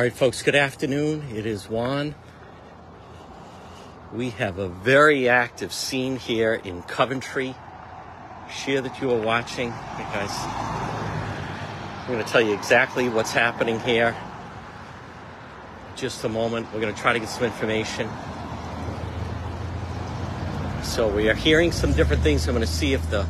All 0.00 0.04
right, 0.04 0.14
folks, 0.14 0.40
good 0.40 0.54
afternoon. 0.54 1.26
It 1.34 1.44
is 1.44 1.68
Juan. 1.68 2.14
We 4.14 4.30
have 4.30 4.58
a 4.58 4.66
very 4.66 5.28
active 5.28 5.74
scene 5.74 6.16
here 6.16 6.54
in 6.54 6.80
Coventry. 6.84 7.54
Share 8.50 8.80
that 8.80 8.98
you 9.02 9.10
are 9.10 9.20
watching. 9.20 9.70
Hey, 9.70 10.04
guys, 10.04 10.30
I'm 10.32 12.14
going 12.14 12.24
to 12.24 12.32
tell 12.32 12.40
you 12.40 12.54
exactly 12.54 13.10
what's 13.10 13.32
happening 13.32 13.78
here. 13.80 14.16
Just 15.96 16.24
a 16.24 16.30
moment. 16.30 16.72
We're 16.72 16.80
going 16.80 16.94
to 16.94 16.98
try 16.98 17.12
to 17.12 17.18
get 17.18 17.28
some 17.28 17.44
information. 17.44 18.08
So 20.82 21.14
we 21.14 21.28
are 21.28 21.34
hearing 21.34 21.72
some 21.72 21.92
different 21.92 22.22
things. 22.22 22.48
I'm 22.48 22.54
going 22.54 22.66
to 22.66 22.72
see 22.72 22.94
if 22.94 23.10
the 23.10 23.26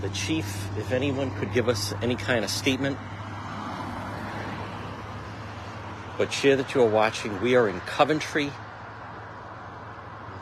the 0.00 0.10
chief, 0.10 0.68
if 0.78 0.92
anyone 0.92 1.32
could 1.40 1.52
give 1.52 1.68
us 1.68 1.92
any 2.02 2.14
kind 2.14 2.44
of 2.44 2.52
statement 2.52 2.96
but 6.16 6.32
share 6.32 6.56
that 6.56 6.74
you 6.74 6.82
are 6.82 6.88
watching. 6.88 7.40
We 7.40 7.56
are 7.56 7.68
in 7.68 7.80
Coventry, 7.80 8.50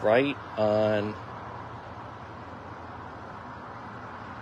right 0.02 0.36
on 0.56 1.14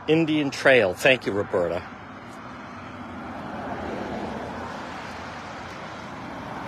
Indian 0.08 0.50
Trail. 0.50 0.94
Thank 0.94 1.26
you, 1.26 1.32
Roberta. 1.32 1.82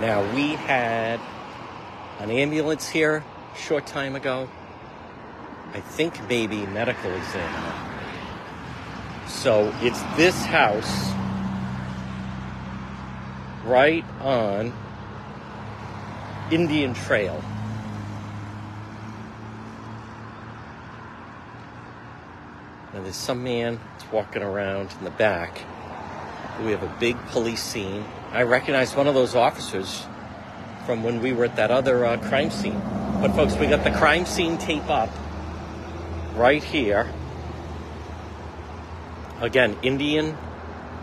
Now, 0.01 0.23
we 0.35 0.51
had 0.55 1.21
an 2.19 2.31
ambulance 2.31 2.89
here 2.89 3.25
a 3.55 3.59
short 3.59 3.87
time 3.87 4.17
ago. 4.17 4.49
I 5.75 5.81
think 5.81 6.29
maybe 6.29 6.67
medical 6.67 7.11
examiner. 7.13 7.75
So 9.27 9.73
it's 9.81 10.03
this 10.17 10.45
house 10.45 11.13
right 13.65 14.05
on 14.21 14.73
Indian 16.51 16.95
Trail. 16.95 17.43
Now 22.93 23.03
there's 23.03 23.17
some 23.17 23.43
man 23.43 23.81
that's 23.93 24.13
walking 24.13 24.43
around 24.43 24.93
in 24.99 25.05
the 25.05 25.11
back. 25.11 25.61
We 26.63 26.73
have 26.73 26.83
a 26.83 26.95
big 27.01 27.17
police 27.29 27.63
scene. 27.63 28.05
I 28.33 28.43
recognize 28.43 28.95
one 28.95 29.07
of 29.07 29.15
those 29.15 29.35
officers 29.35 30.05
from 30.85 31.03
when 31.03 31.23
we 31.23 31.33
were 31.33 31.47
at 31.47 31.57
that 31.57 31.71
other 31.71 32.05
uh, 32.05 32.19
crime 32.19 32.51
scene. 32.51 32.81
But 33.21 33.33
folks, 33.35 33.57
we 33.57 33.67
got 33.67 33.85
the 33.85 33.91
crime 33.91 34.27
scene 34.27 34.59
tape 34.59 34.91
up 34.91 35.11
right 36.35 36.63
here. 36.63 37.11
Again, 39.41 39.77
Indian 39.83 40.37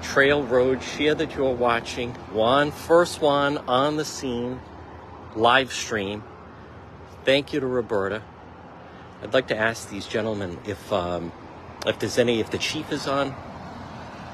Trail 0.01 0.43
Road 0.43 0.81
share 0.81 1.15
that 1.15 1.35
you're 1.35 1.53
watching. 1.53 2.11
One, 2.31 2.71
first 2.71 3.21
one 3.21 3.57
on 3.59 3.97
the 3.97 4.05
scene, 4.05 4.59
live 5.35 5.73
stream. 5.73 6.23
Thank 7.25 7.53
you 7.53 7.59
to 7.59 7.67
Roberta. 7.67 8.23
I'd 9.21 9.33
like 9.33 9.47
to 9.49 9.57
ask 9.57 9.89
these 9.89 10.07
gentlemen 10.07 10.57
if 10.65 10.91
um, 10.93 11.31
if 11.85 11.99
there's 11.99 12.17
any, 12.17 12.39
if 12.39 12.49
the 12.49 12.57
chief 12.57 12.91
is 12.91 13.07
on, 13.07 13.35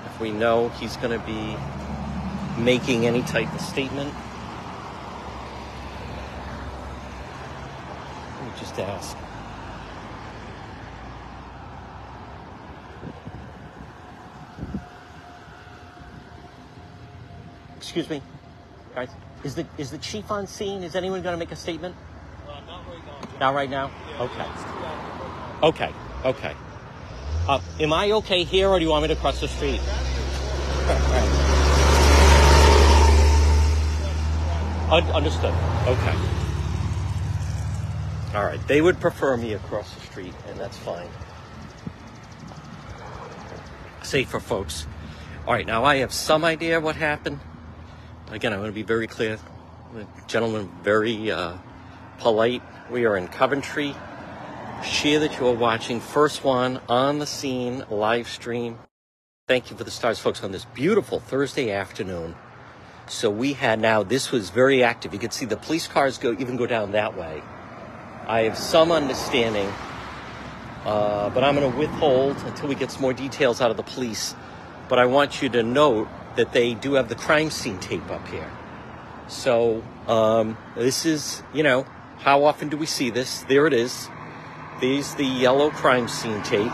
if 0.05 0.19
we 0.19 0.31
know 0.31 0.69
he's 0.69 0.97
going 0.97 1.19
to 1.19 1.25
be 1.25 1.57
making 2.61 3.05
any 3.05 3.21
type 3.23 3.53
of 3.53 3.61
statement. 3.61 4.13
Let 8.35 8.45
me 8.45 8.59
just 8.59 8.79
ask. 8.79 9.17
Excuse 17.95 18.09
me, 18.09 18.21
guys. 18.93 19.07
Is 19.45 19.55
the 19.55 19.65
is 19.77 19.89
the 19.89 19.97
chief 19.97 20.29
on 20.29 20.47
scene? 20.47 20.83
Is 20.83 20.97
anyone 20.97 21.21
going 21.21 21.31
to 21.31 21.39
make 21.39 21.53
a 21.53 21.55
statement? 21.55 21.95
Uh, 22.45 22.59
not 22.67 22.85
right 22.85 23.05
now. 23.05 23.39
Not 23.39 23.55
right 23.55 23.69
now. 23.69 23.91
Yeah, 24.09 24.23
Okay. 24.23 24.45
It's 24.53 24.63
too 24.63 24.69
active 24.83 25.21
right 25.21 25.63
Okay. 25.63 25.93
Okay. 26.25 26.55
Uh, 27.47 27.61
am 27.79 27.93
I 27.93 28.11
okay 28.11 28.43
here, 28.43 28.67
or 28.67 28.79
do 28.79 28.83
you 28.83 28.91
want 28.91 29.03
me 29.03 29.07
to 29.07 29.15
cross 29.15 29.39
the 29.39 29.47
street? 29.47 29.79
Un- 34.91 35.15
understood. 35.15 35.53
Okay. 35.87 36.17
All 38.35 38.43
right. 38.43 38.59
They 38.67 38.81
would 38.81 38.99
prefer 38.99 39.37
me 39.37 39.53
across 39.53 39.93
the 39.93 40.01
street, 40.01 40.33
and 40.49 40.59
that's 40.59 40.75
fine. 40.75 41.07
Safer 44.03 44.41
folks. 44.41 44.85
All 45.47 45.53
right. 45.53 45.65
Now 45.65 45.85
I 45.85 45.95
have 45.99 46.11
some 46.11 46.43
idea 46.43 46.81
what 46.81 46.97
happened. 46.97 47.39
Again, 48.31 48.53
I 48.53 48.57
want 48.57 48.69
to 48.69 48.73
be 48.73 48.81
very 48.81 49.05
clear. 49.07 49.37
The 49.93 50.07
gentleman, 50.27 50.69
very 50.81 51.31
uh, 51.31 51.57
polite. 52.17 52.63
We 52.89 53.05
are 53.05 53.15
in 53.15 53.27
Coventry. 53.27 53.95
Share 54.83 55.19
that 55.19 55.39
you 55.39 55.47
are 55.47 55.53
watching. 55.53 55.99
First 55.99 56.43
one 56.43 56.81
on 56.89 57.19
the 57.19 57.27
scene, 57.27 57.85
live 57.89 58.27
stream. 58.27 58.79
Thank 59.47 59.69
you 59.69 59.77
for 59.77 59.83
the 59.83 59.91
stars, 59.91 60.17
folks, 60.17 60.43
on 60.43 60.51
this 60.51 60.65
beautiful 60.65 61.19
Thursday 61.19 61.71
afternoon. 61.71 62.35
So 63.07 63.29
we 63.29 63.53
had 63.53 63.79
now, 63.79 64.01
this 64.01 64.31
was 64.31 64.49
very 64.49 64.83
active. 64.83 65.13
You 65.13 65.19
could 65.19 65.33
see 65.33 65.45
the 65.45 65.57
police 65.57 65.87
cars 65.87 66.17
go 66.17 66.31
even 66.31 66.57
go 66.57 66.65
down 66.65 66.93
that 66.93 67.15
way. 67.15 67.43
I 68.25 68.41
have 68.41 68.57
some 68.57 68.91
understanding, 68.91 69.71
uh, 70.83 71.29
but 71.29 71.43
I'm 71.43 71.55
going 71.55 71.71
to 71.71 71.77
withhold 71.77 72.37
until 72.37 72.69
we 72.69 72.73
get 72.73 72.89
some 72.89 73.03
more 73.03 73.13
details 73.13 73.61
out 73.61 73.69
of 73.69 73.77
the 73.77 73.83
police. 73.83 74.33
But 74.87 74.99
I 74.99 75.05
want 75.05 75.41
you 75.41 75.49
to 75.49 75.63
note 75.63 76.07
that 76.35 76.53
they 76.53 76.73
do 76.73 76.93
have 76.93 77.09
the 77.09 77.15
crime 77.15 77.49
scene 77.49 77.79
tape 77.79 78.09
up 78.09 78.27
here. 78.27 78.49
So 79.27 79.83
um, 80.07 80.57
this 80.75 81.05
is, 81.05 81.41
you 81.53 81.63
know, 81.63 81.85
how 82.17 82.43
often 82.45 82.69
do 82.69 82.77
we 82.77 82.85
see 82.85 83.09
this? 83.09 83.41
There 83.43 83.65
it 83.67 83.73
is. 83.73 84.09
There's 84.81 85.15
the 85.15 85.25
yellow 85.25 85.71
crime 85.71 86.07
scene 86.07 86.41
tape. 86.43 86.71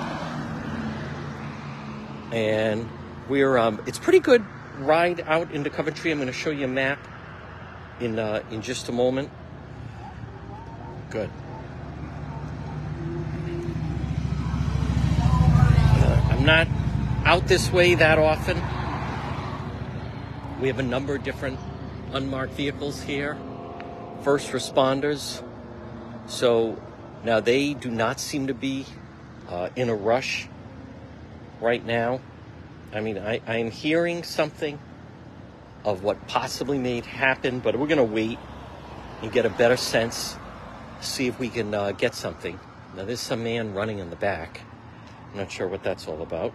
And 2.33 2.89
we're, 3.29 3.57
um, 3.57 3.81
it's 3.85 3.99
pretty 3.99 4.19
good 4.19 4.43
ride 4.79 5.21
out 5.27 5.51
into 5.51 5.69
Coventry. 5.69 6.11
I'm 6.11 6.17
going 6.17 6.27
to 6.27 6.33
show 6.33 6.49
you 6.49 6.65
a 6.65 6.67
map 6.67 6.99
in, 7.99 8.19
uh, 8.19 8.43
in 8.51 8.61
just 8.61 8.89
a 8.89 8.91
moment. 8.91 9.29
Good. 11.09 11.29
Uh, 16.03 16.27
I'm 16.31 16.45
not 16.45 16.67
out 17.25 17.47
this 17.47 17.71
way 17.71 17.95
that 17.95 18.19
often. 18.19 18.57
We 20.59 20.67
have 20.67 20.79
a 20.79 20.83
number 20.83 21.15
of 21.15 21.23
different 21.23 21.59
unmarked 22.13 22.53
vehicles 22.53 23.01
here, 23.01 23.37
first 24.23 24.51
responders. 24.51 25.43
So 26.27 26.81
now 27.23 27.39
they 27.39 27.73
do 27.73 27.89
not 27.89 28.19
seem 28.19 28.47
to 28.47 28.53
be 28.53 28.85
uh, 29.49 29.69
in 29.75 29.89
a 29.89 29.95
rush 29.95 30.47
right 31.59 31.85
now. 31.85 32.21
I 32.93 33.01
mean, 33.01 33.17
I, 33.17 33.41
I'm 33.47 33.71
hearing 33.71 34.23
something 34.23 34.79
of 35.85 36.03
what 36.03 36.27
possibly 36.27 36.77
may 36.77 37.01
happen, 37.01 37.59
but 37.59 37.77
we're 37.77 37.87
going 37.87 37.97
to 37.97 38.03
wait 38.03 38.37
and 39.21 39.31
get 39.31 39.45
a 39.45 39.49
better 39.49 39.77
sense, 39.77 40.35
see 40.99 41.27
if 41.27 41.39
we 41.39 41.49
can 41.49 41.73
uh, 41.73 41.91
get 41.91 42.13
something. 42.15 42.59
Now, 42.95 43.05
there's 43.05 43.19
some 43.19 43.43
man 43.43 43.73
running 43.73 43.99
in 43.99 44.09
the 44.09 44.15
back. 44.15 44.61
I'm 45.31 45.37
not 45.37 45.51
sure 45.51 45.67
what 45.67 45.83
that's 45.83 46.07
all 46.07 46.21
about. 46.21 46.53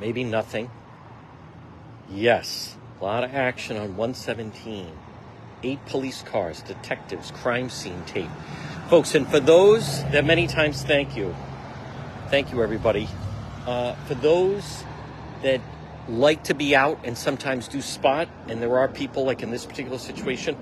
Maybe 0.00 0.24
nothing. 0.24 0.70
Yes, 2.10 2.76
a 3.00 3.04
lot 3.04 3.24
of 3.24 3.34
action 3.34 3.76
on 3.76 3.96
117. 3.96 4.92
Eight 5.62 5.84
police 5.86 6.22
cars, 6.22 6.62
detectives, 6.62 7.30
crime 7.30 7.70
scene 7.70 8.02
tape. 8.04 8.30
Folks, 8.88 9.14
and 9.14 9.26
for 9.26 9.40
those 9.40 10.04
that 10.10 10.24
many 10.24 10.46
times 10.46 10.82
thank 10.82 11.16
you. 11.16 11.34
Thank 12.30 12.52
you, 12.52 12.62
everybody. 12.62 13.08
Uh, 13.66 13.94
for 14.06 14.14
those 14.14 14.84
that 15.42 15.60
like 16.08 16.44
to 16.44 16.54
be 16.54 16.76
out 16.76 17.00
and 17.04 17.16
sometimes 17.16 17.66
do 17.66 17.80
spot, 17.80 18.28
and 18.48 18.62
there 18.62 18.78
are 18.78 18.88
people 18.88 19.24
like 19.24 19.42
in 19.42 19.50
this 19.50 19.64
particular 19.64 19.98
situation, 19.98 20.54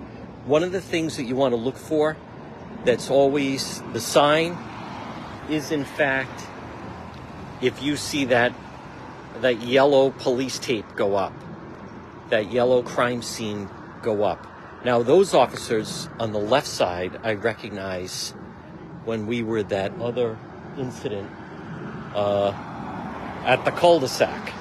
one 0.46 0.62
of 0.62 0.72
the 0.72 0.80
things 0.80 1.16
that 1.16 1.25
you 1.25 1.37
want 1.37 1.52
to 1.52 1.56
look 1.56 1.76
for 1.76 2.16
that's 2.84 3.10
always 3.10 3.82
the 3.92 4.00
sign 4.00 4.56
is, 5.50 5.70
in 5.70 5.84
fact, 5.84 6.46
if 7.60 7.82
you 7.82 7.96
see 7.96 8.26
that 8.26 8.52
that 9.40 9.62
yellow 9.62 10.10
police 10.10 10.58
tape 10.58 10.86
go 10.96 11.16
up, 11.16 11.32
that 12.31 12.52
yellow 12.52 12.82
crime 12.82 13.22
scene 13.22 13.69
go 14.02 14.22
up. 14.25 14.46
Now, 14.84 15.02
those 15.02 15.34
officers 15.34 16.08
on 16.20 16.32
the 16.32 16.38
left 16.38 16.66
side, 16.66 17.19
I 17.22 17.34
recognize 17.34 18.34
when 19.04 19.26
we 19.26 19.42
were 19.42 19.62
that 19.64 19.92
other 20.00 20.38
incident 20.78 21.31
uh, 22.14 22.50
at 23.44 23.64
the 23.64 23.70
cul-de-sac. 23.70 24.52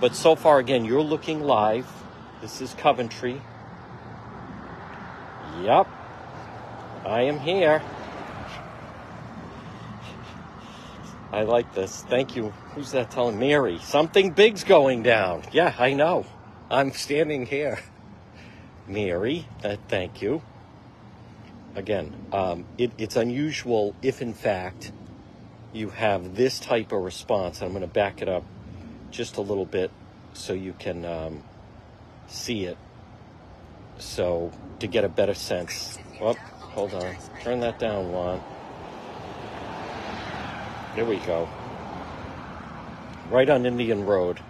But 0.00 0.14
so 0.14 0.34
far, 0.36 0.58
again, 0.58 0.84
you're 0.84 1.02
looking 1.02 1.42
live. 1.42 1.86
This 2.40 2.60
is 2.60 2.72
Coventry. 2.74 3.40
Yep, 5.62 5.88
I 7.04 7.22
am 7.22 7.38
here. 7.38 7.82
I 11.32 11.42
like 11.42 11.74
this. 11.74 12.02
Thank 12.08 12.34
you. 12.34 12.50
Who's 12.74 12.90
that 12.92 13.10
telling 13.10 13.38
Mary? 13.38 13.78
Something 13.82 14.30
big's 14.32 14.64
going 14.64 15.02
down. 15.02 15.44
Yeah, 15.52 15.74
I 15.78 15.92
know. 15.94 16.26
I'm 16.70 16.92
standing 16.92 17.46
here. 17.46 17.78
Mary, 18.88 19.46
uh, 19.62 19.76
thank 19.88 20.20
you. 20.20 20.42
Again, 21.76 22.26
um, 22.32 22.66
it, 22.78 22.90
it's 22.98 23.14
unusual 23.14 23.94
if, 24.02 24.20
in 24.20 24.34
fact, 24.34 24.90
you 25.72 25.90
have 25.90 26.34
this 26.34 26.58
type 26.58 26.90
of 26.90 27.02
response. 27.02 27.62
I'm 27.62 27.70
going 27.70 27.82
to 27.82 27.86
back 27.86 28.22
it 28.22 28.28
up 28.28 28.44
just 29.12 29.36
a 29.36 29.40
little 29.40 29.66
bit 29.66 29.92
so 30.32 30.52
you 30.52 30.74
can 30.78 31.04
um, 31.04 31.44
see 32.26 32.64
it. 32.64 32.76
So, 33.98 34.50
to 34.80 34.86
get 34.88 35.04
a 35.04 35.08
better 35.08 35.34
sense. 35.34 35.98
Oh, 36.20 36.32
hold 36.32 36.94
on. 36.94 37.16
Turn 37.42 37.60
that 37.60 37.78
down, 37.78 38.10
Juan. 38.10 38.42
There 40.96 41.04
we 41.04 41.18
go. 41.18 41.48
Right 43.30 43.48
on 43.48 43.64
Indian 43.64 44.04
Road. 44.04 44.40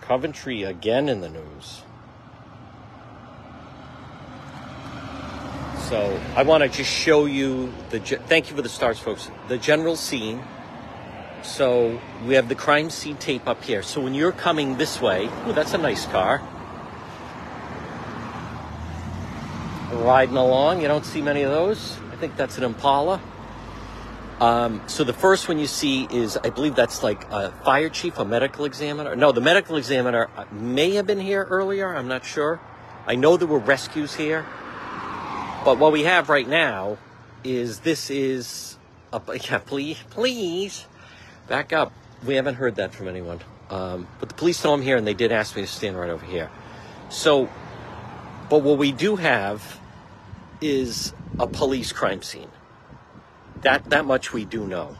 Coventry 0.00 0.62
again 0.62 1.08
in 1.08 1.20
the 1.20 1.28
news. 1.28 1.82
So 5.88 6.18
I 6.36 6.42
want 6.42 6.62
to 6.62 6.70
just 6.70 6.90
show 6.90 7.26
you 7.26 7.70
the. 7.90 8.00
Thank 8.00 8.48
you 8.48 8.56
for 8.56 8.62
the 8.62 8.68
stars, 8.70 8.98
folks. 8.98 9.30
The 9.48 9.58
general 9.58 9.96
scene. 9.96 10.42
So 11.42 12.00
we 12.24 12.34
have 12.34 12.48
the 12.48 12.54
crime 12.54 12.88
scene 12.88 13.16
tape 13.16 13.46
up 13.46 13.62
here. 13.62 13.82
So 13.82 14.00
when 14.00 14.14
you're 14.14 14.32
coming 14.32 14.78
this 14.78 15.02
way, 15.02 15.28
ooh, 15.46 15.52
that's 15.52 15.74
a 15.74 15.78
nice 15.78 16.06
car. 16.06 16.40
Riding 20.02 20.36
along, 20.36 20.82
you 20.82 20.88
don't 20.88 21.06
see 21.06 21.22
many 21.22 21.42
of 21.42 21.52
those. 21.52 21.96
I 22.10 22.16
think 22.16 22.36
that's 22.36 22.58
an 22.58 22.64
Impala. 22.64 23.20
Um, 24.40 24.82
so 24.88 25.04
the 25.04 25.12
first 25.12 25.46
one 25.46 25.60
you 25.60 25.68
see 25.68 26.08
is, 26.10 26.36
I 26.36 26.50
believe 26.50 26.74
that's 26.74 27.04
like 27.04 27.30
a 27.30 27.52
fire 27.64 27.88
chief, 27.88 28.18
a 28.18 28.24
medical 28.24 28.64
examiner. 28.64 29.14
No, 29.14 29.30
the 29.30 29.40
medical 29.40 29.76
examiner 29.76 30.28
uh, 30.36 30.44
may 30.50 30.94
have 30.94 31.06
been 31.06 31.20
here 31.20 31.44
earlier. 31.44 31.94
I'm 31.94 32.08
not 32.08 32.24
sure. 32.24 32.60
I 33.06 33.14
know 33.14 33.36
there 33.36 33.46
were 33.46 33.60
rescues 33.60 34.16
here. 34.16 34.44
But 35.64 35.78
what 35.78 35.92
we 35.92 36.02
have 36.02 36.28
right 36.28 36.48
now 36.48 36.98
is 37.44 37.78
this 37.80 38.10
is, 38.10 38.76
a, 39.12 39.22
yeah, 39.48 39.58
please, 39.58 39.98
please, 40.10 40.84
back 41.46 41.72
up. 41.72 41.92
We 42.26 42.34
haven't 42.34 42.56
heard 42.56 42.74
that 42.74 42.92
from 42.92 43.06
anyone. 43.06 43.38
Um, 43.70 44.08
but 44.18 44.30
the 44.30 44.34
police 44.34 44.64
know 44.64 44.74
I'm 44.74 44.82
here 44.82 44.96
and 44.96 45.06
they 45.06 45.14
did 45.14 45.30
ask 45.30 45.54
me 45.54 45.62
to 45.62 45.68
stand 45.68 45.96
right 45.96 46.10
over 46.10 46.26
here. 46.26 46.50
So, 47.08 47.48
but 48.50 48.62
what 48.62 48.78
we 48.78 48.90
do 48.90 49.14
have 49.14 49.78
is 50.62 51.12
a 51.38 51.46
police 51.46 51.92
crime 51.92 52.22
scene. 52.22 52.50
That, 53.62 53.90
that 53.90 54.04
much 54.04 54.32
we 54.32 54.44
do 54.44 54.66
know 54.66 54.96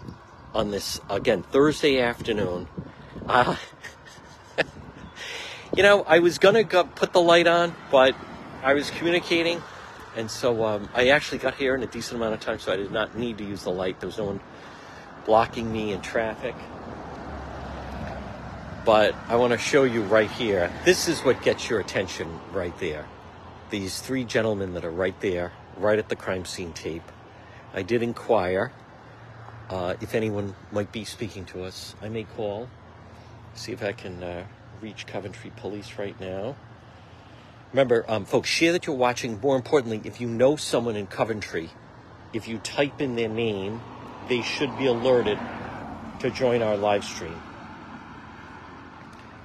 on 0.55 0.70
this, 0.70 1.00
again, 1.09 1.43
Thursday 1.43 2.00
afternoon. 2.00 2.69
Uh, 3.26 3.56
you 5.76 5.82
know, 5.82 6.03
I 6.03 6.19
was 6.19 6.38
to 6.38 6.64
go 6.64 6.85
put 6.85 7.12
the 7.12 7.20
light 7.20 7.47
on, 7.47 7.75
but 7.91 8.14
I 8.62 8.75
was 8.75 8.91
communicating 8.91 9.62
and 10.17 10.31
so 10.31 10.64
um, 10.64 10.88
I 10.94 11.09
actually 11.09 11.38
got 11.38 11.55
here 11.55 11.75
in 11.75 11.82
a 11.82 11.87
decent 11.87 12.17
amount 12.17 12.35
of 12.35 12.41
time, 12.41 12.59
so 12.59 12.73
I 12.73 12.76
did 12.76 12.91
not 12.91 13.17
need 13.17 13.38
to 13.38 13.44
use 13.44 13.62
the 13.64 13.70
light. 13.70 13.99
There 14.00 14.06
was 14.06 14.19
no 14.19 14.25
one 14.25 14.41
blocking 15.25 15.73
me 15.73 15.93
in 15.93 16.03
traffic. 16.03 16.55
But 18.85 19.14
I 19.29 19.37
want 19.37 19.53
to 19.53 19.59
show 19.59 19.85
you 19.85 20.03
right 20.03 20.31
here. 20.31 20.70
This 20.85 21.09
is 21.09 21.20
what 21.20 21.41
gets 21.43 21.70
your 21.70 21.81
attention 21.81 22.29
right 22.53 22.76
there. 22.79 23.06
These 23.73 24.03
three 24.03 24.25
gentlemen 24.25 24.75
that 24.75 24.85
are 24.85 24.91
right 24.91 25.19
there, 25.23 25.53
right 25.79 25.99
at 25.99 26.11
the 26.11 26.15
crime 26.15 26.45
scene 26.45 26.75
tape. 26.75 27.11
I 27.73 27.81
did 27.81 28.03
inquire 28.03 28.71
uh, 29.71 29.95
if 30.03 30.15
anyone 30.15 30.55
might 30.71 30.93
be 30.93 31.07
speaking 31.07 31.47
to 31.47 31.65
us. 31.65 31.97
I 32.03 32.11
may 32.11 32.25
call, 32.25 32.69
see 33.55 33.73
if 33.73 33.83
I 33.83 33.93
can 33.93 34.23
uh, 34.23 34.45
reach 34.83 35.07
Coventry 35.07 35.51
Police 35.57 35.95
right 35.99 36.21
now. 36.21 36.55
Remember, 37.73 38.05
um, 38.09 38.27
folks, 38.27 38.51
share 38.51 38.73
that 38.73 38.87
you're 38.87 38.95
watching. 38.95 39.41
More 39.41 39.57
importantly, 39.57 40.03
if 40.05 40.21
you 40.21 40.29
know 40.29 40.57
someone 40.57 40.95
in 40.95 41.07
Coventry, 41.07 41.71
if 42.35 42.47
you 42.47 42.59
type 42.59 43.01
in 43.01 43.17
their 43.17 43.31
name, 43.31 43.81
they 44.29 44.43
should 44.43 44.77
be 44.77 44.85
alerted 44.85 45.39
to 46.21 46.29
join 46.29 46.61
our 46.61 46.77
live 46.77 47.05
stream. 47.05 47.41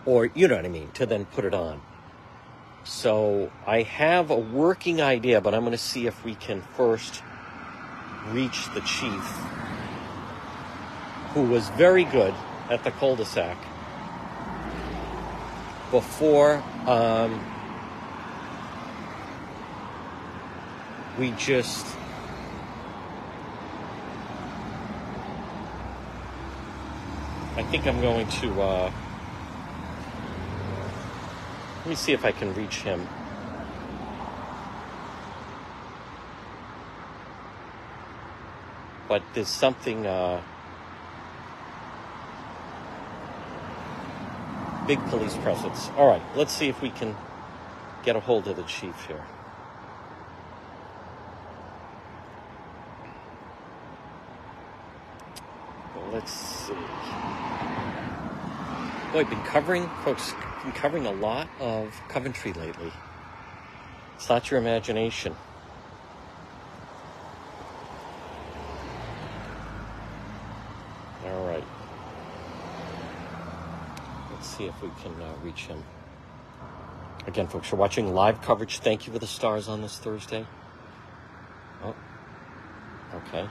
Or, 0.06 0.26
you 0.26 0.50
know 0.50 0.58
what 0.58 0.66
I 0.66 0.68
mean, 0.68 0.92
to 0.96 1.06
then 1.06 1.24
put 1.28 1.46
it 1.46 1.54
on. 1.54 1.82
So 2.88 3.52
I 3.66 3.82
have 3.82 4.32
a 4.32 4.38
working 4.38 5.02
idea, 5.02 5.42
but 5.42 5.54
I'm 5.54 5.62
going 5.62 5.74
to 5.74 5.78
see 5.78 6.08
if 6.08 6.24
we 6.24 6.36
can 6.36 6.62
first 6.62 7.22
reach 8.30 8.74
the 8.74 8.80
chief, 8.82 9.24
who 11.34 11.44
was 11.44 11.68
very 11.72 12.06
good 12.06 12.34
at 12.70 12.84
the 12.86 12.92
cul-de-sac 12.92 13.58
before. 15.92 16.64
Um, 16.86 17.44
we 21.20 21.32
just 21.32 21.86
I 27.58 27.64
think 27.64 27.86
I'm 27.86 28.00
going 28.02 28.28
to 28.28 28.62
uh, 28.62 28.92
let 31.88 31.92
me 31.92 31.96
see 31.96 32.12
if 32.12 32.26
I 32.26 32.34
can 32.34 32.54
reach 32.54 32.82
him. 32.82 33.08
But 39.08 39.24
there's 39.34 39.48
something 39.48 40.06
uh, 40.06 40.42
big 44.86 45.00
police 45.06 45.38
presence. 45.38 45.90
All 45.96 46.10
right, 46.10 46.22
let's 46.36 46.52
see 46.52 46.68
if 46.68 46.82
we 46.82 46.90
can 46.90 47.16
get 48.04 48.18
a 48.18 48.20
hold 48.20 48.50
of 48.50 48.58
the 48.58 48.64
chief 48.64 49.06
here. 49.08 49.24
Let's 56.12 56.34
see. 56.34 56.74
Boy, 59.14 59.22
I've 59.22 59.30
been 59.30 59.42
covering, 59.44 59.90
folks, 60.04 60.34
been 60.68 60.76
covering 60.76 61.06
a 61.06 61.12
lot 61.12 61.48
of 61.62 61.94
Coventry 62.10 62.52
lately. 62.52 62.92
It's 64.16 64.28
not 64.28 64.52
your 64.52 64.60
imagination. 64.60 65.34
All 71.26 71.48
right. 71.48 71.64
Let's 74.32 74.48
see 74.48 74.66
if 74.66 74.82
we 74.82 74.90
can 75.02 75.14
uh, 75.22 75.34
reach 75.42 75.68
him. 75.68 75.82
Again, 77.28 77.48
folks, 77.48 77.72
you're 77.72 77.80
watching 77.80 78.14
live 78.14 78.42
coverage. 78.42 78.80
Thank 78.80 79.08
you 79.08 79.14
for 79.14 79.20
the 79.20 79.28
stars 79.28 79.70
on 79.70 79.82
this 79.82 79.98
Thursday. 79.98 80.46
Oh, 81.82 81.96
okay. 83.14 83.48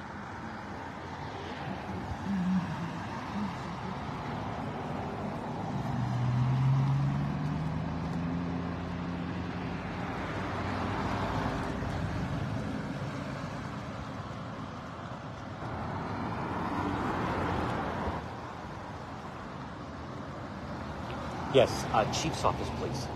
Yes, 21.57 21.87
uh, 21.95 22.05
Chief's 22.13 22.45
office, 22.45 22.69
please. 22.79 23.07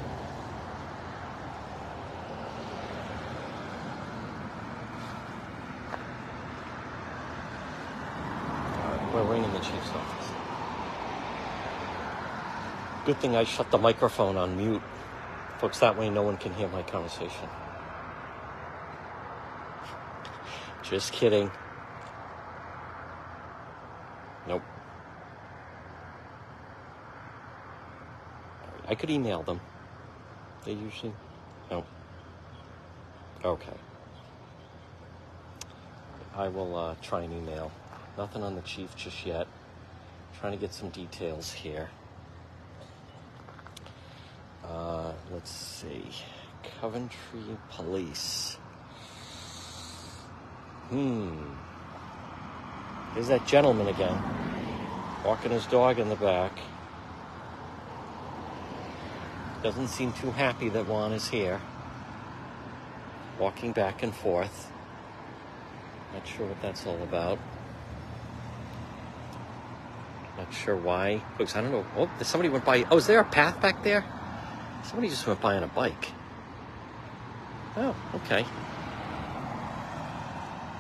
We're 9.13 9.25
ringing 9.25 9.53
the 9.53 9.59
Chief's 9.59 9.91
office. 9.91 10.33
Good 13.05 13.19
thing 13.19 13.37
I 13.37 13.45
shut 13.45 13.71
the 13.71 13.77
microphone 13.77 14.39
on 14.39 14.57
mute. 14.57 14.81
Folks, 15.59 15.79
that 15.81 15.99
way 15.99 16.09
no 16.09 16.23
one 16.23 16.39
can 16.39 16.55
hear 16.55 16.69
my 16.69 16.83
conversation. 16.83 17.47
Just 20.83 21.13
kidding. 21.13 21.51
I 28.91 28.97
could 28.97 29.09
email 29.09 29.45
them. 29.45 29.61
They 30.65 30.73
usually. 30.73 31.13
No. 31.71 31.85
Okay. 33.45 33.77
I 36.35 36.49
will 36.49 36.75
uh, 36.75 36.97
try 37.01 37.23
an 37.23 37.33
email. 37.33 37.71
Nothing 38.19 38.43
on 38.43 38.57
the 38.57 38.63
chief 38.63 38.97
just 38.97 39.25
yet. 39.25 39.47
Trying 40.41 40.53
to 40.53 40.59
get 40.59 40.75
some 40.75 40.89
details 40.89 41.53
here. 41.53 41.89
Uh, 44.65 45.13
let's 45.33 45.53
see. 45.53 46.03
Coventry 46.81 47.57
Police. 47.71 48.57
Hmm. 50.89 51.45
There's 53.15 53.29
that 53.29 53.47
gentleman 53.47 53.87
again, 53.87 54.21
walking 55.25 55.53
his 55.53 55.67
dog 55.67 56.01
in 56.01 56.09
the 56.09 56.17
back. 56.17 56.59
Doesn't 59.63 59.89
seem 59.89 60.13
too 60.13 60.31
happy 60.31 60.69
that 60.71 60.87
Juan 60.87 61.13
is 61.13 61.29
here. 61.29 61.61
Walking 63.39 63.73
back 63.73 64.03
and 64.03 64.15
forth. 64.15 64.71
Not 66.15 66.27
sure 66.27 66.47
what 66.47 66.61
that's 66.63 66.87
all 66.87 67.03
about. 67.03 67.39
Not 70.39 70.53
sure 70.55 70.77
why. 70.77 71.23
Folks, 71.37 71.55
I 71.55 71.61
don't 71.61 71.73
know. 71.73 71.85
Oh, 71.97 72.11
somebody 72.23 72.49
went 72.49 72.65
by. 72.65 72.87
Oh, 72.91 72.97
is 72.97 73.07
there 73.07 73.21
a 73.21 73.25
path 73.25 73.61
back 73.61 73.85
there? 73.85 74.05
Somebody 74.85 75.11
just 75.11 75.27
went 75.27 75.41
by 75.41 75.57
on 75.57 75.63
a 75.63 75.69
bike. 75.69 76.09
Oh, 77.77 77.95
okay. 78.15 78.47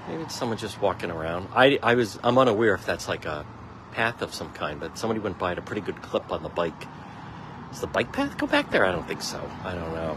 Maybe 0.08 0.22
it's 0.22 0.34
someone 0.34 0.56
just 0.56 0.80
walking 0.80 1.10
around. 1.10 1.48
I, 1.54 1.78
I 1.82 1.94
was 1.94 2.18
I'm 2.24 2.38
unaware 2.38 2.74
if 2.74 2.86
that's 2.86 3.06
like 3.06 3.26
a 3.26 3.44
path 3.92 4.22
of 4.22 4.34
some 4.34 4.50
kind, 4.52 4.80
but 4.80 4.96
somebody 4.96 5.20
went 5.20 5.38
by 5.38 5.52
at 5.52 5.58
a 5.58 5.62
pretty 5.62 5.82
good 5.82 6.00
clip 6.00 6.32
on 6.32 6.42
the 6.42 6.48
bike. 6.48 6.86
Does 7.70 7.80
the 7.80 7.86
bike 7.86 8.12
path 8.12 8.36
go 8.36 8.46
back 8.46 8.70
there? 8.70 8.84
I 8.84 8.92
don't 8.92 9.06
think 9.06 9.22
so. 9.22 9.38
I 9.64 9.74
don't 9.74 9.94
know. 9.94 10.16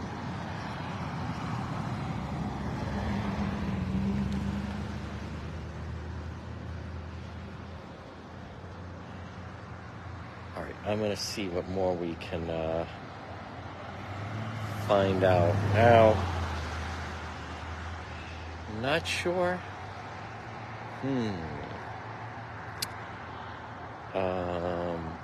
All 10.57 10.63
right, 10.63 10.75
I'm 10.85 10.99
gonna 10.99 11.15
see 11.15 11.47
what 11.49 11.67
more 11.69 11.93
we 11.95 12.15
can 12.15 12.49
uh, 12.49 12.87
find 14.87 15.23
out 15.23 15.53
now. 15.73 16.15
Not 18.81 19.07
sure. 19.07 19.55
Hmm. 21.01 21.35
Um. 24.17 25.17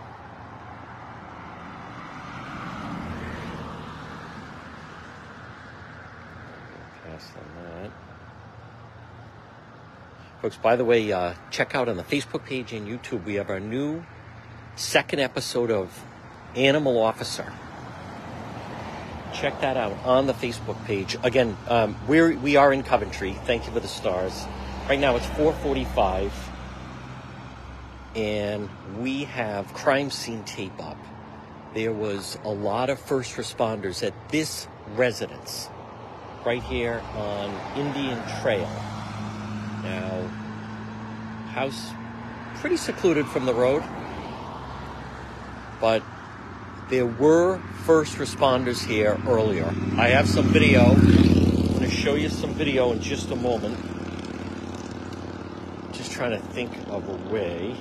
Pass 7.03 7.31
on 7.35 7.63
that. 7.63 7.91
Folks, 10.41 10.55
by 10.55 10.77
the 10.77 10.85
way, 10.85 11.11
uh, 11.11 11.33
check 11.51 11.75
out 11.75 11.89
on 11.89 11.97
the 11.97 12.03
Facebook 12.03 12.45
page 12.45 12.71
and 12.71 12.87
YouTube, 12.87 13.25
we 13.25 13.35
have 13.35 13.49
our 13.49 13.59
new 13.59 14.05
second 14.77 15.19
episode 15.19 15.69
of 15.69 16.05
Animal 16.55 16.97
Officer. 17.01 17.51
Check 19.33 19.59
that 19.59 19.75
out 19.75 19.97
on 20.05 20.27
the 20.27 20.33
Facebook 20.33 20.81
page. 20.85 21.17
Again, 21.23 21.57
um, 21.67 21.97
we're, 22.07 22.37
we 22.37 22.55
are 22.55 22.71
in 22.71 22.83
Coventry. 22.83 23.33
Thank 23.43 23.65
you 23.65 23.73
for 23.73 23.81
the 23.81 23.89
stars. 23.89 24.45
Right 24.87 24.97
now 24.97 25.17
it's 25.17 25.25
445 25.25 26.33
and 28.15 28.69
we 28.97 29.25
have 29.25 29.73
crime 29.73 30.09
scene 30.09 30.45
tape 30.45 30.81
up. 30.81 30.97
There 31.73 31.91
was 31.91 32.39
a 32.45 32.49
lot 32.49 32.89
of 32.89 32.97
first 32.97 33.35
responders 33.35 34.07
at 34.07 34.13
this 34.29 34.69
residence 34.95 35.69
right 36.45 36.63
here 36.63 37.03
on 37.15 37.77
Indian 37.77 38.19
Trail. 38.41 38.69
Now, 39.89 40.27
house 41.51 41.91
pretty 42.57 42.77
secluded 42.77 43.25
from 43.25 43.47
the 43.47 43.53
road, 43.55 43.83
but 45.81 46.03
there 46.89 47.07
were 47.07 47.59
first 47.85 48.17
responders 48.17 48.85
here 48.85 49.19
earlier. 49.27 49.73
I 49.97 50.09
have 50.09 50.29
some 50.29 50.45
video. 50.45 50.91
I'm 50.91 51.67
going 51.67 51.79
to 51.79 51.89
show 51.89 52.13
you 52.13 52.29
some 52.29 52.53
video 52.53 52.91
in 52.91 53.01
just 53.01 53.31
a 53.31 53.35
moment. 53.35 53.79
Just 55.93 56.11
trying 56.11 56.39
to 56.39 56.47
think 56.49 56.71
of 56.89 57.09
a 57.09 57.33
way 57.33 57.75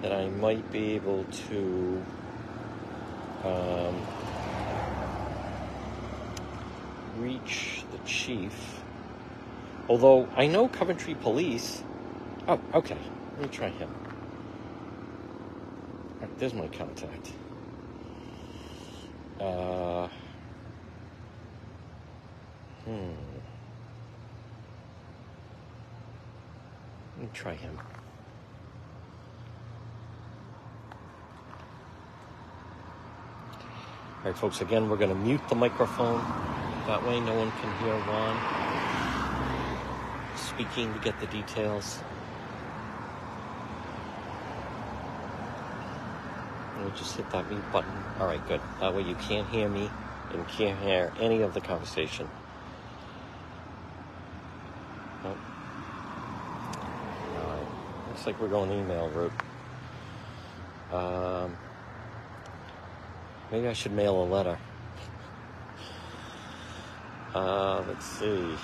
that 0.00 0.12
I 0.12 0.28
might 0.28 0.72
be 0.72 0.92
able 0.92 1.24
to 1.48 2.02
um, 3.44 4.06
reach 7.18 7.84
the 7.92 7.98
chief. 8.06 8.83
Although 9.88 10.28
I 10.34 10.46
know 10.46 10.68
Coventry 10.68 11.14
Police. 11.14 11.82
Oh, 12.48 12.60
okay. 12.74 12.96
Let 13.32 13.42
me 13.42 13.48
try 13.48 13.68
him. 13.68 13.90
Right, 16.20 16.38
there's 16.38 16.54
my 16.54 16.68
contact. 16.68 17.32
Uh, 19.40 20.08
hmm. 22.84 23.10
Let 27.16 27.22
me 27.22 27.28
try 27.34 27.54
him. 27.54 27.78
All 34.24 34.30
right, 34.30 34.38
folks, 34.38 34.62
again, 34.62 34.88
we're 34.88 34.96
going 34.96 35.10
to 35.10 35.14
mute 35.14 35.46
the 35.50 35.54
microphone. 35.54 36.20
That 36.86 37.06
way, 37.06 37.20
no 37.20 37.34
one 37.34 37.52
can 37.60 37.84
hear 37.84 37.94
Juan 38.06 38.63
speaking 40.54 40.92
to 40.94 41.00
get 41.00 41.18
the 41.18 41.26
details. 41.26 41.98
Me 46.80 46.90
just 46.96 47.16
hit 47.16 47.28
that 47.30 47.48
mute 47.50 47.72
button. 47.72 47.90
All 48.20 48.26
right, 48.26 48.46
good. 48.46 48.60
That 48.78 48.94
way, 48.94 49.02
you 49.02 49.16
can't 49.16 49.48
hear 49.48 49.68
me 49.68 49.90
and 50.32 50.46
can't 50.48 50.78
hear 50.80 51.12
any 51.20 51.42
of 51.42 51.54
the 51.54 51.60
conversation. 51.60 52.28
Nope. 55.24 55.36
All 57.36 57.50
right. 57.50 57.66
Looks 58.08 58.26
like 58.26 58.40
we're 58.40 58.48
going 58.48 58.70
email 58.70 59.08
route. 59.10 59.32
Um, 60.92 61.56
maybe 63.50 63.66
I 63.66 63.72
should 63.72 63.92
mail 63.92 64.22
a 64.22 64.26
letter. 64.26 64.58
Uh, 67.34 67.82
let's 67.88 68.06
see. 68.06 68.54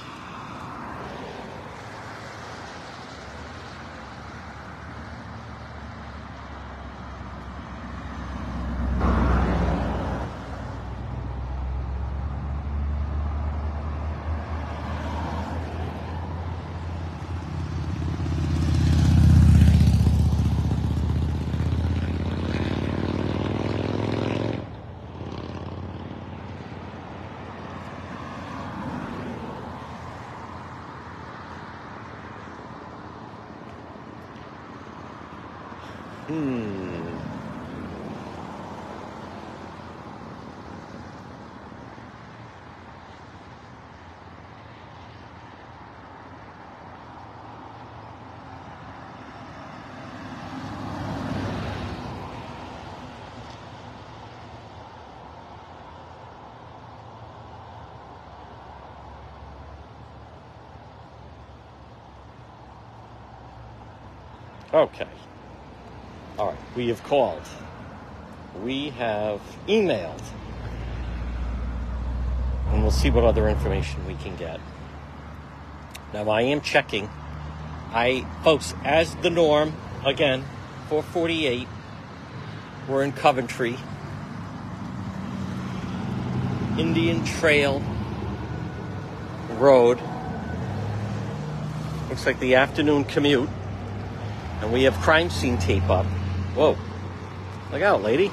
Okay. 64.73 65.09
All 66.39 66.49
right. 66.49 66.59
We 66.77 66.89
have 66.89 67.03
called. 67.03 67.43
We 68.63 68.91
have 68.91 69.41
emailed. 69.67 70.23
And 72.69 72.83
we'll 72.83 72.93
see 72.93 73.11
what 73.11 73.25
other 73.25 73.49
information 73.49 74.07
we 74.07 74.15
can 74.15 74.37
get. 74.37 74.61
Now, 76.15 76.29
I 76.29 76.43
am 76.43 76.61
checking. 76.61 77.11
I, 77.93 78.25
folks, 78.45 78.75
as 78.85 79.17
the 79.17 79.31
norm, 79.31 79.75
again, 80.05 80.45
448, 80.89 81.67
we're 82.89 83.03
in 83.03 83.13
Coventry. 83.13 83.77
Indian 86.79 87.25
Trail 87.25 87.83
Road. 89.51 90.01
Looks 92.09 92.25
like 92.25 92.39
the 92.39 92.55
afternoon 92.55 93.05
commute. 93.05 93.49
And 94.61 94.73
we 94.73 94.83
have 94.83 94.95
crime 95.01 95.31
scene 95.31 95.57
tape 95.59 95.89
up. 95.89 96.07
Whoa. 96.55 96.77
Look 97.73 97.83
out, 97.83 98.03
lady. 98.03 98.31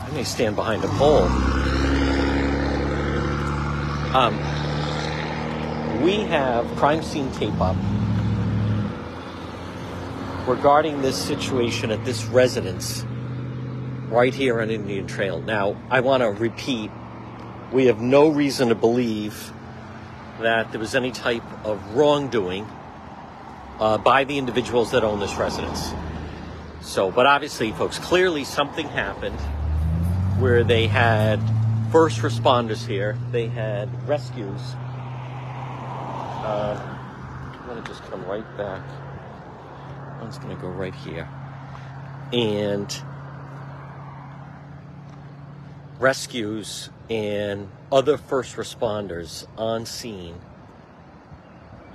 I 0.00 0.10
may 0.14 0.24
stand 0.24 0.54
behind 0.54 0.84
a 0.84 0.88
pole. 0.88 1.22
Um, 4.14 4.36
we 6.02 6.20
have 6.24 6.66
crime 6.76 7.02
scene 7.02 7.32
tape 7.32 7.58
up 7.60 7.76
regarding 10.46 11.00
this 11.00 11.16
situation 11.16 11.90
at 11.90 12.04
this 12.04 12.24
residence 12.26 13.06
right 14.12 14.34
here 14.34 14.60
on 14.60 14.70
Indian 14.70 15.06
Trail. 15.06 15.40
Now, 15.40 15.80
I 15.90 16.00
want 16.00 16.22
to 16.22 16.28
repeat 16.28 16.90
we 17.72 17.86
have 17.86 18.00
no 18.00 18.28
reason 18.28 18.68
to 18.68 18.74
believe 18.74 19.50
that 20.40 20.70
there 20.70 20.80
was 20.80 20.94
any 20.94 21.10
type 21.10 21.42
of 21.64 21.94
wrongdoing 21.94 22.66
uh, 23.80 23.96
by 23.96 24.24
the 24.24 24.36
individuals 24.36 24.90
that 24.90 25.02
own 25.02 25.18
this 25.18 25.34
residence. 25.36 25.92
So, 26.82 27.10
but 27.10 27.26
obviously, 27.26 27.72
folks, 27.72 27.98
clearly 27.98 28.44
something 28.44 28.86
happened 28.86 29.40
where 30.38 30.62
they 30.62 30.86
had 30.86 31.40
first 31.90 32.20
responders 32.20 32.86
here, 32.86 33.16
they 33.30 33.46
had 33.46 33.88
rescues. 34.08 34.60
Uh, 36.44 36.98
I'm 37.54 37.66
going 37.66 37.82
to 37.82 37.88
just 37.88 38.02
come 38.04 38.24
right 38.26 38.56
back. 38.58 38.82
One's 40.20 40.38
going 40.38 40.54
to 40.54 40.60
go 40.60 40.68
right 40.68 40.94
here. 40.94 41.28
And 42.32 42.94
rescues 46.02 46.90
and 47.08 47.68
other 47.92 48.16
first 48.16 48.56
responders 48.56 49.46
on 49.56 49.86
scene 49.86 50.34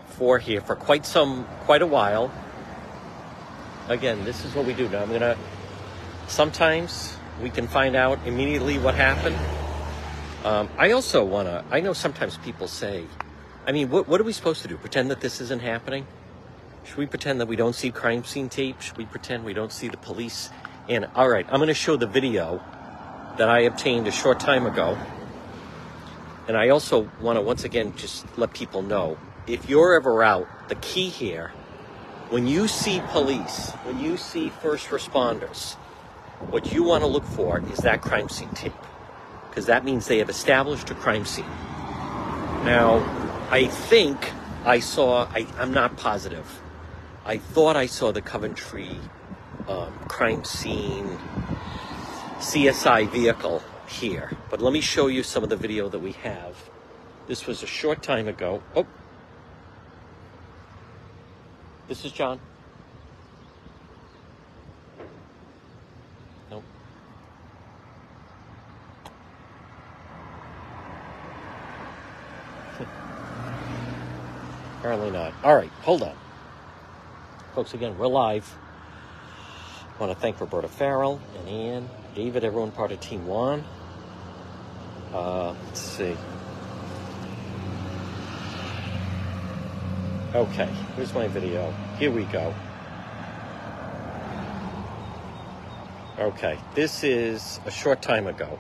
for 0.08 0.40
here 0.40 0.62
for 0.62 0.76
quite 0.76 1.06
some 1.06 1.46
quite 1.66 1.82
a 1.82 1.86
while. 1.86 2.32
Again 3.90 4.24
this 4.24 4.46
is 4.46 4.56
what 4.56 4.66
we 4.66 4.74
do. 4.74 4.88
Now 4.88 5.04
i'm 5.04 5.12
gonna 5.12 5.38
sometimes 6.28 7.18
we 7.44 7.50
can 7.50 7.68
find 7.68 7.96
out 7.96 8.18
immediately 8.26 8.80
what 8.80 8.96
happened. 8.96 9.36
Um, 10.46 10.70
i 10.78 10.92
also 10.92 11.26
want 11.26 11.50
to 11.50 11.66
i 11.70 11.82
know 11.82 11.92
sometimes 11.92 12.38
people 12.38 12.68
say 12.70 13.04
i 13.66 13.74
mean 13.74 13.90
what, 13.90 14.08
what 14.08 14.22
are 14.22 14.24
we 14.24 14.32
supposed 14.32 14.62
to 14.62 14.70
do? 14.70 14.78
Pretend 14.78 15.12
that 15.12 15.20
this 15.20 15.42
isn't 15.42 15.62
happening? 15.62 16.08
Should 16.86 16.98
we 16.98 17.08
pretend 17.08 17.42
that 17.42 17.48
we 17.48 17.58
don't 17.58 17.76
see 17.76 17.92
crime 17.92 18.24
scene 18.24 18.48
tape? 18.48 18.80
Should 18.80 18.98
we 18.98 19.06
pretend 19.06 19.44
we 19.44 19.54
don't 19.54 19.74
see 19.74 19.90
the 19.90 19.98
police? 19.98 20.50
And 20.88 21.08
all 21.14 21.28
right 21.28 21.46
i'm 21.50 21.60
to 21.60 21.74
show 21.74 21.98
the 21.98 22.08
video 22.08 22.64
that 23.38 23.50
i 23.50 23.60
obtained 23.60 24.08
a 24.08 24.12
short 24.12 24.40
time 24.40 24.66
ago 24.66 24.98
and 26.48 26.56
I 26.56 26.70
also 26.70 27.10
want 27.20 27.38
to 27.38 27.42
once 27.42 27.66
again 27.66 27.94
just 27.98 28.26
let 28.38 28.54
people 28.54 28.82
know 28.82 29.18
if 29.48 29.70
you're 29.70 29.96
ever 29.96 30.24
out, 30.24 30.48
the 30.70 30.76
key 30.76 31.10
here, 31.10 31.52
when 32.30 32.48
you 32.48 32.68
see 32.68 33.02
police, 33.10 33.72
when 33.84 34.00
you 34.00 34.18
see 34.18 34.50
first 34.50 34.88
responders, 34.88 35.74
what 36.50 36.74
you 36.74 36.84
want 36.84 37.04
to 37.04 37.08
look 37.08 37.26
for 37.26 37.62
is 37.72 37.80
that 37.80 38.02
crime 38.02 38.30
scene 38.30 38.50
tape. 38.50 38.74
Because 39.50 39.66
that 39.66 39.84
means 39.84 40.08
they 40.08 40.20
have 40.20 40.30
established 40.30 40.90
a 40.90 40.96
crime 40.96 41.26
scene. 41.26 41.46
Now, 42.64 43.04
I 43.50 43.68
think 43.68 44.32
I 44.66 44.80
saw, 44.80 45.26
I, 45.26 45.48
am 45.58 45.74
not 45.74 45.98
positive. 45.98 46.62
I 47.26 47.38
thought 47.38 47.76
I 47.76 47.86
saw 47.88 48.12
the 48.12 48.22
Coventry 48.22 48.98
um, 49.68 49.94
crime 50.08 50.44
scene 50.44 51.18
CSI 52.40 53.10
vehicle 53.10 53.64
here. 53.88 54.32
But 54.50 54.62
let 54.62 54.72
me 54.72 54.82
show 54.82 55.08
you 55.08 55.24
some 55.24 55.44
of 55.44 55.50
the 55.50 55.56
video 55.56 55.90
that 55.90 56.00
we 56.00 56.12
have. 56.14 56.56
This 57.28 57.48
was 57.48 57.64
a 57.64 57.68
short 57.68 58.04
time 58.04 58.28
ago. 58.28 58.62
Oh, 58.76 58.86
this 61.88 62.06
is 62.06 62.12
John. 62.12 62.40
Nope. 66.52 66.64
Apparently 74.80 75.12
not. 75.12 75.34
All 75.44 75.56
right, 75.56 75.72
hold 75.82 76.04
on. 76.04 76.16
Folks, 77.56 77.74
again, 77.74 77.98
we're 77.98 78.08
live. 78.08 78.56
I 79.98 80.00
want 80.00 80.14
to 80.14 80.20
thank 80.20 80.40
Roberta 80.40 80.68
Farrell 80.68 81.20
and 81.40 81.50
Ian, 81.50 81.90
David, 82.18 82.44
everyone 82.44 82.72
part 82.72 82.92
of 82.92 83.00
Team 83.00 83.28
One. 83.28 83.64
Uh, 85.14 85.54
let's 85.66 85.80
see. 85.80 86.18
Okay, 90.34 90.68
here's 90.96 91.14
my 91.14 91.28
video. 91.28 91.72
Here 92.00 92.10
we 92.10 92.24
go. 92.24 92.56
Okay, 96.18 96.58
this 96.74 97.04
is 97.04 97.60
a 97.68 97.72
short 97.72 98.02
time 98.02 98.26
ago. 98.26 98.58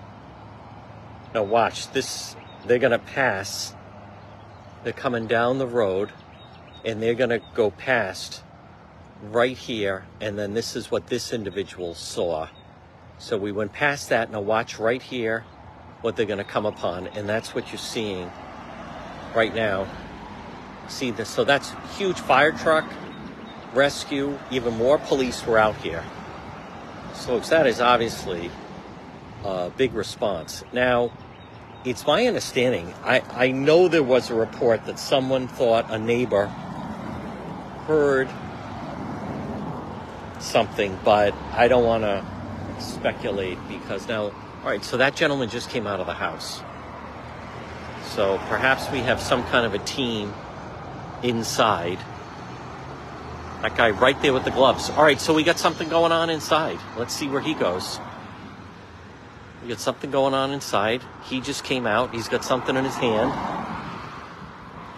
Now 1.33 1.41
watch, 1.41 1.91
this, 1.93 2.35
they're 2.67 2.77
gonna 2.77 2.99
pass, 2.99 3.73
they're 4.83 4.93
coming 4.93 5.25
down 5.25 5.57
the 5.57 5.65
road, 5.65 6.11
and 6.85 7.01
they're 7.01 7.15
gonna 7.15 7.39
go 7.55 7.71
past 7.71 8.43
right 9.23 9.57
here, 9.57 10.05
and 10.21 10.37
then 10.37 10.53
this 10.53 10.75
is 10.75 10.91
what 10.91 11.07
this 11.07 11.33
individual 11.33 11.95
saw. 11.95 12.49
So 13.19 13.37
we 13.37 13.51
went 13.51 13.73
past 13.73 14.09
that, 14.09 14.31
now 14.31 14.41
watch 14.41 14.77
right 14.77 15.01
here, 15.01 15.43
what 16.01 16.15
they're 16.15 16.27
going 16.27 16.37
to 16.37 16.43
come 16.43 16.65
upon, 16.65 17.07
and 17.07 17.27
that's 17.27 17.55
what 17.55 17.69
you're 17.71 17.79
seeing 17.79 18.31
right 19.35 19.53
now. 19.53 19.87
See 20.87 21.11
this? 21.11 21.27
So 21.27 21.43
that's 21.43 21.73
huge 21.97 22.19
fire 22.19 22.51
truck, 22.51 22.85
rescue, 23.73 24.37
even 24.51 24.77
more 24.77 24.99
police 24.99 25.45
were 25.45 25.57
out 25.57 25.75
here. 25.77 26.03
So 27.15 27.39
that 27.39 27.65
is 27.65 27.81
obviously 27.81 28.51
a 29.43 29.71
big 29.71 29.93
response. 29.93 30.63
Now, 30.71 31.11
it's 31.83 32.05
my 32.05 32.27
understanding, 32.27 32.93
I, 33.03 33.21
I 33.31 33.51
know 33.51 33.87
there 33.87 34.03
was 34.03 34.29
a 34.29 34.35
report 34.35 34.85
that 34.85 34.99
someone 34.99 35.47
thought 35.47 35.89
a 35.89 35.97
neighbor 35.97 36.45
heard 37.87 38.29
something, 40.39 40.99
but 41.03 41.33
I 41.53 41.67
don't 41.67 41.83
want 41.83 42.03
to 42.03 42.23
speculate 42.79 43.57
because 43.67 44.07
now 44.07 44.31
all 44.67 44.73
right, 44.73 44.83
so 44.83 44.97
that 44.97 45.15
gentleman 45.15 45.49
just 45.49 45.69
came 45.69 45.87
out 45.87 46.01
of 46.01 46.07
the 46.07 46.13
house. 46.13 46.61
So 48.15 48.37
perhaps 48.49 48.91
we 48.91 48.99
have 48.99 49.21
some 49.21 49.43
kind 49.45 49.65
of 49.65 49.73
a 49.73 49.79
team 49.79 50.33
inside. 51.23 51.99
That 53.61 53.77
guy 53.77 53.91
right 53.91 54.21
there 54.21 54.33
with 54.33 54.43
the 54.43 54.51
gloves. 54.51 54.89
All 54.89 55.03
right, 55.03 55.21
so 55.21 55.33
we 55.33 55.43
got 55.43 55.57
something 55.57 55.87
going 55.89 56.11
on 56.11 56.29
inside. 56.29 56.79
Let's 56.97 57.13
see 57.13 57.27
where 57.27 57.39
he 57.39 57.53
goes. 57.53 57.99
We 59.61 59.69
got 59.69 59.79
something 59.79 60.11
going 60.11 60.33
on 60.33 60.51
inside. 60.51 61.01
He 61.23 61.39
just 61.39 61.63
came 61.63 61.87
out. 61.87 62.13
He's 62.13 62.27
got 62.27 62.43
something 62.43 62.75
in 62.75 62.83
his 62.83 62.95
hand. 62.95 63.29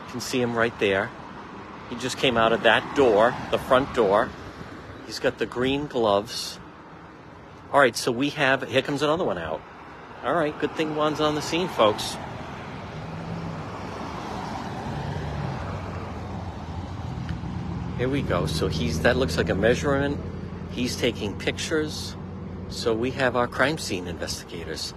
You 0.05 0.11
can 0.11 0.21
see 0.21 0.41
him 0.41 0.55
right 0.55 0.77
there. 0.79 1.11
He 1.89 1.95
just 1.95 2.17
came 2.17 2.37
out 2.37 2.53
of 2.53 2.63
that 2.63 2.95
door, 2.95 3.35
the 3.51 3.59
front 3.59 3.93
door. 3.93 4.29
He's 5.05 5.19
got 5.19 5.37
the 5.37 5.45
green 5.45 5.87
gloves. 5.87 6.59
All 7.71 7.79
right, 7.79 7.95
so 7.95 8.11
we 8.11 8.29
have, 8.31 8.67
here 8.67 8.81
comes 8.81 9.03
another 9.03 9.23
one 9.23 9.37
out. 9.37 9.61
All 10.23 10.33
right, 10.33 10.57
good 10.59 10.75
thing 10.75 10.95
one's 10.95 11.21
on 11.21 11.35
the 11.35 11.41
scene, 11.41 11.67
folks. 11.67 12.17
Here 17.99 18.09
we 18.09 18.23
go. 18.23 18.47
So 18.47 18.69
he's, 18.69 19.01
that 19.01 19.17
looks 19.17 19.37
like 19.37 19.49
a 19.49 19.55
measurement. 19.55 20.19
He's 20.71 20.95
taking 20.95 21.37
pictures. 21.37 22.15
So 22.69 22.93
we 22.93 23.11
have 23.11 23.35
our 23.35 23.47
crime 23.47 23.77
scene 23.77 24.07
investigators. 24.07 24.95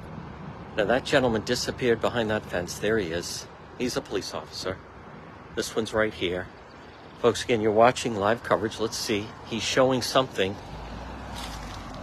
Now 0.77 0.87
that 0.87 1.05
gentleman 1.05 1.43
disappeared 1.43 2.01
behind 2.01 2.31
that 2.31 2.43
fence. 2.47 2.79
There 2.79 2.99
he 2.99 3.09
is. 3.13 3.47
He's 3.77 3.99
a 3.99 4.01
police 4.01 4.33
officer. 4.33 4.79
This 5.57 5.77
one's 5.77 5.93
right 5.93 6.15
here. 6.15 6.47
Folks, 7.21 7.45
again, 7.45 7.61
you're 7.61 7.71
watching 7.71 8.17
live 8.17 8.43
coverage. 8.43 8.81
Let's 8.81 8.97
see. 8.97 9.27
He's 9.47 9.63
showing 9.63 10.01
something 10.01 10.57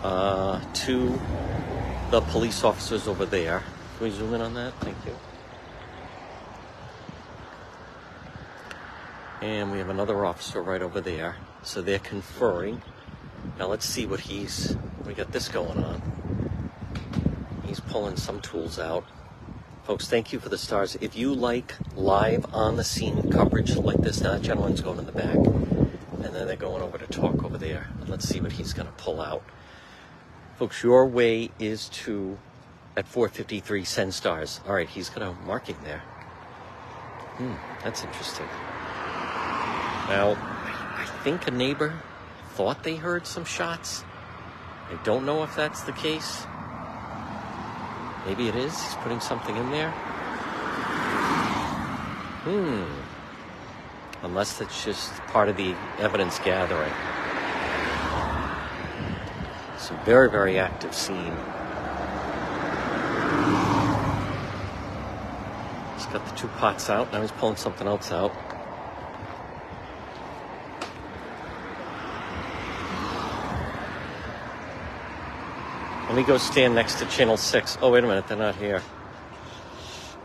uh, 0.03 0.61
to 0.73 1.19
the 2.11 2.21
police 2.21 2.63
officers 2.63 3.07
over 3.07 3.25
there. 3.25 3.63
Can 3.97 4.07
we 4.07 4.11
zoom 4.11 4.33
in 4.33 4.41
on 4.41 4.53
that? 4.55 4.73
Thank 4.79 4.97
you. 5.05 5.15
And 9.41 9.71
we 9.71 9.77
have 9.77 9.89
another 9.89 10.25
officer 10.25 10.61
right 10.61 10.81
over 10.81 10.99
there. 10.99 11.35
So 11.63 11.81
they're 11.81 11.99
conferring. 11.99 12.81
Now 13.57 13.67
let's 13.67 13.85
see 13.85 14.05
what 14.05 14.21
he's. 14.21 14.75
We 15.05 15.13
got 15.13 15.31
this 15.31 15.47
going 15.47 15.83
on. 15.83 16.71
He's 17.65 17.79
pulling 17.79 18.17
some 18.17 18.41
tools 18.41 18.79
out. 18.79 19.05
Folks, 19.83 20.07
thank 20.07 20.33
you 20.33 20.39
for 20.39 20.49
the 20.49 20.57
stars. 20.57 20.97
If 21.01 21.15
you 21.15 21.33
like 21.33 21.75
live 21.95 22.45
on 22.53 22.75
the 22.75 22.83
scene 22.83 23.31
coverage 23.31 23.75
like 23.75 23.97
this, 23.97 24.21
now 24.21 24.31
that 24.33 24.41
gentleman's 24.41 24.81
going 24.81 24.99
in 24.99 25.05
the 25.05 25.11
back. 25.11 25.35
And 25.35 26.35
then 26.35 26.47
they're 26.47 26.55
going 26.55 26.81
over 26.81 26.97
to 26.97 27.07
talk 27.07 27.43
over 27.43 27.57
there. 27.57 27.87
Let's 28.07 28.27
see 28.27 28.39
what 28.39 28.51
he's 28.51 28.73
going 28.73 28.87
to 28.87 28.93
pull 28.93 29.21
out. 29.21 29.43
Folks, 30.59 30.83
your 30.83 31.05
way 31.05 31.49
is 31.57 31.87
to, 31.87 32.37
at 32.97 33.07
453, 33.07 33.85
send 33.85 34.13
stars. 34.13 34.59
All 34.67 34.73
right, 34.73 34.89
he's 34.89 35.09
got 35.09 35.23
a 35.23 35.31
marking 35.45 35.77
there. 35.85 35.99
Hmm, 37.37 37.53
that's 37.81 38.03
interesting. 38.03 38.45
Now, 40.09 40.35
I 40.35 41.09
think 41.23 41.47
a 41.47 41.51
neighbor 41.51 41.93
thought 42.55 42.83
they 42.83 42.97
heard 42.97 43.25
some 43.25 43.45
shots. 43.45 44.03
I 44.91 45.01
don't 45.05 45.25
know 45.25 45.43
if 45.43 45.55
that's 45.55 45.83
the 45.83 45.93
case. 45.93 46.45
Maybe 48.25 48.49
it 48.49 48.55
is. 48.55 48.73
He's 48.83 48.95
putting 48.95 49.21
something 49.21 49.55
in 49.55 49.71
there. 49.71 49.91
Hmm. 52.43 52.83
Unless 54.25 54.57
that's 54.57 54.83
just 54.83 55.13
part 55.27 55.47
of 55.47 55.55
the 55.55 55.73
evidence 55.99 56.37
gathering. 56.39 56.91
It's 59.89 59.99
a 59.99 60.05
very, 60.05 60.29
very 60.29 60.59
active 60.59 60.93
scene. 60.93 61.33
He's 65.95 66.05
got 66.05 66.23
the 66.27 66.35
two 66.35 66.47
pots 66.59 66.91
out. 66.91 67.11
Now 67.11 67.21
he's 67.21 67.31
pulling 67.31 67.55
something 67.55 67.87
else 67.87 68.11
out. 68.11 68.31
Let 76.05 76.15
me 76.15 76.21
go 76.21 76.37
stand 76.37 76.75
next 76.75 76.99
to 76.99 77.07
channel 77.07 77.35
six. 77.35 77.75
Oh, 77.81 77.89
wait 77.89 78.03
a 78.03 78.07
minute, 78.07 78.27
they're 78.27 78.37
not 78.37 78.57
here. 78.57 78.83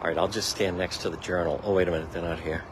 All 0.03 0.09
right, 0.09 0.19
I'll 0.19 0.29
just 0.29 0.51
stand 0.51 0.77
next 0.77 0.99
to 0.99 1.09
the 1.09 1.17
journal. 1.17 1.59
Oh, 1.65 1.73
wait 1.73 1.89
a 1.89 1.91
minute, 1.91 2.13
they're 2.13 2.21
not 2.21 2.41
here. 2.41 2.63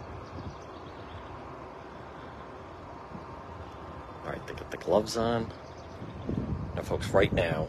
All 4.27 4.31
right, 4.33 4.47
they 4.47 4.53
got 4.53 4.71
the 4.71 4.77
gloves 4.77 5.17
on. 5.17 5.51
Now, 6.75 6.83
folks, 6.83 7.11
right 7.11 7.33
now, 7.33 7.69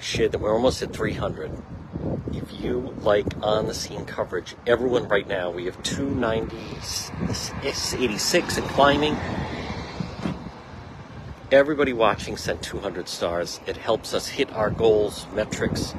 shit, 0.00 0.38
we're 0.38 0.52
almost 0.52 0.82
at 0.82 0.92
300. 0.92 1.50
If 2.32 2.60
you 2.60 2.94
like 3.00 3.26
on 3.42 3.66
the 3.66 3.74
scene 3.74 4.04
coverage, 4.04 4.56
everyone 4.66 5.06
right 5.08 5.26
now, 5.28 5.50
we 5.50 5.66
have 5.66 5.80
286 5.84 8.56
and 8.56 8.66
climbing. 8.68 9.16
Everybody 11.52 11.92
watching 11.92 12.36
sent 12.36 12.60
200 12.62 13.08
stars. 13.08 13.60
It 13.66 13.76
helps 13.76 14.14
us 14.14 14.28
hit 14.28 14.52
our 14.52 14.70
goals, 14.70 15.26
metrics 15.32 15.94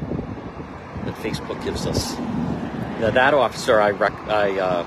that 1.06 1.16
Facebook 1.16 1.64
gives 1.64 1.86
us. 1.86 2.18
Now, 3.00 3.12
that 3.12 3.34
officer 3.34 3.80
I, 3.80 3.92
rec- 3.92 4.28
I 4.28 4.60
uh, 4.60 4.86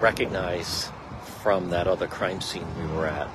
recognize 0.00 0.90
from 1.42 1.70
that 1.70 1.86
other 1.86 2.06
crime 2.06 2.42
scene 2.42 2.66
we 2.78 2.86
were 2.94 3.06
at. 3.06 3.30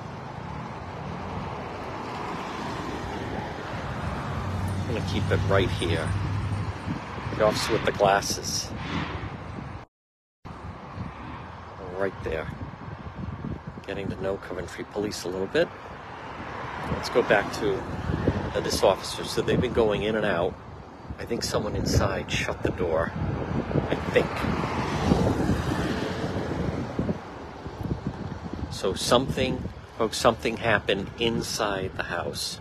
I'm 4.89 4.95
going 4.95 5.06
to 5.06 5.13
keep 5.13 5.30
it 5.30 5.39
right 5.47 5.69
here. 5.69 6.10
The 7.38 7.45
officer 7.45 7.73
with 7.73 7.86
the 7.86 7.91
glasses. 7.91 8.71
Right 11.95 12.23
there 12.23 12.47
getting 13.86 14.08
to 14.08 14.19
know 14.21 14.38
Coventry 14.38 14.86
Police 14.86 15.25
a 15.25 15.28
little 15.28 15.45
bit. 15.45 15.67
Let's 16.93 17.10
go 17.10 17.21
back 17.21 17.54
to 17.60 17.80
this 18.63 18.82
officer. 18.82 19.23
So 19.25 19.43
they've 19.43 19.62
been 19.62 19.73
going 19.73 20.02
in 20.04 20.15
and 20.15 20.25
out. 20.25 20.56
I 21.19 21.25
think 21.25 21.43
someone 21.43 21.75
inside 21.75 22.32
shut 22.32 22.63
the 22.63 22.71
door. 22.71 23.12
I 23.89 23.95
think. 24.12 24.28
So 28.71 28.95
something, 28.95 29.69
folks, 29.99 30.17
something 30.17 30.58
happened 30.58 31.12
inside 31.19 31.95
the 31.95 32.04
house 32.04 32.60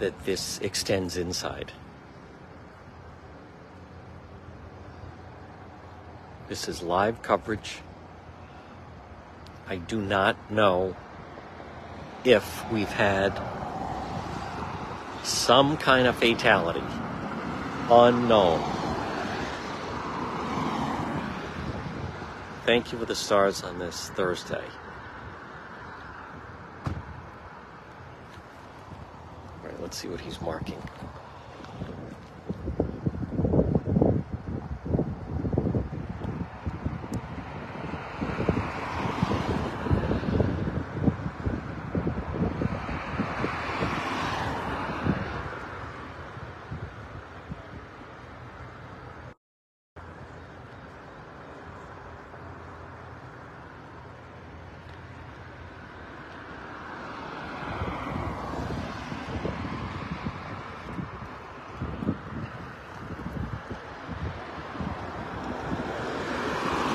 that 0.00 0.24
this 0.24 0.58
extends 0.58 1.16
inside. 1.16 1.72
This 6.48 6.68
is 6.68 6.82
live 6.82 7.22
coverage 7.22 7.82
I 9.70 9.76
do 9.76 10.02
not 10.02 10.50
know 10.50 10.96
if 12.24 12.68
we've 12.72 12.90
had 12.90 13.40
some 15.22 15.76
kind 15.76 16.08
of 16.08 16.16
fatality. 16.16 16.82
Unknown. 17.88 18.60
Thank 22.66 22.90
you 22.90 22.98
for 22.98 23.04
the 23.04 23.14
stars 23.14 23.62
on 23.62 23.78
this 23.78 24.08
Thursday. 24.10 24.64
All 26.84 26.92
right, 29.62 29.69
let's 29.80 29.96
see 29.96 30.08
what 30.08 30.20
he's 30.20 30.40
marking. 30.40 30.78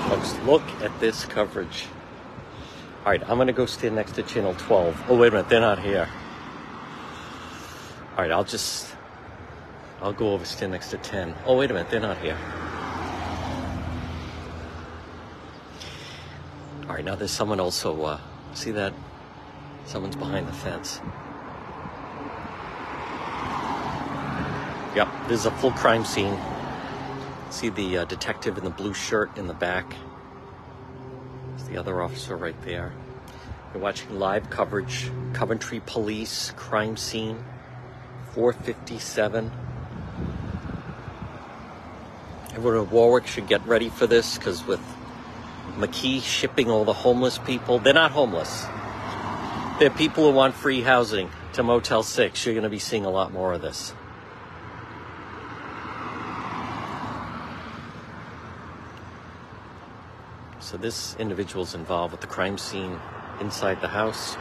Folks, 0.10 0.38
look 0.45 0.62
at 0.84 0.95
this 1.06 1.24
coverage. 1.24 1.86
All 3.06 3.12
right, 3.12 3.22
I'm 3.30 3.38
to 3.46 3.54
go 3.54 3.68
stand 3.68 3.94
next 3.94 4.13
to 4.13 4.24
channel 4.24 4.56
12. 4.58 5.04
Oh, 5.08 5.15
wait 5.15 5.28
a 5.28 5.32
minute, 5.34 5.50
they're 5.50 5.62
not 5.62 5.78
here. 5.78 6.10
All 8.13 8.24
right, 8.24 8.32
I'll 8.32 8.44
just, 8.44 8.88
I'll 10.02 10.13
go 10.13 10.34
over 10.34 10.44
stand 10.46 10.72
next 10.72 10.89
to 10.89 10.98
10. 10.98 11.36
Oh, 11.46 11.58
wait 11.58 11.70
a 11.70 11.76
minute, 11.76 11.91
they're 11.91 12.00
not 12.00 12.18
here. 12.18 12.36
All 16.88 16.96
right, 16.96 17.06
now 17.06 17.13
there's 17.13 17.30
someone 17.30 17.60
also, 17.60 18.02
uh, 18.02 18.20
see 18.56 18.72
that? 18.72 18.91
Someone's 19.86 20.15
behind 20.15 20.48
the 20.48 20.54
fence. 20.54 21.02
Yep, 24.96 25.08
this 25.28 25.41
is 25.41 25.46
a 25.46 25.52
full 25.52 25.72
crime 25.74 26.04
scene. 26.04 26.36
See 27.52 27.70
the 27.70 28.00
uh, 28.00 28.06
detective 28.06 28.58
in 28.58 28.63
the 28.63 28.72
blue 28.72 28.96
shirt 28.96 29.38
in 29.38 29.46
the 29.46 29.54
back. 29.54 29.94
The 31.69 31.78
other 31.78 32.01
officer 32.01 32.36
right 32.38 32.60
there. 32.63 32.93
You're 33.73 33.82
watching 33.82 34.17
live 34.17 34.49
coverage, 34.49 35.10
Coventry 35.34 35.82
Police 35.86 36.51
crime 36.56 36.95
scene, 36.95 37.43
457. 38.34 39.51
Everyone 42.54 42.80
in 42.84 42.89
Warwick 42.89 43.28
should 43.28 43.47
get 43.47 43.65
ready 43.67 43.89
for 43.89 44.08
this 44.08 44.38
because 44.38 44.65
with 44.65 44.80
McKee 45.78 46.21
shipping 46.21 46.69
all 46.69 46.86
the 46.86 46.93
homeless 46.93 47.38
people, 47.39 47.80
they're 47.80 47.93
not 47.93 48.12
homeless. 48.12 48.65
They're 49.80 49.89
people 49.89 50.30
who 50.30 50.32
want 50.32 50.56
free 50.56 50.82
housing 50.82 51.30
to 51.54 51.63
Motel 51.63 52.01
6. 52.01 52.45
You're 52.45 52.54
going 52.54 52.63
to 52.63 52.69
be 52.69 52.80
seeing 52.80 53.04
a 53.04 53.10
lot 53.10 53.34
more 53.34 53.54
of 53.54 53.62
this. 53.62 53.93
So 60.65 60.78
this 60.78 61.15
individual's 61.19 61.75
involved 61.75 62.12
with 62.12 62.21
the 62.21 62.28
crime 62.28 62.58
scene 62.58 62.99
inside 63.39 63.82
the 63.82 63.88
house. 63.88 64.36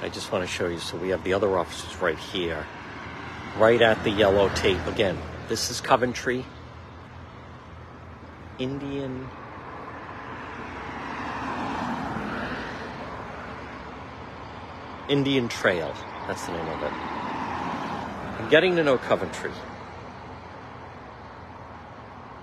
I 0.00 0.08
just 0.10 0.32
want 0.32 0.42
to 0.42 0.48
show 0.48 0.66
you. 0.66 0.78
So 0.78 0.96
we 0.96 1.10
have 1.10 1.22
the 1.22 1.34
other 1.34 1.58
officers 1.58 2.00
right 2.00 2.18
here, 2.18 2.64
right 3.58 3.82
at 3.82 4.02
the 4.04 4.10
yellow 4.10 4.48
tape. 4.54 4.86
Again, 4.86 5.18
this 5.50 5.70
is 5.70 5.82
Coventry. 5.82 6.46
Indian 8.58 9.28
Indian 15.10 15.48
Trail. 15.48 15.92
That's 16.28 16.46
the 16.46 16.52
name 16.52 16.68
of 16.68 16.82
it. 16.84 16.92
I'm 16.92 18.48
getting 18.48 18.76
to 18.76 18.84
know 18.84 18.96
Coventry. 18.96 19.50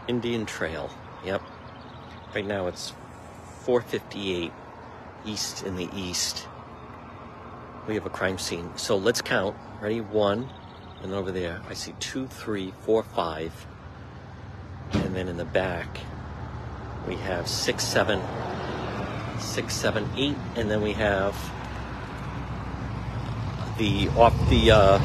Indian 0.10 0.46
Trail. 0.46 0.90
Yep. 1.24 1.42
Right 2.36 2.46
now 2.46 2.68
it's 2.68 2.92
458 3.62 4.52
east 5.26 5.64
in 5.64 5.78
the 5.78 5.88
east. 5.96 6.46
We 7.88 7.96
have 7.96 8.06
a 8.06 8.10
crime 8.10 8.38
scene. 8.38 8.70
So 8.76 8.98
let's 8.98 9.22
count. 9.22 9.56
Ready? 9.80 10.02
One. 10.02 10.50
And 11.04 11.14
over 11.14 11.32
there, 11.32 11.62
I 11.70 11.74
see 11.74 11.94
two, 12.02 12.28
three, 12.28 12.74
four, 12.82 13.02
five. 13.02 13.66
And 14.92 15.16
then 15.16 15.30
in 15.30 15.38
the 15.38 15.46
back, 15.46 16.00
we 17.08 17.16
have 17.16 17.48
six, 17.48 17.86
seven, 17.86 18.22
six, 19.40 19.74
seven, 19.74 20.10
eight. 20.18 20.36
And 20.58 20.70
then 20.70 20.82
we 20.82 20.92
have 20.94 21.34
the 23.78 24.10
off 24.10 24.34
the 24.50 24.72
uh, 24.72 25.00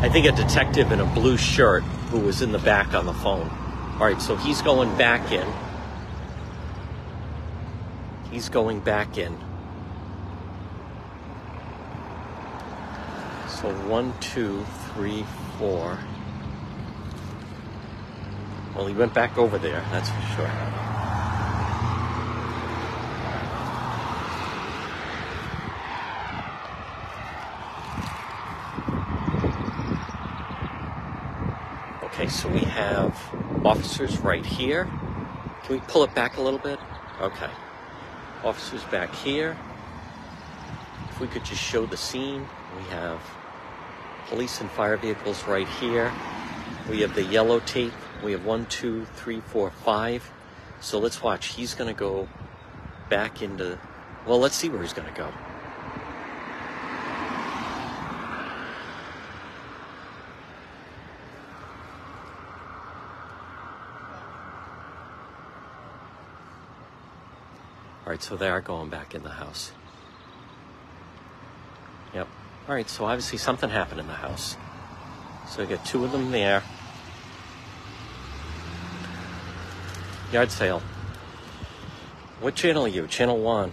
I 0.00 0.08
think 0.08 0.26
a 0.26 0.32
detective 0.32 0.92
in 0.92 1.00
a 1.00 1.06
blue 1.06 1.36
shirt 1.36 1.82
who 2.10 2.20
was 2.20 2.42
in 2.42 2.52
the 2.52 2.58
back 2.58 2.94
on 2.94 3.06
the 3.06 3.14
phone. 3.14 3.48
All 3.94 4.06
right, 4.06 4.20
so 4.20 4.36
he's 4.36 4.60
going 4.60 4.96
back 4.98 5.32
in. 5.32 5.46
He's 8.30 8.48
going 8.48 8.80
back 8.80 9.18
in. 9.18 9.38
So 13.48 13.72
one, 13.88 14.12
two, 14.20 14.64
three, 14.92 15.24
four. 15.58 15.98
Well, 18.74 18.86
he 18.86 18.94
went 18.94 19.14
back 19.14 19.38
over 19.38 19.56
there, 19.56 19.84
that's 19.92 20.10
for 20.10 20.20
sure. 20.34 20.50
Okay, 32.02 32.28
so 32.28 32.48
we 32.48 32.60
have 32.84 33.64
officers 33.64 34.18
right 34.20 34.44
here. 34.44 34.84
Can 35.64 35.76
we 35.76 35.80
pull 35.88 36.04
it 36.04 36.14
back 36.14 36.36
a 36.36 36.42
little 36.42 36.58
bit? 36.58 36.78
Okay. 37.20 37.50
Officers 38.44 38.84
back 38.84 39.14
here. 39.14 39.56
If 41.10 41.20
we 41.20 41.26
could 41.26 41.44
just 41.44 41.62
show 41.62 41.86
the 41.86 41.96
scene, 41.96 42.46
we 42.76 42.82
have 42.90 43.20
police 44.28 44.60
and 44.60 44.70
fire 44.70 44.96
vehicles 44.96 45.44
right 45.44 45.68
here. 45.68 46.12
We 46.90 47.00
have 47.00 47.14
the 47.14 47.22
yellow 47.22 47.60
tape. 47.60 47.92
We 48.22 48.32
have 48.32 48.44
one, 48.44 48.66
two, 48.66 49.06
three, 49.16 49.40
four, 49.40 49.70
five. 49.70 50.30
So 50.80 50.98
let's 50.98 51.22
watch. 51.22 51.54
He's 51.54 51.74
going 51.74 51.92
to 51.92 51.98
go 51.98 52.28
back 53.08 53.42
into. 53.42 53.78
Well, 54.26 54.38
let's 54.38 54.54
see 54.54 54.68
where 54.68 54.82
he's 54.82 54.92
going 54.92 55.08
to 55.08 55.14
go. 55.14 55.32
So 68.22 68.36
they 68.36 68.48
are 68.48 68.60
going 68.60 68.90
back 68.90 69.14
in 69.14 69.22
the 69.22 69.30
house. 69.30 69.72
Yep. 72.14 72.28
All 72.68 72.74
right, 72.74 72.88
so 72.88 73.04
obviously 73.04 73.38
something 73.38 73.70
happened 73.70 74.00
in 74.00 74.06
the 74.06 74.14
house. 74.14 74.56
So 75.48 75.62
we 75.62 75.68
got 75.68 75.84
two 75.84 76.04
of 76.04 76.12
them 76.12 76.30
there. 76.30 76.62
Yard 80.32 80.50
sale. 80.50 80.82
What 82.40 82.54
channel 82.54 82.84
are 82.84 82.88
you? 82.88 83.06
Channel 83.06 83.38
one. 83.38 83.72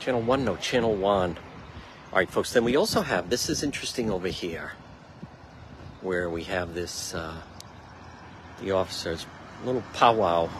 Channel 0.00 0.22
one? 0.22 0.44
No, 0.44 0.56
channel 0.56 0.94
one. 0.94 1.38
All 2.12 2.18
right, 2.18 2.30
folks. 2.30 2.52
Then 2.52 2.64
we 2.64 2.76
also 2.76 3.02
have 3.02 3.30
this 3.30 3.48
is 3.48 3.62
interesting 3.62 4.10
over 4.10 4.28
here, 4.28 4.72
where 6.00 6.28
we 6.28 6.44
have 6.44 6.74
this 6.74 7.14
uh, 7.14 7.40
the 8.60 8.72
officers 8.72 9.26
little 9.64 9.82
powwow 9.94 10.50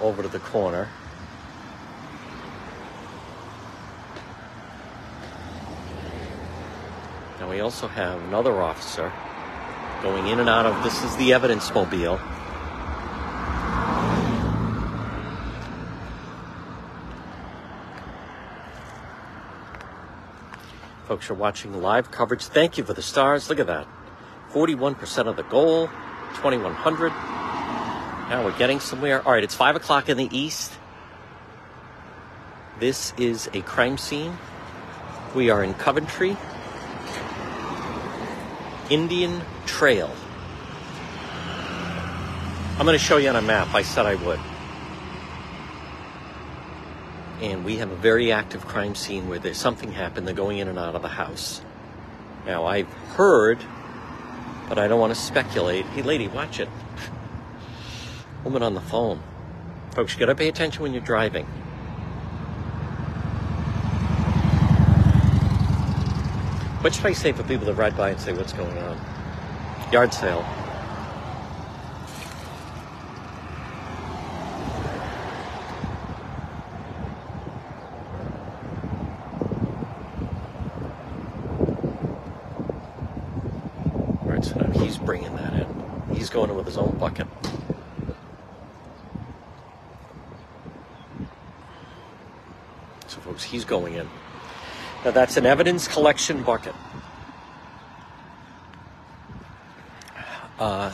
over 0.00 0.22
to 0.22 0.28
the 0.28 0.38
corner. 0.38 0.88
And 7.40 7.48
we 7.48 7.60
also 7.60 7.88
have 7.88 8.20
another 8.22 8.62
officer 8.62 9.12
going 10.02 10.26
in 10.26 10.40
and 10.40 10.48
out 10.48 10.66
of 10.66 10.84
this 10.84 11.02
is 11.02 11.16
the 11.16 11.32
evidence 11.32 11.72
mobile. 11.74 12.18
Folks 21.06 21.28
are 21.28 21.34
watching 21.34 21.82
live 21.82 22.10
coverage. 22.10 22.44
Thank 22.44 22.78
you 22.78 22.84
for 22.84 22.94
the 22.94 23.02
stars. 23.02 23.50
Look 23.50 23.60
at 23.60 23.66
that. 23.66 23.86
41% 24.52 25.26
of 25.26 25.36
the 25.36 25.42
goal, 25.42 25.88
2100. 26.36 27.12
Now 28.28 28.42
we're 28.44 28.56
getting 28.56 28.80
somewhere. 28.80 29.22
All 29.26 29.32
right, 29.32 29.44
it's 29.44 29.54
5 29.54 29.76
o'clock 29.76 30.08
in 30.08 30.16
the 30.16 30.28
east. 30.36 30.72
This 32.80 33.12
is 33.18 33.48
a 33.52 33.60
crime 33.60 33.98
scene. 33.98 34.38
We 35.34 35.50
are 35.50 35.62
in 35.62 35.74
Coventry. 35.74 36.36
Indian 38.90 39.42
Trail. 39.66 40.10
I'm 42.78 42.86
going 42.86 42.98
to 42.98 43.04
show 43.04 43.18
you 43.18 43.28
on 43.28 43.36
a 43.36 43.42
map. 43.42 43.74
I 43.74 43.82
said 43.82 44.06
I 44.06 44.14
would. 44.16 44.40
And 47.40 47.64
we 47.64 47.76
have 47.76 47.90
a 47.90 47.96
very 47.96 48.32
active 48.32 48.66
crime 48.66 48.94
scene 48.94 49.28
where 49.28 49.38
there's 49.38 49.58
something 49.58 49.92
happened. 49.92 50.26
They're 50.26 50.34
going 50.34 50.58
in 50.58 50.68
and 50.68 50.78
out 50.78 50.94
of 50.94 51.02
the 51.02 51.08
house. 51.08 51.60
Now, 52.46 52.66
I've 52.66 52.92
heard, 53.16 53.58
but 54.68 54.78
I 54.78 54.88
don't 54.88 54.98
want 54.98 55.14
to 55.14 55.20
speculate. 55.20 55.84
Hey, 55.86 56.02
lady, 56.02 56.26
watch 56.26 56.58
it. 56.58 56.68
Woman 58.44 58.62
on 58.62 58.74
the 58.74 58.80
phone. 58.82 59.22
Folks, 59.94 60.12
you 60.12 60.20
got 60.20 60.26
to 60.26 60.34
pay 60.34 60.48
attention 60.48 60.82
when 60.82 60.92
you're 60.92 61.02
driving. 61.02 61.46
What 66.84 66.94
should 66.94 67.06
I 67.06 67.14
say 67.14 67.32
for 67.32 67.42
people 67.44 67.64
that 67.64 67.74
ride 67.74 67.96
by 67.96 68.10
and 68.10 68.20
say 68.20 68.34
what's 68.34 68.52
going 68.52 68.76
on? 68.76 69.00
Yard 69.90 70.12
sale. 70.12 70.44
All 84.20 84.28
right, 84.28 84.44
so 84.44 84.60
now 84.60 84.70
he's 84.78 84.98
bringing 84.98 85.34
that 85.36 85.54
in. 85.54 86.14
He's 86.14 86.28
going 86.28 86.50
in 86.50 86.56
with 86.56 86.66
his 86.66 86.76
own 86.76 86.94
bucket. 86.98 87.26
So, 93.06 93.20
folks, 93.20 93.42
he's 93.44 93.64
going 93.64 93.94
in. 93.94 94.08
Now, 95.04 95.10
that's 95.10 95.36
an 95.36 95.44
evidence 95.44 95.86
collection 95.86 96.42
bucket. 96.42 96.74
Uh, 100.58 100.90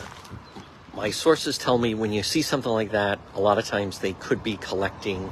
my 0.93 1.11
sources 1.11 1.57
tell 1.57 1.77
me 1.77 1.93
when 1.93 2.11
you 2.11 2.21
see 2.21 2.41
something 2.41 2.71
like 2.71 2.91
that, 2.91 3.19
a 3.35 3.39
lot 3.39 3.57
of 3.57 3.65
times 3.65 3.99
they 3.99 4.11
could 4.13 4.43
be 4.43 4.57
collecting 4.57 5.31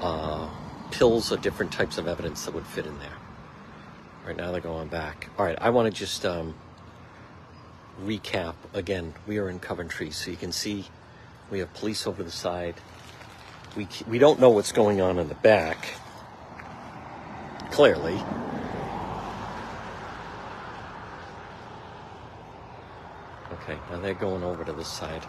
uh, 0.00 0.48
pills 0.90 1.30
or 1.30 1.36
different 1.36 1.70
types 1.70 1.98
of 1.98 2.08
evidence 2.08 2.46
that 2.46 2.54
would 2.54 2.66
fit 2.66 2.86
in 2.86 2.98
there. 3.00 3.16
Right 4.24 4.36
now 4.36 4.50
they're 4.50 4.62
going 4.62 4.88
back. 4.88 5.28
All 5.38 5.44
right, 5.44 5.58
I 5.60 5.68
want 5.68 5.92
to 5.92 5.98
just 5.98 6.24
um, 6.24 6.54
recap 8.02 8.54
again. 8.72 9.12
We 9.26 9.38
are 9.38 9.50
in 9.50 9.58
Coventry, 9.58 10.10
so 10.10 10.30
you 10.30 10.38
can 10.38 10.52
see 10.52 10.86
we 11.50 11.58
have 11.58 11.72
police 11.74 12.06
over 12.06 12.22
the 12.22 12.30
side. 12.30 12.76
We 13.76 13.88
we 14.06 14.18
don't 14.18 14.40
know 14.40 14.50
what's 14.50 14.72
going 14.72 15.00
on 15.00 15.18
in 15.18 15.28
the 15.28 15.34
back. 15.34 15.88
Clearly. 17.70 18.20
Okay, 23.52 23.78
now 23.90 24.00
they're 24.00 24.14
going 24.14 24.42
over 24.42 24.64
to 24.64 24.72
this 24.72 24.88
side. 24.88 25.24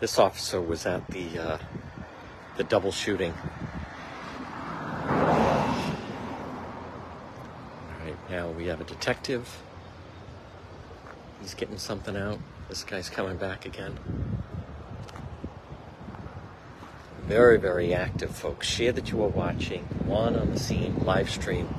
This 0.00 0.18
officer 0.18 0.60
was 0.60 0.84
at 0.84 1.06
the 1.08 1.38
uh, 1.38 1.58
the 2.58 2.64
double 2.64 2.92
shooting. 2.92 3.32
All 5.08 5.16
right, 8.04 8.16
now 8.34 8.48
we 8.48 8.66
have 8.66 8.80
a 8.80 8.84
detective. 8.84 9.62
He's 11.40 11.54
getting 11.54 11.78
something 11.78 12.16
out. 12.16 12.40
This 12.68 12.82
guy's 12.82 13.08
coming 13.08 13.36
back 13.36 13.64
again. 13.64 13.96
Very, 17.26 17.58
very 17.58 17.94
active, 17.94 18.34
folks. 18.34 18.66
Share 18.66 18.90
that 18.90 19.12
you 19.12 19.22
are 19.22 19.28
watching. 19.28 19.84
One 20.04 20.34
on 20.34 20.50
the 20.50 20.58
scene, 20.58 20.96
live 21.04 21.30
stream. 21.30 21.72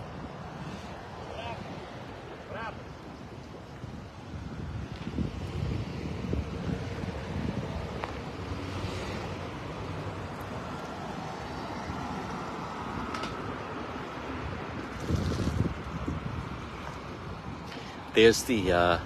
There's 18.15 18.43
the 18.43 18.71
uh, 18.71 18.99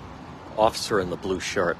officer 0.55 0.99
in 0.99 1.09
the 1.09 1.15
blue 1.15 1.39
shirt. 1.39 1.77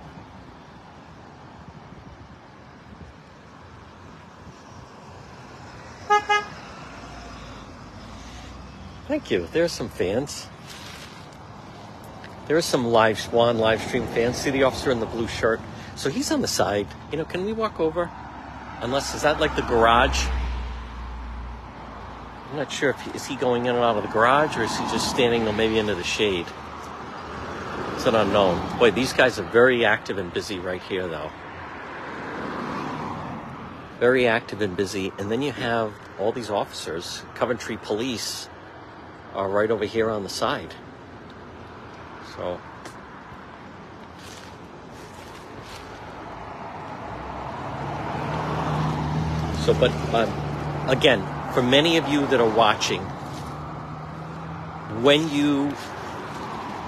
Thank 9.08 9.30
you. 9.30 9.48
There's 9.52 9.72
some 9.72 9.90
fans. 9.90 10.48
There 12.48 12.58
are 12.58 12.62
some 12.62 12.88
live 12.88 13.20
Swan 13.20 13.60
live 13.60 13.82
stream 13.82 14.08
fans. 14.08 14.38
See 14.38 14.50
the 14.50 14.64
officer 14.64 14.90
in 14.90 15.00
the 15.00 15.06
blue 15.06 15.28
shirt? 15.28 15.62
So 15.96 16.10
he's 16.10 16.32
on 16.32 16.42
the 16.42 16.48
side. 16.48 16.88
You 17.12 17.20
know, 17.20 17.26
can 17.26 17.46
we 17.46 17.54
walk 17.54 17.80
over? 17.80 18.10
Unless 18.82 19.14
is 19.14 19.22
that 19.22 19.40
like 19.40 19.56
the 19.56 19.62
garage? 19.62 20.26
I'm 22.50 22.58
not 22.58 22.72
sure 22.72 22.90
if 22.90 23.00
he, 23.02 23.12
is 23.12 23.28
he 23.28 23.36
going 23.36 23.68
in 23.68 23.76
and 23.76 23.84
out 23.84 23.98
of 23.98 24.04
the 24.04 24.10
garage 24.10 24.58
or 24.58 24.64
is 24.64 24.76
he 24.76 24.84
just 24.86 25.12
standing 25.12 25.46
maybe 25.56 25.78
into 25.78 25.94
the 25.94 26.04
shade. 26.04 26.48
It's 28.00 28.08
an 28.08 28.16
unknown. 28.16 28.80
Boy, 28.80 28.92
these 28.92 29.12
guys 29.12 29.40
are 29.40 29.44
very 29.44 29.84
active 29.84 30.20
and 30.20 30.34
busy 30.34 30.58
right 30.58 30.82
here, 30.82 31.06
though. 31.06 31.30
Very 34.00 34.26
active 34.26 34.62
and 34.62 34.78
busy, 34.78 35.12
and 35.20 35.30
then 35.30 35.42
you 35.42 35.52
have 35.52 35.92
all 36.18 36.32
these 36.32 36.50
officers. 36.50 37.24
Coventry 37.36 37.76
Police 37.76 38.48
are 39.34 39.50
right 39.50 39.70
over 39.70 39.84
here 39.84 40.10
on 40.10 40.24
the 40.24 40.30
side. 40.30 40.74
So. 42.38 42.62
So, 49.66 49.74
but 49.74 49.92
um, 50.16 50.90
again, 50.90 51.20
for 51.54 51.62
many 51.62 51.98
of 51.98 52.08
you 52.08 52.26
that 52.28 52.40
are 52.40 52.50
watching, 52.50 53.02
when 55.04 55.30
you, 55.30 55.74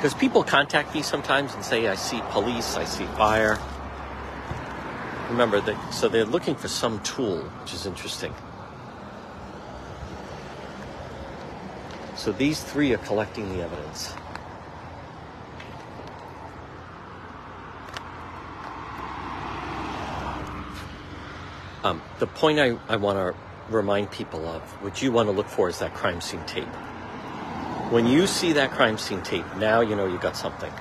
because 0.01 0.15
people 0.15 0.43
contact 0.43 0.95
me 0.95 1.03
sometimes 1.03 1.53
and 1.53 1.63
say, 1.63 1.87
I 1.87 1.93
see 1.93 2.19
police, 2.31 2.75
I 2.75 2.85
see 2.85 3.05
fire. 3.05 3.59
Remember 5.29 5.61
that, 5.61 5.93
so 5.93 6.09
they're 6.09 6.25
looking 6.25 6.55
for 6.55 6.67
some 6.67 6.99
tool, 7.03 7.37
which 7.37 7.71
is 7.71 7.85
interesting. 7.85 8.33
So 12.15 12.31
these 12.31 12.63
three 12.63 12.91
are 12.95 12.97
collecting 12.97 13.55
the 13.55 13.61
evidence. 13.61 14.15
Um, 21.83 22.01
the 22.17 22.25
point 22.25 22.57
I, 22.57 22.75
I 22.89 22.95
want 22.95 23.19
to 23.19 23.35
remind 23.71 24.09
people 24.09 24.47
of, 24.47 24.63
what 24.81 25.03
you 25.03 25.11
want 25.11 25.27
to 25.27 25.31
look 25.31 25.47
for 25.47 25.69
is 25.69 25.77
that 25.77 25.93
crime 25.93 26.21
scene 26.21 26.43
tape. 26.47 26.67
When 27.91 28.07
you 28.07 28.25
see 28.25 28.53
that 28.53 28.71
crime 28.71 28.97
scene 28.97 29.21
tape, 29.21 29.43
now 29.57 29.81
you 29.81 29.97
know 29.97 30.05
you 30.05 30.17
got 30.17 30.37
something. 30.37 30.71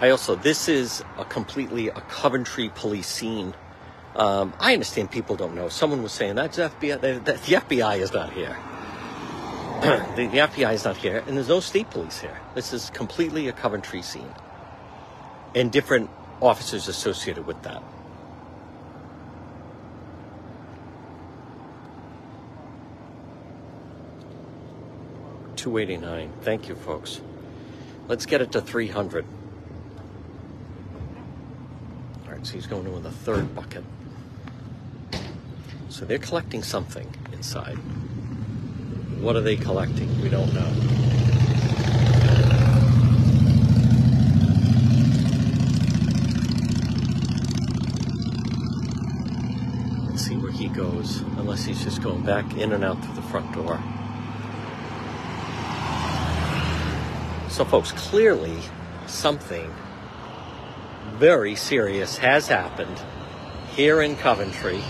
I 0.00 0.10
also, 0.10 0.34
this 0.34 0.68
is 0.68 1.02
a 1.16 1.24
completely 1.24 1.88
a 1.88 2.02
Coventry 2.02 2.70
police 2.74 3.06
scene. 3.06 3.54
Um, 4.14 4.52
I 4.60 4.74
understand 4.74 5.10
people 5.10 5.34
don't 5.34 5.54
know. 5.54 5.70
Someone 5.70 6.02
was 6.02 6.12
saying 6.12 6.34
that's 6.34 6.58
FBI. 6.58 7.00
The, 7.00 7.12
the, 7.20 7.32
the 7.32 7.38
FBI 7.38 8.00
is 8.00 8.12
not 8.12 8.34
here. 8.34 8.54
the, 10.14 10.26
the 10.26 10.38
FBI 10.40 10.74
is 10.74 10.84
not 10.84 10.98
here, 10.98 11.24
and 11.26 11.38
there's 11.38 11.48
no 11.48 11.60
state 11.60 11.88
police 11.88 12.20
here. 12.20 12.38
This 12.54 12.74
is 12.74 12.90
completely 12.90 13.48
a 13.48 13.52
Coventry 13.52 14.02
scene, 14.02 14.34
and 15.54 15.72
different 15.72 16.10
officers 16.42 16.86
associated 16.86 17.46
with 17.46 17.62
that. 17.62 17.82
289. 25.64 26.30
Thank 26.42 26.68
you, 26.68 26.74
folks. 26.74 27.22
Let's 28.06 28.26
get 28.26 28.42
it 28.42 28.52
to 28.52 28.60
300. 28.60 29.24
All 32.26 32.32
right, 32.32 32.46
so 32.46 32.52
he's 32.52 32.66
going 32.66 32.84
in 32.84 32.92
with 32.92 33.06
a 33.06 33.10
third 33.10 33.54
bucket. 33.54 33.82
So 35.88 36.04
they're 36.04 36.18
collecting 36.18 36.62
something 36.62 37.08
inside. 37.32 37.76
What 39.22 39.36
are 39.36 39.40
they 39.40 39.56
collecting? 39.56 40.20
We 40.20 40.28
don't 40.28 40.52
know. 40.52 40.70
Let's 50.10 50.26
see 50.26 50.36
where 50.36 50.52
he 50.52 50.68
goes, 50.68 51.22
unless 51.38 51.64
he's 51.64 51.82
just 51.82 52.02
going 52.02 52.22
back 52.22 52.54
in 52.58 52.72
and 52.72 52.84
out 52.84 53.02
through 53.02 53.14
the 53.14 53.22
front 53.22 53.50
door. 53.54 53.82
So, 57.54 57.64
folks, 57.64 57.92
clearly 57.92 58.58
something 59.06 59.72
very 61.12 61.54
serious 61.54 62.18
has 62.18 62.48
happened 62.48 63.00
here 63.76 64.02
in 64.02 64.16
Coventry 64.16 64.82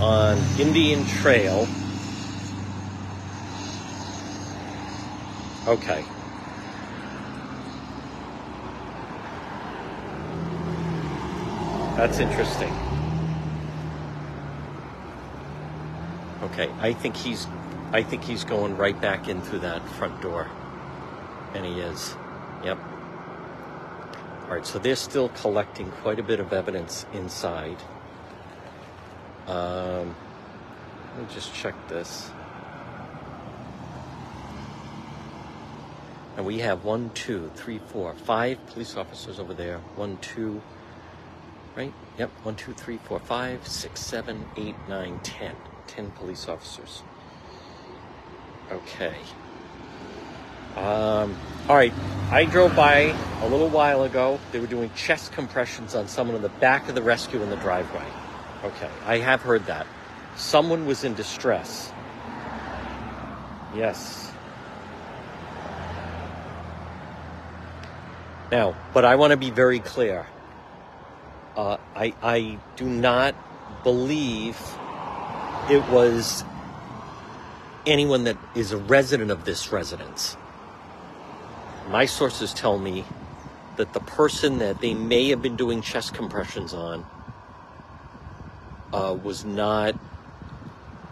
on 0.00 0.38
Indian 0.58 1.06
Trail. 1.06 1.68
Okay. 5.68 6.04
That's 11.96 12.18
interesting. 12.18 12.72
Okay, 16.42 16.68
I 16.80 16.92
think 16.92 17.14
he's 17.14 17.46
I 17.94 18.02
think 18.02 18.24
he's 18.24 18.42
going 18.42 18.76
right 18.76 19.00
back 19.00 19.28
in 19.28 19.40
through 19.40 19.60
that 19.60 19.88
front 19.90 20.20
door. 20.20 20.50
And 21.54 21.64
he 21.64 21.78
is. 21.78 22.16
Yep. 22.64 22.76
All 24.42 24.48
right, 24.48 24.66
so 24.66 24.80
they're 24.80 24.96
still 24.96 25.28
collecting 25.28 25.92
quite 26.02 26.18
a 26.18 26.24
bit 26.24 26.40
of 26.40 26.52
evidence 26.52 27.06
inside. 27.12 27.76
Um, 29.46 30.12
let 31.12 31.28
me 31.28 31.32
just 31.32 31.54
check 31.54 31.76
this. 31.86 32.32
And 36.36 36.44
we 36.44 36.58
have 36.58 36.82
one, 36.82 37.10
two, 37.14 37.52
three, 37.54 37.78
four, 37.78 38.12
five 38.14 38.58
police 38.66 38.96
officers 38.96 39.38
over 39.38 39.54
there. 39.54 39.78
One, 39.94 40.16
two, 40.16 40.60
right? 41.76 41.94
Yep. 42.18 42.30
One, 42.42 42.56
two, 42.56 42.72
three, 42.72 42.98
four, 43.04 43.20
five, 43.20 43.68
six, 43.68 44.00
seven, 44.00 44.46
eight, 44.56 44.74
nine, 44.88 45.20
ten. 45.22 45.54
Ten 45.86 46.10
police 46.10 46.48
officers. 46.48 47.04
Okay. 48.70 49.14
Um, 50.76 51.36
all 51.68 51.76
right. 51.76 51.92
I 52.30 52.46
drove 52.46 52.74
by 52.74 53.14
a 53.42 53.48
little 53.48 53.68
while 53.68 54.02
ago. 54.04 54.40
They 54.52 54.58
were 54.58 54.66
doing 54.66 54.90
chest 54.96 55.32
compressions 55.32 55.94
on 55.94 56.08
someone 56.08 56.36
in 56.36 56.42
the 56.42 56.48
back 56.48 56.88
of 56.88 56.94
the 56.94 57.02
rescue 57.02 57.42
in 57.42 57.50
the 57.50 57.56
driveway. 57.56 58.06
Okay. 58.64 58.90
I 59.04 59.18
have 59.18 59.42
heard 59.42 59.66
that. 59.66 59.86
Someone 60.36 60.86
was 60.86 61.04
in 61.04 61.14
distress. 61.14 61.92
Yes. 63.74 64.32
Now, 68.50 68.76
but 68.92 69.04
I 69.04 69.16
want 69.16 69.32
to 69.32 69.36
be 69.36 69.50
very 69.50 69.80
clear. 69.80 70.26
Uh, 71.56 71.76
I, 71.94 72.14
I 72.22 72.58
do 72.76 72.84
not 72.84 73.34
believe 73.84 74.58
it 75.70 75.86
was 75.88 76.44
anyone 77.86 78.24
that 78.24 78.36
is 78.54 78.72
a 78.72 78.76
resident 78.76 79.30
of 79.30 79.44
this 79.44 79.72
residence. 79.72 80.36
My 81.88 82.06
sources 82.06 82.54
tell 82.54 82.78
me 82.78 83.04
that 83.76 83.92
the 83.92 84.00
person 84.00 84.58
that 84.58 84.80
they 84.80 84.94
may 84.94 85.28
have 85.28 85.42
been 85.42 85.56
doing 85.56 85.82
chest 85.82 86.14
compressions 86.14 86.72
on 86.72 87.04
uh, 88.92 89.16
was 89.22 89.44
not 89.44 89.94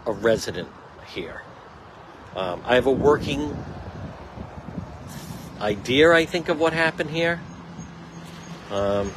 a 0.05 0.11
resident 0.11 0.69
here. 1.07 1.41
Um, 2.35 2.61
I 2.65 2.75
have 2.75 2.87
a 2.87 2.91
working 2.91 3.55
idea, 5.59 6.11
I 6.11 6.25
think, 6.25 6.49
of 6.49 6.59
what 6.59 6.73
happened 6.73 7.11
here. 7.11 7.39
Um, 8.71 9.11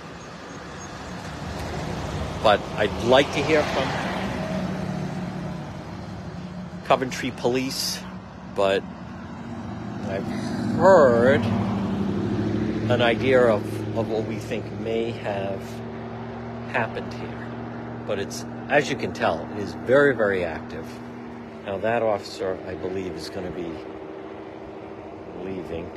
but 2.43 2.61
I'd 2.77 3.05
like 3.05 3.33
to 3.33 3.43
hear 3.43 3.63
from 3.63 4.06
Coventry 6.87 7.32
Police, 7.32 7.99
but 8.55 8.80
I've 10.09 10.22
heard 10.76 11.41
an 12.91 13.03
idea 13.03 13.41
of, 13.41 13.99
of 13.99 14.09
what 14.09 14.24
we 14.26 14.37
think 14.37 14.70
may 14.78 15.11
have 15.11 15.61
happened 16.70 17.12
here. 17.12 18.05
But 18.07 18.20
it's, 18.20 18.45
as 18.68 18.89
you 18.89 18.95
can 18.95 19.12
tell, 19.12 19.49
it 19.57 19.59
is 19.59 19.74
very, 19.74 20.14
very 20.14 20.45
active. 20.45 20.87
Now, 21.64 21.78
that 21.78 22.05
officer, 22.05 22.57
I 22.68 22.74
believe, 22.74 23.14
is 23.14 23.30
going 23.30 23.53
to 23.53 23.59
be 23.59 23.72
leaving. 25.43 25.91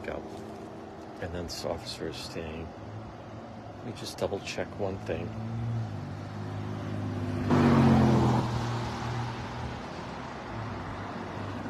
We 0.00 0.06
go. 0.06 0.22
And 1.20 1.32
then 1.32 1.44
this 1.44 1.64
officer 1.64 2.08
is 2.08 2.16
staying. 2.16 2.68
Let 3.78 3.86
me 3.86 3.92
just 3.98 4.18
double 4.18 4.40
check 4.40 4.66
one 4.78 4.98
thing. 4.98 5.28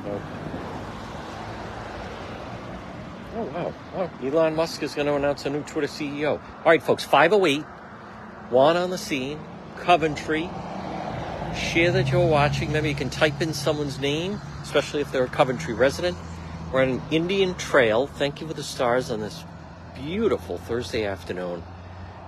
Nope. 0.05 0.23
Oh, 3.37 3.45
wow. 3.55 3.75
Oh, 3.95 4.11
Elon 4.27 4.57
Musk 4.57 4.83
is 4.83 4.95
going 4.95 5.07
to 5.07 5.15
announce 5.15 5.47
a 5.47 5.51
new 5.51 5.63
Twitter 5.63 5.87
CEO. 5.87 6.33
All 6.33 6.65
right, 6.65 6.83
folks, 6.83 7.05
508, 7.05 7.63
Juan 8.51 8.77
on 8.77 8.91
the 8.91 8.99
scene, 8.99 9.39
Coventry. 9.79 10.51
Share 11.57 11.93
that 11.93 12.11
you're 12.11 12.27
watching. 12.27 12.73
Maybe 12.73 12.89
you 12.89 12.95
can 12.95 13.11
type 13.11 13.41
in 13.41 13.55
someone's 13.55 13.99
name, 14.01 14.41
especially 14.63 15.01
if 15.01 15.13
they're 15.13 15.25
a 15.25 15.29
Coventry 15.29 15.75
resident. 15.75 16.17
We're 16.73 16.83
on 16.83 16.89
an 16.91 17.03
Indian 17.11 17.55
Trail. 17.55 18.07
Thank 18.07 18.43
you 18.43 18.47
for 18.47 18.53
the 18.53 18.63
stars 18.63 19.11
on 19.11 19.21
this 19.21 19.43
beautiful 19.95 20.59
Thursday 20.59 21.07
afternoon. 21.07 21.63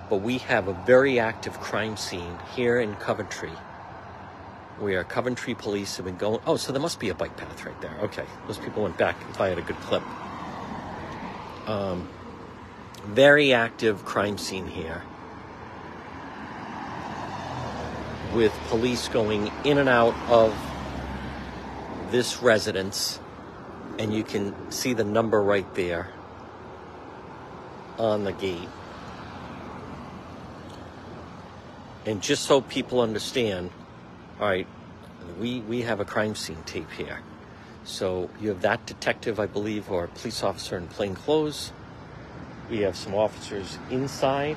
But 0.09 0.23
we 0.23 0.39
have 0.39 0.67
a 0.67 0.73
very 0.87 1.21
active 1.21 1.61
crime 1.61 1.99
scene 1.99 2.39
here 2.57 2.81
in 2.81 2.95
Coventry. 2.95 3.53
We 4.81 4.95
are 4.95 5.05
Coventry 5.05 5.55
police 5.55 5.99
have 5.99 6.07
been 6.07 6.17
going. 6.17 6.41
Oh, 6.47 6.57
so 6.57 6.73
there 6.73 6.81
must 6.81 6.99
be 6.99 7.11
a 7.11 7.15
bike 7.15 7.37
path 7.37 7.67
right 7.67 7.79
there. 7.83 7.95
Okay, 8.05 8.25
those 8.47 8.57
people 8.57 8.83
went 8.83 8.97
back 8.97 9.15
if 9.29 9.39
I 9.39 9.51
had 9.51 9.59
a 9.59 9.63
good 9.63 9.77
clip. 9.81 10.03
Um, 11.69 12.09
very 13.09 13.53
active 13.53 14.07
crime 14.07 14.39
scene 14.39 14.67
here. 14.67 15.03
With 18.35 18.55
police 18.69 19.07
going 19.09 19.53
in 19.65 19.77
and 19.77 19.89
out 19.91 20.15
of 20.31 20.57
this 22.11 22.41
residence, 22.41 23.20
and 24.01 24.15
you 24.15 24.25
can 24.25 24.55
see 24.73 24.95
the 24.95 25.05
number 25.05 25.43
right 25.43 25.75
there 25.75 26.09
on 27.99 28.25
the 28.25 28.33
gate. 28.33 28.69
And 32.07 32.23
just 32.23 32.45
so 32.45 32.63
people 32.63 33.03
understand, 33.03 33.71
all 34.41 34.49
right, 34.49 34.67
we, 35.39 35.61
we 35.61 35.83
have 35.83 36.01
a 36.01 36.07
crime 36.07 36.35
scene 36.35 36.63
tape 36.65 36.91
here. 36.93 37.21
So 37.85 38.31
you 38.41 38.49
have 38.49 38.63
that 38.63 38.87
detective, 38.87 39.39
I 39.39 39.45
believe, 39.45 39.91
or 39.91 40.07
police 40.07 40.43
officer 40.43 40.79
in 40.79 40.89
plain 40.89 41.15
clothes. 41.15 41.71
We 42.71 42.79
have 42.79 42.97
some 42.97 43.15
officers 43.15 43.77
inside. 43.91 44.57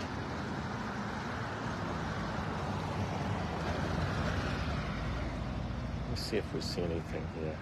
Let's 6.10 6.22
see 6.22 6.38
if 6.38 6.54
we 6.54 6.62
see 6.62 6.82
anything 6.82 7.28
here. 7.42 7.58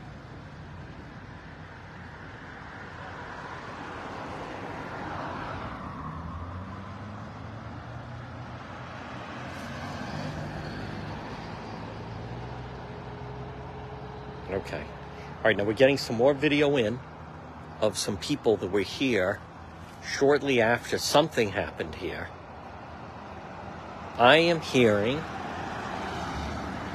Okay. 14.53 14.83
All 15.41 15.47
right, 15.47 15.57
now 15.57 15.63
we're 15.63 15.73
getting 15.73 15.97
some 15.97 16.17
more 16.17 16.35
video 16.35 16.77
in 16.77 16.99
of 17.79 17.97
some 17.97 18.15
people 18.15 18.57
that 18.57 18.67
were 18.67 18.81
here 18.81 19.39
shortly 20.07 20.61
after 20.61 20.99
something 20.99 21.49
happened 21.49 21.95
here. 21.95 22.29
I 24.19 24.37
am 24.37 24.61
hearing 24.61 25.17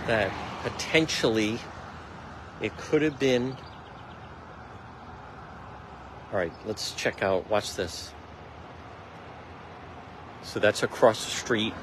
that 0.06 0.32
potentially 0.62 1.58
it 2.60 2.76
could 2.76 3.02
have 3.02 3.18
been. 3.18 3.56
All 6.30 6.38
right, 6.38 6.52
let's 6.66 6.92
check 6.92 7.24
out. 7.24 7.50
Watch 7.50 7.74
this. 7.74 8.12
So 10.44 10.60
that's 10.60 10.84
across 10.84 11.24
the 11.24 11.32
street. 11.32 11.74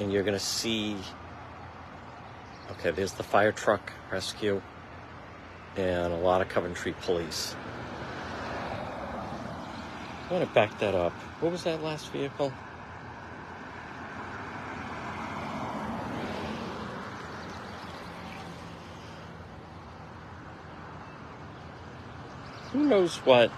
And 0.00 0.12
you're 0.12 0.24
going 0.24 0.36
to 0.36 0.44
see 0.44 0.96
Okay, 2.72 2.90
there's 2.90 3.12
the 3.12 3.22
fire 3.22 3.52
truck 3.52 3.92
rescue 4.10 4.60
and 5.76 6.12
a 6.12 6.16
lot 6.16 6.40
of 6.40 6.48
Coventry 6.48 6.94
police. 7.02 7.54
I 10.28 10.32
want 10.32 10.46
to 10.48 10.54
back 10.54 10.78
that 10.80 10.94
up. 10.94 11.12
What 11.40 11.52
was 11.52 11.64
that 11.64 11.82
last 11.82 12.10
vehicle? 12.10 12.52
Who 22.72 22.84
knows 22.84 23.16
what? 23.18 23.50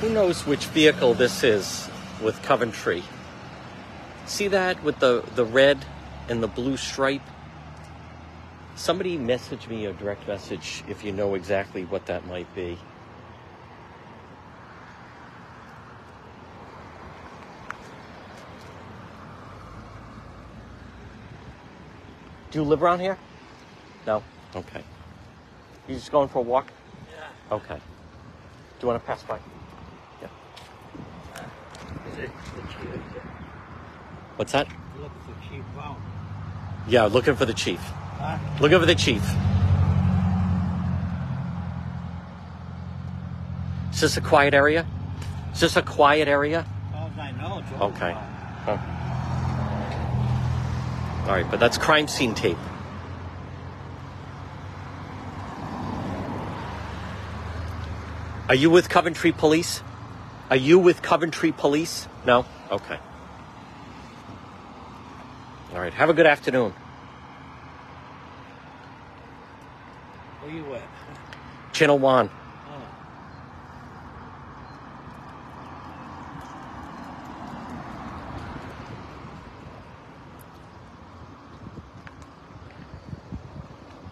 Who 0.00 0.10
knows 0.10 0.46
which 0.46 0.66
vehicle 0.66 1.14
this 1.14 1.42
is 1.42 1.88
with 2.22 2.40
Coventry? 2.42 3.02
See 4.26 4.48
that 4.48 4.82
with 4.84 4.98
the, 4.98 5.24
the 5.34 5.44
red 5.44 5.84
and 6.28 6.42
the 6.42 6.48
blue 6.48 6.76
stripe. 6.76 7.22
Somebody 8.74 9.16
message 9.18 9.68
me 9.68 9.86
a 9.86 9.92
direct 9.92 10.26
message 10.26 10.82
if 10.88 11.04
you 11.04 11.12
know 11.12 11.34
exactly 11.34 11.84
what 11.84 12.06
that 12.06 12.26
might 12.26 12.52
be. 12.54 12.78
Do 22.50 22.58
you 22.58 22.64
live 22.64 22.82
around 22.82 23.00
here? 23.00 23.16
No? 24.06 24.22
Okay. 24.54 24.82
You 25.88 25.94
just 25.94 26.12
going 26.12 26.28
for 26.28 26.40
a 26.40 26.42
walk? 26.42 26.70
Yeah. 27.10 27.56
Okay. 27.56 27.76
Do 27.76 27.80
you 28.82 28.88
want 28.88 29.02
to 29.02 29.06
pass 29.06 29.22
by? 29.22 29.38
Yeah. 30.20 30.28
Is 32.10 32.18
it 32.18 32.30
the 32.56 32.62
chief? 32.68 33.22
What's 34.36 34.52
that? 34.52 34.68
Look 35.00 35.12
for 35.24 35.62
Brown. 35.74 36.11
Yeah, 36.88 37.04
looking 37.04 37.36
for 37.36 37.44
the 37.44 37.54
chief. 37.54 37.80
Huh? 37.80 38.38
Looking 38.60 38.80
for 38.80 38.86
the 38.86 38.94
chief. 38.94 39.22
Is 43.92 44.00
this 44.00 44.16
a 44.16 44.20
quiet 44.20 44.54
area? 44.54 44.86
Is 45.52 45.60
this 45.60 45.76
a 45.76 45.82
quiet 45.82 46.28
area? 46.28 46.60
As 46.60 46.92
far 46.92 47.10
as 47.10 47.18
I 47.18 47.30
know, 47.32 47.58
it's 47.58 47.72
Okay. 47.80 48.16
Oh. 48.66 48.98
All 51.22 51.28
right, 51.28 51.48
but 51.50 51.60
that's 51.60 51.78
crime 51.78 52.08
scene 52.08 52.34
tape. 52.34 52.58
Are 58.48 58.56
you 58.56 58.70
with 58.70 58.88
Coventry 58.88 59.32
Police? 59.32 59.82
Are 60.50 60.56
you 60.56 60.78
with 60.78 61.00
Coventry 61.00 61.52
Police? 61.52 62.08
No? 62.26 62.44
Okay. 62.70 62.98
All 65.82 65.86
right, 65.86 65.94
have 65.94 66.10
a 66.10 66.14
good 66.14 66.26
afternoon. 66.26 66.70
Where 70.40 70.54
you 70.54 70.74
at? 70.76 70.82
Channel 71.72 71.98
One. 71.98 72.30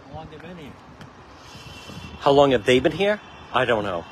How 0.08 0.12
long 0.12 0.26
they 0.28 0.38
been 0.38 0.56
here? 0.56 0.72
How 2.18 2.30
long 2.32 2.50
have 2.50 2.66
they 2.66 2.80
been 2.80 2.90
here? 2.90 3.20
I 3.54 3.64
don't 3.64 3.84
know. 3.84 4.04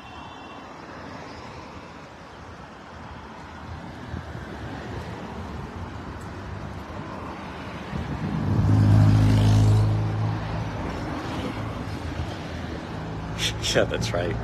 Yeah, 13.75 13.83
that's 13.85 14.13
right. 14.13 14.35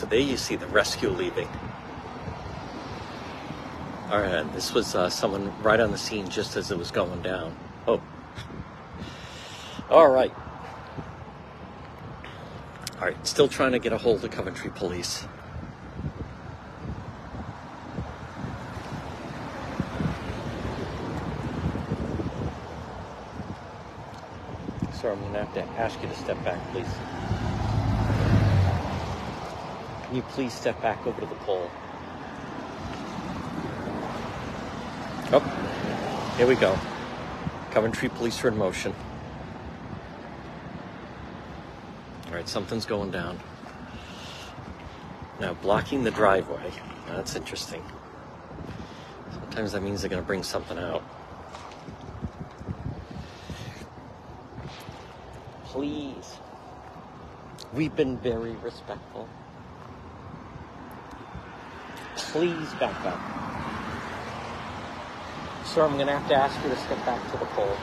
So 0.00 0.06
there 0.06 0.18
you 0.18 0.38
see 0.38 0.56
the 0.56 0.66
rescue 0.68 1.10
leaving. 1.10 1.46
All 4.08 4.18
right, 4.18 4.50
this 4.54 4.72
was 4.72 4.94
uh, 4.94 5.10
someone 5.10 5.52
right 5.62 5.78
on 5.78 5.90
the 5.90 5.98
scene 5.98 6.26
just 6.30 6.56
as 6.56 6.70
it 6.70 6.78
was 6.78 6.90
going 6.90 7.20
down. 7.20 7.54
Oh. 7.86 8.00
All 9.90 10.08
right. 10.08 10.32
All 12.98 13.08
right, 13.08 13.26
still 13.26 13.46
trying 13.46 13.72
to 13.72 13.78
get 13.78 13.92
a 13.92 13.98
hold 13.98 14.24
of 14.24 14.30
Coventry 14.30 14.70
Police. 14.70 15.26
Sorry, 24.92 25.12
I'm 25.12 25.20
going 25.20 25.32
to 25.34 25.44
have 25.44 25.54
to 25.54 25.62
ask 25.78 26.00
you 26.02 26.08
to 26.08 26.16
step 26.16 26.42
back, 26.42 26.58
please. 26.72 27.19
Can 30.10 30.16
you 30.16 30.22
please 30.22 30.52
step 30.52 30.82
back 30.82 31.06
over 31.06 31.20
to 31.20 31.26
the 31.28 31.36
pole? 31.36 31.70
Oh, 35.30 36.34
here 36.36 36.48
we 36.48 36.56
go. 36.56 36.76
Coventry 37.70 38.08
police 38.08 38.42
are 38.42 38.48
in 38.48 38.58
motion. 38.58 38.92
All 42.26 42.34
right, 42.34 42.48
something's 42.48 42.84
going 42.84 43.12
down. 43.12 43.38
Now, 45.38 45.54
blocking 45.54 46.02
the 46.02 46.10
driveway. 46.10 46.72
That's 47.06 47.36
interesting. 47.36 47.84
Sometimes 49.30 49.70
that 49.70 49.82
means 49.84 50.00
they're 50.00 50.10
going 50.10 50.20
to 50.20 50.26
bring 50.26 50.42
something 50.42 50.76
out. 50.76 51.04
Please. 55.66 56.38
We've 57.72 57.94
been 57.94 58.18
very 58.18 58.56
respectful. 58.56 59.28
Please 62.32 62.72
back 62.74 63.04
up. 63.04 63.18
Sir, 65.66 65.84
I'm 65.84 65.94
going 65.94 66.06
to 66.06 66.16
have 66.16 66.28
to 66.28 66.34
ask 66.34 66.62
you 66.62 66.70
to 66.70 66.76
step 66.76 67.04
back 67.04 67.20
to 67.32 67.38
the 67.38 67.44
pole. 67.46 67.76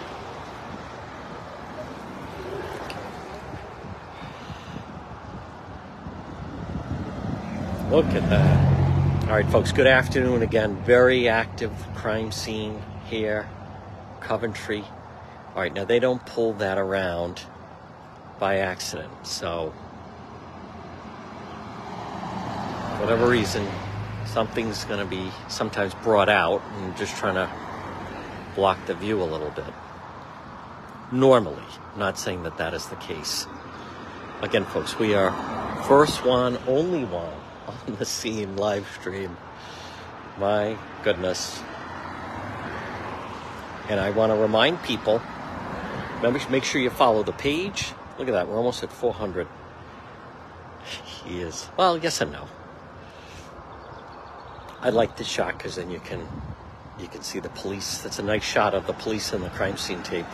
Look 7.92 8.06
at 8.08 8.30
that. 8.30 9.28
All 9.28 9.34
right, 9.34 9.50
folks, 9.50 9.74
good 9.74 9.88
afternoon 9.88 10.42
again. 10.42 10.78
Very 10.84 11.28
active 11.28 11.72
crime 11.96 12.32
scene 12.32 12.82
here, 13.10 13.50
Coventry. 14.22 14.86
All 15.56 15.62
right, 15.62 15.74
now 15.74 15.84
they 15.84 16.00
don't 16.00 16.26
pull 16.26 16.54
that 16.54 16.78
around 16.78 17.42
by 18.40 18.60
accident, 18.60 19.12
so 19.28 19.74
whatever 23.00 23.28
reason, 23.28 23.68
something's 24.28 24.84
going 24.86 25.00
to 25.00 25.06
be 25.06 25.32
sometimes 25.48 25.94
brought 25.96 26.30
out 26.30 26.62
and 26.78 26.96
just 26.98 27.16
trying 27.18 27.36
to 27.36 27.50
block 28.56 28.86
the 28.86 28.94
view 28.94 29.22
a 29.22 29.26
little 29.26 29.52
bit. 29.52 29.74
Normally, 31.12 31.64
not 31.96 32.20
saying 32.20 32.44
that 32.44 32.58
that 32.58 32.74
is 32.74 32.88
the 32.88 32.96
case. 32.98 33.48
Again, 34.42 34.66
folks, 34.66 35.00
we 35.00 35.16
are 35.16 35.32
first 35.84 36.26
one, 36.26 36.58
only 36.68 37.06
one 37.06 37.34
on 37.88 37.96
the 37.96 38.06
scene 38.06 38.56
live 38.58 38.88
stream. 39.00 39.38
My 40.40 40.78
goodness. 41.04 41.62
And 43.90 44.00
I 44.00 44.12
want 44.12 44.32
to 44.32 44.36
remind 44.36 44.84
people 44.84 45.22
remember, 46.18 46.40
make 46.50 46.64
sure 46.64 46.82
you 46.82 46.90
follow 46.90 47.24
the 47.24 47.32
page. 47.32 47.94
Look 48.20 48.28
at 48.28 48.32
that, 48.32 48.48
we're 48.48 48.58
almost 48.58 48.84
at 48.84 48.92
400. 48.92 49.48
He 51.06 51.42
is. 51.42 51.70
Well, 51.78 51.98
yes 51.98 52.22
and 52.22 52.32
no. 52.32 52.48
I 54.82 54.90
like 54.90 55.18
this 55.18 55.28
shot 55.28 55.58
because 55.58 55.76
then 55.76 55.90
you 55.90 56.00
can 56.00 56.28
you 57.00 57.08
can 57.08 57.22
see 57.22 57.40
the 57.40 57.50
police. 57.50 58.00
That's 58.00 58.20
a 58.20 58.24
nice 58.24 58.44
shot 58.44 58.74
of 58.74 58.88
the 58.88 58.94
police 58.94 59.34
and 59.34 59.44
the 59.44 59.50
crime 59.50 59.78
scene 59.78 60.02
tape. 60.04 60.26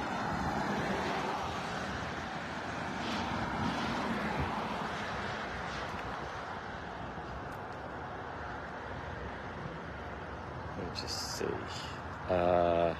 Let 10.78 10.86
me 10.86 11.02
just 11.02 11.38
see. 11.38 11.46
Uh, 12.30 12.96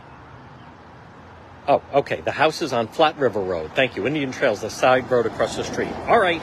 oh, 1.68 1.82
okay. 1.94 2.22
The 2.22 2.32
house 2.32 2.62
is 2.62 2.74
on 2.74 2.88
Flat 2.88 3.18
River 3.18 3.42
Road. 3.42 3.72
Thank 3.76 3.96
you. 3.96 4.08
Indian 4.08 4.32
Trails, 4.32 4.62
the 4.62 4.70
side 4.70 5.10
road 5.12 5.26
across 5.26 5.56
the 5.56 5.64
street. 5.64 5.94
All 6.08 6.20
right. 6.20 6.42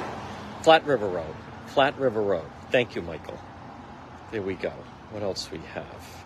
Flat 0.63 0.85
River 0.87 1.09
Road. 1.09 1.35
Flat 1.67 1.99
River 1.99 2.23
Road. 2.23 2.45
Thank 2.71 2.95
you, 2.95 3.03
Michael. 3.03 3.39
There 4.31 4.43
we 4.43 4.55
go. 4.55 4.73
What 5.11 5.23
else 5.23 5.51
we 5.51 5.59
have? 5.75 6.25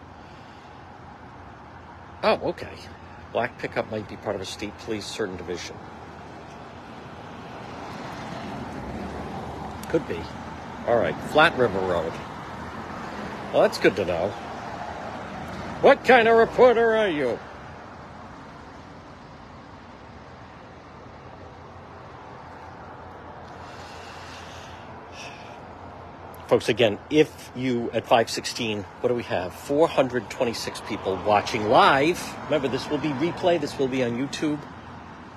Oh, 2.23 2.49
okay. 2.51 2.73
Black 3.33 3.59
pickup 3.59 3.91
might 3.91 4.09
be 4.09 4.17
part 4.17 4.37
of 4.37 4.43
a 4.43 4.47
state 4.47 4.77
police 4.81 5.07
certain 5.07 5.37
division. 5.37 5.77
Could 9.89 10.07
be. 10.07 10.21
All 10.87 10.99
right. 10.99 11.17
Flat 11.31 11.57
River 11.57 11.79
Road. 11.81 12.13
Well, 13.53 13.63
that's 13.63 13.79
good 13.79 13.97
to 13.97 14.05
know. 14.05 14.29
What 15.81 16.05
kind 16.05 16.29
of 16.29 16.37
reporter 16.37 16.97
are 16.97 17.09
you? 17.09 17.39
Folks, 26.55 26.69
again, 26.69 27.01
if 27.11 27.51
you 27.57 27.91
at 27.91 28.05
516, 28.05 28.85
what 29.01 29.09
do 29.09 29.15
we 29.17 29.25
have? 29.25 29.53
426 29.53 30.83
people 30.83 31.17
watching 31.27 31.69
live. 31.69 32.23
Remember, 32.45 32.69
this 32.69 32.89
will 32.89 32.99
be 32.99 33.09
replay, 33.09 33.61
this 33.61 33.77
will 33.77 33.89
be 33.89 34.05
on 34.05 34.13
YouTube, 34.13 34.61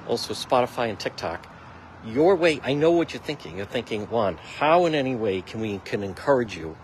also 0.08 0.36
Spotify 0.36 0.90
and 0.90 1.00
TikTok. 1.00 1.48
Your 2.06 2.36
way, 2.36 2.60
I 2.64 2.76
know 2.76 2.92
what 2.92 3.14
you're 3.14 3.24
thinking. 3.24 3.58
You're 3.58 3.66
thinking, 3.66 4.06
Juan, 4.12 4.38
how 4.60 4.86
in 4.86 4.94
any 4.94 5.16
way 5.16 5.42
can 5.42 5.60
we 5.60 5.80
can 5.80 6.04
encourage 6.04 6.56
you 6.56 6.78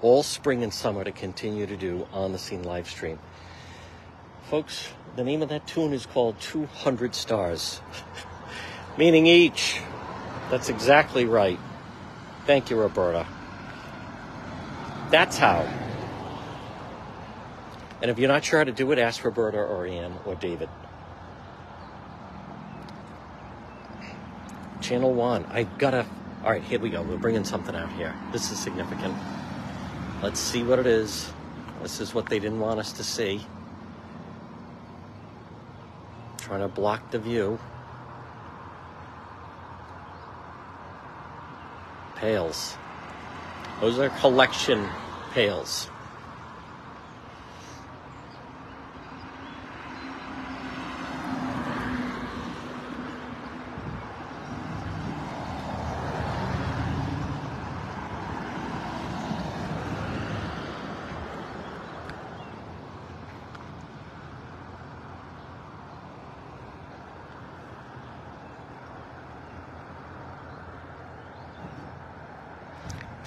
all 0.00 0.24
spring 0.24 0.64
and 0.64 0.74
summer 0.74 1.04
to 1.04 1.12
continue 1.12 1.64
to 1.64 1.76
do 1.76 2.08
on 2.12 2.32
the 2.32 2.38
scene 2.38 2.64
live 2.64 2.90
stream? 2.90 3.20
Folks, 4.50 4.88
the 5.14 5.22
name 5.22 5.40
of 5.40 5.50
that 5.50 5.68
tune 5.68 5.92
is 5.92 6.04
called 6.04 6.40
200 6.40 7.14
Stars, 7.14 7.80
meaning 8.98 9.28
each. 9.28 9.80
That's 10.50 10.68
exactly 10.68 11.26
right. 11.26 11.60
Thank 12.44 12.68
you, 12.68 12.76
Roberta. 12.76 13.24
That's 15.12 15.36
how. 15.36 15.60
And 18.00 18.10
if 18.10 18.18
you're 18.18 18.28
not 18.28 18.42
sure 18.42 18.60
how 18.60 18.64
to 18.64 18.72
do 18.72 18.90
it, 18.92 18.98
ask 18.98 19.22
Roberta 19.22 19.58
or 19.58 19.86
Ann 19.86 20.18
or 20.24 20.34
David. 20.34 20.70
Channel 24.80 25.12
one. 25.12 25.44
I 25.50 25.64
gotta. 25.64 26.06
All 26.42 26.50
right, 26.50 26.62
here 26.62 26.80
we 26.80 26.88
go. 26.88 27.02
We're 27.02 27.18
bringing 27.18 27.44
something 27.44 27.76
out 27.76 27.92
here. 27.92 28.14
This 28.32 28.50
is 28.50 28.58
significant. 28.58 29.14
Let's 30.22 30.40
see 30.40 30.62
what 30.62 30.78
it 30.78 30.86
is. 30.86 31.30
This 31.82 32.00
is 32.00 32.14
what 32.14 32.26
they 32.26 32.38
didn't 32.38 32.60
want 32.60 32.80
us 32.80 32.92
to 32.92 33.04
see. 33.04 33.46
Trying 36.38 36.60
to 36.60 36.68
block 36.68 37.10
the 37.10 37.18
view. 37.18 37.58
Pails. 42.16 42.76
Those 43.82 43.98
are 43.98 44.08
collection 44.20 44.88
pails. 45.32 45.91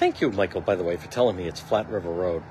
Thank 0.05 0.21
you, 0.21 0.29
Michael, 0.29 0.61
by 0.61 0.75
the 0.75 0.83
way, 0.83 0.97
for 0.97 1.07
telling 1.07 1.35
me 1.35 1.47
it's 1.47 1.59
Flat 1.59 1.89
River 1.89 2.11
Road. 2.11 2.43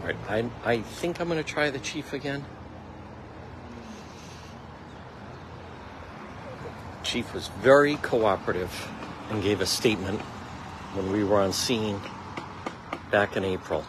All 0.00 0.06
right, 0.06 0.16
I, 0.28 0.50
I 0.64 0.82
think 0.82 1.20
I'm 1.20 1.28
going 1.28 1.38
to 1.38 1.48
try 1.48 1.70
the 1.70 1.78
chief 1.78 2.12
again. 2.12 2.44
chief 7.10 7.34
was 7.34 7.48
very 7.60 7.96
cooperative 7.96 8.88
and 9.30 9.42
gave 9.42 9.60
a 9.60 9.66
statement 9.66 10.20
when 10.94 11.10
we 11.10 11.24
were 11.24 11.40
on 11.40 11.52
scene 11.52 12.00
back 13.10 13.36
in 13.36 13.44
April. 13.44 13.84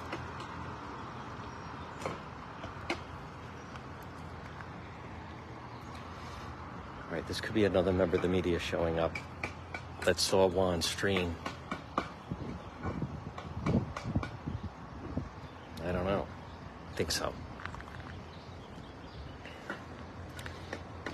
All 2.90 2.96
right, 7.12 7.28
this 7.28 7.40
could 7.40 7.54
be 7.54 7.66
another 7.66 7.94
member 7.94 8.16
of 8.16 8.24
the 8.24 8.28
media 8.28 8.58
showing 8.58 8.98
up 8.98 9.16
that 10.04 10.20
saw 10.20 10.48
Juan 10.48 10.82
stream. 10.82 11.36
I 15.86 15.92
don't 15.92 16.06
know. 16.06 16.26
I 16.92 16.96
think 16.96 17.12
so. 17.12 17.32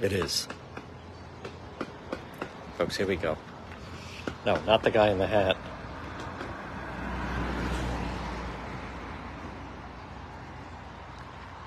It 0.02 0.14
is. 0.14 0.48
Folks, 2.78 2.96
here 2.96 3.08
we 3.08 3.16
go. 3.16 3.36
No, 4.46 4.62
not 4.66 4.84
the 4.84 4.92
guy 4.92 5.10
in 5.10 5.18
the 5.18 5.26
hat. 5.26 5.58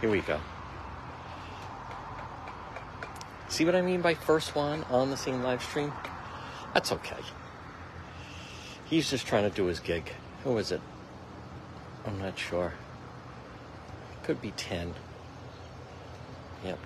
Here 0.00 0.08
we 0.08 0.20
go. 0.20 0.40
See 3.48 3.64
what 3.64 3.74
I 3.74 3.82
mean 3.82 4.00
by 4.00 4.14
first 4.14 4.54
one 4.54 4.84
on 4.84 5.10
the 5.10 5.16
scene 5.16 5.42
live 5.42 5.62
stream? 5.62 5.92
That's 6.72 6.92
okay. 6.92 7.18
He's 8.86 9.10
just 9.10 9.26
trying 9.26 9.50
to 9.50 9.54
do 9.54 9.64
his 9.64 9.80
gig. 9.80 10.12
Who 10.44 10.56
is 10.58 10.70
it? 10.70 10.80
I'm 12.06 12.18
not 12.18 12.38
sure. 12.38 12.72
Could 14.22 14.40
be 14.40 14.52
10. 14.52 14.94
Yep. 16.64 16.78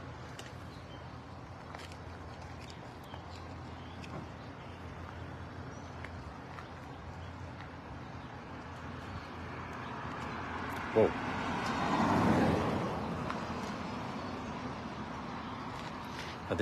Whoa. 10.95 11.11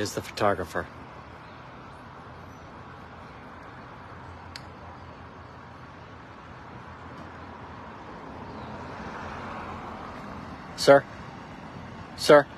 There's 0.03 0.15
the 0.15 0.21
photographer. 0.21 0.85
Sir? 10.75 11.05
Sir? 12.17 12.49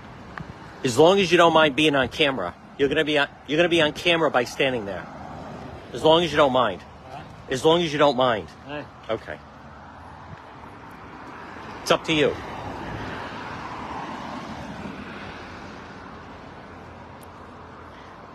As 0.85 0.97
long 0.97 1.21
as 1.21 1.31
you 1.31 1.37
don't 1.37 1.53
mind 1.53 1.77
being 1.77 1.95
on 1.95 2.09
camera, 2.09 2.55
you're 2.79 2.89
gonna 2.89 3.05
be 3.05 3.19
on, 3.19 3.29
you're 3.47 3.59
gonna 3.59 3.69
be 3.69 3.83
on 3.83 3.93
camera 3.93 4.31
by 4.31 4.45
standing 4.45 4.87
there. 4.87 5.07
As 5.93 6.03
long 6.03 6.25
as 6.25 6.31
you 6.31 6.39
don't 6.39 6.55
mind. 6.55 6.81
As 7.51 7.63
long 7.63 7.83
as 7.83 7.93
you 7.93 7.99
don't 7.99 8.17
mind. 8.17 8.49
Okay. 9.11 9.39
It's 11.83 11.91
up 11.91 12.07
to 12.07 12.15
you. 12.15 12.35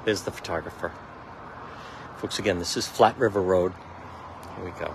There's 0.10 0.24
the 0.24 0.32
photographer. 0.32 0.92
Folks, 2.18 2.40
again, 2.40 2.58
this 2.58 2.76
is 2.76 2.88
Flat 2.88 3.16
River 3.20 3.44
Road. 3.44 3.74
Here 4.56 4.66
we 4.66 4.72
go. 4.72 4.92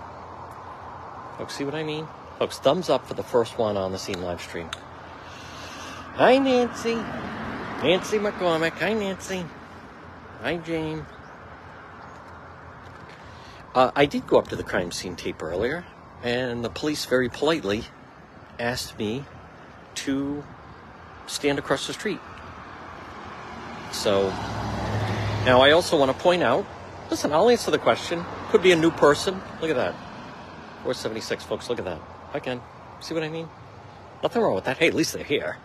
Folks, 1.37 1.55
see 1.55 1.63
what 1.63 1.73
I 1.73 1.83
mean? 1.83 2.05
Folks, 2.37 2.59
thumbs 2.59 2.89
up 2.89 3.07
for 3.07 3.13
the 3.13 3.23
first 3.23 3.57
one 3.57 3.77
on 3.77 3.93
the 3.93 3.97
scene 3.97 4.21
live 4.21 4.41
stream. 4.41 4.69
Hi, 6.15 6.37
Nancy. 6.37 6.95
Nancy 6.95 8.19
McCormick. 8.19 8.71
Hi, 8.71 8.91
Nancy. 8.91 9.45
Hi, 10.41 10.57
Jane. 10.57 11.05
Uh, 13.73 13.91
I 13.95 14.05
did 14.07 14.27
go 14.27 14.37
up 14.37 14.49
to 14.49 14.57
the 14.57 14.63
crime 14.63 14.91
scene 14.91 15.15
tape 15.15 15.41
earlier, 15.41 15.85
and 16.23 16.61
the 16.61 16.69
police 16.69 17.05
very 17.05 17.29
politely 17.29 17.85
asked 18.59 18.99
me 18.99 19.23
to 19.95 20.43
stand 21.25 21.57
across 21.57 21.87
the 21.87 21.93
street. 21.93 22.19
So, 23.93 24.33
now 25.45 25.61
I 25.61 25.71
also 25.71 25.97
want 25.97 26.15
to 26.15 26.17
point 26.21 26.43
out 26.43 26.65
listen, 27.09 27.31
I'll 27.31 27.49
answer 27.49 27.71
the 27.71 27.77
question. 27.77 28.25
Could 28.49 28.63
be 28.63 28.71
a 28.71 28.75
new 28.75 28.91
person. 28.91 29.41
Look 29.61 29.69
at 29.69 29.75
that. 29.75 29.93
476, 30.83 31.43
folks, 31.43 31.69
look 31.69 31.79
at 31.79 31.85
that. 31.85 32.01
Again, 32.33 32.61
see 32.99 33.13
what 33.13 33.23
I 33.23 33.29
mean? 33.29 33.47
Nothing 34.21 34.41
wrong 34.41 34.55
with 34.55 34.65
that. 34.65 34.77
Hey, 34.77 34.87
at 34.87 34.93
least 34.93 35.13
they're 35.13 35.23
here. 35.23 35.57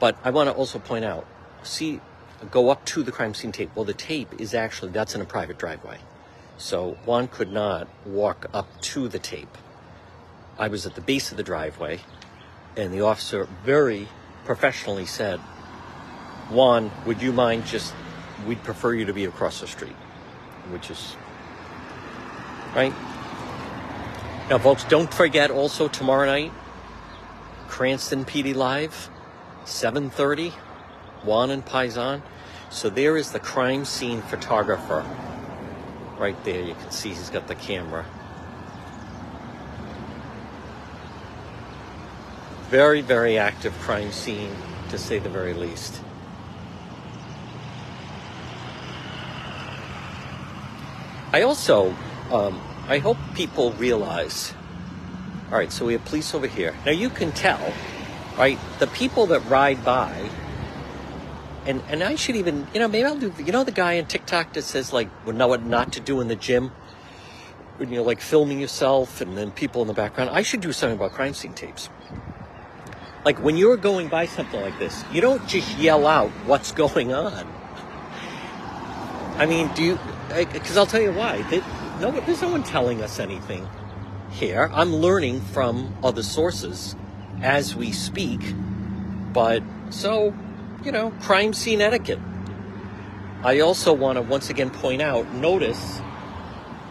But 0.00 0.16
I 0.24 0.30
want 0.30 0.48
to 0.48 0.54
also 0.54 0.78
point 0.78 1.04
out 1.04 1.26
see, 1.62 2.00
go 2.50 2.70
up 2.70 2.84
to 2.86 3.02
the 3.02 3.12
crime 3.12 3.34
scene 3.34 3.52
tape. 3.52 3.70
Well, 3.74 3.84
the 3.84 3.94
tape 3.94 4.40
is 4.40 4.54
actually, 4.54 4.92
that's 4.92 5.14
in 5.14 5.20
a 5.20 5.24
private 5.24 5.58
driveway. 5.58 5.98
So 6.56 6.96
Juan 7.04 7.28
could 7.28 7.52
not 7.52 7.88
walk 8.04 8.46
up 8.52 8.68
to 8.82 9.08
the 9.08 9.18
tape. 9.18 9.58
I 10.58 10.68
was 10.68 10.86
at 10.86 10.94
the 10.94 11.00
base 11.00 11.30
of 11.30 11.36
the 11.36 11.42
driveway, 11.42 12.00
and 12.76 12.92
the 12.92 13.00
officer 13.00 13.48
very 13.64 14.08
professionally 14.44 15.06
said, 15.06 15.40
Juan, 16.50 16.90
would 17.06 17.20
you 17.20 17.32
mind 17.32 17.66
just, 17.66 17.94
we'd 18.46 18.62
prefer 18.62 18.94
you 18.94 19.04
to 19.06 19.12
be 19.12 19.24
across 19.24 19.60
the 19.60 19.66
street, 19.66 19.96
which 20.70 20.90
is, 20.90 21.16
right? 22.74 22.92
Now, 24.50 24.58
folks, 24.58 24.84
don't 24.84 25.12
forget 25.12 25.50
also 25.50 25.88
tomorrow 25.88 26.26
night, 26.26 26.52
Cranston 27.68 28.24
PD 28.24 28.54
Live, 28.54 29.08
7.30, 29.64 30.52
Juan 31.24 31.50
and 31.50 31.64
Paisan. 31.64 32.22
So 32.70 32.90
there 32.90 33.16
is 33.16 33.32
the 33.32 33.40
crime 33.40 33.84
scene 33.84 34.20
photographer. 34.22 35.04
Right 36.18 36.36
there, 36.44 36.60
you 36.60 36.74
can 36.74 36.90
see 36.90 37.10
he's 37.10 37.30
got 37.30 37.48
the 37.48 37.54
camera. 37.54 38.04
Very, 42.68 43.00
very 43.00 43.38
active 43.38 43.72
crime 43.80 44.12
scene, 44.12 44.54
to 44.90 44.98
say 44.98 45.18
the 45.18 45.28
very 45.28 45.54
least. 45.54 46.00
I 51.34 51.42
also, 51.42 51.92
um, 52.30 52.62
I 52.86 52.98
hope 52.98 53.16
people 53.34 53.72
realize. 53.72 54.54
All 55.50 55.58
right, 55.58 55.72
so 55.72 55.84
we 55.84 55.94
have 55.94 56.04
police 56.04 56.32
over 56.32 56.46
here. 56.46 56.76
Now 56.86 56.92
you 56.92 57.10
can 57.10 57.32
tell, 57.32 57.72
right? 58.38 58.56
The 58.78 58.86
people 58.86 59.26
that 59.26 59.40
ride 59.50 59.84
by, 59.84 60.30
and 61.66 61.82
and 61.88 62.04
I 62.04 62.14
should 62.14 62.36
even, 62.36 62.68
you 62.72 62.78
know, 62.78 62.86
maybe 62.86 63.04
I'll 63.04 63.18
do. 63.18 63.34
You 63.44 63.50
know, 63.50 63.64
the 63.64 63.72
guy 63.72 63.98
on 63.98 64.06
TikTok 64.06 64.52
that 64.52 64.62
says 64.62 64.92
like, 64.92 65.08
"Well, 65.26 65.34
know 65.34 65.48
what 65.48 65.64
not 65.64 65.92
to 65.94 66.00
do 66.00 66.20
in 66.20 66.28
the 66.28 66.36
gym." 66.36 66.70
When 67.78 67.90
you're 67.90 68.04
like 68.04 68.20
filming 68.20 68.60
yourself, 68.60 69.20
and 69.20 69.36
then 69.36 69.50
people 69.50 69.82
in 69.82 69.88
the 69.88 69.94
background. 69.94 70.30
I 70.30 70.42
should 70.42 70.60
do 70.60 70.72
something 70.72 70.96
about 70.96 71.14
crime 71.14 71.34
scene 71.34 71.52
tapes. 71.52 71.88
Like 73.24 73.42
when 73.42 73.56
you're 73.56 73.76
going 73.76 74.06
by 74.06 74.26
something 74.26 74.60
like 74.60 74.78
this, 74.78 75.02
you 75.10 75.20
don't 75.20 75.44
just 75.48 75.76
yell 75.78 76.06
out 76.06 76.30
what's 76.46 76.70
going 76.70 77.12
on. 77.12 77.44
I 79.36 79.46
mean, 79.46 79.66
do 79.74 79.82
you? 79.82 79.98
Because 80.28 80.76
I'll 80.76 80.86
tell 80.86 81.00
you 81.02 81.12
why. 81.12 81.42
They, 81.50 81.58
no, 82.00 82.10
there's 82.10 82.42
no 82.42 82.50
one 82.50 82.62
telling 82.62 83.02
us 83.02 83.20
anything 83.20 83.68
here. 84.30 84.70
I'm 84.72 84.94
learning 84.94 85.40
from 85.40 85.96
other 86.02 86.22
sources 86.22 86.96
as 87.42 87.76
we 87.76 87.92
speak. 87.92 88.40
But 89.32 89.62
so, 89.90 90.34
you 90.84 90.92
know, 90.92 91.10
crime 91.20 91.52
scene 91.52 91.80
etiquette. 91.80 92.20
I 93.42 93.60
also 93.60 93.92
want 93.92 94.16
to 94.16 94.22
once 94.22 94.48
again 94.50 94.70
point 94.70 95.02
out 95.02 95.30
notice 95.34 96.00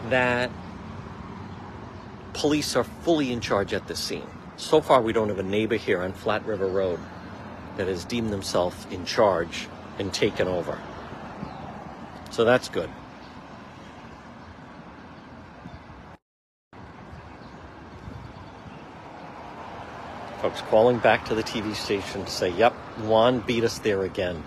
that 0.08 0.50
police 2.32 2.76
are 2.76 2.84
fully 2.84 3.32
in 3.32 3.40
charge 3.40 3.72
at 3.72 3.88
this 3.88 3.98
scene. 3.98 4.26
So 4.56 4.80
far, 4.80 5.02
we 5.02 5.12
don't 5.12 5.28
have 5.28 5.38
a 5.38 5.44
neighbor 5.44 5.76
here 5.76 6.02
on 6.02 6.12
Flat 6.12 6.46
River 6.46 6.66
Road 6.66 7.00
that 7.76 7.88
has 7.88 8.04
deemed 8.04 8.32
themselves 8.32 8.86
in 8.90 9.04
charge 9.04 9.68
and 9.98 10.12
taken 10.12 10.46
over. 10.46 10.78
So 12.30 12.44
that's 12.44 12.68
good. 12.68 12.90
Folks 20.44 20.60
calling 20.68 20.98
back 20.98 21.24
to 21.24 21.34
the 21.34 21.42
TV 21.42 21.74
station 21.74 22.22
to 22.22 22.30
say, 22.30 22.50
yep, 22.50 22.74
Juan 23.00 23.40
beat 23.40 23.64
us 23.64 23.78
there 23.78 24.02
again. 24.02 24.44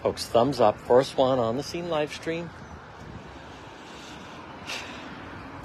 Folks, 0.00 0.26
thumbs 0.26 0.60
up. 0.60 0.78
First 0.78 1.16
one 1.18 1.40
on 1.40 1.56
the 1.56 1.64
scene 1.64 1.88
live 1.88 2.14
stream. 2.14 2.48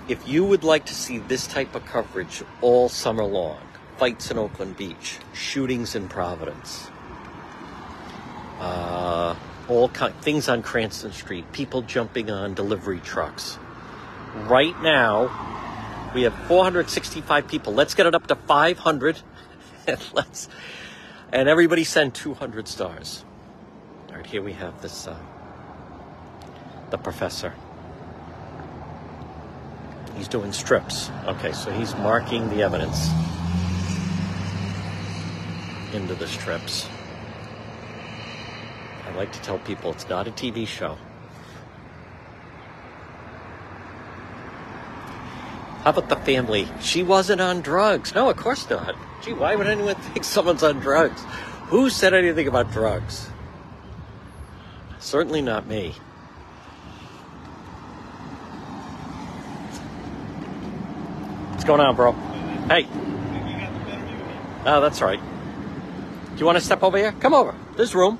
If 0.07 0.27
you 0.27 0.43
would 0.43 0.63
like 0.63 0.87
to 0.87 0.95
see 0.95 1.19
this 1.19 1.45
type 1.45 1.75
of 1.75 1.85
coverage 1.85 2.41
all 2.61 2.89
summer 2.89 3.23
long, 3.23 3.59
fights 3.97 4.31
in 4.31 4.39
Oakland 4.39 4.75
Beach, 4.75 5.19
shootings 5.33 5.93
in 5.93 6.07
Providence, 6.07 6.89
uh, 8.57 9.35
all 9.69 9.89
kind, 9.89 10.15
things 10.21 10.49
on 10.49 10.63
Cranston 10.63 11.11
Street, 11.11 11.45
people 11.51 11.83
jumping 11.83 12.31
on 12.31 12.55
delivery 12.55 12.99
trucks. 13.01 13.59
Right 14.47 14.81
now, 14.81 15.27
we 16.13 16.23
have 16.23 16.33
465 16.47 17.47
people. 17.47 17.73
Let's 17.73 17.93
get 17.93 18.05
it 18.05 18.15
up 18.15 18.27
to 18.27 18.35
500, 18.35 19.19
and 19.87 19.99
let's 20.13 20.49
and 21.31 21.47
everybody 21.47 21.83
send 21.83 22.13
200 22.13 22.67
stars. 22.67 23.23
All 24.09 24.15
right, 24.15 24.25
here 24.25 24.41
we 24.41 24.53
have 24.53 24.81
this 24.81 25.07
uh, 25.07 25.17
the 26.89 26.97
professor. 26.97 27.53
He's 30.15 30.27
doing 30.27 30.51
strips. 30.51 31.09
Okay, 31.25 31.53
so 31.53 31.71
he's 31.71 31.95
marking 31.95 32.49
the 32.49 32.61
evidence 32.61 33.09
into 35.93 36.15
the 36.15 36.27
strips. 36.27 36.87
I 39.07 39.13
like 39.15 39.31
to 39.31 39.41
tell 39.41 39.57
people 39.59 39.91
it's 39.91 40.07
not 40.09 40.27
a 40.27 40.31
TV 40.31 40.67
show. 40.67 40.97
How 45.83 45.89
about 45.89 46.09
the 46.09 46.15
family? 46.17 46.67
She 46.79 47.01
wasn't 47.01 47.41
on 47.41 47.61
drugs. 47.61 48.13
No, 48.13 48.29
of 48.29 48.37
course 48.37 48.69
not. 48.69 48.95
Gee, 49.23 49.33
why 49.33 49.55
would 49.55 49.65
anyone 49.65 49.95
think 50.13 50.23
someone's 50.23 50.61
on 50.61 50.79
drugs? 50.79 51.23
Who 51.67 51.89
said 51.89 52.13
anything 52.13 52.47
about 52.47 52.71
drugs? 52.71 53.29
Certainly 54.99 55.41
not 55.41 55.65
me. 55.65 55.95
What's 61.49 61.63
going 61.63 61.81
on, 61.81 61.95
bro? 61.95 62.11
Hey. 62.69 62.87
Oh, 64.65 64.81
that's 64.81 65.01
right. 65.01 65.19
Do 65.19 66.37
you 66.37 66.45
want 66.45 66.59
to 66.59 66.63
step 66.63 66.83
over 66.83 66.97
here? 66.97 67.11
Come 67.13 67.33
over. 67.33 67.55
There's 67.75 67.95
room. 67.95 68.19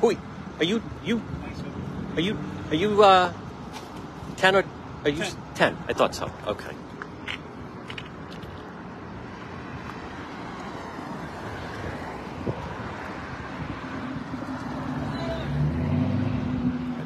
Who? 0.00 0.16
Are 0.58 0.64
you? 0.64 0.82
You? 1.04 1.22
Are 2.16 2.20
you? 2.20 2.36
Are 2.70 2.74
you? 2.74 3.02
Uh, 3.04 3.32
ten 4.36 4.56
or? 4.56 4.64
Are 5.04 5.10
you 5.10 5.24
Ten. 5.58 5.74
ten? 5.74 5.84
I 5.88 5.92
thought 5.92 6.14
so. 6.14 6.30
Okay. 6.46 6.70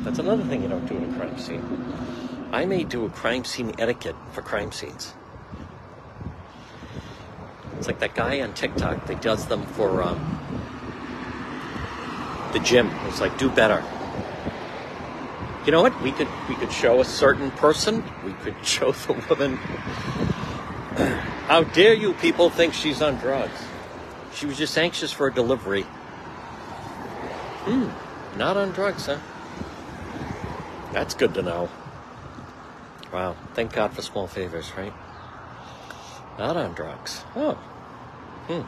That's 0.05 0.19
another 0.19 0.45
thing 0.45 0.63
you 0.63 0.69
don't 0.69 0.85
do 0.85 0.99
in 0.99 1.15
a 1.15 1.17
crime 1.17 1.39
scene. 1.39 1.65
I 2.53 2.67
may 2.67 2.85
do 2.85 3.07
a 3.07 3.09
crime 3.09 3.47
scene 3.47 3.73
etiquette 3.79 4.17
for 4.33 4.43
crime 4.43 4.71
scenes. 4.71 5.15
It's 7.79 7.87
like 7.87 8.01
that 8.01 8.15
guy 8.15 8.43
on 8.43 8.53
TikTok 8.53 9.07
that 9.07 9.23
does 9.23 9.47
them 9.47 9.65
for 9.65 10.03
um, 10.03 10.39
the 12.53 12.59
gym. 12.59 12.91
It's 13.07 13.23
like 13.23 13.39
do 13.39 13.49
better. 13.49 13.83
You 15.65 15.71
know 15.71 15.83
what? 15.83 16.01
We 16.03 16.11
could 16.11 16.29
we 16.49 16.57
could 16.57 16.73
show 16.73 17.01
a 17.01 17.05
certain 17.05 17.51
person. 17.53 18.03
We 18.25 18.33
could 18.33 18.57
show 18.67 18.93
the 18.93 19.13
woman. 19.29 19.57
How 21.47 21.63
dare 21.63 21.95
you 21.95 22.15
people 22.15 22.51
think 22.51 22.75
she's 22.75 23.01
on 23.01 23.17
drugs? 23.17 23.59
She 24.35 24.47
was 24.47 24.59
just 24.59 24.77
anxious 24.77 25.13
for 25.13 25.29
a 25.29 25.33
delivery. 25.33 25.83
Hmm, 27.65 27.89
not 28.39 28.57
on 28.57 28.73
drugs, 28.73 29.07
huh? 29.07 29.19
That's 30.93 31.15
good 31.15 31.35
to 31.35 31.43
know. 31.43 31.69
Wow, 33.13 33.37
thank 33.55 33.73
God 33.73 33.93
for 33.93 34.03
small 34.03 34.27
favors, 34.27 34.73
right? 34.77 34.93
Not 36.39 36.57
on 36.57 36.73
drugs. 36.73 37.23
Oh. 37.37 37.55
Hmm. 38.49 38.63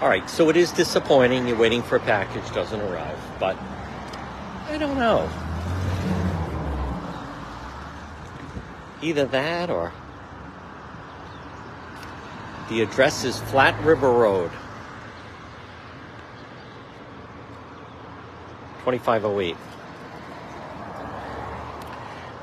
All 0.00 0.08
right, 0.08 0.30
so 0.30 0.48
it 0.48 0.56
is 0.56 0.72
disappointing. 0.72 1.46
You're 1.46 1.58
waiting 1.58 1.82
for 1.82 1.96
a 1.96 2.00
package, 2.00 2.50
doesn't 2.54 2.80
arrive, 2.80 3.18
but 3.38 3.54
I 4.70 4.78
don't 4.78 4.96
know. 4.96 5.28
Either 9.02 9.26
that 9.26 9.68
or 9.68 9.92
the 12.70 12.80
address 12.80 13.24
is 13.24 13.38
Flat 13.40 13.78
River 13.84 14.10
Road, 14.10 14.50
2508. 18.84 19.54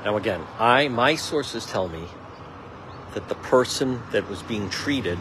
Now 0.05 0.15
again, 0.15 0.45
I 0.59 0.89
my 0.89 1.15
sources 1.15 1.65
tell 1.65 1.87
me 1.87 2.03
that 3.15 3.27
the 3.29 3.35
person 3.35 4.03
that 4.11 4.29
was 4.29 4.43
being 4.43 4.69
treated 4.69 5.17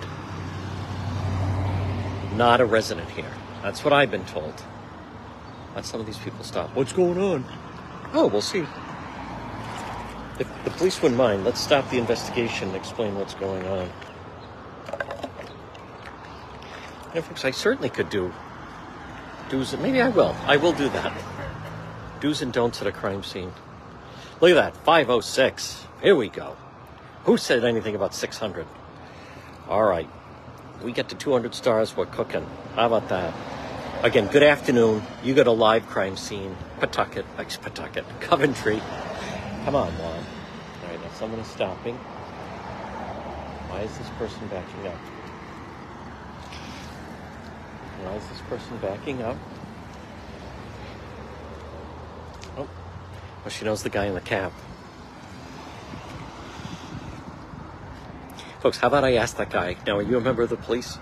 not 2.36 2.60
a 2.60 2.64
resident 2.64 3.08
here. 3.10 3.32
That's 3.62 3.84
what 3.84 3.92
I've 3.92 4.10
been 4.10 4.24
told. 4.26 4.54
Let 5.74 5.84
some 5.84 6.00
of 6.00 6.06
these 6.06 6.18
people 6.18 6.44
stop. 6.44 6.74
What's 6.74 6.92
going 6.92 7.18
on? 7.18 7.44
Oh, 8.12 8.26
we'll 8.26 8.40
see. 8.40 8.66
If 10.38 10.48
the 10.64 10.70
police 10.70 11.00
wouldn't 11.00 11.18
mind, 11.18 11.44
let's 11.44 11.60
stop 11.60 11.88
the 11.90 11.98
investigation 11.98 12.68
and 12.68 12.76
explain 12.76 13.14
what's 13.14 13.34
going 13.34 13.66
on. 13.66 13.90
Know, 17.14 17.22
folks, 17.22 17.46
I 17.46 17.50
certainly 17.50 17.88
could 17.88 18.10
do 18.10 18.30
do's 19.48 19.72
and 19.72 19.82
maybe 19.82 20.02
I 20.02 20.08
will. 20.08 20.36
I 20.44 20.58
will 20.58 20.72
do 20.72 20.88
that. 20.90 21.12
Do's 22.20 22.42
and 22.42 22.52
don'ts 22.52 22.82
at 22.82 22.86
a 22.86 22.92
crime 22.92 23.22
scene. 23.22 23.52
Look 24.40 24.50
at 24.50 24.54
that, 24.54 24.76
506. 24.84 25.86
Here 26.02 26.14
we 26.14 26.28
go. 26.28 26.56
Who 27.24 27.38
said 27.38 27.64
anything 27.64 27.94
about 27.94 28.14
600? 28.14 28.66
All 29.68 29.82
right. 29.82 30.08
We 30.82 30.92
get 30.92 31.08
to 31.08 31.14
200 31.16 31.54
stars, 31.54 31.96
we're 31.96 32.06
cooking. 32.06 32.46
How 32.74 32.86
about 32.86 33.08
that? 33.08 33.32
Again, 34.02 34.26
good 34.26 34.42
afternoon. 34.42 35.02
You 35.24 35.34
got 35.34 35.46
a 35.46 35.52
live 35.52 35.86
crime 35.86 36.16
scene. 36.16 36.54
Pawtucket, 36.80 37.24
ex 37.38 37.56
Pawtucket, 37.56 38.04
Coventry. 38.20 38.80
Come 39.64 39.74
on, 39.74 39.90
Juan. 39.94 40.12
All 40.12 40.88
right, 40.88 41.02
now 41.02 41.10
someone 41.14 41.40
is 41.40 41.46
stopping. 41.46 41.96
Why 43.68 43.80
is 43.80 43.98
this 43.98 44.08
person 44.18 44.46
backing 44.48 44.86
up? 44.86 44.94
Why 48.04 48.14
is 48.14 48.28
this 48.28 48.40
person 48.42 48.76
backing 48.78 49.22
up? 49.22 49.36
Oh, 52.58 52.68
well, 53.42 53.50
she 53.50 53.64
knows 53.64 53.82
the 53.82 53.90
guy 53.90 54.04
in 54.04 54.14
the 54.14 54.20
cap. 54.20 54.52
Folks, 58.66 58.78
how 58.78 58.88
about 58.88 59.04
I 59.04 59.14
ask 59.14 59.36
that 59.36 59.50
guy? 59.50 59.76
Now, 59.86 59.98
are 59.98 60.02
you 60.02 60.16
a 60.16 60.20
member 60.20 60.42
of 60.42 60.50
the 60.50 60.56
police? 60.56 60.98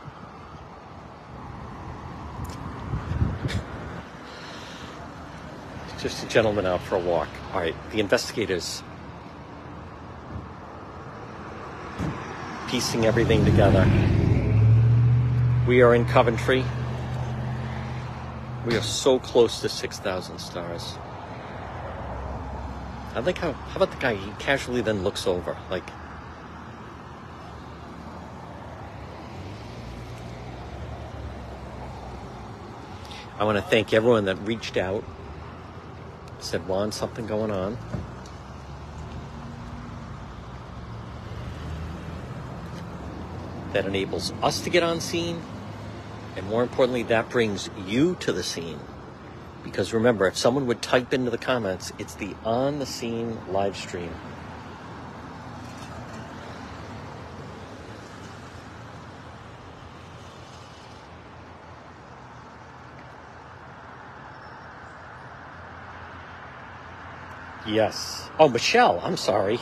Just 5.99 6.23
a 6.23 6.29
gentleman 6.29 6.67
out 6.67 6.83
for 6.83 6.97
a 6.97 6.99
walk. 6.99 7.31
All 7.55 7.61
right, 7.61 7.75
the 7.91 8.01
investigators 8.01 8.83
piecing 12.69 13.07
everything 13.07 13.47
together. 13.47 13.91
We 15.67 15.81
are 15.81 15.95
in 15.95 16.05
Coventry. 16.05 16.63
We 18.67 18.77
are 18.77 18.83
so 18.83 19.19
close 19.19 19.63
to 19.63 19.71
6,000 19.71 20.39
stars. 20.39 20.99
I 23.15 23.21
like 23.21 23.39
how, 23.39 23.53
how 23.53 23.77
about 23.77 23.91
the 23.91 23.97
guy? 23.97 24.17
He 24.17 24.31
casually 24.33 24.83
then 24.83 25.03
looks 25.03 25.27
over, 25.27 25.57
like, 25.71 25.89
I 33.37 33.43
want 33.43 33.59
to 33.59 33.63
thank 33.63 33.93
everyone 33.93 34.27
that 34.27 34.37
reached 34.47 34.77
out, 34.77 35.03
said, 36.39 36.69
Juan, 36.69 36.93
something 36.93 37.27
going 37.27 37.51
on. 37.51 37.77
That 43.73 43.87
enables 43.87 44.33
us 44.41 44.61
to 44.61 44.71
get 44.71 44.85
on 44.85 45.01
scene, 45.01 45.43
and 46.37 46.47
more 46.47 46.63
importantly, 46.63 47.03
that 47.05 47.29
brings 47.29 47.71
you 47.87 48.15
to 48.21 48.33
the 48.33 48.45
scene. 48.45 48.79
Because 49.65 49.93
remember, 49.93 50.29
if 50.29 50.37
someone 50.37 50.67
would 50.69 50.81
type 50.81 51.13
into 51.13 51.33
the 51.33 51.39
comments, 51.39 51.93
it's 51.99 52.15
the 52.15 52.37
on 52.45 52.79
the 52.79 52.87
scene 52.87 53.37
live 53.49 53.77
stream. 53.77 54.13
Yes. 67.67 68.29
Oh, 68.39 68.49
Michelle. 68.49 69.01
I'm 69.03 69.17
sorry. 69.17 69.59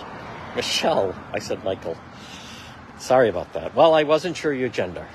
Michelle. 0.57 1.15
I 1.33 1.39
said 1.39 1.63
Michael. 1.65 1.97
Sorry 2.99 3.29
about 3.29 3.53
that. 3.53 3.75
Well, 3.75 3.95
I 3.95 4.03
wasn't 4.03 4.37
sure 4.37 4.53
your 4.53 4.69
gender. 4.69 5.07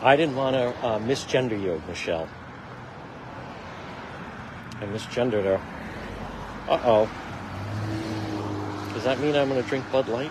I 0.00 0.16
didn't 0.16 0.36
want 0.36 0.54
to 0.54 0.86
uh, 0.86 0.98
misgender 1.00 1.60
you, 1.60 1.82
Michelle. 1.88 2.28
I 4.80 4.84
misgendered 4.84 5.44
her. 5.44 5.60
Uh 6.68 6.80
oh. 6.84 7.10
Does 8.94 9.04
that 9.04 9.18
mean 9.20 9.34
I'm 9.34 9.48
going 9.48 9.62
to 9.62 9.68
drink 9.68 9.84
Bud 9.90 10.08
Light? 10.08 10.30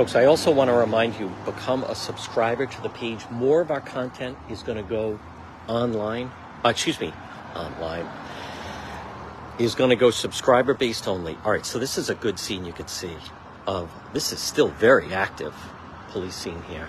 Folks, 0.00 0.16
I 0.16 0.24
also 0.24 0.50
want 0.50 0.68
to 0.68 0.72
remind 0.72 1.16
you 1.16 1.30
become 1.44 1.84
a 1.84 1.94
subscriber 1.94 2.64
to 2.64 2.82
the 2.82 2.88
page. 2.88 3.28
More 3.30 3.60
of 3.60 3.70
our 3.70 3.82
content 3.82 4.38
is 4.48 4.62
going 4.62 4.78
to 4.78 4.82
go 4.82 5.20
online. 5.68 6.32
Uh, 6.64 6.70
excuse 6.70 6.98
me, 6.98 7.12
online. 7.54 8.08
Is 9.58 9.74
going 9.74 9.90
to 9.90 9.96
go 9.96 10.10
subscriber 10.10 10.72
based 10.72 11.06
only. 11.06 11.36
All 11.44 11.52
right, 11.52 11.66
so 11.66 11.78
this 11.78 11.98
is 11.98 12.08
a 12.08 12.14
good 12.14 12.38
scene 12.38 12.64
you 12.64 12.72
could 12.72 12.88
see 12.88 13.14
of 13.66 13.92
this 14.14 14.32
is 14.32 14.38
still 14.38 14.68
very 14.68 15.12
active 15.12 15.54
police 16.08 16.34
scene 16.34 16.62
here. 16.62 16.86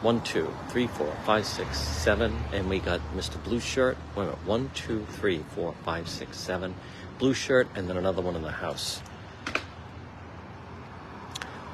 One, 0.00 0.22
two, 0.22 0.50
three, 0.70 0.86
four, 0.86 1.14
five, 1.26 1.44
six, 1.44 1.78
seven, 1.78 2.34
and 2.54 2.70
we 2.70 2.78
got 2.78 3.02
Mr. 3.14 3.36
Blue 3.44 3.60
Shirt. 3.60 3.98
Wait 4.14 4.22
a 4.22 4.26
minute. 4.28 4.46
One, 4.46 4.70
two, 4.74 5.04
three, 5.10 5.44
four, 5.54 5.74
five, 5.84 6.08
six, 6.08 6.38
seven. 6.38 6.74
Blue 7.18 7.34
shirt, 7.34 7.68
and 7.74 7.86
then 7.86 7.98
another 7.98 8.22
one 8.22 8.34
in 8.34 8.40
the 8.40 8.50
house. 8.50 9.02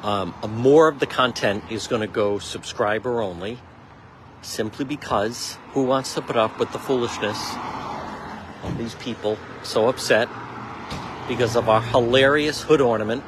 Um, 0.02 0.34
more 0.48 0.88
of 0.88 0.98
the 0.98 1.06
content 1.06 1.64
is 1.70 1.86
going 1.86 2.00
to 2.00 2.08
go 2.08 2.38
subscriber 2.38 3.22
only, 3.22 3.60
simply 4.42 4.84
because 4.84 5.56
who 5.72 5.84
wants 5.84 6.14
to 6.14 6.22
put 6.22 6.36
up 6.36 6.58
with 6.58 6.72
the 6.72 6.78
foolishness 6.78 7.54
of 8.64 8.76
these 8.78 8.94
people 8.96 9.38
so 9.62 9.88
upset 9.88 10.28
because 11.28 11.56
of 11.56 11.68
our 11.68 11.80
hilarious 11.80 12.62
hood 12.62 12.80
ornament. 12.80 13.22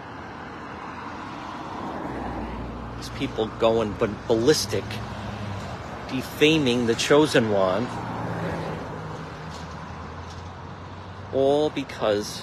These 2.96 3.08
people 3.10 3.46
going 3.58 3.94
ballistic, 4.26 4.84
defaming 6.08 6.86
the 6.86 6.94
chosen 6.94 7.50
one. 7.50 7.86
All 11.32 11.70
because 11.70 12.42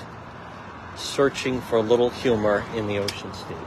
searching 0.96 1.62
for 1.62 1.78
a 1.78 1.82
little 1.82 2.10
humor 2.10 2.64
in 2.76 2.88
the 2.88 2.98
ocean 2.98 3.34
state. 3.34 3.58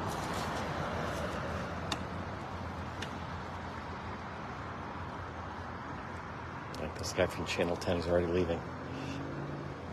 Like 6.81 6.99
this 6.99 7.04
guy 7.17 7.27
from 7.27 7.47
Channel 7.47 7.77
10 7.77 7.99
is 7.99 8.07
already 8.07 8.27
leaving. 8.27 8.61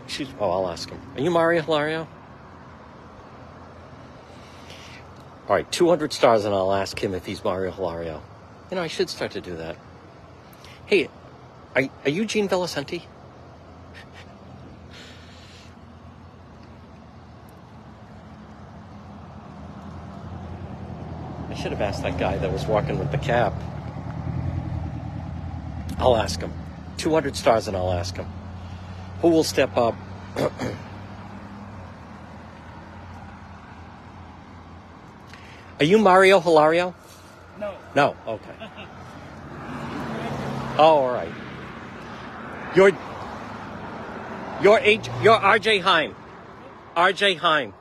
She's, 0.06 0.28
oh, 0.40 0.50
I'll 0.50 0.68
ask 0.68 0.90
him. 0.90 1.00
Are 1.14 1.20
you 1.20 1.30
Mario 1.30 1.62
Hilario? 1.62 2.08
All 5.48 5.56
right, 5.56 5.70
200 5.70 6.12
stars, 6.12 6.44
and 6.44 6.54
I'll 6.54 6.72
ask 6.72 6.98
him 7.02 7.14
if 7.14 7.26
he's 7.26 7.42
Mario 7.42 7.72
Hilario. 7.72 8.22
You 8.70 8.76
know, 8.76 8.82
I 8.82 8.86
should 8.86 9.10
start 9.10 9.32
to 9.32 9.40
do 9.40 9.56
that. 9.56 9.76
Hey, 10.86 11.08
are, 11.74 11.82
are 12.04 12.10
you 12.10 12.24
Gene 12.24 12.48
Valicenti? 12.48 13.02
I 21.48 21.54
should 21.54 21.72
have 21.72 21.80
asked 21.80 22.02
that 22.02 22.18
guy 22.18 22.38
that 22.38 22.52
was 22.52 22.66
walking 22.66 22.98
with 22.98 23.10
the 23.10 23.18
cap. 23.18 23.52
I'll 25.98 26.16
ask 26.16 26.40
him. 26.40 26.52
200 27.02 27.36
stars, 27.36 27.68
and 27.68 27.76
I'll 27.76 27.92
ask 27.92 28.16
him. 28.16 28.26
Who 29.20 29.28
will 29.28 29.44
step 29.44 29.76
up? 29.76 29.94
Are 35.80 35.84
you 35.84 35.98
Mario 35.98 36.38
Hilario? 36.40 36.94
No. 37.58 37.74
No. 37.94 38.16
Okay. 38.26 38.54
Oh, 40.78 40.84
all 40.84 41.12
right. 41.12 41.32
You're 42.76 42.92
you're 44.62 44.78
H, 44.78 45.08
you're 45.22 45.34
R.J. 45.34 45.80
Heim. 45.80 46.14
R.J. 46.94 47.34
Heim. 47.34 47.74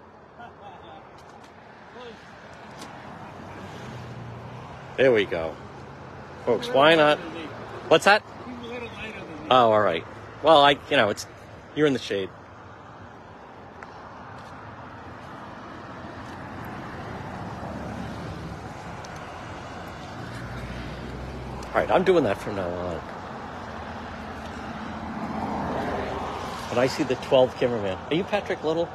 There 4.98 5.12
we 5.12 5.26
go, 5.26 5.56
folks. 6.46 6.68
Why 6.70 6.96
not? 6.96 7.20
What's 7.88 8.06
that? 8.06 8.24
He's 8.46 8.56
a 8.56 8.74
little 8.74 8.88
lighter 8.90 9.20
than 9.20 9.41
me. 9.41 9.41
Oh, 9.54 9.74
all 9.74 9.82
right. 9.82 10.06
Well, 10.44 10.62
I 10.62 10.78
you 10.90 10.96
know 10.96 11.10
it's 11.10 11.28
you're 11.76 11.86
in 11.86 11.92
the 11.92 12.00
shade. 12.00 12.30
All 21.66 21.74
right, 21.74 21.92
I'm 21.92 22.06
doing 22.06 22.24
that 22.24 22.38
from 22.38 22.56
now 22.56 22.70
on. 22.70 22.96
When 26.70 26.80
I 26.80 26.88
see 26.88 27.04
the 27.04 27.16
12 27.16 27.58
cameraman, 27.58 27.98
are 28.10 28.16
you 28.16 28.24
Patrick 28.24 28.64
Little? 28.64 28.88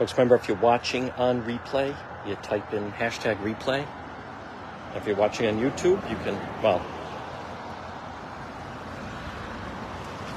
Folks, 0.00 0.12
remember 0.14 0.34
if 0.34 0.48
you're 0.48 0.56
watching 0.56 1.10
on 1.10 1.42
replay, 1.42 1.94
you 2.26 2.34
type 2.36 2.72
in 2.72 2.90
hashtag 2.92 3.36
replay. 3.42 3.86
If 4.94 5.06
you're 5.06 5.14
watching 5.14 5.46
on 5.46 5.60
YouTube, 5.60 6.00
you 6.08 6.16
can, 6.24 6.34
well, 6.62 6.80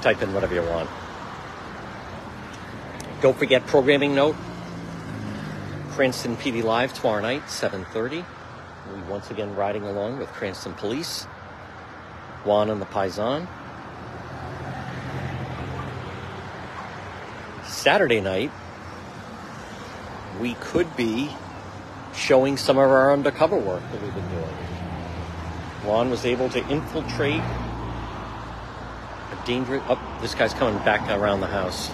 type 0.02 0.20
in 0.20 0.34
whatever 0.34 0.54
you 0.54 0.60
want. 0.60 0.90
Don't 3.22 3.38
forget 3.38 3.66
programming 3.66 4.14
note. 4.14 4.36
Cranston 5.92 6.36
PD 6.36 6.62
Live 6.62 6.92
tomorrow 6.92 7.22
night, 7.22 7.44
7.30. 7.44 8.22
We 8.92 9.00
once 9.10 9.30
again 9.30 9.56
riding 9.56 9.84
along 9.84 10.18
with 10.18 10.28
Cranston 10.28 10.74
Police. 10.74 11.24
Juan 12.44 12.68
and 12.68 12.82
the 12.82 12.86
Paisan. 12.86 13.48
Saturday 17.64 18.20
night, 18.20 18.50
we 20.40 20.54
could 20.54 20.96
be 20.96 21.30
showing 22.14 22.56
some 22.56 22.78
of 22.78 22.90
our 22.90 23.12
undercover 23.12 23.56
work 23.56 23.82
that 23.92 24.02
we've 24.02 24.14
been 24.14 24.28
doing. 24.30 24.54
Juan 25.84 26.10
was 26.10 26.24
able 26.24 26.48
to 26.50 26.66
infiltrate 26.68 27.40
a 29.32 29.46
dangerous. 29.46 29.82
Oh, 29.88 30.18
this 30.20 30.34
guy's 30.34 30.54
coming 30.54 30.82
back 30.84 31.08
around 31.10 31.40
the 31.40 31.46
house. 31.46 31.90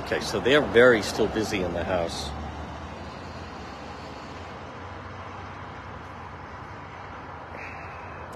Okay, 0.00 0.20
so 0.20 0.40
they're 0.40 0.60
very 0.60 1.02
still 1.02 1.28
busy 1.28 1.62
in 1.62 1.72
the 1.72 1.84
house. 1.84 2.30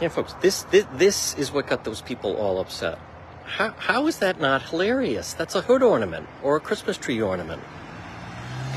Yeah, 0.00 0.08
folks, 0.08 0.34
this, 0.40 0.62
this 0.64 0.86
this 0.94 1.34
is 1.34 1.52
what 1.52 1.68
got 1.68 1.84
those 1.84 2.02
people 2.02 2.36
all 2.36 2.58
upset. 2.60 2.98
How 3.44 3.70
how 3.78 4.06
is 4.08 4.18
that 4.18 4.40
not 4.40 4.62
hilarious? 4.62 5.34
That's 5.34 5.54
a 5.54 5.60
hood 5.60 5.82
ornament 5.82 6.28
or 6.42 6.56
a 6.56 6.60
Christmas 6.60 6.96
tree 6.96 7.20
ornament. 7.20 7.62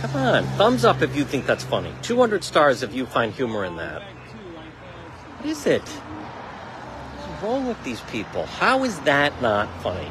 Come 0.06 0.22
on, 0.22 0.43
thumbs 0.49 0.86
up 0.86 1.01
if 1.01 1.16
you 1.16 1.24
think 1.26 1.47
that's 1.47 1.64
funny. 1.64 1.91
200 2.03 2.43
stars 2.43 2.84
if 2.84 2.93
you 2.93 3.08
find 3.08 3.34
humor 3.34 3.66
in 3.66 3.78
that. 3.78 4.03
What 4.03 5.49
is 5.49 5.66
it? 5.66 5.82
What's 5.82 7.41
wrong 7.41 7.68
with 7.68 7.84
these 7.84 8.01
people? 8.01 8.45
How 8.45 8.84
is 8.84 8.99
that 8.99 9.41
not 9.41 9.68
funny? 9.82 10.08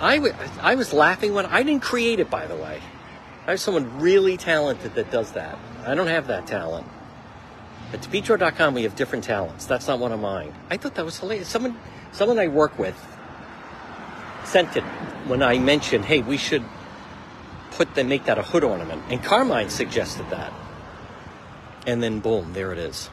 I, 0.00 0.16
w- 0.16 0.34
I 0.60 0.74
was 0.74 0.92
laughing 0.92 1.32
when 1.32 1.46
I 1.46 1.62
didn't 1.62 1.82
create 1.82 2.18
it, 2.18 2.28
by 2.28 2.48
the 2.48 2.56
way. 2.56 2.80
I 3.46 3.52
have 3.52 3.60
someone 3.60 4.00
really 4.00 4.36
talented 4.36 4.96
that 4.96 5.12
does 5.12 5.30
that. 5.32 5.56
I 5.86 5.94
don't 5.94 6.08
have 6.08 6.26
that 6.26 6.48
talent. 6.48 6.88
At 7.92 8.00
DePetro.com, 8.00 8.74
we 8.74 8.82
have 8.82 8.96
different 8.96 9.22
talents. 9.22 9.64
That's 9.64 9.86
not 9.86 10.00
one 10.00 10.10
of 10.10 10.18
mine. 10.18 10.52
I 10.70 10.76
thought 10.76 10.96
that 10.96 11.04
was 11.04 11.20
hilarious. 11.20 11.46
Someone, 11.46 11.78
someone 12.10 12.40
I 12.40 12.48
work 12.48 12.76
with 12.80 12.96
sent 14.44 14.76
it 14.76 14.82
when 15.28 15.40
I 15.40 15.60
mentioned, 15.60 16.06
hey, 16.06 16.20
we 16.20 16.36
should 16.36 16.64
put 17.72 17.94
the, 17.94 18.04
make 18.04 18.24
that 18.24 18.38
a 18.38 18.42
hood 18.42 18.64
ornament. 18.64 19.02
And 19.08 19.22
Carmine 19.22 19.70
suggested 19.70 20.28
that. 20.30 20.52
And 21.86 22.02
then 22.02 22.20
boom, 22.20 22.52
there 22.52 22.72
it 22.72 22.78
is. 22.78 23.10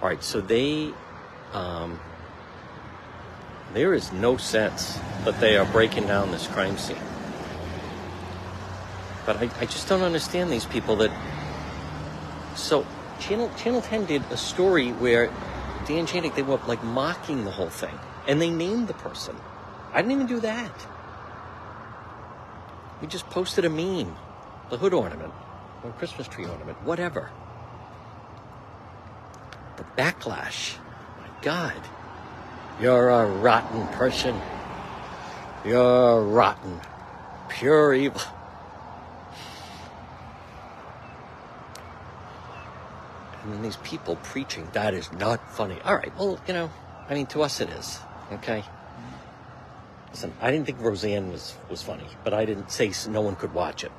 All 0.00 0.08
right, 0.08 0.22
so 0.22 0.40
they, 0.40 0.92
um, 1.52 2.00
there 3.74 3.94
is 3.94 4.12
no 4.12 4.36
sense 4.36 4.98
that 5.24 5.40
they 5.40 5.56
are 5.56 5.66
breaking 5.66 6.06
down 6.06 6.30
this 6.30 6.46
crime 6.46 6.76
scene. 6.78 6.96
But 9.24 9.36
I, 9.36 9.50
I 9.60 9.66
just 9.66 9.88
don't 9.88 10.02
understand 10.02 10.50
these 10.50 10.64
people 10.64 10.96
that. 10.96 11.10
So, 12.56 12.86
Channel 13.20 13.50
Channel 13.56 13.80
10 13.80 14.06
did 14.06 14.22
a 14.30 14.36
story 14.36 14.90
where 14.90 15.32
Dan 15.86 16.06
Janik, 16.06 16.34
they 16.34 16.42
were 16.42 16.58
like 16.66 16.82
mocking 16.82 17.44
the 17.44 17.50
whole 17.50 17.70
thing. 17.70 17.96
And 18.26 18.40
they 18.40 18.50
named 18.50 18.88
the 18.88 18.94
person. 18.94 19.36
I 19.92 20.00
didn't 20.00 20.12
even 20.12 20.26
do 20.26 20.40
that. 20.40 20.86
We 23.02 23.08
just 23.08 23.28
posted 23.30 23.64
a 23.64 23.68
meme, 23.68 24.16
the 24.70 24.78
hood 24.78 24.94
ornament, 24.94 25.34
or 25.82 25.90
Christmas 25.90 26.28
tree 26.28 26.46
ornament, 26.46 26.80
whatever. 26.84 27.30
The 29.76 29.84
backlash. 30.00 30.76
My 31.18 31.26
God. 31.42 31.82
You're 32.80 33.08
a 33.08 33.26
rotten 33.26 33.88
person. 33.88 34.40
You're 35.64 36.22
rotten. 36.22 36.80
Pure 37.48 37.94
evil. 37.94 38.22
And 43.42 43.52
then 43.52 43.62
these 43.62 43.78
people 43.78 44.14
preaching, 44.22 44.68
that 44.74 44.94
is 44.94 45.12
not 45.14 45.40
funny. 45.50 45.76
All 45.84 45.96
right, 45.96 46.16
well, 46.16 46.38
you 46.46 46.54
know, 46.54 46.70
I 47.08 47.14
mean, 47.14 47.26
to 47.26 47.42
us 47.42 47.60
it 47.60 47.68
is, 47.70 47.98
okay? 48.34 48.62
Listen, 50.12 50.32
I 50.42 50.50
didn't 50.50 50.66
think 50.66 50.78
Roseanne 50.80 51.32
was, 51.32 51.54
was 51.70 51.82
funny, 51.82 52.06
but 52.22 52.34
I 52.34 52.44
didn't 52.44 52.70
say 52.70 52.92
no 53.08 53.22
one 53.22 53.34
could 53.34 53.54
watch 53.54 53.82
it. 53.82 53.92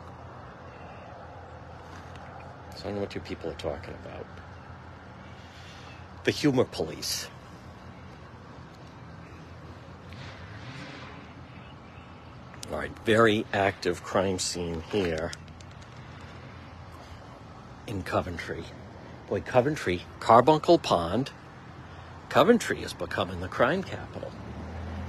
So 2.76 2.82
I 2.82 2.84
don't 2.84 2.96
know 2.96 3.02
what 3.02 3.16
you 3.16 3.22
people 3.22 3.50
are 3.50 3.56
talking 3.56 3.96
about. 4.06 4.26
The 6.24 6.32
humor 6.32 6.66
police. 6.66 7.28
All 12.72 12.78
right, 12.78 12.92
very 13.06 13.46
active 13.52 14.04
crime 14.04 14.38
scene 14.38 14.84
here 14.92 15.32
in 17.88 18.04
Coventry. 18.04 18.64
Boy, 19.28 19.42
Coventry, 19.42 20.04
Carbuncle 20.20 20.78
Pond, 20.78 21.32
Coventry 22.30 22.84
is 22.84 22.94
becoming 22.94 23.42
the 23.42 23.48
crime 23.48 23.82
capital. 23.82 24.32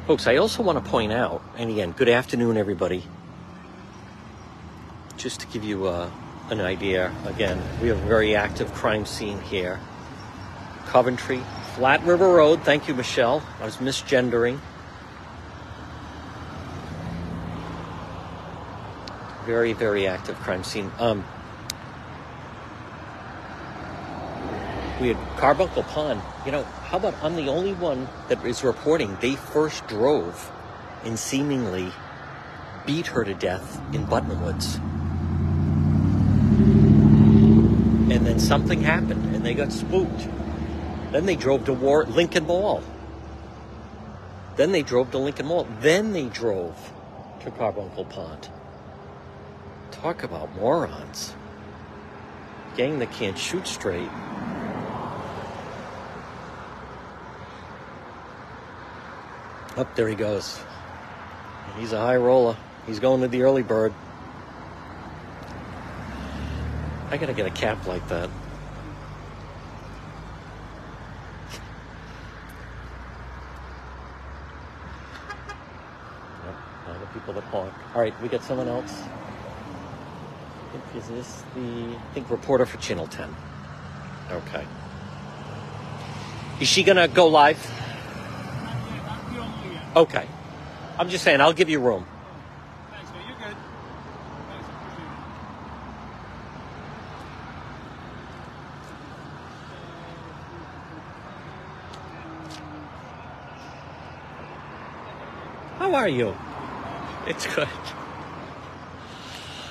Folks, 0.06 0.26
I 0.26 0.36
also 0.36 0.62
want 0.62 0.84
to 0.84 0.90
point 0.90 1.12
out, 1.12 1.42
and 1.56 1.70
again, 1.70 1.92
good 1.92 2.10
afternoon, 2.10 2.58
everybody. 2.58 3.04
Just 5.16 5.40
to 5.40 5.46
give 5.46 5.64
you 5.64 5.86
uh, 5.86 6.10
an 6.50 6.60
idea, 6.60 7.10
again, 7.24 7.58
we 7.80 7.88
have 7.88 7.96
a 7.96 8.06
very 8.06 8.36
active 8.36 8.70
crime 8.74 9.06
scene 9.06 9.40
here. 9.40 9.80
Coventry, 10.88 11.40
Flat 11.74 12.02
River 12.04 12.28
Road. 12.34 12.62
Thank 12.64 12.86
you, 12.86 12.92
Michelle. 12.92 13.42
I 13.62 13.64
was 13.64 13.78
misgendering. 13.78 14.60
Very, 19.46 19.72
very 19.72 20.06
active 20.06 20.36
crime 20.36 20.64
scene. 20.64 20.92
Um, 20.98 21.24
we 25.00 25.08
had 25.08 25.38
Carbuncle 25.38 25.82
Pond. 25.84 26.20
You 26.46 26.52
know, 26.52 26.62
how 26.62 26.98
about 26.98 27.14
I'm 27.22 27.36
the 27.36 27.48
only 27.48 27.74
one 27.74 28.08
that 28.28 28.44
is 28.44 28.62
reporting 28.62 29.16
they 29.20 29.34
first 29.34 29.86
drove 29.88 30.50
and 31.04 31.18
seemingly 31.18 31.92
beat 32.86 33.06
her 33.08 33.24
to 33.24 33.34
death 33.34 33.80
in 33.92 34.06
Buttonwoods. 34.06 34.76
And 38.10 38.26
then 38.26 38.38
something 38.38 38.82
happened 38.82 39.34
and 39.34 39.44
they 39.44 39.54
got 39.54 39.72
spooked. 39.72 40.28
Then 41.10 41.26
they 41.26 41.36
drove 41.36 41.64
to 41.66 41.72
War 41.72 42.04
Lincoln 42.04 42.46
Mall. 42.46 42.82
Then 44.56 44.72
they 44.72 44.82
drove 44.82 45.10
to 45.10 45.18
Lincoln 45.18 45.46
Mall. 45.46 45.66
Then 45.80 46.12
they 46.12 46.26
drove 46.26 46.92
to 47.40 47.50
Carbuncle 47.50 48.04
Pond. 48.04 48.48
Talk 49.90 50.22
about 50.22 50.54
morons. 50.54 51.34
Gang 52.76 52.98
that 52.98 53.10
can't 53.12 53.38
shoot 53.38 53.66
straight. 53.66 54.10
Up 59.76 59.94
there 59.96 60.08
he 60.08 60.14
goes. 60.14 60.60
He's 61.78 61.92
a 61.92 61.98
high 61.98 62.16
roller. 62.16 62.56
He's 62.86 63.00
going 63.00 63.20
to 63.22 63.28
the 63.28 63.42
early 63.42 63.62
bird. 63.62 63.92
I 67.10 67.16
gotta 67.16 67.32
get 67.32 67.46
a 67.46 67.50
cap 67.50 67.86
like 67.86 68.06
that. 68.08 68.28
The 76.86 77.06
people 77.18 77.34
that 77.34 77.44
honk. 77.44 77.72
All 77.94 78.00
right, 78.00 78.14
we 78.22 78.28
got 78.28 78.42
someone 78.42 78.68
else. 78.68 79.02
Think, 80.72 80.84
is 80.96 81.08
this 81.08 81.44
the 81.54 81.96
I 81.96 82.00
think 82.14 82.30
reporter 82.30 82.66
for 82.66 82.76
Channel 82.78 83.06
10? 83.06 83.34
Okay. 84.30 84.64
Is 86.60 86.68
she 86.68 86.82
gonna 86.82 87.08
go 87.08 87.26
live? 87.26 87.58
Not 88.62 88.76
yet. 88.92 89.04
Not 89.04 89.20
filming 89.32 89.72
yet. 89.72 89.83
Okay. 89.96 90.26
I'm 90.98 91.08
just 91.08 91.24
saying, 91.24 91.40
I'll 91.40 91.52
give 91.52 91.68
you 91.68 91.80
room. 91.80 92.04
Thanks, 92.90 93.10
man. 93.12 93.22
You're 93.28 93.36
good. 93.36 93.56
Thanks. 94.48 94.68
Appreciate 94.68 95.04
it. 95.04 95.14
How 105.78 105.94
are 105.94 106.08
you? 106.08 106.34
It's 107.26 107.46
good. 107.54 107.68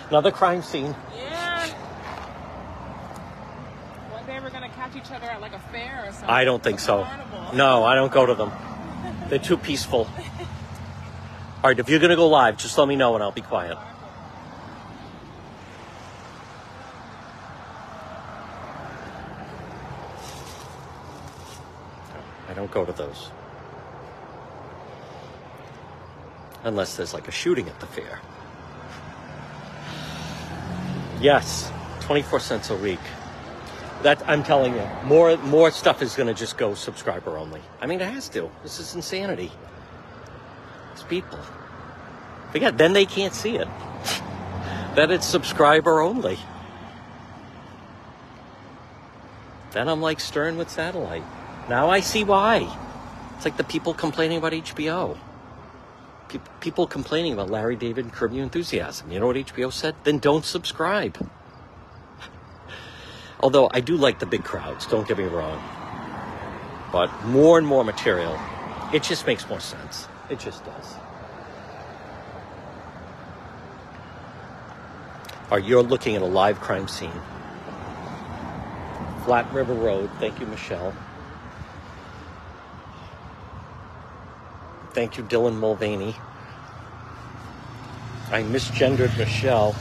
Another 0.09 0.32
crime 0.32 0.61
scene. 0.61 0.95
Yeah. 1.15 1.67
One 4.11 4.26
day 4.26 4.39
we're 4.39 4.49
gonna 4.51 4.69
catch 4.69 4.95
each 4.95 5.11
other 5.11 5.26
at 5.26 5.41
like 5.41 5.53
a 5.53 5.59
fair 5.59 6.05
or 6.07 6.11
something. 6.11 6.30
I 6.30 6.43
don't 6.43 6.61
think 6.63 6.80
so. 6.80 7.03
carnival. 7.03 7.55
No, 7.55 7.84
I 7.84 7.95
don't 7.95 8.11
go 8.11 8.26
to 8.26 8.36
them. 8.36 8.51
They're 9.30 9.39
too 9.39 9.57
peaceful. 9.57 10.07
All 11.63 11.69
right, 11.69 11.80
if 11.80 11.89
you're 11.89 11.99
going 11.99 12.09
to 12.09 12.15
go 12.15 12.28
live, 12.28 12.57
just 12.57 12.78
let 12.78 12.88
me 12.88 12.95
know 12.95 13.15
and 13.15 13.24
I'll 13.24 13.32
be 13.32 13.41
quiet. 13.41 13.78
I 22.49 22.53
don't 22.53 22.69
go 22.69 22.86
to 22.86 22.91
those. 22.91 23.30
Unless 26.63 26.97
there's 26.97 27.13
like 27.13 27.28
a 27.28 27.32
shooting 27.32 27.67
at 27.67 27.80
the 27.80 27.88
fair. 27.88 28.19
Yes, 31.19 31.71
24 32.01 32.39
cents 32.41 32.69
a 32.69 32.76
week. 32.76 32.99
That 34.04 34.22
I'm 34.28 34.43
telling 34.43 34.74
you, 34.74 34.88
more 35.06 35.38
more 35.38 35.72
stuff 35.72 36.01
is 36.01 36.16
going 36.16 36.28
to 36.28 36.34
just 36.34 36.58
go 36.58 36.74
subscriber 36.74 37.38
only. 37.38 37.62
I 37.82 37.88
mean, 37.88 38.01
it 38.01 38.12
has 38.12 38.30
to. 38.30 38.49
This 38.62 38.80
is 38.80 38.95
insanity. 38.95 39.51
It's 40.91 41.04
people. 41.04 41.39
Forget, 42.51 42.78
then 42.78 42.93
they 42.93 43.06
can't 43.06 43.34
see 43.34 43.56
it. 43.56 43.68
then 44.95 45.10
it's 45.10 45.26
subscriber 45.26 46.01
only. 46.01 46.38
Then 49.72 49.89
I'm 49.89 50.01
like 50.01 50.20
Stern 50.20 50.58
with 50.58 50.70
satellite. 50.70 51.24
Now 51.68 51.89
I 51.89 52.01
see 52.01 52.24
why. 52.24 52.72
It's 53.36 53.45
like 53.45 53.58
the 53.58 53.64
people 53.64 53.93
complaining 53.93 54.38
about 54.38 54.51
HBO. 54.51 55.18
Pe- 56.30 56.39
people 56.60 56.86
complaining 56.86 57.34
about 57.34 57.49
Larry 57.49 57.76
David 57.76 58.06
and 58.06 58.14
Curb 58.14 58.34
Your 58.34 58.43
Enthusiasm. 58.43 59.12
You 59.12 59.20
know 59.20 59.28
what 59.28 59.36
HBO 59.36 59.72
said? 59.72 59.95
Then 60.04 60.20
don't 60.20 60.45
subscribe. 60.45 61.18
Although 63.44 63.70
I 63.74 63.82
do 63.82 63.98
like 63.98 64.20
the 64.20 64.26
big 64.26 64.46
crowds, 64.46 64.86
don't 64.86 65.06
get 65.06 65.18
me 65.18 65.26
wrong. 65.26 65.62
But 66.94 67.12
more 67.26 67.58
and 67.58 67.68
more 67.68 67.84
material, 67.84 68.39
it 68.94 69.04
just 69.04 69.28
makes 69.28 69.50
more 69.50 69.60
sense. 69.60 70.08
It 70.30 70.39
just 70.39 70.64
does. 70.64 70.94
Or 75.52 75.60
you're 75.60 75.84
looking 75.84 76.16
at 76.16 76.22
a 76.22 76.26
live 76.26 76.62
crime 76.62 76.88
scene. 76.88 77.12
Flat 79.26 79.52
River 79.52 79.74
Road. 79.74 80.10
Thank 80.22 80.39
you, 80.39 80.46
Michelle. 80.46 80.94
Thank 84.94 85.18
you, 85.18 85.24
Dylan 85.26 85.58
Mulvaney. 85.58 86.16
I 88.32 88.44
misgendered 88.44 89.18
Michelle. 89.18 89.76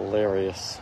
Hilarious. 0.00 0.80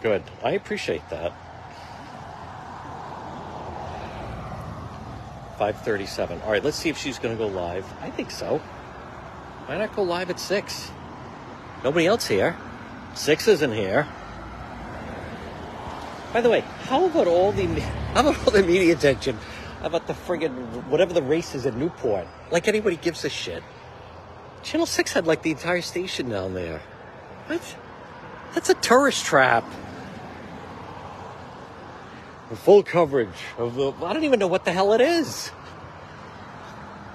Good. 0.00 0.22
I 0.42 0.52
appreciate 0.52 1.06
that. 1.10 1.32
537. 5.58 6.40
All 6.40 6.50
right, 6.50 6.64
let's 6.64 6.78
see 6.78 6.88
if 6.88 6.96
she's 6.96 7.18
going 7.18 7.36
to 7.36 7.38
go 7.38 7.48
live. 7.48 7.84
I 8.00 8.08
think 8.08 8.30
so. 8.30 8.58
Why 9.66 9.76
not 9.76 9.94
go 9.94 10.02
live 10.02 10.30
at 10.30 10.40
6? 10.40 10.90
Nobody 11.84 12.06
else 12.06 12.26
here. 12.26 12.56
6 13.14 13.48
isn't 13.48 13.72
here. 13.72 14.08
By 16.32 16.40
the 16.40 16.48
way, 16.48 16.60
how 16.84 17.04
about 17.04 17.26
all 17.26 17.52
the 17.52 17.66
how 18.14 18.20
about 18.20 18.46
all 18.46 18.52
the 18.52 18.62
media 18.62 18.94
attention 18.94 19.38
How 19.80 19.88
about 19.88 20.06
the 20.06 20.14
friggin' 20.14 20.86
whatever 20.86 21.12
the 21.12 21.22
race 21.22 21.54
is 21.54 21.66
in 21.66 21.78
Newport? 21.78 22.26
Like 22.50 22.68
anybody 22.68 22.96
gives 22.96 23.26
a 23.26 23.28
shit. 23.28 23.62
Channel 24.62 24.86
6 24.86 25.12
had 25.12 25.26
like 25.26 25.42
the 25.42 25.50
entire 25.50 25.82
station 25.82 26.30
down 26.30 26.54
there. 26.54 26.80
What? 27.46 27.76
That's 28.54 28.70
a 28.70 28.74
tourist 28.74 29.24
trap. 29.24 29.64
The 32.50 32.56
full 32.56 32.82
coverage 32.82 33.28
of 33.58 33.74
the. 33.74 33.92
I 33.92 34.12
don't 34.12 34.24
even 34.24 34.38
know 34.38 34.46
what 34.46 34.64
the 34.64 34.72
hell 34.72 34.92
it 34.92 35.00
is. 35.00 35.48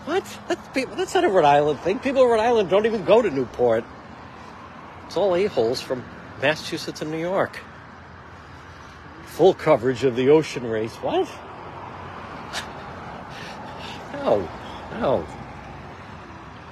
What? 0.06 0.24
That's, 0.48 0.96
that's 0.96 1.14
not 1.14 1.24
a 1.26 1.30
Rhode 1.30 1.46
Island 1.46 1.80
thing. 1.80 2.00
People 2.00 2.24
in 2.24 2.30
Rhode 2.30 2.40
Island 2.40 2.70
don't 2.70 2.86
even 2.86 3.06
go 3.06 3.22
to 3.22 3.30
Newport. 3.30 3.84
It's 5.06 5.16
all 5.16 5.36
a-holes 5.36 5.82
from 5.82 6.04
Massachusetts 6.42 7.02
and 7.02 7.12
New 7.12 7.20
York. 7.20 7.60
Full 9.26 9.54
coverage 9.54 10.04
of 10.04 10.16
the 10.16 10.30
ocean 10.30 10.66
race. 10.66 10.96
What? 10.96 11.30
No. 14.14 14.50
No. 15.00 15.26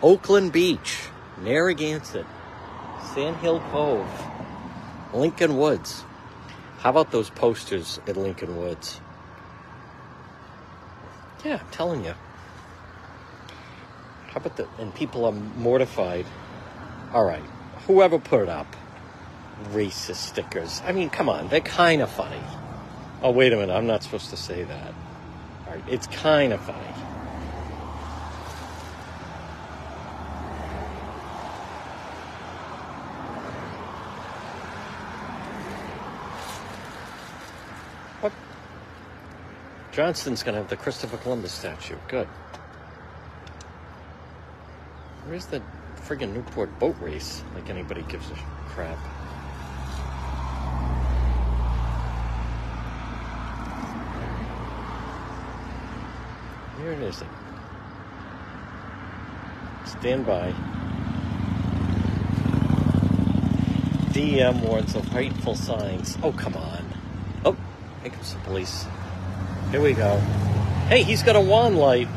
Oakland 0.03 0.51
Beach, 0.51 0.99
Narragansett, 1.41 2.25
Sand 3.13 3.37
Hill 3.37 3.61
Cove, 3.71 4.07
Lincoln 5.13 5.57
Woods. 5.57 6.03
How 6.79 6.89
about 6.89 7.11
those 7.11 7.29
posters 7.29 7.99
at 8.05 8.17
Lincoln 8.17 8.57
Woods? 8.57 8.99
Yeah, 11.45 11.59
I'm 11.61 11.71
telling 11.71 12.03
you. 12.03 12.13
How 14.27 14.37
about 14.37 14.57
the 14.57 14.67
and 14.79 14.93
people 14.93 15.25
are 15.25 15.31
mortified. 15.31 16.25
All 17.13 17.23
right, 17.23 17.43
whoever 17.87 18.19
put 18.19 18.41
it 18.41 18.49
up, 18.49 18.75
racist 19.71 20.15
stickers. 20.15 20.81
I 20.85 20.91
mean, 20.91 21.09
come 21.09 21.29
on, 21.29 21.47
they're 21.47 21.61
kind 21.61 22.01
of 22.01 22.11
funny. 22.11 22.41
Oh, 23.21 23.31
wait 23.31 23.53
a 23.53 23.55
minute, 23.55 23.73
I'm 23.73 23.87
not 23.87 24.03
supposed 24.03 24.29
to 24.31 24.37
say 24.37 24.63
that. 24.63 24.93
All 25.67 25.73
right, 25.73 25.83
it's 25.87 26.07
kind 26.07 26.51
of 26.51 26.61
funny. 26.61 27.04
Johnston's 39.95 40.43
gonna 40.43 40.57
have 40.57 40.67
the 40.67 40.75
Christopher 40.75 41.15
Columbus 41.15 41.53
statue. 41.53 41.95
Good. 42.09 42.27
Where's 45.25 45.45
the 45.45 45.61
friggin' 46.05 46.33
Newport 46.33 46.77
boat 46.79 46.97
race. 46.99 47.41
Like 47.53 47.69
anybody 47.69 48.01
gives 48.09 48.29
a 48.29 48.33
crap. 48.67 48.97
Here 56.77 56.91
it 56.91 56.99
is. 56.99 57.23
Stand 59.85 60.25
by. 60.25 60.53
DM 64.11 64.61
warns 64.61 64.93
of 64.93 65.05
hateful 65.05 65.55
signs. 65.55 66.17
Oh, 66.21 66.33
come 66.33 66.55
on. 66.55 66.85
Oh, 67.45 67.55
here 68.01 68.11
comes 68.11 68.33
the 68.33 68.39
police. 68.41 68.85
Here 69.71 69.81
we 69.81 69.93
go. 69.93 70.17
Hey, 70.87 71.03
he's 71.03 71.23
got 71.23 71.35
a 71.35 71.41
wand 71.41 71.77
light. 71.77 72.07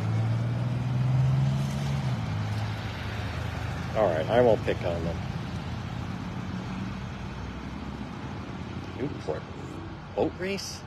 All 3.96 4.06
right, 4.06 4.28
I 4.28 4.40
won't 4.40 4.64
pick 4.64 4.76
on 4.84 5.02
them. 5.04 5.16
Newport 8.98 9.42
boat 10.14 10.32
race? 10.38 10.80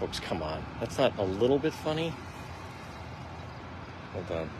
Folks, 0.00 0.20
come 0.20 0.42
on. 0.42 0.64
That's 0.80 0.98
not 0.98 1.16
a 1.18 1.24
little 1.24 1.58
bit 1.58 1.72
funny? 1.72 2.12
Hold 4.12 4.30
on. 4.40 4.50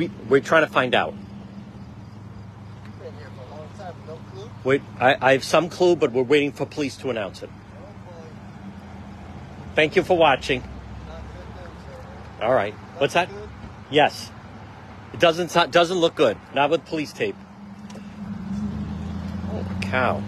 We, 0.00 0.10
we're 0.30 0.40
trying 0.40 0.64
to 0.64 0.72
find 0.72 0.94
out. 0.94 1.12
Wait, 4.64 4.80
I, 4.98 5.14
I 5.20 5.32
have 5.32 5.44
some 5.44 5.68
clue, 5.68 5.94
but 5.94 6.10
we're 6.12 6.22
waiting 6.22 6.52
for 6.52 6.64
police 6.64 6.96
to 6.98 7.10
announce 7.10 7.42
it. 7.42 7.50
Oh. 7.52 8.24
Thank 9.74 9.96
you 9.96 10.02
for 10.02 10.16
watching. 10.16 10.64
All 12.40 12.54
right. 12.54 12.72
What's 12.96 13.12
that? 13.12 13.28
Yes. 13.90 14.30
It 15.12 15.20
doesn't 15.20 15.52
doesn't 15.70 15.98
look 15.98 16.14
good. 16.14 16.38
Not 16.54 16.70
with 16.70 16.86
police 16.86 17.12
tape. 17.12 17.36
Holy 19.50 19.64
cow. 19.82 20.22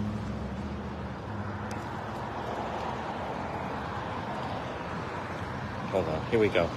Hold 5.89 6.07
on. 6.09 6.25
Here 6.29 6.39
we 6.39 6.49
go. 6.49 6.69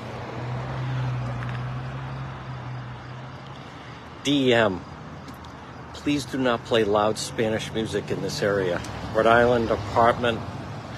DEM. 4.26 4.80
Please 5.94 6.24
do 6.24 6.36
not 6.36 6.64
play 6.64 6.82
loud 6.82 7.16
Spanish 7.16 7.72
music 7.72 8.10
in 8.10 8.20
this 8.22 8.42
area. 8.42 8.80
Rhode 9.14 9.26
Island 9.26 9.68
Department 9.68 10.40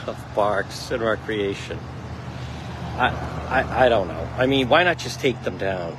of 0.07 0.17
Parks 0.35 0.91
and 0.91 1.03
Recreation. 1.03 1.79
I, 2.97 3.09
I, 3.51 3.85
I 3.85 3.89
don't 3.91 4.09
know. 4.09 4.29
I 4.39 4.47
mean, 4.47 4.71
why 4.71 4.83
not 4.83 4.97
just 4.97 5.21
take 5.21 5.43
them 5.43 5.59
down? 5.59 5.93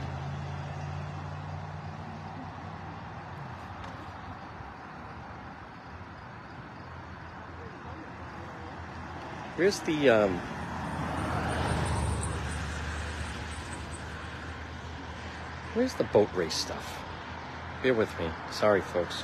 Where's 9.56 9.80
the 9.82 10.10
um? 10.10 10.40
Where's 15.76 15.94
the 15.94 16.06
boat 16.06 16.30
race 16.34 16.56
stuff? 16.56 16.99
Bear 17.82 17.94
with 17.94 18.18
me. 18.20 18.30
Sorry, 18.52 18.82
folks. 18.82 19.24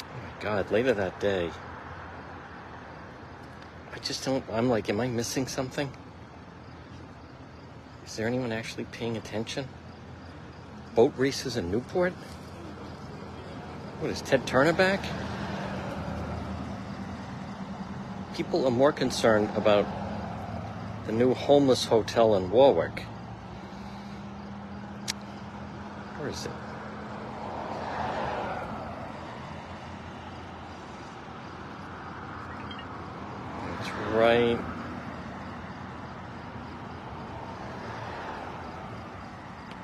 Oh 0.00 0.16
my 0.22 0.42
God! 0.42 0.70
Later 0.70 0.94
that 0.94 1.20
day. 1.20 1.50
I 3.94 3.98
just 3.98 4.24
don't. 4.24 4.42
I'm 4.50 4.70
like, 4.70 4.88
am 4.88 5.00
I 5.00 5.08
missing 5.08 5.46
something? 5.46 5.90
Is 8.06 8.16
there 8.16 8.26
anyone 8.26 8.52
actually 8.52 8.84
paying 8.84 9.18
attention? 9.18 9.68
Boat 10.94 11.12
races 11.18 11.58
in 11.58 11.70
Newport? 11.70 12.14
What 14.00 14.10
is 14.10 14.22
Ted 14.22 14.46
Turner 14.46 14.72
back? 14.72 15.04
People 18.34 18.64
are 18.64 18.70
more 18.70 18.92
concerned 18.92 19.50
about 19.56 19.84
the 21.06 21.12
new 21.12 21.34
homeless 21.34 21.84
hotel 21.84 22.34
in 22.36 22.50
Warwick. 22.50 23.04
It's 26.28 26.46
right. 34.12 34.58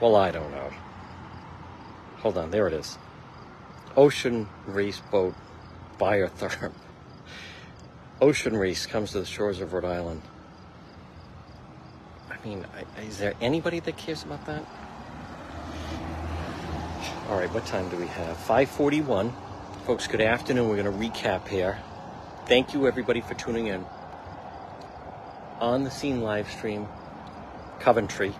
Well, 0.01 0.17
I 0.17 0.31
don't 0.31 0.51
know. 0.51 0.71
Hold 2.19 2.37
on, 2.37 2.51
there 2.51 2.67
it 2.67 2.75
is. 2.75 2.99
Ocean 3.97 4.47
Race 4.67 5.01
Boat 5.11 5.35
Biotherm. 5.99 6.73
Ocean 8.21 8.57
Race 8.57 8.85
comes 8.85 9.13
to 9.13 9.21
the 9.21 9.27
shores 9.27 9.63
of 9.63 9.73
Rhode 9.73 9.87
Island. 9.87 10.21
I 12.31 12.37
mean, 12.47 12.67
is 12.99 13.17
there 13.19 13.35
anybody 13.41 13.81
that 13.81 13.97
cares 13.97 14.25
about 14.25 14.45
that? 14.45 14.65
All 17.27 17.39
right, 17.39 17.51
what 17.55 17.65
time 17.65 17.89
do 17.89 17.97
we 17.97 18.07
have? 18.07 18.37
541. 18.37 19.33
Folks, 19.87 20.07
good 20.07 20.21
afternoon. 20.21 20.69
We're 20.69 20.83
going 20.83 20.93
to 20.93 21.09
recap 21.09 21.49
here. 21.49 21.79
Thank 22.45 22.75
you, 22.75 22.87
everybody, 22.87 23.23
for 23.23 23.33
tuning 23.33 23.69
in. 23.69 23.87
On 25.59 25.85
the 25.85 25.91
scene 25.91 26.21
live 26.21 26.51
stream, 26.51 26.87
Coventry. 27.81 28.35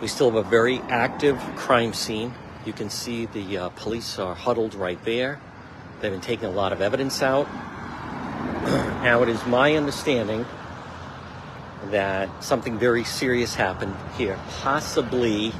We 0.00 0.08
still 0.08 0.30
have 0.30 0.46
a 0.46 0.48
very 0.48 0.78
active 0.88 1.38
crime 1.56 1.92
scene. 1.92 2.32
You 2.64 2.72
can 2.72 2.88
see 2.88 3.26
the 3.26 3.58
uh, 3.58 3.68
police 3.70 4.18
are 4.18 4.34
huddled 4.34 4.74
right 4.74 5.02
there. 5.04 5.40
They've 6.00 6.10
been 6.10 6.22
taking 6.22 6.46
a 6.46 6.52
lot 6.52 6.72
of 6.72 6.80
evidence 6.80 7.22
out. 7.22 7.52
now, 9.02 9.22
it 9.22 9.28
is 9.28 9.44
my 9.44 9.76
understanding 9.76 10.46
that 11.90 12.42
something 12.42 12.78
very 12.78 13.04
serious 13.04 13.54
happened 13.54 13.94
here, 14.16 14.38
possibly, 14.62 15.52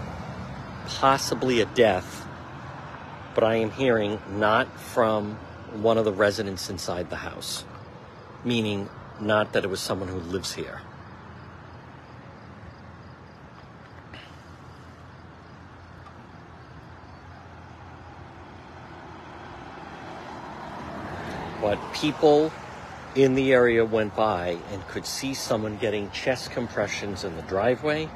possibly 0.98 1.60
a 1.60 1.66
death. 1.66 2.26
But 3.34 3.44
I 3.44 3.56
am 3.56 3.70
hearing 3.70 4.20
not 4.30 4.78
from 4.78 5.36
one 5.72 5.98
of 5.98 6.04
the 6.04 6.12
residents 6.12 6.68
inside 6.68 7.08
the 7.10 7.16
house, 7.16 7.64
meaning 8.44 8.88
not 9.20 9.52
that 9.52 9.64
it 9.64 9.68
was 9.68 9.80
someone 9.80 10.08
who 10.08 10.18
lives 10.18 10.52
here. 10.52 10.80
But 21.60 21.78
people 21.94 22.52
in 23.14 23.34
the 23.34 23.52
area 23.52 23.84
went 23.84 24.16
by 24.16 24.58
and 24.70 24.86
could 24.88 25.06
see 25.06 25.32
someone 25.32 25.76
getting 25.76 26.10
chest 26.10 26.50
compressions 26.50 27.24
in 27.24 27.36
the 27.36 27.42
driveway. 27.42 28.08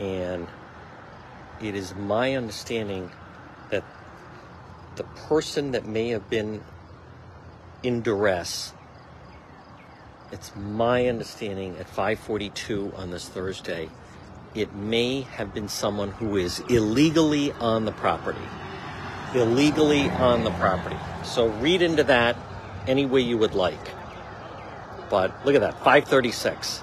And 0.00 0.48
it 1.62 1.74
is 1.74 1.94
my 1.94 2.34
understanding 2.34 3.10
that 3.70 3.84
the 4.96 5.04
person 5.28 5.72
that 5.72 5.86
may 5.86 6.08
have 6.10 6.28
been 6.30 6.62
in 7.82 8.02
duress 8.02 8.72
it's 10.32 10.54
my 10.56 11.06
understanding 11.06 11.76
at 11.78 11.86
542 11.86 12.92
on 12.96 13.10
this 13.10 13.28
thursday 13.28 13.88
it 14.56 14.74
may 14.74 15.20
have 15.20 15.52
been 15.52 15.68
someone 15.68 16.10
who 16.12 16.36
is 16.36 16.60
illegally 16.70 17.52
on 17.52 17.84
the 17.84 17.92
property. 17.92 18.40
Illegally 19.34 20.08
on 20.08 20.44
the 20.44 20.50
property. 20.52 20.96
So 21.24 21.48
read 21.48 21.82
into 21.82 22.04
that 22.04 22.36
any 22.86 23.04
way 23.04 23.20
you 23.20 23.36
would 23.36 23.54
like. 23.54 23.78
But 25.10 25.44
look 25.44 25.54
at 25.54 25.60
that 25.60 25.74
536 25.84 26.82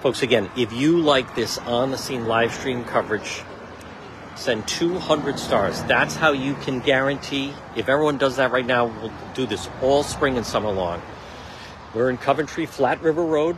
folks 0.00 0.22
again 0.22 0.48
if 0.58 0.74
you 0.74 0.98
like 1.00 1.34
this 1.34 1.56
on 1.58 1.90
the 1.90 1.96
scene 1.96 2.26
live 2.26 2.52
stream 2.52 2.84
coverage 2.84 3.42
send 4.36 4.68
200 4.68 5.38
stars. 5.38 5.82
That's 5.84 6.14
how 6.14 6.32
you 6.32 6.54
can 6.54 6.80
guarantee. 6.80 7.52
If 7.74 7.88
everyone 7.88 8.18
does 8.18 8.36
that 8.36 8.52
right 8.52 8.66
now, 8.66 8.86
we'll 8.86 9.12
do 9.34 9.46
this 9.46 9.68
all 9.82 10.02
spring 10.02 10.36
and 10.36 10.46
summer 10.46 10.70
long. 10.70 11.02
We're 11.94 12.10
in 12.10 12.18
Coventry, 12.18 12.66
Flat 12.66 13.02
River 13.02 13.24
Road. 13.24 13.56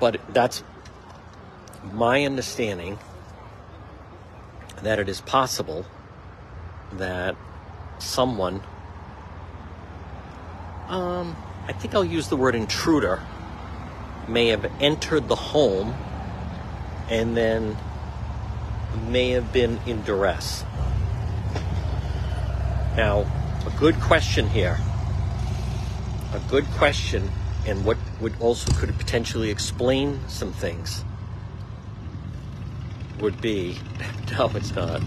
But 0.00 0.20
that's 0.32 0.64
my 1.92 2.24
understanding 2.24 2.98
that 4.82 4.98
it 4.98 5.08
is 5.08 5.20
possible 5.20 5.84
that 6.94 7.36
someone, 7.98 8.62
um, 10.88 11.36
I 11.68 11.72
think 11.72 11.94
I'll 11.94 12.04
use 12.04 12.28
the 12.28 12.36
word 12.36 12.54
intruder, 12.54 13.22
may 14.26 14.48
have 14.48 14.70
entered 14.80 15.28
the 15.28 15.36
home 15.36 15.94
and 17.10 17.36
then 17.36 17.76
may 18.96 19.30
have 19.30 19.52
been 19.52 19.78
in 19.86 20.02
duress. 20.02 20.64
Now, 22.96 23.26
a 23.66 23.72
good 23.78 24.00
question 24.00 24.48
here. 24.48 24.78
A 26.32 26.40
good 26.48 26.66
question, 26.72 27.30
and 27.66 27.84
what 27.84 27.96
would 28.20 28.34
also 28.40 28.72
could 28.72 28.96
potentially 28.98 29.50
explain 29.50 30.20
some 30.28 30.52
things 30.52 31.04
would 33.20 33.40
be 33.40 33.78
no, 34.32 34.50
it's 34.54 34.74
not. 34.74 35.00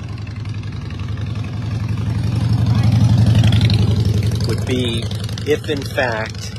Would 4.47 4.65
be 4.65 5.03
if 5.45 5.69
in 5.69 5.81
fact 5.81 6.53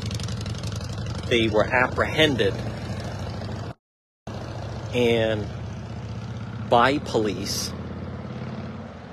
they 1.29 1.49
were 1.49 1.65
apprehended 1.65 2.55
and 4.95 5.45
by 6.69 6.99
police 6.99 7.73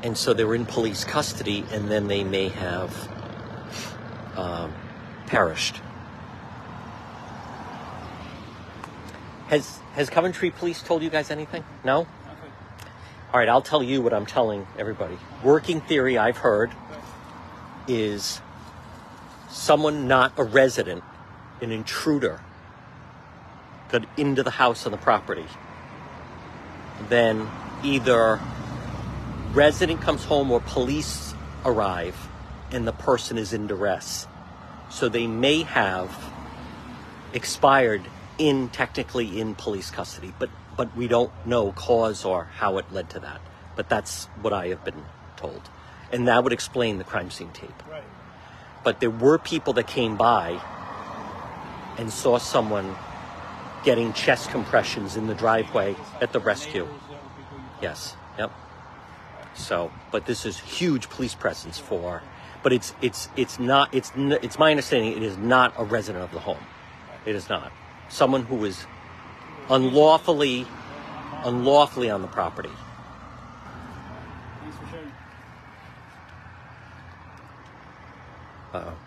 and 0.05 0.15
so 0.15 0.33
they 0.33 0.43
were 0.43 0.53
in 0.53 0.65
police 0.67 1.03
custody 1.03 1.65
and 1.71 1.89
then 1.89 2.07
they 2.07 2.23
may 2.23 2.49
have 2.49 3.09
um, 4.37 4.71
perished. 5.25 5.77
Has 9.47 9.79
has 9.93 10.09
coventry 10.09 10.51
police 10.51 10.83
told 10.83 11.01
you 11.01 11.09
guys 11.09 11.31
anything? 11.31 11.63
No? 11.83 12.01
Okay. 12.01 12.09
all 13.33 13.39
right 13.39 13.49
i'll 13.49 13.61
tell 13.61 13.81
you 13.81 14.01
what 14.01 14.13
i'm 14.13 14.25
telling 14.25 14.67
everybody. 14.77 15.17
Working 15.43 15.81
theory 15.81 16.17
i've 16.17 16.37
heard 16.37 16.71
is 17.87 18.41
someone 19.49 20.07
not 20.07 20.33
a 20.37 20.43
resident 20.43 21.03
an 21.61 21.71
intruder 21.71 22.41
got 23.89 24.05
into 24.17 24.43
the 24.43 24.51
house 24.51 24.85
on 24.85 24.91
the 24.91 24.97
property 24.97 25.45
then 27.09 27.49
either 27.83 28.39
resident 29.53 30.01
comes 30.01 30.23
home 30.23 30.51
or 30.51 30.59
police 30.59 31.33
arrive 31.63 32.27
and 32.71 32.87
the 32.87 32.91
person 32.91 33.37
is 33.37 33.53
in 33.53 33.67
duress. 33.67 34.27
So 34.89 35.09
they 35.09 35.27
may 35.27 35.63
have 35.63 36.11
expired 37.33 38.03
in 38.37 38.69
technically 38.69 39.39
in 39.39 39.55
police 39.55 39.89
custody 39.91 40.33
but 40.39 40.49
but 40.77 40.95
we 40.97 41.07
don't 41.07 41.31
know 41.45 41.71
cause 41.71 42.25
or 42.25 42.45
how 42.45 42.77
it 42.77 42.85
led 42.91 43.09
to 43.11 43.19
that. 43.21 43.39
But 43.75 43.87
that's 43.87 44.25
what 44.41 44.51
i 44.53 44.67
have 44.67 44.83
been 44.83 45.05
told. 45.37 45.69
And 46.11 46.27
that 46.27 46.43
would 46.43 46.53
explain 46.53 46.97
the 46.97 47.03
crime 47.03 47.31
scene 47.31 47.51
tape. 47.51 47.83
Right. 47.89 48.03
but 48.83 48.99
there 48.99 49.09
were 49.09 49.37
people 49.37 49.73
that 49.73 49.87
came 49.87 50.15
by 50.17 50.61
and 51.97 52.11
saw 52.11 52.37
someone 52.37 52.95
getting 53.85 54.11
chest 54.13 54.49
compressions 54.49 55.15
in 55.15 55.27
the 55.27 55.35
driveway 55.35 55.95
at 56.19 56.33
the 56.33 56.39
rescue. 56.39 56.87
Yes. 57.81 58.15
Yep. 58.37 58.51
So, 59.53 59.91
but 60.11 60.25
this 60.25 60.45
is 60.45 60.59
huge 60.59 61.09
police 61.09 61.35
presence 61.35 61.79
for, 61.79 62.21
but 62.63 62.73
it's 62.73 62.93
it's 63.01 63.29
it's 63.37 63.59
not 63.59 63.93
it's 63.93 64.11
it's 64.15 64.59
my 64.59 64.71
understanding 64.71 65.15
it 65.15 65.23
is 65.23 65.37
not 65.37 65.73
a 65.77 65.85
resident 65.85 66.23
of 66.23 66.31
the 66.31 66.39
home. 66.39 66.63
It 67.25 67.35
is 67.35 67.47
not 67.47 67.71
someone 68.09 68.43
who 68.43 68.65
is 68.65 68.85
unlawfully 69.69 70.67
unlawfully 71.43 72.09
on 72.09 72.21
the 72.21 72.27
property. 72.27 72.71
Thanks 78.73 79.04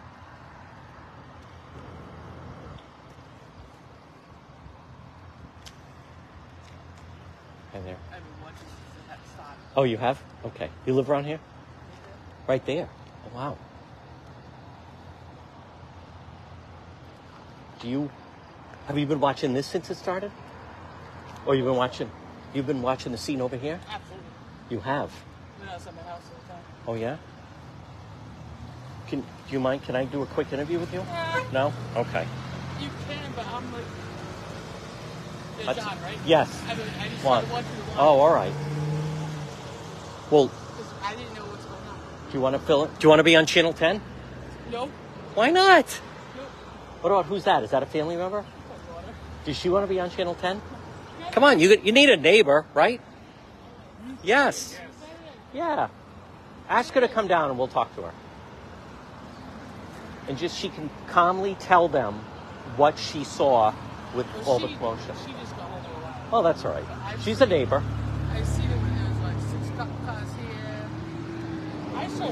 for 7.73 7.79
sharing. 7.79 7.87
Uh, 7.87 7.89
Hi 7.89 7.91
there. 7.91 7.97
I've 8.13 8.25
been 8.25 8.43
watching 8.43 8.59
since 8.59 9.09
that 9.09 9.19
started. 9.35 9.61
Oh, 9.77 9.85
you 9.85 9.97
have? 9.97 10.23
Okay. 10.45 10.71
You 10.87 10.95
live 10.95 11.11
around 11.11 11.25
here? 11.25 11.41
Right 12.47 12.65
there. 12.65 12.89
Oh, 13.27 13.37
wow. 13.37 13.59
Do 17.81 17.89
you 17.89 18.11
have 18.87 18.99
you 18.99 19.07
been 19.07 19.21
watching 19.21 19.53
this 19.53 19.67
since 19.67 19.91
it 19.91 19.97
started? 19.97 20.33
Or 21.47 21.55
you've 21.55 21.67
been 21.67 21.77
watching 21.77 22.11
you've 22.53 22.67
been 22.67 22.83
watching 22.83 23.13
the 23.13 23.19
scene 23.19 23.41
over 23.41 23.57
here? 23.57 23.79
Absolutely. 23.89 24.27
You 24.71 24.81
have. 24.81 25.13
Been 25.61 25.69
outside 25.69 25.95
my 25.95 26.03
house 26.03 26.23
all 26.33 26.41
the 26.43 26.53
time. 26.53 26.63
Oh 26.89 26.95
yeah? 26.95 27.17
Can 29.07 29.21
do 29.21 29.27
you 29.51 29.61
mind 29.61 29.85
can 29.85 29.95
I 29.95 30.07
do 30.07 30.23
a 30.23 30.27
quick 30.27 30.53
interview 30.53 30.81
with 30.81 30.93
you? 30.93 31.01
Yeah. 31.01 31.45
No? 31.53 31.73
Okay. 31.95 32.27
You 32.81 32.89
can, 33.07 33.33
but 33.37 33.47
I'm 33.47 33.73
like. 33.73 33.85
That's- 35.67 35.77
John, 35.85 35.99
right? 36.03 36.19
yes. 36.27 36.63
I, 36.69 36.75
mean, 36.75 36.87
I 37.01 37.09
just 37.09 37.25
What? 37.25 37.45
started 37.45 37.51
watching 37.53 37.71
the 37.95 38.01
Oh, 38.01 38.21
all 38.21 38.33
right. 38.35 38.53
Well, 40.31 40.51
I 41.03 41.15
didn't 41.15 41.35
know 41.35 41.43
what's 41.43 41.65
going 41.65 41.77
on. 41.89 41.99
do 42.31 42.35
you 42.35 42.41
want 42.41 42.55
to 42.55 42.61
fill 42.61 42.85
it? 42.85 42.99
Do 42.99 43.05
you 43.05 43.09
want 43.09 43.19
to 43.21 43.25
be 43.25 43.37
on 43.37 43.47
channel 43.47 43.73
10? 43.73 44.01
No. 44.71 44.89
Why 45.35 45.51
not? 45.51 45.87
Nope. 46.37 46.47
What 47.01 47.11
about 47.11 47.27
who's 47.27 47.45
that? 47.45 47.63
Is 47.63 47.71
that 47.71 47.83
a 47.83 47.87
family 47.87 48.17
member? 48.17 48.45
Does 49.45 49.57
she 49.57 49.69
want 49.71 49.85
to 49.85 49.89
be 49.89 49.99
on 50.01 50.11
Channel 50.11 50.35
10? 50.35 50.61
Come 51.33 51.45
on, 51.45 51.59
you 51.59 51.75
you 51.83 51.93
need 51.93 52.11
a 52.11 52.17
neighbor, 52.19 52.67
right? 52.75 53.01
Yes. 54.23 54.77
Yeah. 55.55 55.89
Ask 56.69 56.93
her 56.95 57.01
to 57.01 57.09
come 57.09 57.29
down 57.29 57.49
and 57.49 57.59
we'll 57.59 57.69
talk 57.69 57.95
to 57.97 58.03
her. 58.03 58.13
And 60.29 60.37
just 60.37 60.59
she 60.59 60.69
can 60.69 60.91
calmly 61.07 61.57
tell 61.61 61.89
them 61.89 62.15
what 62.77 62.99
she 62.99 63.25
saw 63.25 63.73
with 64.15 64.27
Well, 64.35 64.45
all 64.47 64.59
the 64.59 64.69
she- 64.69 64.75
commotion. 64.75 65.15
She 65.25 65.33
just 65.41 65.57
got 65.57 65.65
home 65.71 65.81
a 65.81 66.05
while. 66.05 66.18
Oh, 66.33 66.43
that's 66.43 66.65
all 66.65 66.73
right. 66.73 66.85
She's 67.23 67.41
a 67.41 67.47
neighbor. 67.47 67.83
I 68.31 68.43
see 68.43 68.63
that 68.63 68.77
when 68.77 68.95
there's 68.95 69.19
like 69.25 69.41
six 69.51 69.77
cop 69.77 69.89
cars 70.05 70.29
here. 70.39 70.89
I 71.97 72.09
saw. 72.09 72.29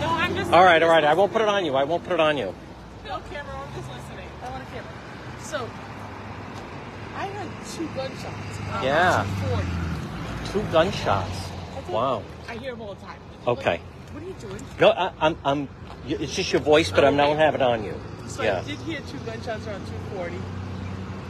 No, 0.00 0.08
I'm 0.14 0.34
just. 0.36 0.52
All 0.52 0.64
right, 0.64 0.82
all 0.82 0.88
right. 0.88 1.04
I 1.04 1.14
won't 1.14 1.32
put 1.32 1.42
it 1.42 1.48
on 1.48 1.64
you. 1.64 1.74
I 1.74 1.84
won't 1.84 2.04
put 2.04 2.12
it 2.12 2.20
on 2.20 2.36
you. 2.38 2.54
No 3.04 3.20
camera. 3.30 3.54
I'm 3.56 3.74
just 3.74 3.88
listening. 3.90 4.28
I 4.44 4.50
want 4.50 4.62
a 4.62 4.66
camera. 4.66 4.90
So, 5.40 5.68
I 7.16 7.26
heard 7.28 7.50
two 7.74 7.86
gunshots. 7.94 8.58
Um, 8.72 8.84
Yeah. 8.84 9.26
Two 10.52 10.62
gunshots. 10.72 11.50
I 11.88 11.90
Wow. 11.92 12.22
I 12.48 12.56
hear 12.56 12.72
them 12.72 12.82
all 12.82 12.94
the 12.94 13.00
time. 13.00 13.18
Okay. 13.46 13.80
What 14.12 14.22
are 14.22 14.26
you 14.26 14.34
doing? 14.40 14.62
No, 14.80 14.90
I, 14.90 15.10
I'm, 15.20 15.36
I'm. 15.44 15.68
It's 16.08 16.34
just 16.34 16.52
your 16.52 16.62
voice, 16.62 16.90
but 16.90 17.04
I'm 17.04 17.16
not 17.16 17.30
Okay. 17.30 17.38
have 17.38 17.54
it 17.56 17.62
on 17.62 17.82
you. 17.84 17.94
So 18.28 18.42
Yeah. 18.42 18.60
I 18.60 18.64
did 18.64 18.78
hear 18.80 19.00
two 19.10 19.18
gunshots 19.18 19.66
around 19.66 19.84
240. 19.86 20.36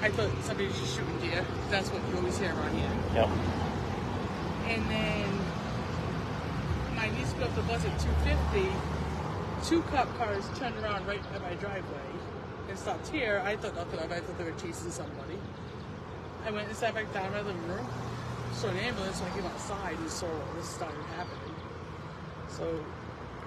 I 0.07 0.11
thought 0.11 0.31
somebody 0.45 0.69
was 0.69 0.79
just 0.79 0.95
shooting 0.95 1.19
deer. 1.19 1.45
That's 1.69 1.91
what 1.91 2.01
you 2.09 2.17
always 2.17 2.39
hear 2.39 2.51
around 2.51 2.79
here. 2.79 2.91
Yep. 3.13 3.29
And 4.69 4.89
then 4.89 5.27
my 6.95 7.09
niece 7.09 7.33
got 7.33 7.49
off 7.49 7.57
the 7.57 7.63
bus 7.63 7.85
at 7.85 7.99
250. 7.99 8.71
Two 9.67 9.83
cop 9.91 10.07
cars 10.17 10.45
turned 10.61 10.77
around 10.77 11.05
right 11.09 11.21
at 11.35 11.43
my 11.43 11.55
driveway 11.55 12.07
and 12.69 12.79
stopped 12.79 13.09
here. 13.09 13.43
I 13.45 13.57
thought 13.57 13.75
nothing 13.75 13.99
of 13.99 14.13
it. 14.13 14.15
I 14.15 14.21
thought 14.21 14.39
they 14.39 14.45
were 14.45 14.53
chasing 14.53 14.93
somebody. 14.93 15.41
I 16.47 16.53
went 16.53 16.69
and 16.69 16.77
sat 16.77 16.95
back 16.95 17.13
down 17.13 17.27
in 17.27 17.33
my 17.33 17.41
living 17.41 17.67
room. 17.67 17.85
Saw 18.53 18.69
an 18.69 18.77
ambulance. 18.77 19.19
So 19.19 19.25
I 19.25 19.31
came 19.31 19.47
outside 19.47 19.99
and 19.99 20.09
saw 20.09 20.29
this 20.55 20.69
started 20.69 21.03
happening. 21.17 21.57
So 22.49 22.79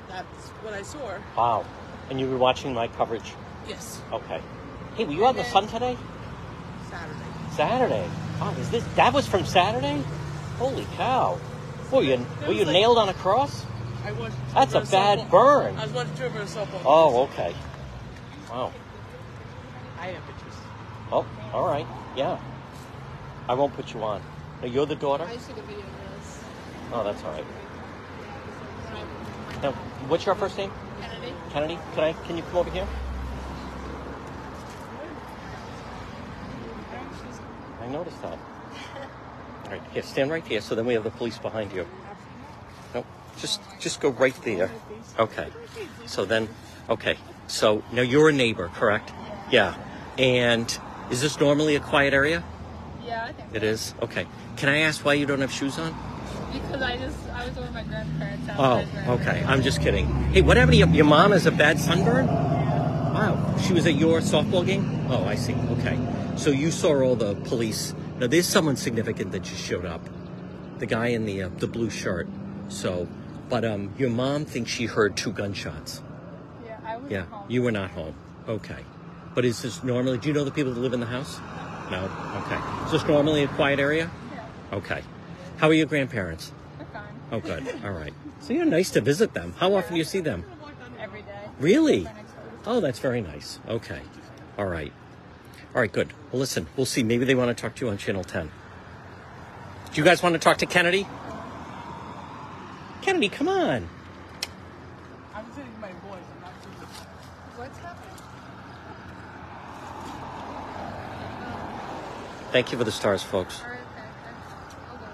that's 0.10 0.49
what 0.61 0.73
I 0.73 0.81
saw. 0.81 1.19
Wow. 1.38 1.65
And 2.10 2.19
you 2.19 2.30
were 2.30 2.38
watching 2.38 2.73
my 2.73 2.90
coverage. 2.90 3.31
Yes, 3.65 4.02
Okay. 4.11 4.41
Hey, 4.95 5.06
were 5.06 5.14
you 5.14 5.26
on 5.26 5.38
the 5.38 5.45
sun 5.45 5.65
today? 5.65 5.95
Saturday. 6.90 7.20
Saturday. 7.56 8.10
Wow, 8.40 8.52
is 8.60 8.70
this 8.72 8.84
that 8.95 9.14
was 9.14 9.28
from 9.28 9.45
Saturday? 9.45 10.03
Holy 10.57 10.86
cow! 10.95 11.40
Were 11.91 12.03
you 12.03 12.26
were 12.48 12.53
you 12.53 12.66
like- 12.66 12.74
nailed 12.74 12.98
on 12.98 13.10
a 13.10 13.14
cross? 13.14 13.66
I 14.06 14.11
watched. 14.14 14.36
That's 14.53 14.74
a 14.74 14.82
bad 14.82 15.20
softball- 15.20 15.30
burn. 15.30 15.78
I 15.78 15.84
was 15.84 15.94
watching 15.94 16.16
Trevor 16.16 16.40
softball. 16.45 16.82
Oh, 16.86 17.24
okay. 17.24 17.53
Wow. 18.49 18.72
I 19.99 20.07
have 20.07 20.26
pictures. 20.26 20.53
Oh, 21.11 21.26
all 21.53 21.68
right. 21.68 21.86
Yeah. 22.16 22.38
I 23.48 23.53
won't 23.56 23.74
put 23.76 23.94
you 23.94 24.02
on. 24.03 24.22
Now, 24.61 24.68
you're 24.68 24.86
the 24.86 24.95
daughter. 24.95 25.26
I 25.26 25.36
took 25.36 25.57
a 25.57 25.61
video 25.61 25.80
of 25.80 26.20
this. 26.22 26.40
Oh, 26.94 27.03
that's 27.03 27.24
all 27.24 27.32
right. 27.32 27.45
Now, 29.61 29.72
what's 30.07 30.26
your 30.26 30.36
first 30.36 30.57
name? 30.57 30.72
Kennedy. 31.02 31.34
Kennedy. 31.52 31.80
Can 31.95 32.03
I? 32.03 32.14
Can 32.14 32.38
you 32.38 32.44
come 32.44 32.57
over 32.57 32.70
here? 32.72 32.88
I 37.81 37.88
noticed 37.88 38.22
that. 38.22 38.38
All 39.65 39.72
right, 39.72 39.81
here, 39.93 40.03
stand 40.03 40.31
right 40.31 40.45
here. 40.45 40.61
So 40.61 40.76
then 40.76 40.85
we 40.85 40.93
have 40.93 41.03
the 41.03 41.11
police 41.11 41.38
behind 41.38 41.72
you. 41.72 41.85
No, 42.93 43.06
just 43.38 43.61
just 43.80 44.01
go 44.01 44.10
right 44.10 44.35
there. 44.43 44.72
Okay. 45.18 45.47
So 46.06 46.26
then, 46.26 46.49
okay. 46.89 47.18
So 47.47 47.84
now 47.91 48.01
you're 48.01 48.30
a 48.30 48.34
neighbor, 48.34 48.69
correct? 48.76 49.11
Yeah. 49.51 49.76
And 50.18 50.77
is 51.10 51.22
this 51.22 51.39
normally 51.39 51.76
a 51.76 51.80
quiet 51.80 52.14
area? 52.14 52.43
Yeah, 53.06 53.26
I 53.26 53.31
think 53.31 53.56
It 53.56 53.64
is. 53.64 53.93
Okay. 54.01 54.27
Can 54.57 54.69
I 54.69 54.80
ask 54.80 55.03
why 55.06 55.14
you 55.14 55.26
don't 55.26 55.41
have 55.41 55.51
shoes 55.51 55.77
on? 55.80 55.95
because 56.51 56.81
I 56.81 56.97
just 56.97 57.18
I 57.30 57.47
was 57.47 57.57
over 57.57 57.72
my 57.72 57.84
grandparents' 57.84 58.47
house. 58.47 58.57
Oh, 58.60 58.64
I 58.64 58.81
was 58.81 58.89
driving 58.89 59.27
okay. 59.27 59.43
I'm 59.45 59.61
just 59.61 59.81
kidding. 59.81 60.07
Hey, 60.34 60.41
what 60.41 60.57
happened 60.57 60.73
to 60.73 60.77
your, 60.77 60.89
your 60.89 61.06
mom? 61.06 61.31
Has 61.31 61.45
a 61.45 61.51
bad 61.51 61.80
sunburn? 61.80 62.27
Wow. 62.27 63.56
She 63.65 63.73
was 63.73 63.85
at 63.85 63.95
your 63.95 64.19
softball 64.19 64.65
game? 64.65 65.06
Oh, 65.10 65.26
I 65.26 65.35
see. 65.35 65.53
Okay. 65.53 65.97
So 66.40 66.52
you 66.52 66.72
saw 66.72 67.02
all 67.02 67.16
the 67.18 67.36
police. 67.36 67.94
Now 68.18 68.28
there's 68.28 68.48
someone 68.48 68.78
significant 68.78 69.32
that 69.34 69.41
just 69.44 69.61
showed 69.64 69.86
up. 69.86 70.02
The 70.80 70.86
guy 70.86 71.07
in 71.07 71.26
the 71.26 71.44
uh, 71.44 71.49
the 71.57 71.68
blue 71.68 71.90
shirt. 71.90 72.28
So, 72.70 73.07
but 73.49 73.66
um, 73.66 73.94
your 73.98 74.10
mom 74.10 74.45
thinks 74.45 74.72
she 74.72 74.86
heard 74.86 75.18
two 75.18 75.34
gunshots. 75.34 76.02
Yeah, 76.66 76.80
I 76.86 76.95
was 76.98 77.11
Yeah, 77.11 77.26
home. 77.26 77.45
you 77.49 77.61
were 77.61 77.72
not 77.74 77.91
home. 77.91 78.16
Okay. 78.48 78.86
But 79.36 79.44
is 79.44 79.61
this 79.61 79.84
normally, 79.84 80.18
do 80.18 80.30
you 80.30 80.34
know 80.34 80.45
the 80.45 80.52
people 80.52 80.74
that 80.74 80.80
live 80.80 80.94
in 80.94 80.99
the 81.02 81.06
house? 81.06 81.40
No? 81.91 82.10
Okay. 82.45 82.86
Is 82.86 82.91
this 82.94 83.03
normally 83.06 83.44
a 83.44 83.48
quiet 83.49 83.80
area? 83.80 84.10
Yeah, 84.34 84.78
Okay. 84.78 85.02
How 85.57 85.68
are 85.68 85.74
your 85.74 85.88
grandparents? 85.88 86.53
they're 86.78 86.88
fine. 86.88 87.03
Oh, 87.34 87.40
good. 87.41 87.68
All 87.84 87.91
right. 87.91 88.14
So 88.40 88.53
you're 88.53 88.66
nice 88.66 88.91
to 88.91 89.02
visit 89.02 89.34
them. 89.34 89.53
How 89.57 89.74
often 89.76 89.94
do 89.94 89.98
you 89.98 90.06
see 90.06 90.22
them? 90.22 90.45
Every 90.99 91.22
day. 91.24 91.38
Really? 91.60 92.03
They're 92.03 92.14
next 92.14 92.32
door. 92.32 92.44
Oh, 92.66 92.80
that's 92.80 92.99
very 92.99 93.20
nice. 93.22 93.60
Okay. 93.68 94.02
All 94.57 94.66
right. 94.68 94.94
All 95.75 95.81
right, 95.81 95.91
good. 95.91 96.13
Well, 96.31 96.39
listen, 96.39 96.67
we'll 96.75 96.85
see. 96.85 97.03
Maybe 97.03 97.25
they 97.25 97.35
want 97.35 97.55
to 97.55 97.61
talk 97.61 97.75
to 97.75 97.85
you 97.85 97.91
on 97.91 97.97
Channel 97.97 98.23
10. 98.23 98.49
Do 99.91 100.01
you 100.01 100.03
guys 100.03 100.23
want 100.23 100.33
to 100.33 100.39
talk 100.39 100.57
to 100.57 100.65
Kennedy? 100.65 101.07
Kennedy, 103.01 103.29
come 103.29 103.47
on. 103.47 103.87
I'm 105.35 105.45
sitting 105.53 105.79
my 105.79 105.87
voice. 105.91 106.25
I'm 106.35 106.41
not 106.41 106.53
sitting. 106.61 106.87
What's 107.55 107.77
happening? 107.79 108.15
Thank 112.51 112.71
you 112.71 112.77
for 112.77 112.83
the 112.83 112.91
stars, 112.91 113.21
folks. 113.23 113.61
Alright, 113.61 113.79
okay. 113.79 114.03
I'll 114.89 114.97
go. 114.97 115.05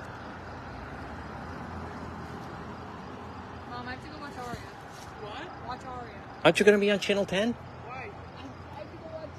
Mom, 3.71 3.87
I 3.87 3.91
have 3.91 4.03
to 4.03 4.09
go 4.09 4.17
watch 4.19 4.37
Aria. 4.37 4.59
What? 5.21 5.67
Watch 5.67 5.85
Aria. 5.85 6.13
Aren't 6.45 6.59
you 6.59 6.65
going 6.65 6.77
to 6.77 6.81
be 6.81 6.91
on 6.91 6.99
Channel 6.99 7.25
10? 7.25 7.51
Why? 7.53 7.93
I, 7.93 7.99
I 7.99 8.79
have 8.79 8.91
to 8.91 8.97
go 8.97 9.05
watch 9.13 9.29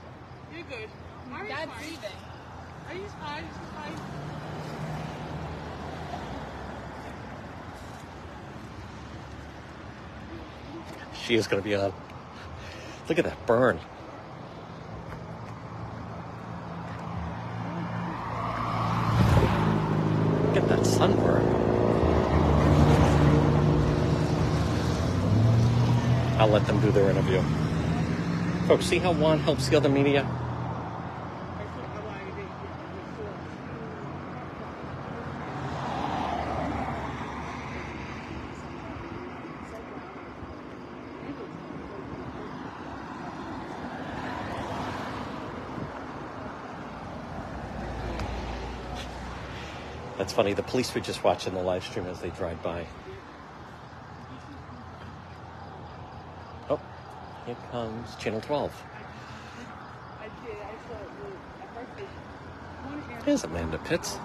You're 0.55 0.64
good. 0.64 0.88
Ari's 1.32 1.48
Dad's 1.51 1.70
fine. 1.72 1.82
leaving. 1.82 2.18
Ari's 2.88 3.12
fine. 3.20 3.44
She's 3.44 3.70
fine. 3.74 4.01
She 11.27 11.35
is 11.35 11.48
going 11.48 11.61
to 11.61 11.69
be 11.69 11.74
on. 11.74 11.93
Look 13.09 13.19
at 13.19 13.24
that 13.24 13.47
burn. 13.47 13.81
Look 20.47 20.57
at 20.62 20.69
that 20.69 20.86
sunburn. 20.86 21.43
I'll 26.39 26.47
let 26.47 26.65
them 26.66 26.81
do 26.81 26.93
their 26.93 27.11
interview. 27.11 27.43
Folks, 28.69 28.85
see 28.85 28.98
how 28.98 29.12
Juan 29.12 29.40
helps 29.40 29.69
the 29.69 29.77
other 29.77 29.89
media? 29.89 30.23
I 30.23 30.28
thought 31.65 31.90
I 31.97 32.01
wanted 32.07 32.27
to 32.27 32.36
get 32.36 32.47
before. 32.47 33.32
That's 50.19 50.26
funny. 50.37 50.53
The 50.53 50.63
police 50.63 50.95
were 50.95 51.01
just 51.01 51.25
watching 51.25 51.55
the 51.55 51.63
live 51.63 51.83
stream 51.83 52.05
as 52.05 52.21
they 52.21 52.29
drive 52.29 52.63
by. 52.63 52.85
Oh, 56.69 56.79
here 57.47 57.57
comes 57.73 58.15
Channel 58.17 58.43
12. 58.43 58.71
I 60.21 60.25
did. 60.25 60.57
I 60.59 60.75
saw 60.87 60.99
it. 61.01 61.09
At 61.63 61.75
first, 61.75 61.89
they 61.97 63.25
There's 63.25 63.45
Amanda 63.45 63.79
Pitts. 63.79 64.19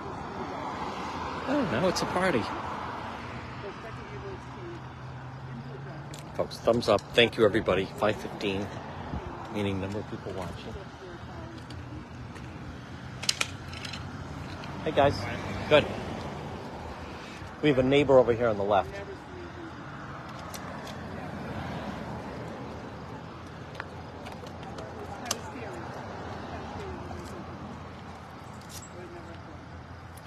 Oh, 1.48 1.70
now 1.72 1.88
it's 1.88 2.02
a 2.02 2.06
party. 2.08 2.44
Folks, 6.36 6.58
thumbs 6.58 6.90
up. 6.90 7.00
Thank 7.14 7.38
you, 7.38 7.46
everybody. 7.46 7.86
515, 7.86 8.68
meaning 9.54 9.80
number 9.80 10.00
of 10.00 10.10
people 10.10 10.34
watching. 10.34 10.74
Hey, 14.84 14.92
guys. 14.92 15.16
Good. 15.70 15.86
We 17.62 17.70
have 17.70 17.78
a 17.78 17.84
neighbor 17.84 18.18
over 18.18 18.34
here 18.34 18.48
on 18.48 18.58
the 18.58 18.64
left. 18.64 18.90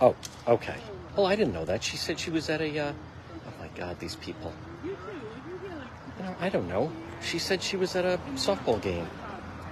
Oh, 0.01 0.15
okay. 0.47 0.77
Well, 1.17 1.27
I 1.27 1.35
didn't 1.35 1.55
know 1.55 1.65
that. 1.65 1.83
She 1.83 1.97
said 1.97 2.19
she 2.19 2.31
was 2.31 2.51
at 2.51 2.61
a. 2.61 2.79
Uh... 2.79 2.93
Oh 3.47 3.53
my 3.59 3.69
God, 3.69 3.99
these 3.99 4.17
people. 4.17 4.53
You 4.85 4.97
know, 6.21 6.37
I 6.41 6.49
don't 6.49 6.69
know. 6.69 6.93
She 7.23 7.39
said 7.39 7.63
she 7.63 7.77
was 7.77 7.97
at 7.97 8.05
a 8.05 8.21
softball 8.35 8.81
game. 8.83 9.09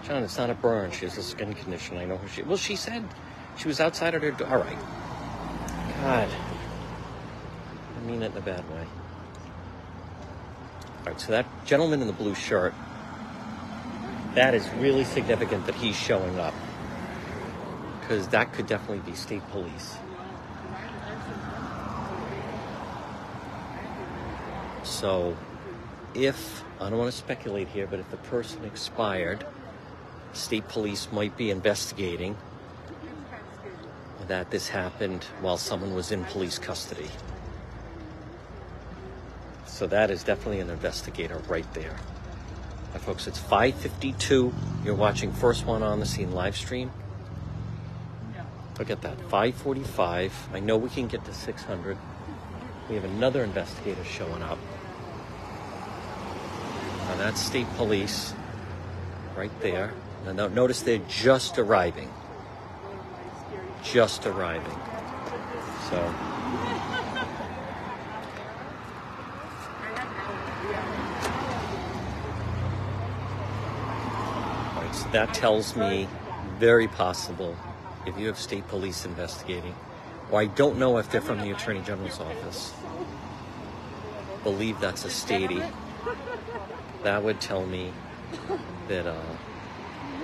John, 0.05 0.23
it's 0.23 0.39
not 0.39 0.51
a 0.51 0.55
burn. 0.55 0.91
She 0.91 1.05
has 1.05 1.19
a 1.19 1.23
skin 1.23 1.55
condition. 1.55 1.99
I 1.99 2.07
know 2.07 2.17
who 2.17 2.29
she. 2.29 2.43
Well, 2.43 2.57
she 2.57 2.77
said 2.77 3.05
she 3.57 3.69
was 3.69 3.79
outside 3.79 4.15
of 4.15 4.23
her. 4.23 4.31
Do- 4.31 4.47
All 4.47 4.59
right. 4.59 4.79
God. 6.01 6.29
It 8.23 8.33
in 8.33 8.39
a 8.39 8.41
bad 8.41 8.69
way. 8.71 8.87
All 11.01 11.07
right. 11.07 11.21
So 11.21 11.33
that 11.33 11.47
gentleman 11.65 12.01
in 12.01 12.07
the 12.07 12.13
blue 12.13 12.35
shirt. 12.35 12.75
That 14.35 14.55
is 14.55 14.69
really 14.79 15.05
significant 15.05 15.67
that 15.67 15.75
he's 15.75 15.97
showing 15.97 16.39
up. 16.39 16.55
Because 18.01 18.29
that 18.29 18.53
could 18.53 18.67
definitely 18.67 19.11
be 19.11 19.17
state 19.17 19.43
police. 19.51 19.97
So, 24.85 25.37
if, 26.15 26.65
I 26.81 26.89
don't 26.91 26.99
want 26.99 27.11
to 27.11 27.17
speculate 27.17 27.69
here, 27.69 27.87
but 27.87 28.01
if 28.01 28.11
the 28.11 28.17
person 28.17 28.65
expired, 28.65 29.45
state 30.33 30.67
police 30.69 31.09
might 31.13 31.37
be 31.37 31.51
investigating 31.51 32.37
that 34.29 34.51
this 34.51 34.69
happened 34.69 35.25
while 35.41 35.57
someone 35.57 35.95
was 35.95 36.11
in 36.11 36.25
police 36.25 36.59
custody. 36.59 37.11
So 39.83 39.89
that 39.89 40.13
is 40.13 40.23
definitely 40.23 40.61
an 40.61 40.71
investigator 40.71 41.39
right 41.49 41.67
there. 41.75 41.97
Now, 42.93 43.01
folks, 43.01 43.27
it's 43.27 43.41
5:52. 43.41 44.53
You're 44.85 44.95
watching 44.95 45.33
First 45.33 45.67
One 45.67 45.83
on 45.83 45.99
the 45.99 46.07
Scene 46.07 46.31
live 46.31 46.57
stream. 46.57 46.93
Look 48.79 48.91
at 48.91 49.03
that, 49.03 49.19
5:45. 49.29 50.31
I 50.55 50.61
know 50.61 50.77
we 50.77 50.89
can 50.89 51.09
get 51.09 51.25
to 51.25 51.35
600. 51.35 51.99
We 52.89 52.95
have 52.95 53.03
another 53.03 53.43
investigator 53.43 54.05
showing 54.05 54.45
up. 54.45 54.59
Now 57.09 57.17
that's 57.17 57.41
state 57.41 57.67
police, 57.77 58.35
right 59.37 59.61
there. 59.63 59.95
Now 60.25 60.33
no- 60.33 60.47
notice 60.47 60.83
they're 60.83 61.09
just 61.09 61.59
arriving. 61.59 62.09
Just 63.83 64.29
arriving. 64.29 64.79
So. 65.91 65.97
All 65.97 66.05
right, 66.05 66.15
so 66.21 66.32
that 75.13 75.35
tells 75.35 75.77
me 75.77 76.09
very 76.59 76.89
possible 76.89 77.57
if 78.07 78.19
you 78.19 78.27
have 78.27 78.39
state 78.39 78.67
police 78.69 79.05
investigating, 79.05 79.75
or 80.31 80.41
I 80.41 80.47
don't 80.47 80.79
know 80.79 80.99
if 80.99 81.11
they're 81.11 81.21
from 81.21 81.41
the 81.41 81.51
Attorney 81.51 81.83
General's 81.83 82.19
office. 82.19 82.73
Believe 84.43 84.81
that's 84.81 85.05
a 85.05 85.09
statey. 85.09 85.71
That 87.03 87.23
would 87.23 87.41
tell 87.41 87.67
me 87.67 87.93
that 88.89 89.07
uh, 89.07 89.21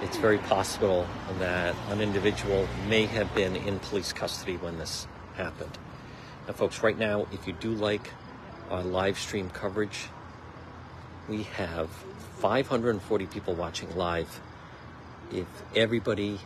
it's 0.03 0.17
very 0.17 0.39
possible 0.39 1.07
that 1.39 1.75
an 1.89 2.01
individual 2.01 2.67
may 2.89 3.07
have 3.07 3.33
been 3.35 3.57
in 3.57 3.79
police 3.81 4.13
custody 4.13 4.57
when 4.57 4.79
this 4.79 5.07
happened. 5.35 5.77
Now, 6.47 6.55
folks, 6.55 6.83
right 6.83 6.99
now, 6.99 7.27
if 7.31 7.47
you 7.47 7.53
do 7.53 7.75
like 7.75 8.11
our 8.71 8.83
live 8.83 9.19
stream 9.19 9.51
coverage, 9.51 10.07
we 11.29 11.43
have 11.43 11.91
540 12.39 13.27
people 13.27 13.55
watching 13.55 13.95
live. 13.97 14.41
If 15.33 15.47
everybody 15.77 16.39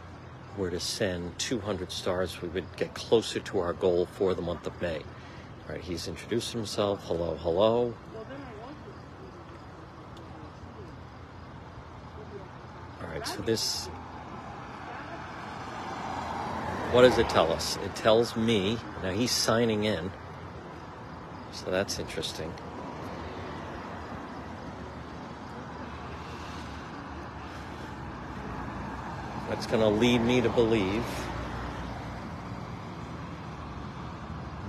were 0.57 0.71
to 0.71 0.81
send 0.81 1.39
200 1.39 1.93
stars, 1.93 2.43
we 2.43 2.49
would 2.49 2.77
get 2.77 2.95
closer 2.95 3.41
to 3.41 3.61
our 3.61 3.73
goal 3.73 4.07
for 4.07 4.35
the 4.35 4.43
month 4.43 4.67
of 4.67 4.81
May. 4.83 4.97
All 4.99 5.75
right, 5.75 5.81
he's 5.81 6.09
introduced 6.09 6.53
himself. 6.53 7.05
Hello, 7.05 7.37
hello. 7.37 7.95
All 13.01 13.09
right, 13.09 13.27
so 13.27 13.41
this. 13.43 13.87
What 16.91 17.03
does 17.03 17.19
it 17.19 17.29
tell 17.29 17.53
us? 17.53 17.79
It 17.85 17.95
tells 17.95 18.37
me. 18.37 18.79
Now 19.03 19.13
he's 19.13 19.31
signing 19.31 19.85
in. 19.85 20.11
So 21.53 21.71
that's 21.71 21.99
interesting. 21.99 22.53
That's 29.53 29.67
going 29.67 29.81
to 29.81 29.89
lead 29.89 30.23
me 30.23 30.41
to 30.41 30.49
believe 30.49 31.05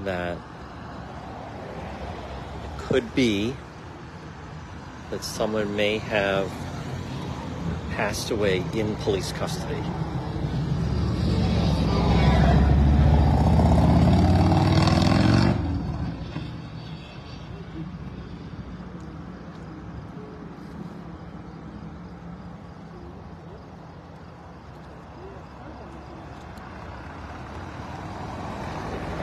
that 0.04 0.36
it 2.66 2.80
could 2.80 3.16
be 3.16 3.56
that 5.10 5.24
someone 5.24 5.74
may 5.78 6.00
have 6.00 6.52
passed 7.92 8.30
away 8.30 8.62
in 8.74 8.94
police 8.98 9.32
custody. 9.32 9.82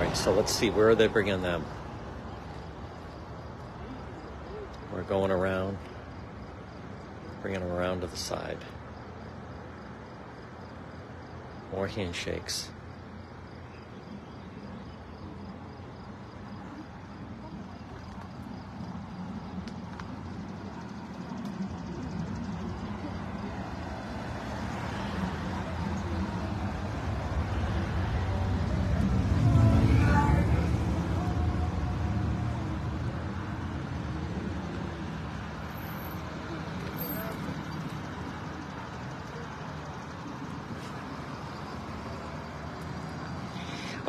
All 0.01 0.07
right, 0.07 0.17
so 0.17 0.33
let's 0.51 0.59
see, 0.59 0.71
where 0.71 0.89
are 0.89 0.97
they 0.97 1.07
bringing 1.07 1.43
them? 1.43 1.65
We're 4.93 5.05
going 5.05 5.31
around, 5.31 5.79
bringing 7.41 7.61
them 7.61 7.71
around 7.71 8.01
to 8.01 8.09
the 8.09 8.17
side. 8.17 8.59
More 11.71 11.87
handshakes. 11.87 12.69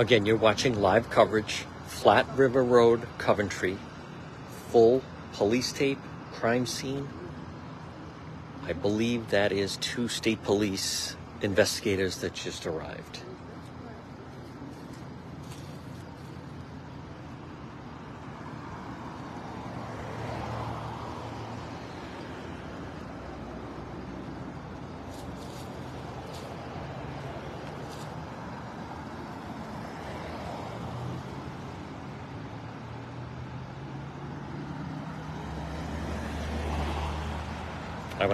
Again, 0.01 0.25
you're 0.25 0.35
watching 0.35 0.81
live 0.81 1.11
coverage, 1.11 1.65
Flat 1.85 2.25
River 2.35 2.63
Road, 2.63 3.07
Coventry, 3.19 3.77
full 4.71 5.03
police 5.33 5.71
tape, 5.71 5.99
crime 6.33 6.65
scene. 6.65 7.07
I 8.65 8.73
believe 8.73 9.29
that 9.29 9.51
is 9.51 9.77
two 9.77 10.07
state 10.07 10.41
police 10.41 11.15
investigators 11.43 12.17
that 12.21 12.33
just 12.33 12.65
arrived. 12.65 13.19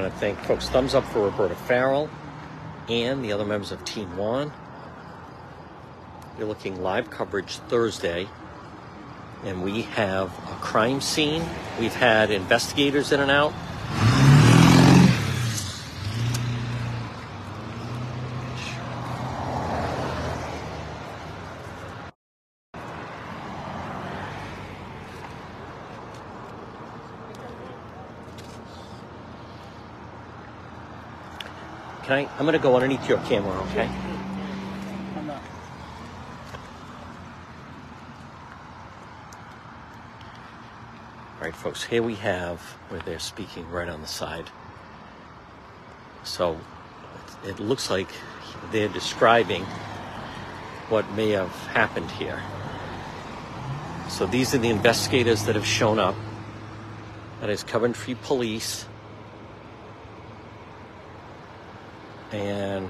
Want 0.02 0.14
to 0.14 0.20
thank 0.20 0.38
folks. 0.42 0.70
Thumbs 0.70 0.94
up 0.94 1.04
for 1.06 1.24
Roberta 1.24 1.56
Farrell 1.56 2.10
and 2.88 3.24
the 3.24 3.32
other 3.32 3.46
members 3.46 3.72
of 3.72 3.84
Team 3.84 4.16
One. 4.16 4.52
You're 6.38 6.48
looking 6.48 6.84
live 6.84 7.10
coverage 7.10 7.58
Thursday, 7.58 8.28
and 9.44 9.64
we 9.64 9.82
have 9.82 10.28
a 10.28 10.56
crime 10.62 11.02
scene. 11.02 11.44
We've 11.80 11.96
had 11.96 12.30
investigators 12.30 13.12
in 13.12 13.22
and 13.22 13.32
out. 13.32 13.54
I'm 32.40 32.46
to 32.46 32.60
go 32.60 32.76
underneath 32.76 33.10
your 33.10 33.18
camera, 33.22 33.52
okay? 33.70 33.90
All 41.36 41.44
right, 41.44 41.56
folks, 41.56 41.84
here 41.84 42.04
we 42.04 42.14
have 42.16 42.62
where 42.90 43.00
they're 43.02 43.18
speaking 43.18 43.68
right 43.72 43.90
on 43.90 44.02
the 44.02 44.08
side. 44.08 44.50
So 46.24 46.60
it 47.44 47.60
looks 47.60 47.90
like 47.90 48.10
they're 48.72 48.88
describing 48.88 49.66
what 50.90 51.10
may 51.14 51.32
have 51.32 51.56
happened 51.68 52.12
here. 52.12 52.42
So 54.10 54.26
these 54.26 54.54
are 54.54 54.58
the 54.60 54.70
investigators 54.70 55.44
that 55.46 55.56
have 55.56 55.66
shown 55.66 56.00
up. 56.00 56.16
That 57.42 57.50
is 57.50 57.64
Coventry 57.64 58.16
Police. 58.16 58.86
And 62.32 62.90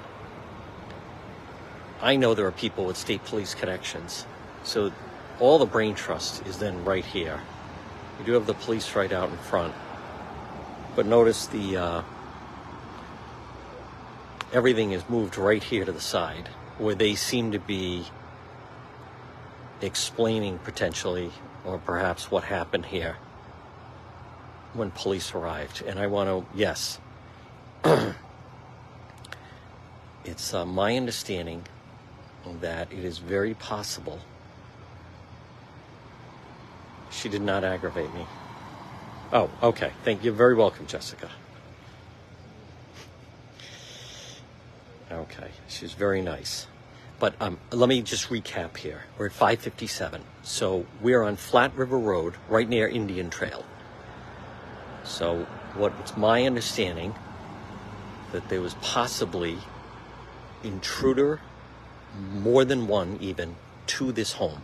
I 2.07 2.15
know 2.15 2.33
there 2.33 2.47
are 2.47 2.53
people 2.53 2.85
with 2.85 2.95
state 2.95 3.25
police 3.25 3.53
connections. 3.53 4.25
So 4.63 4.93
all 5.41 5.59
the 5.59 5.65
brain 5.65 5.93
trust 5.93 6.47
is 6.47 6.57
then 6.57 6.85
right 6.85 7.03
here. 7.03 7.41
We 8.17 8.23
do 8.23 8.31
have 8.31 8.47
the 8.47 8.53
police 8.53 8.95
right 8.95 9.11
out 9.11 9.29
in 9.29 9.35
front. 9.35 9.73
But 10.95 11.05
notice 11.05 11.47
the 11.47 11.75
uh, 11.75 12.01
everything 14.53 14.93
is 14.93 15.03
moved 15.09 15.37
right 15.37 15.61
here 15.61 15.83
to 15.83 15.91
the 15.91 15.99
side 15.99 16.47
where 16.77 16.95
they 16.95 17.13
seem 17.13 17.51
to 17.51 17.59
be 17.59 18.05
explaining 19.81 20.59
potentially 20.59 21.29
or 21.65 21.77
perhaps 21.77 22.31
what 22.31 22.45
happened 22.45 22.85
here 22.85 23.17
when 24.71 24.91
police 24.91 25.33
arrived. 25.33 25.83
And 25.85 25.99
I 25.99 26.07
want 26.07 26.29
to, 26.29 26.57
yes, 26.57 26.99
it's 30.23 30.53
uh, 30.53 30.65
my 30.65 30.95
understanding 30.95 31.65
that 32.55 32.91
it 32.91 33.03
is 33.03 33.17
very 33.17 33.53
possible 33.53 34.19
she 37.17 37.29
did 37.29 37.41
not 37.41 37.63
aggravate 37.63 38.13
me. 38.13 38.25
Oh, 39.33 39.49
okay. 39.61 39.91
Thank 40.03 40.23
you. 40.23 40.31
Very 40.31 40.55
welcome, 40.55 40.87
Jessica. 40.87 41.29
Okay, 45.11 45.49
she's 45.67 45.93
very 45.93 46.21
nice. 46.21 46.67
But 47.19 47.33
um, 47.41 47.57
let 47.71 47.89
me 47.89 48.01
just 48.01 48.29
recap 48.29 48.77
here. 48.77 49.03
We're 49.17 49.27
at 49.27 49.31
557. 49.31 50.21
So 50.43 50.85
we're 51.01 51.23
on 51.23 51.35
Flat 51.35 51.75
River 51.75 51.97
Road, 51.97 52.35
right 52.47 52.67
near 52.67 52.87
Indian 52.87 53.29
Trail. 53.29 53.65
So 55.03 55.47
what 55.73 55.93
it's 55.99 56.15
my 56.15 56.43
understanding 56.45 57.15
that 58.31 58.47
there 58.49 58.61
was 58.61 58.75
possibly 58.75 59.57
intruder, 60.63 61.39
more 62.17 62.65
than 62.65 62.87
one 62.87 63.17
even, 63.21 63.55
to 63.87 64.11
this 64.11 64.33
home. 64.33 64.63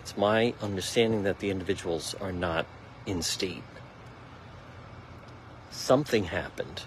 It's 0.00 0.16
my 0.16 0.54
understanding 0.60 1.22
that 1.22 1.38
the 1.38 1.50
individuals 1.50 2.14
are 2.20 2.32
not 2.32 2.66
in 3.06 3.22
state. 3.22 3.62
Something 5.70 6.24
happened. 6.24 6.82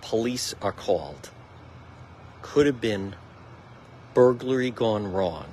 Police 0.00 0.54
are 0.62 0.72
called. 0.72 1.30
Could 2.40 2.66
have 2.66 2.80
been 2.80 3.16
burglary 4.14 4.70
gone 4.70 5.12
wrong. 5.12 5.46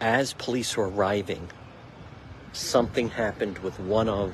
As 0.00 0.32
police 0.34 0.76
were 0.76 0.88
arriving, 0.88 1.48
something 2.52 3.10
happened 3.10 3.58
with 3.58 3.78
one 3.78 4.08
of 4.08 4.32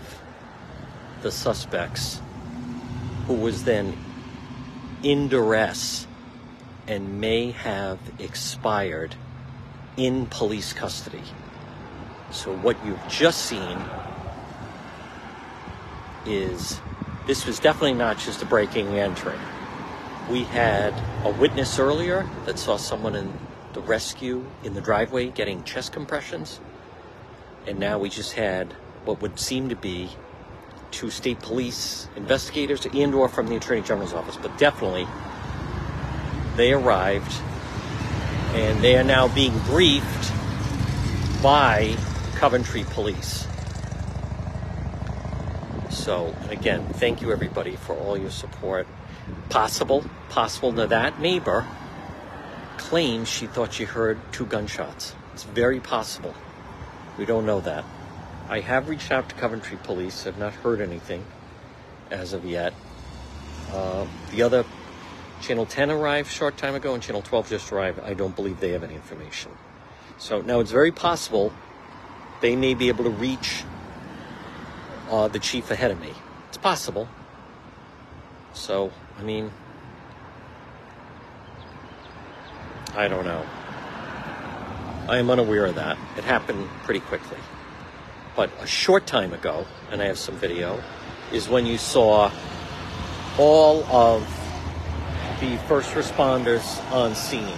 the 1.23 1.31
suspects 1.31 2.21
who 3.27 3.35
was 3.35 3.65
then 3.65 3.97
in 5.03 5.29
duress 5.29 6.07
and 6.91 7.21
may 7.21 7.53
have 7.53 8.01
expired 8.19 9.15
in 9.97 10.27
police 10.27 10.73
custody. 10.73 11.23
So, 12.33 12.55
what 12.57 12.85
you've 12.85 13.09
just 13.09 13.47
seen 13.47 13.79
is 16.27 16.81
this 17.29 17.47
was 17.47 17.61
definitely 17.61 17.95
not 17.95 18.19
just 18.19 18.43
a 18.43 18.47
breaking 18.47 18.89
and 18.89 18.99
entering. 18.99 19.39
We 20.29 20.43
had 20.43 20.93
a 21.25 21.31
witness 21.31 21.79
earlier 21.79 22.29
that 22.47 22.59
saw 22.59 22.77
someone 22.77 23.15
in 23.15 23.33
the 23.73 23.81
rescue 23.81 24.45
in 24.65 24.75
the 24.75 24.81
driveway 24.81 25.31
getting 25.31 25.63
chest 25.63 25.93
compressions. 25.93 26.61
And 27.69 27.79
now 27.79 28.01
we 28.01 28.09
just 28.09 28.33
had 28.33 28.73
what 29.05 29.23
would 29.23 29.39
seem 29.39 29.69
to 29.69 29.77
be 29.77 30.11
two 30.91 31.11
state 31.11 31.39
police 31.39 32.09
investigators 32.17 32.85
and 32.85 33.15
or 33.15 33.29
from 33.29 33.47
the 33.47 33.55
attorney 33.55 33.81
general's 33.81 34.13
office 34.13 34.37
but 34.37 34.57
definitely 34.59 35.07
they 36.61 36.75
arrived 36.75 37.33
and 38.53 38.85
they 38.85 38.95
are 38.99 39.03
now 39.03 39.27
being 39.29 39.59
briefed 39.61 40.31
by 41.43 41.97
coventry 42.35 42.85
police. 42.91 43.47
So 45.89 46.35
again 46.51 46.87
thank 46.93 47.23
you 47.23 47.33
everybody 47.33 47.77
for 47.77 47.97
all 47.97 48.19
your 48.19 48.31
support. 48.31 48.87
Possible 49.49 50.05
possible 50.29 50.71
that 50.73 50.91
that 50.91 51.19
neighbor 51.19 51.67
claims 52.77 53.27
she 53.27 53.47
thought 53.47 53.73
she 53.73 53.85
heard 53.85 54.19
two 54.31 54.45
gunshots. 54.45 55.15
It's 55.33 55.45
very 55.45 55.81
possible. 55.81 56.35
We 57.17 57.25
don't 57.25 57.47
know 57.47 57.61
that. 57.61 57.87
I 58.51 58.61
have 58.61 58.91
reached 58.91 59.11
out 59.11 59.31
to 59.31 59.35
Coventry 59.37 59.79
Police. 59.83 60.25
Have 60.25 60.37
not 60.37 60.53
heard 60.53 60.83
anything 60.83 61.25
as 62.11 62.35
of 62.35 62.45
yet. 62.45 62.75
Uh, 63.73 64.07
the 64.33 64.43
other 64.43 64.65
Channel 65.41 65.67
10 65.67 65.91
arrived 65.91 66.31
short 66.31 66.57
time 66.57 66.75
ago, 66.75 66.95
and 66.95 67.03
Channel 67.03 67.23
12 67.23 67.49
just 67.49 67.73
arrived. 67.73 68.01
I 68.01 68.15
don't 68.15 68.37
believe 68.37 68.61
they 68.61 68.73
have 68.73 68.85
any 68.85 68.95
information. 68.95 69.51
So 70.19 70.43
now 70.43 70.61
it's 70.61 70.71
very 70.71 70.93
possible 70.93 71.53
they 72.41 72.57
may 72.57 72.75
be 72.75 72.89
able 72.89 73.05
to 73.05 73.11
reach 73.11 73.65
uh, 75.11 75.29
the 75.29 75.39
chief 75.39 75.71
ahead 75.71 75.91
of 75.91 76.01
me. 76.01 76.13
It's 76.49 76.59
possible. 76.59 77.09
So 78.53 78.93
I 79.19 79.23
mean, 79.23 79.51
I 82.95 83.09
don't 83.09 83.25
know. 83.25 83.45
I 85.09 85.19
am 85.19 85.31
unaware 85.31 85.67
of 85.67 85.75
that. 85.77 85.99
It 86.17 86.25
happened 86.25 86.69
pretty 86.85 87.01
quickly. 87.01 87.39
But 88.37 88.51
a 88.61 88.67
short 88.67 89.07
time 89.07 89.33
ago, 89.33 89.67
and 89.91 90.01
I 90.01 90.07
have 90.07 90.19
some 90.19 90.37
video, 90.37 90.83
is 91.33 91.49
when 91.49 91.67
you 91.67 91.79
saw 91.79 92.31
all 93.39 93.85
of 93.85 94.40
the 95.41 95.57
first 95.67 95.95
responders 95.95 96.79
on 96.93 97.15
scene. 97.15 97.57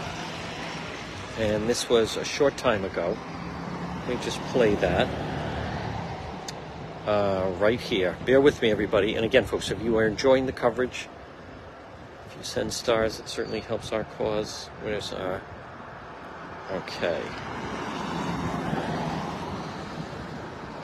And 1.39 1.69
this 1.69 1.89
was 1.89 2.17
a 2.17 2.25
short 2.25 2.57
time 2.57 2.85
ago. 2.85 3.17
Let 4.01 4.09
me 4.09 4.25
just 4.25 4.41
play 4.53 4.77
that. 4.77 5.09
Uh, 7.07 7.51
right 7.59 7.81
here. 7.81 8.17
Bear 8.25 8.41
with 8.41 8.63
me, 8.63 8.71
everybody. 8.71 9.17
And 9.17 9.25
again, 9.25 9.45
folks, 9.45 9.73
if 9.73 9.83
you 9.83 9.99
are 9.99 10.07
enjoying 10.07 10.47
the 10.47 10.53
coverage, 10.53 11.09
if 12.29 12.37
you 12.37 12.45
send 12.45 12.73
stars, 12.73 13.19
it 13.19 13.29
certainly 13.29 13.59
helps 13.59 13.91
our 13.91 14.05
cause. 14.05 14.69
Where's 14.83 15.13
our. 15.13 15.43
Okay. 16.71 17.21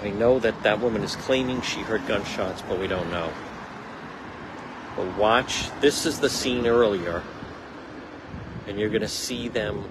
I 0.02 0.10
know 0.10 0.40
that 0.40 0.60
that 0.64 0.80
woman 0.80 1.04
is 1.04 1.14
claiming 1.14 1.60
she 1.62 1.80
heard 1.80 2.04
gunshots, 2.08 2.62
but 2.62 2.80
we 2.80 2.88
don't 2.88 3.10
know. 3.12 3.32
But 4.98 5.16
watch, 5.16 5.70
this 5.80 6.06
is 6.06 6.18
the 6.18 6.28
scene 6.28 6.66
earlier, 6.66 7.22
and 8.66 8.80
you're 8.80 8.88
going 8.88 9.02
to 9.02 9.06
see 9.06 9.46
them 9.46 9.88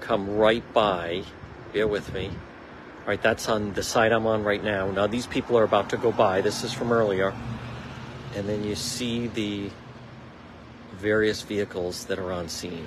come 0.00 0.36
right 0.36 0.62
by. 0.74 1.24
Bear 1.72 1.88
with 1.88 2.12
me. 2.12 2.26
All 2.28 3.06
right, 3.06 3.22
that's 3.22 3.48
on 3.48 3.72
the 3.72 3.82
side 3.82 4.12
I'm 4.12 4.26
on 4.26 4.44
right 4.44 4.62
now. 4.62 4.90
Now, 4.90 5.06
these 5.06 5.26
people 5.26 5.56
are 5.56 5.64
about 5.64 5.88
to 5.90 5.96
go 5.96 6.12
by. 6.12 6.42
This 6.42 6.62
is 6.62 6.74
from 6.74 6.92
earlier. 6.92 7.32
And 8.34 8.46
then 8.46 8.62
you 8.62 8.74
see 8.74 9.28
the 9.28 9.70
various 10.92 11.40
vehicles 11.40 12.04
that 12.04 12.18
are 12.18 12.32
on 12.32 12.50
scene. 12.50 12.86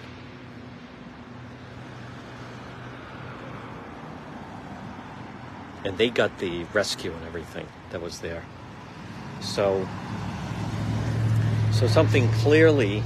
and 5.85 5.97
they 5.97 6.09
got 6.09 6.37
the 6.39 6.65
rescue 6.73 7.13
and 7.13 7.25
everything 7.25 7.65
that 7.91 8.01
was 8.01 8.19
there. 8.19 8.43
So, 9.41 9.87
so 11.71 11.87
something 11.87 12.27
clearly 12.33 13.03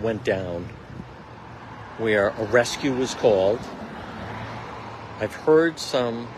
went 0.00 0.24
down 0.24 0.68
where 1.98 2.28
a 2.28 2.44
rescue 2.44 2.92
was 2.94 3.14
called. 3.14 3.60
I've 5.20 5.34
heard 5.34 5.78
some 5.78 6.28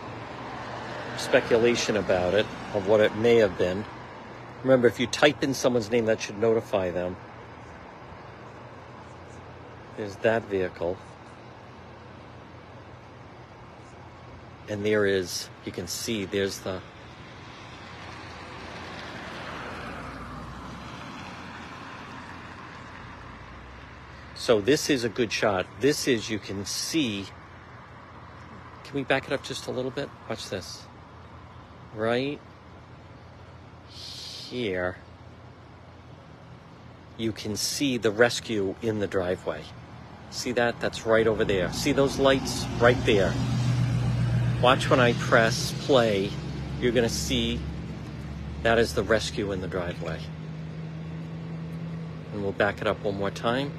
speculation 1.17 1.97
about 1.97 2.33
it 2.33 2.45
of 2.73 2.87
what 2.87 3.01
it 3.01 3.15
may 3.17 3.37
have 3.37 3.57
been. 3.57 3.83
Remember, 4.63 4.87
if 4.87 4.99
you 4.99 5.07
type 5.07 5.43
in 5.43 5.53
someone's 5.53 5.91
name, 5.91 6.05
that 6.05 6.21
should 6.21 6.37
notify 6.37 6.91
them. 6.91 7.15
There's 9.97 10.15
that 10.17 10.43
vehicle. 10.45 10.97
and 14.69 14.85
there 14.85 15.05
is 15.05 15.49
you 15.65 15.71
can 15.71 15.87
see 15.87 16.25
there's 16.25 16.59
the 16.59 16.79
so 24.39 24.59
this 24.59 24.89
is 24.89 25.03
a 25.03 25.09
good 25.09 25.31
shot. 25.31 25.67
This 25.79 26.07
is 26.07 26.31
you 26.31 26.39
can 26.39 26.65
see. 26.65 27.25
Can 28.85 28.95
we 28.95 29.03
back 29.03 29.27
it 29.27 29.33
up 29.33 29.43
just 29.43 29.67
a 29.67 29.71
little 29.71 29.91
bit? 29.91 30.09
Watch 30.27 30.49
this. 30.49 30.81
Right 31.93 32.39
here 34.49 34.97
you 37.19 37.33
can 37.33 37.55
see 37.55 37.97
the 37.97 38.09
rescue 38.09 38.73
in 38.81 38.99
the 38.99 39.07
driveway. 39.07 39.61
See 40.31 40.53
that? 40.53 40.79
That's 40.79 41.05
right 41.05 41.27
over 41.27 41.43
there. 41.43 41.71
See 41.73 41.91
those 41.91 42.17
lights? 42.17 42.65
Right 42.79 42.97
there. 43.05 43.33
Watch 44.61 44.89
when 44.89 44.99
I 44.99 45.13
press 45.13 45.73
play, 45.85 46.31
you're 46.79 46.93
going 46.93 47.07
to 47.07 47.13
see 47.13 47.59
that 48.63 48.79
is 48.79 48.93
the 48.93 49.03
rescue 49.03 49.51
in 49.51 49.59
the 49.61 49.67
driveway. 49.67 50.19
And 52.31 52.41
we'll 52.41 52.53
back 52.53 52.81
it 52.81 52.87
up 52.87 53.03
one 53.03 53.17
more 53.17 53.31
time. 53.31 53.71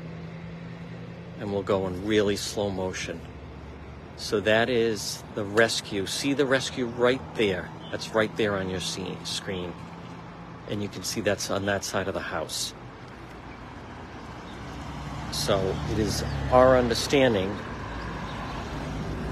And 1.41 1.53
we'll 1.53 1.62
go 1.62 1.89
in 1.89 2.07
really 2.07 2.37
slow 2.37 2.71
motion. 2.71 3.21
So 4.17 4.39
that 4.41 4.69
is 4.69 5.25
the 5.35 5.45
rescue. 5.45 6.07
See 6.07 6.35
the 6.35 6.47
rescue 6.47 6.87
right 6.87 7.23
there. 7.35 7.69
That's 7.91 8.15
right 8.15 8.35
there 8.37 8.57
on 8.57 8.69
your 8.71 8.81
screen. 8.81 9.73
And 10.69 10.83
you 10.83 10.89
can 10.89 11.03
see 11.03 11.23
that's 11.23 11.51
on 11.51 11.67
that 11.67 11.83
side 11.83 12.07
of 12.07 12.15
the 12.15 12.21
house. 12.21 12.75
So 15.33 15.75
it 15.91 15.99
is 15.99 16.23
our 16.53 16.77
understanding 16.77 17.57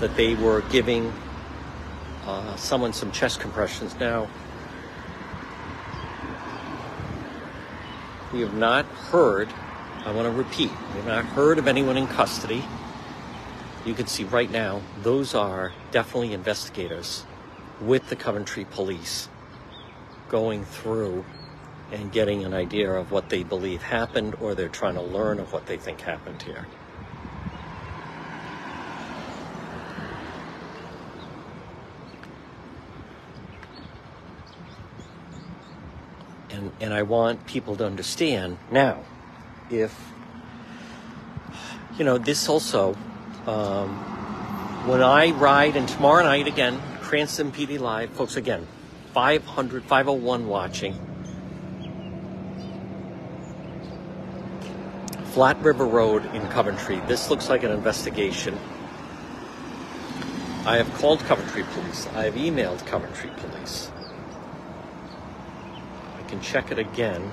that 0.01 0.17
they 0.17 0.35
were 0.35 0.63
giving 0.71 1.13
uh, 2.25 2.57
someone 2.57 2.93
some 2.93 3.13
chest 3.13 3.41
compressions. 3.41 3.95
Now, 3.97 4.29
we 8.33 8.41
have 8.41 8.55
not 8.55 8.85
heard, 8.87 9.49
I 10.09 10.11
want 10.11 10.25
to 10.25 10.33
repeat, 10.33 10.71
we 10.71 10.97
have 11.01 11.07
not 11.07 11.25
heard 11.27 11.59
of 11.59 11.69
anyone 11.69 11.99
in 11.99 12.07
custody. 12.07 12.65
You 13.85 13.93
can 13.93 14.07
see 14.07 14.25
right 14.25 14.51
now, 14.51 14.81
those 15.03 15.35
are 15.35 15.75
definitely 15.91 16.33
investigators 16.33 17.27
with 17.79 18.09
the 18.09 18.17
Coventry 18.17 18.65
police 18.65 19.29
going 20.31 20.65
through 20.65 21.27
and 21.93 22.11
getting 22.11 22.43
an 22.43 22.55
idea 22.55 22.91
of 22.91 23.13
what 23.13 23.29
they 23.29 23.43
believe 23.43 23.83
happened 23.83 24.35
or 24.41 24.55
they're 24.55 24.71
trying 24.71 24.95
to 24.95 25.03
learn 25.03 25.39
of 25.39 25.53
what 25.53 25.67
they 25.67 25.77
think 25.77 26.01
happened 26.01 26.41
here. 26.41 26.67
and 36.51 36.73
and 36.81 36.95
I 36.95 37.03
want 37.03 37.47
people 37.47 37.77
to 37.77 37.85
understand 37.85 38.57
now 38.71 39.05
if 39.71 40.13
you 41.99 42.05
know 42.05 42.19
this 42.19 42.49
also 42.49 42.95
um, 43.47 43.89
when 44.87 45.03
I 45.03 45.31
ride 45.33 45.77
and 45.77 45.89
tomorrow 45.89 46.23
night 46.23 46.47
again 46.47 46.81
Cranston 47.01 47.53
PD 47.53 47.79
Live 47.79 48.11
folks 48.11 48.37
again 48.37 48.67
500 49.13 49.85
501 49.85 50.47
watching. 50.47 50.95
Flat 55.25 55.61
River 55.63 55.87
Road 55.87 56.25
in 56.35 56.47
Coventry. 56.49 57.01
This 57.07 57.31
looks 57.31 57.49
like 57.49 57.63
an 57.63 57.71
investigation. 57.71 58.59
I 60.67 60.77
have 60.77 60.93
called 60.95 61.21
Coventry 61.21 61.65
Police. 61.73 62.07
I 62.15 62.25
have 62.25 62.35
emailed 62.35 62.85
Coventry 62.87 63.31
Police. 63.39 63.91
I 66.19 66.23
can 66.29 66.41
check 66.41 66.71
it 66.71 66.79
again. 66.79 67.31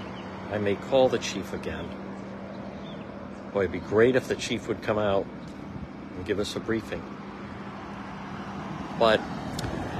I 0.52 0.58
may 0.58 0.76
call 0.76 1.10
the 1.10 1.20
chief 1.20 1.52
again. 1.54 1.88
Boy, 3.56 3.62
it'd 3.62 3.72
be 3.72 3.80
great 3.80 4.18
if 4.18 4.28
the 4.28 4.36
chief 4.36 4.68
would 4.68 4.82
come 4.82 4.98
out 4.98 5.26
and 6.18 6.26
give 6.26 6.40
us 6.40 6.58
a 6.58 6.60
briefing. 6.60 7.02
But 9.00 9.22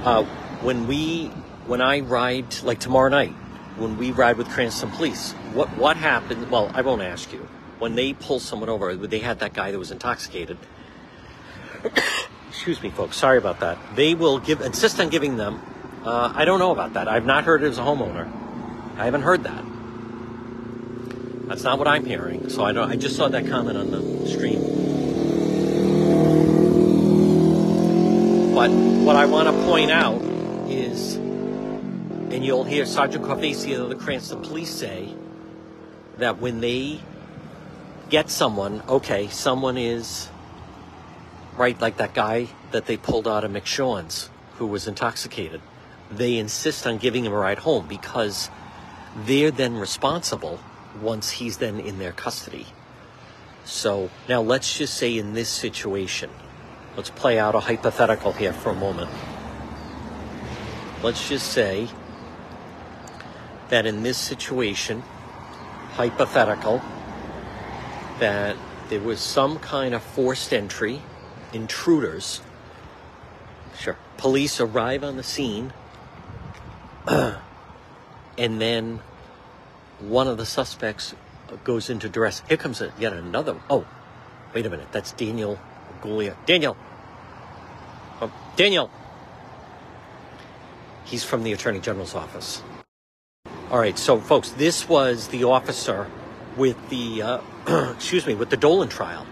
uh, 0.04 0.24
when 0.60 0.86
we, 0.86 1.28
when 1.64 1.80
I 1.80 2.00
ride, 2.00 2.62
like 2.64 2.80
tomorrow 2.80 3.08
night, 3.08 3.32
when 3.78 3.96
we 3.96 4.10
ride 4.10 4.36
with 4.36 4.46
Cranston 4.50 4.90
Police, 4.90 5.32
what 5.54 5.74
what 5.78 5.96
happens? 5.96 6.50
Well, 6.50 6.70
I 6.74 6.82
won't 6.82 7.00
ask 7.00 7.32
you. 7.32 7.48
When 7.78 7.94
they 7.94 8.12
pull 8.12 8.40
someone 8.40 8.68
over, 8.68 8.94
they 8.94 9.20
had 9.20 9.38
that 9.38 9.54
guy 9.54 9.70
that 9.70 9.78
was 9.78 9.90
intoxicated. 9.90 10.58
Excuse 12.50 12.82
me, 12.82 12.90
folks. 12.90 13.16
Sorry 13.16 13.38
about 13.38 13.60
that. 13.60 13.78
They 13.94 14.14
will 14.14 14.38
give 14.38 14.60
insist 14.60 15.00
on 15.00 15.08
giving 15.08 15.38
them 15.38 15.62
Uh, 16.04 16.30
I 16.34 16.44
don't 16.44 16.58
know 16.58 16.72
about 16.72 16.92
that. 16.92 17.08
I've 17.08 17.24
not 17.24 17.44
heard 17.44 17.62
it 17.62 17.68
as 17.68 17.78
a 17.78 17.82
homeowner. 17.82 18.30
I 18.98 19.06
haven't 19.06 19.22
heard 19.22 19.44
that. 19.44 19.64
That's 21.46 21.62
not 21.62 21.78
what 21.78 21.86
I'm 21.86 22.04
hearing. 22.04 22.48
So 22.48 22.64
I 22.64 22.72
don't. 22.72 22.90
I 22.90 22.96
just 22.96 23.16
saw 23.16 23.28
that 23.28 23.46
comment 23.46 23.78
on 23.78 23.90
the 23.92 24.28
stream. 24.28 24.60
But 28.52 28.70
what 28.70 29.14
I 29.14 29.26
want 29.26 29.48
to 29.48 29.64
point 29.64 29.92
out 29.92 30.20
is, 30.68 31.14
and 31.14 32.44
you'll 32.44 32.64
hear 32.64 32.84
Sergeant 32.84 33.24
Carvacia 33.24 33.80
of 33.80 33.90
the 33.90 33.94
Cranston 33.94 34.42
Police 34.42 34.70
say 34.70 35.14
that 36.18 36.38
when 36.40 36.60
they 36.60 37.00
get 38.08 38.28
someone, 38.28 38.82
okay, 38.88 39.28
someone 39.28 39.78
is 39.78 40.28
right, 41.56 41.80
like 41.80 41.98
that 41.98 42.14
guy 42.14 42.48
that 42.72 42.86
they 42.86 42.96
pulled 42.96 43.28
out 43.28 43.44
of 43.44 43.52
McShawn's 43.52 44.30
who 44.56 44.66
was 44.66 44.88
intoxicated. 44.88 45.60
They 46.10 46.38
insist 46.38 46.86
on 46.86 46.98
giving 46.98 47.24
him 47.24 47.32
a 47.32 47.36
ride 47.36 47.58
home 47.58 47.86
because 47.86 48.50
they're 49.16 49.50
then 49.50 49.76
responsible 49.76 50.58
once 51.00 51.30
he's 51.30 51.58
then 51.58 51.80
in 51.80 51.98
their 51.98 52.12
custody. 52.12 52.66
So 53.64 54.10
now 54.28 54.40
let's 54.40 54.78
just 54.78 54.94
say 54.94 55.18
in 55.18 55.32
this 55.32 55.48
situation, 55.48 56.30
let's 56.96 57.10
play 57.10 57.38
out 57.38 57.54
a 57.54 57.60
hypothetical 57.60 58.32
here 58.32 58.52
for 58.52 58.70
a 58.70 58.74
moment. 58.74 59.10
Let's 61.02 61.28
just 61.28 61.52
say 61.52 61.88
that 63.68 63.86
in 63.86 64.02
this 64.02 64.16
situation, 64.16 65.02
hypothetical, 65.94 66.80
that 68.18 68.56
there 68.88 69.00
was 69.00 69.20
some 69.20 69.58
kind 69.58 69.94
of 69.94 70.02
forced 70.02 70.52
entry, 70.52 71.02
intruders. 71.52 72.40
Sure. 73.78 73.96
Police 74.16 74.60
arrive 74.60 75.02
on 75.02 75.16
the 75.16 75.22
scene, 75.22 75.72
and 77.06 77.40
then 78.38 79.00
one 80.00 80.28
of 80.28 80.36
the 80.36 80.46
suspects 80.46 81.14
goes 81.64 81.90
into 81.90 82.08
duress. 82.08 82.42
Here 82.48 82.56
comes 82.56 82.82
yet 82.98 83.12
another. 83.12 83.56
Oh, 83.70 83.86
wait 84.54 84.66
a 84.66 84.70
minute. 84.70 84.88
That's 84.92 85.12
Daniel 85.12 85.58
Gulia. 86.02 86.36
Daniel. 86.46 86.76
Oh, 88.20 88.32
Daniel. 88.56 88.90
He's 91.04 91.24
from 91.24 91.44
the 91.44 91.52
Attorney 91.52 91.80
General's 91.80 92.14
office. 92.14 92.62
All 93.70 93.78
right, 93.78 93.98
so 93.98 94.20
folks, 94.20 94.50
this 94.50 94.88
was 94.88 95.28
the 95.28 95.44
officer 95.44 96.08
with 96.56 96.76
the, 96.88 97.22
uh, 97.22 97.40
excuse 97.94 98.26
me, 98.26 98.34
with 98.34 98.50
the 98.50 98.56
Dolan 98.56 98.88
trial. 98.88 99.26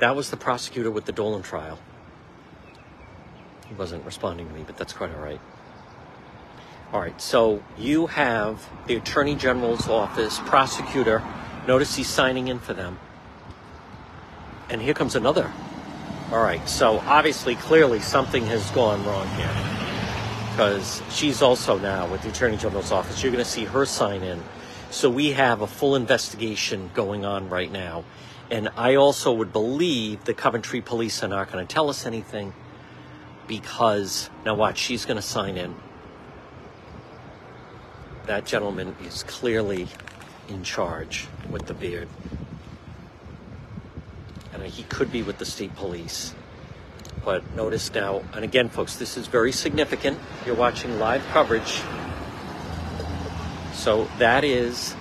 That 0.00 0.16
was 0.16 0.30
the 0.30 0.36
prosecutor 0.36 0.90
with 0.90 1.04
the 1.04 1.12
Dolan 1.12 1.42
trial. 1.42 1.78
He 3.68 3.74
wasn't 3.74 4.04
responding 4.04 4.48
to 4.48 4.54
me, 4.54 4.64
but 4.66 4.76
that's 4.76 4.92
quite 4.92 5.14
all 5.14 5.22
right. 5.22 5.40
All 6.92 7.00
right, 7.00 7.18
so 7.22 7.62
you 7.78 8.06
have 8.08 8.68
the 8.86 8.96
Attorney 8.96 9.34
General's 9.34 9.88
office 9.88 10.38
prosecutor. 10.40 11.22
Notice 11.66 11.96
he's 11.96 12.06
signing 12.08 12.48
in 12.48 12.58
for 12.58 12.74
them. 12.74 12.98
And 14.68 14.82
here 14.82 14.92
comes 14.92 15.16
another. 15.16 15.50
All 16.30 16.42
right, 16.42 16.68
so 16.68 16.98
obviously, 17.06 17.54
clearly, 17.54 18.00
something 18.00 18.44
has 18.44 18.70
gone 18.72 19.02
wrong 19.06 19.26
here. 19.36 19.50
Because 20.50 21.00
she's 21.08 21.40
also 21.40 21.78
now 21.78 22.06
with 22.08 22.20
the 22.20 22.28
Attorney 22.28 22.58
General's 22.58 22.92
office. 22.92 23.22
You're 23.22 23.32
going 23.32 23.42
to 23.42 23.50
see 23.50 23.64
her 23.64 23.86
sign 23.86 24.22
in. 24.22 24.42
So 24.90 25.08
we 25.08 25.32
have 25.32 25.62
a 25.62 25.66
full 25.66 25.96
investigation 25.96 26.90
going 26.92 27.24
on 27.24 27.48
right 27.48 27.72
now. 27.72 28.04
And 28.50 28.68
I 28.76 28.96
also 28.96 29.32
would 29.32 29.50
believe 29.50 30.24
the 30.24 30.34
Coventry 30.34 30.82
police 30.82 31.22
are 31.22 31.28
not 31.28 31.50
going 31.50 31.66
to 31.66 31.74
tell 31.74 31.88
us 31.88 32.04
anything 32.04 32.52
because, 33.48 34.28
now 34.44 34.54
watch, 34.56 34.76
she's 34.76 35.06
going 35.06 35.16
to 35.16 35.22
sign 35.22 35.56
in 35.56 35.74
that 38.26 38.44
gentleman 38.44 38.94
is 39.04 39.22
clearly 39.24 39.88
in 40.48 40.62
charge 40.62 41.26
with 41.50 41.66
the 41.66 41.74
beard. 41.74 42.08
And 44.52 44.62
he 44.62 44.84
could 44.84 45.10
be 45.10 45.22
with 45.22 45.38
the 45.38 45.44
state 45.44 45.74
police. 45.74 46.34
But 47.24 47.42
notice 47.54 47.92
now, 47.94 48.22
and 48.32 48.44
again, 48.44 48.68
folks, 48.68 48.96
this 48.96 49.16
is 49.16 49.26
very 49.26 49.52
significant. 49.52 50.18
You're 50.44 50.56
watching 50.56 50.98
live 50.98 51.24
coverage. 51.28 51.82
So 53.72 54.08
that 54.18 54.44
is 54.44 54.94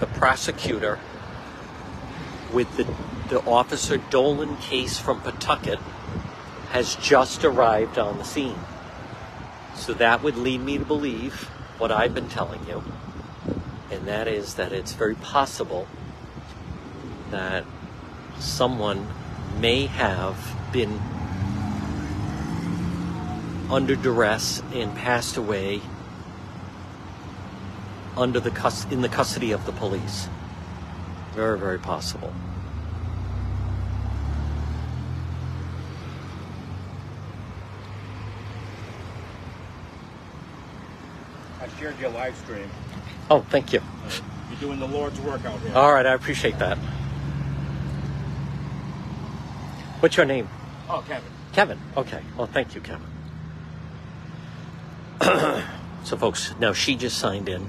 the 0.00 0.06
prosecutor 0.06 0.98
with 2.52 2.76
the, 2.76 2.84
the 3.28 3.42
Officer 3.44 3.96
Dolan 3.96 4.56
case 4.58 4.98
from 4.98 5.20
Pawtucket 5.20 5.78
has 6.70 6.96
just 6.96 7.44
arrived 7.44 7.98
on 7.98 8.18
the 8.18 8.24
scene. 8.24 8.58
So 9.74 9.94
that 9.94 10.22
would 10.22 10.36
lead 10.36 10.60
me 10.60 10.78
to 10.78 10.84
believe 10.84 11.50
what 11.82 11.90
I've 11.90 12.14
been 12.14 12.28
telling 12.28 12.64
you, 12.68 12.80
and 13.90 14.06
that 14.06 14.28
is 14.28 14.54
that 14.54 14.72
it's 14.72 14.92
very 14.92 15.16
possible 15.16 15.88
that 17.32 17.64
someone 18.38 19.08
may 19.58 19.86
have 19.86 20.38
been 20.72 21.00
under 23.68 23.96
duress 23.96 24.62
and 24.72 24.94
passed 24.94 25.36
away 25.36 25.80
under 28.16 28.38
the 28.38 28.52
cus- 28.52 28.86
in 28.92 29.02
the 29.02 29.08
custody 29.08 29.50
of 29.50 29.66
the 29.66 29.72
police. 29.72 30.28
Very, 31.34 31.58
very 31.58 31.80
possible. 31.80 32.32
Shared 41.82 41.98
your 41.98 42.10
live 42.10 42.36
stream. 42.36 42.70
Oh, 43.28 43.40
thank 43.50 43.72
you. 43.72 43.80
You're 44.50 44.60
doing 44.60 44.78
the 44.78 44.86
Lord's 44.86 45.18
work 45.20 45.44
out 45.44 45.58
here. 45.60 45.72
All 45.74 45.92
right, 45.92 46.06
I 46.06 46.14
appreciate 46.14 46.56
that. 46.60 46.78
What's 49.98 50.16
your 50.16 50.26
name? 50.26 50.48
Oh, 50.88 51.04
Kevin. 51.08 51.30
Kevin. 51.52 51.78
Okay. 51.96 52.22
Well, 52.36 52.46
thank 52.46 52.76
you, 52.76 52.80
Kevin. 52.80 53.06
so, 56.04 56.16
folks, 56.16 56.54
now 56.60 56.72
she 56.72 56.94
just 56.94 57.18
signed 57.18 57.48
in. 57.48 57.68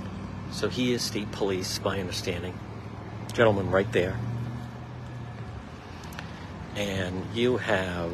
So 0.51 0.69
he 0.69 0.93
is 0.93 1.01
state 1.01 1.31
police, 1.31 1.81
my 1.83 1.99
understanding. 1.99 2.53
Gentleman 3.33 3.71
right 3.71 3.91
there. 3.91 4.15
And 6.75 7.25
you 7.33 7.57
have. 7.57 8.11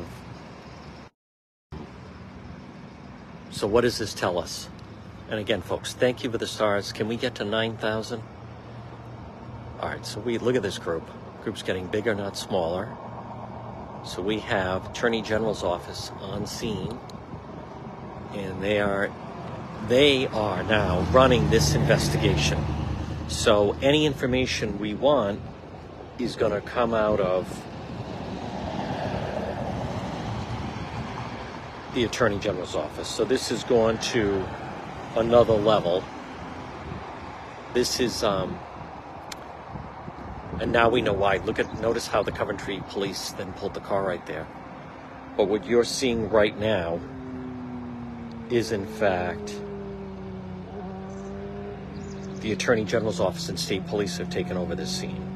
So, 3.52 3.68
what 3.68 3.82
does 3.82 3.98
this 3.98 4.14
tell 4.14 4.38
us? 4.40 4.70
And 5.30 5.40
again, 5.40 5.62
folks, 5.62 5.94
thank 5.94 6.24
you 6.24 6.32
for 6.32 6.40
the 6.40 6.48
stars. 6.48 6.92
Can 6.92 7.08
we 7.08 7.16
get 7.16 7.36
to 7.36 7.46
9,000? 7.46 8.22
All 9.80 9.90
right, 9.90 10.04
so 10.06 10.20
we 10.20 10.40
look 10.40 10.56
at 10.56 10.64
this 10.64 10.80
group. 10.80 11.08
Group's 11.44 11.62
getting 11.62 11.86
bigger, 11.86 12.16
not 12.16 12.36
smaller. 12.36 12.90
So 14.04 14.22
we 14.22 14.40
have 14.40 14.90
Attorney 14.90 15.22
General's 15.22 15.64
office 15.64 16.12
on 16.20 16.48
scene, 16.48 16.98
and 18.34 18.64
they 18.64 18.80
are 18.80 19.12
they 19.88 20.28
are 20.28 20.64
now 20.64 21.02
running 21.12 21.50
this 21.50 21.76
investigation. 21.76 22.64
So 23.28 23.76
any 23.82 24.06
information 24.06 24.80
we 24.80 24.94
want 24.96 25.40
is 26.18 26.36
going 26.36 26.52
to 26.52 26.62
come 26.62 26.94
out 26.94 27.20
of 27.20 27.48
the 31.94 32.04
Attorney 32.04 32.40
General's 32.40 32.76
office. 32.76 33.08
So 33.08 33.26
this 33.26 33.52
is 33.52 33.64
going 33.64 33.98
to 34.00 34.46
another 35.20 35.54
level. 35.54 36.04
This 37.74 38.00
is 38.00 38.24
um, 38.24 38.58
and 40.60 40.72
now 40.72 40.90
we 40.90 41.02
know 41.02 41.14
why. 41.14 41.38
Look 41.38 41.60
at 41.60 41.82
notice 41.82 42.08
how 42.08 42.24
the 42.24 42.32
Coventry 42.32 42.82
police 42.90 43.32
then 43.34 43.54
pulled 43.54 43.74
the 43.74 43.80
car 43.82 44.04
right 44.04 44.26
there. 44.26 44.48
But 45.38 45.46
what 45.46 45.66
you're 45.66 45.84
seeing 45.84 46.30
right 46.30 46.58
now 46.58 47.00
is 48.50 48.72
in 48.72 48.86
fact 48.86 49.56
the 52.42 52.52
Attorney 52.54 52.86
General's 52.86 53.20
office 53.20 53.50
and 53.50 53.60
state 53.60 53.86
police 53.88 54.18
have 54.18 54.30
taken 54.30 54.58
over 54.58 54.74
this 54.74 54.90
scene. 54.90 55.29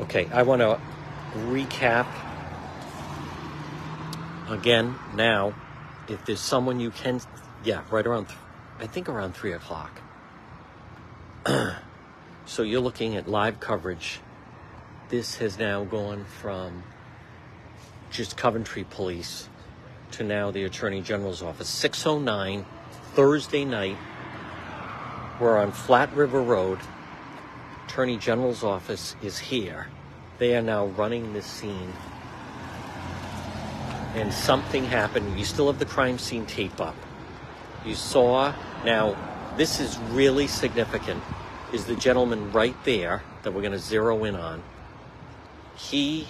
Okay, 0.00 0.28
I 0.32 0.42
want 0.42 0.60
to 0.60 0.80
recap 1.34 2.06
again 4.48 4.94
now. 5.14 5.54
If 6.08 6.24
there's 6.24 6.40
someone 6.40 6.78
you 6.78 6.90
can, 6.90 7.20
yeah, 7.64 7.82
right 7.90 8.06
around, 8.06 8.26
th- 8.26 8.38
I 8.78 8.86
think 8.86 9.08
around 9.08 9.34
three 9.34 9.52
o'clock. 9.52 10.00
so 12.46 12.62
you're 12.62 12.80
looking 12.80 13.16
at 13.16 13.28
live 13.28 13.58
coverage. 13.58 14.20
This 15.08 15.36
has 15.36 15.58
now 15.58 15.84
gone 15.84 16.24
from 16.40 16.84
just 18.10 18.36
Coventry 18.36 18.84
Police 18.88 19.48
to 20.12 20.22
now 20.22 20.50
the 20.50 20.64
Attorney 20.64 21.02
General's 21.02 21.42
office. 21.42 21.68
609 21.68 22.64
Thursday 23.14 23.64
night. 23.64 23.96
We're 25.40 25.58
on 25.58 25.72
Flat 25.72 26.14
River 26.14 26.40
Road. 26.40 26.78
Attorney 27.98 28.16
General's 28.16 28.62
office 28.62 29.16
is 29.22 29.40
here. 29.40 29.88
They 30.38 30.56
are 30.56 30.62
now 30.62 30.86
running 30.86 31.32
this 31.32 31.46
scene. 31.46 31.92
And 34.14 34.32
something 34.32 34.84
happened. 34.84 35.36
You 35.36 35.44
still 35.44 35.66
have 35.66 35.80
the 35.80 35.84
crime 35.84 36.16
scene 36.16 36.46
tape 36.46 36.80
up. 36.80 36.94
You 37.84 37.96
saw, 37.96 38.54
now, 38.84 39.16
this 39.56 39.80
is 39.80 39.98
really 40.12 40.46
significant, 40.46 41.20
is 41.72 41.86
the 41.86 41.96
gentleman 41.96 42.52
right 42.52 42.76
there 42.84 43.24
that 43.42 43.52
we're 43.52 43.62
going 43.62 43.72
to 43.72 43.80
zero 43.80 44.22
in 44.22 44.36
on. 44.36 44.62
He 45.74 46.28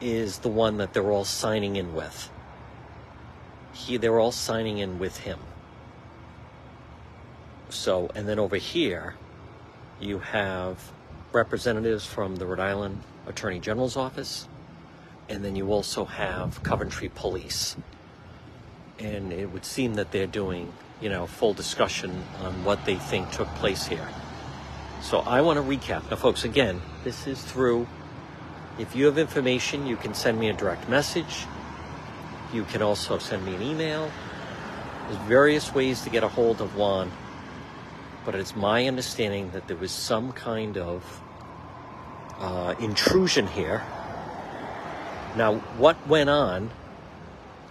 is 0.00 0.38
the 0.38 0.48
one 0.48 0.76
that 0.76 0.94
they're 0.94 1.10
all 1.10 1.24
signing 1.24 1.74
in 1.74 1.92
with. 1.92 2.30
He, 3.72 3.96
they're 3.96 4.20
all 4.20 4.30
signing 4.30 4.78
in 4.78 5.00
with 5.00 5.16
him. 5.16 5.40
So, 7.68 8.12
and 8.14 8.28
then 8.28 8.38
over 8.38 8.58
here, 8.58 9.16
you 10.02 10.18
have 10.18 10.92
representatives 11.32 12.04
from 12.04 12.36
the 12.36 12.46
Rhode 12.46 12.60
Island 12.60 13.02
Attorney 13.26 13.60
General's 13.60 13.96
office, 13.96 14.48
and 15.28 15.44
then 15.44 15.56
you 15.56 15.72
also 15.72 16.04
have 16.04 16.62
Coventry 16.62 17.10
Police. 17.14 17.76
And 18.98 19.32
it 19.32 19.50
would 19.50 19.64
seem 19.64 19.94
that 19.94 20.10
they're 20.10 20.26
doing, 20.26 20.72
you 21.00 21.08
know, 21.08 21.26
full 21.26 21.54
discussion 21.54 22.22
on 22.40 22.64
what 22.64 22.84
they 22.84 22.96
think 22.96 23.30
took 23.30 23.48
place 23.56 23.86
here. 23.86 24.08
So 25.00 25.18
I 25.20 25.40
want 25.40 25.56
to 25.56 25.62
recap. 25.62 26.08
Now, 26.10 26.16
folks, 26.16 26.44
again, 26.44 26.80
this 27.02 27.26
is 27.26 27.42
through. 27.42 27.86
If 28.78 28.94
you 28.94 29.06
have 29.06 29.18
information, 29.18 29.86
you 29.86 29.96
can 29.96 30.14
send 30.14 30.38
me 30.38 30.48
a 30.48 30.52
direct 30.52 30.88
message. 30.88 31.46
You 32.52 32.64
can 32.64 32.82
also 32.82 33.18
send 33.18 33.44
me 33.44 33.54
an 33.54 33.62
email. 33.62 34.10
There's 35.08 35.20
various 35.22 35.74
ways 35.74 36.02
to 36.02 36.10
get 36.10 36.22
a 36.22 36.28
hold 36.28 36.60
of 36.60 36.76
Juan 36.76 37.10
but 38.24 38.34
it's 38.34 38.54
my 38.54 38.86
understanding 38.86 39.50
that 39.50 39.68
there 39.68 39.76
was 39.76 39.90
some 39.90 40.32
kind 40.32 40.78
of 40.78 41.22
uh, 42.38 42.74
intrusion 42.80 43.46
here. 43.46 43.82
Now, 45.36 45.56
what 45.78 46.06
went 46.06 46.30
on 46.30 46.70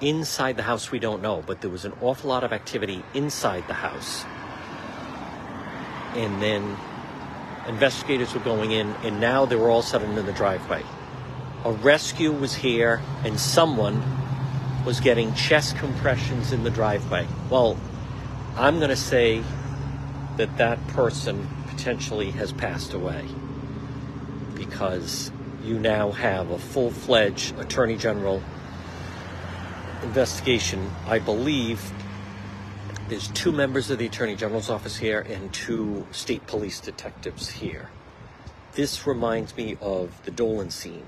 inside 0.02 0.58
the 0.58 0.64
house, 0.64 0.92
we 0.92 1.00
don't 1.00 1.22
know, 1.22 1.44
but 1.46 1.62
there 1.62 1.70
was 1.70 1.86
an 1.86 1.94
awful 2.02 2.30
lot 2.30 2.44
of 2.44 2.52
activity 2.52 3.04
inside 3.14 3.68
the 3.68 3.74
house. 3.74 4.26
And 6.16 6.42
then 6.42 6.76
investigators 7.68 8.34
were 8.34 8.40
going 8.42 8.72
in, 8.72 8.88
and 9.04 9.22
now 9.22 9.46
they 9.46 9.56
were 9.56 9.70
all 9.70 9.84
sudden 9.84 10.18
in 10.18 10.26
the 10.26 10.34
driveway. 10.34 10.84
A 11.64 11.72
rescue 11.72 12.32
was 12.32 12.56
here, 12.56 13.02
and 13.24 13.40
someone 13.40 14.04
was 14.84 15.00
getting 15.00 15.34
chest 15.36 15.78
compressions 15.78 16.52
in 16.52 16.64
the 16.64 16.72
driveway. 16.72 17.28
Well, 17.50 17.78
I'm 18.58 18.78
going 18.78 18.90
to 18.90 18.96
say 18.96 19.44
that 20.38 20.58
that 20.58 20.86
person 20.88 21.48
potentially 21.68 22.32
has 22.32 22.52
passed 22.52 22.94
away 22.94 23.26
because 24.56 25.32
you 25.64 25.80
now 25.80 26.12
have 26.12 26.50
a 26.52 26.58
full-fledged 26.58 27.58
attorney 27.60 27.98
general 27.98 28.42
investigation. 30.04 30.90
I 31.08 31.20
believe 31.20 31.92
there's 33.10 33.28
two 33.30 33.52
members 33.52 33.92
of 33.92 34.00
the 34.00 34.06
attorney 34.06 34.36
general's 34.36 34.70
office 34.70 34.98
here 34.98 35.22
and 35.22 35.54
two 35.54 36.08
state 36.12 36.48
police 36.48 36.80
detectives 36.80 37.50
here. 37.50 37.90
This 38.74 39.06
reminds 39.06 39.56
me 39.58 39.78
of 39.82 40.24
the 40.24 40.32
dolan 40.32 40.70
scene 40.72 41.06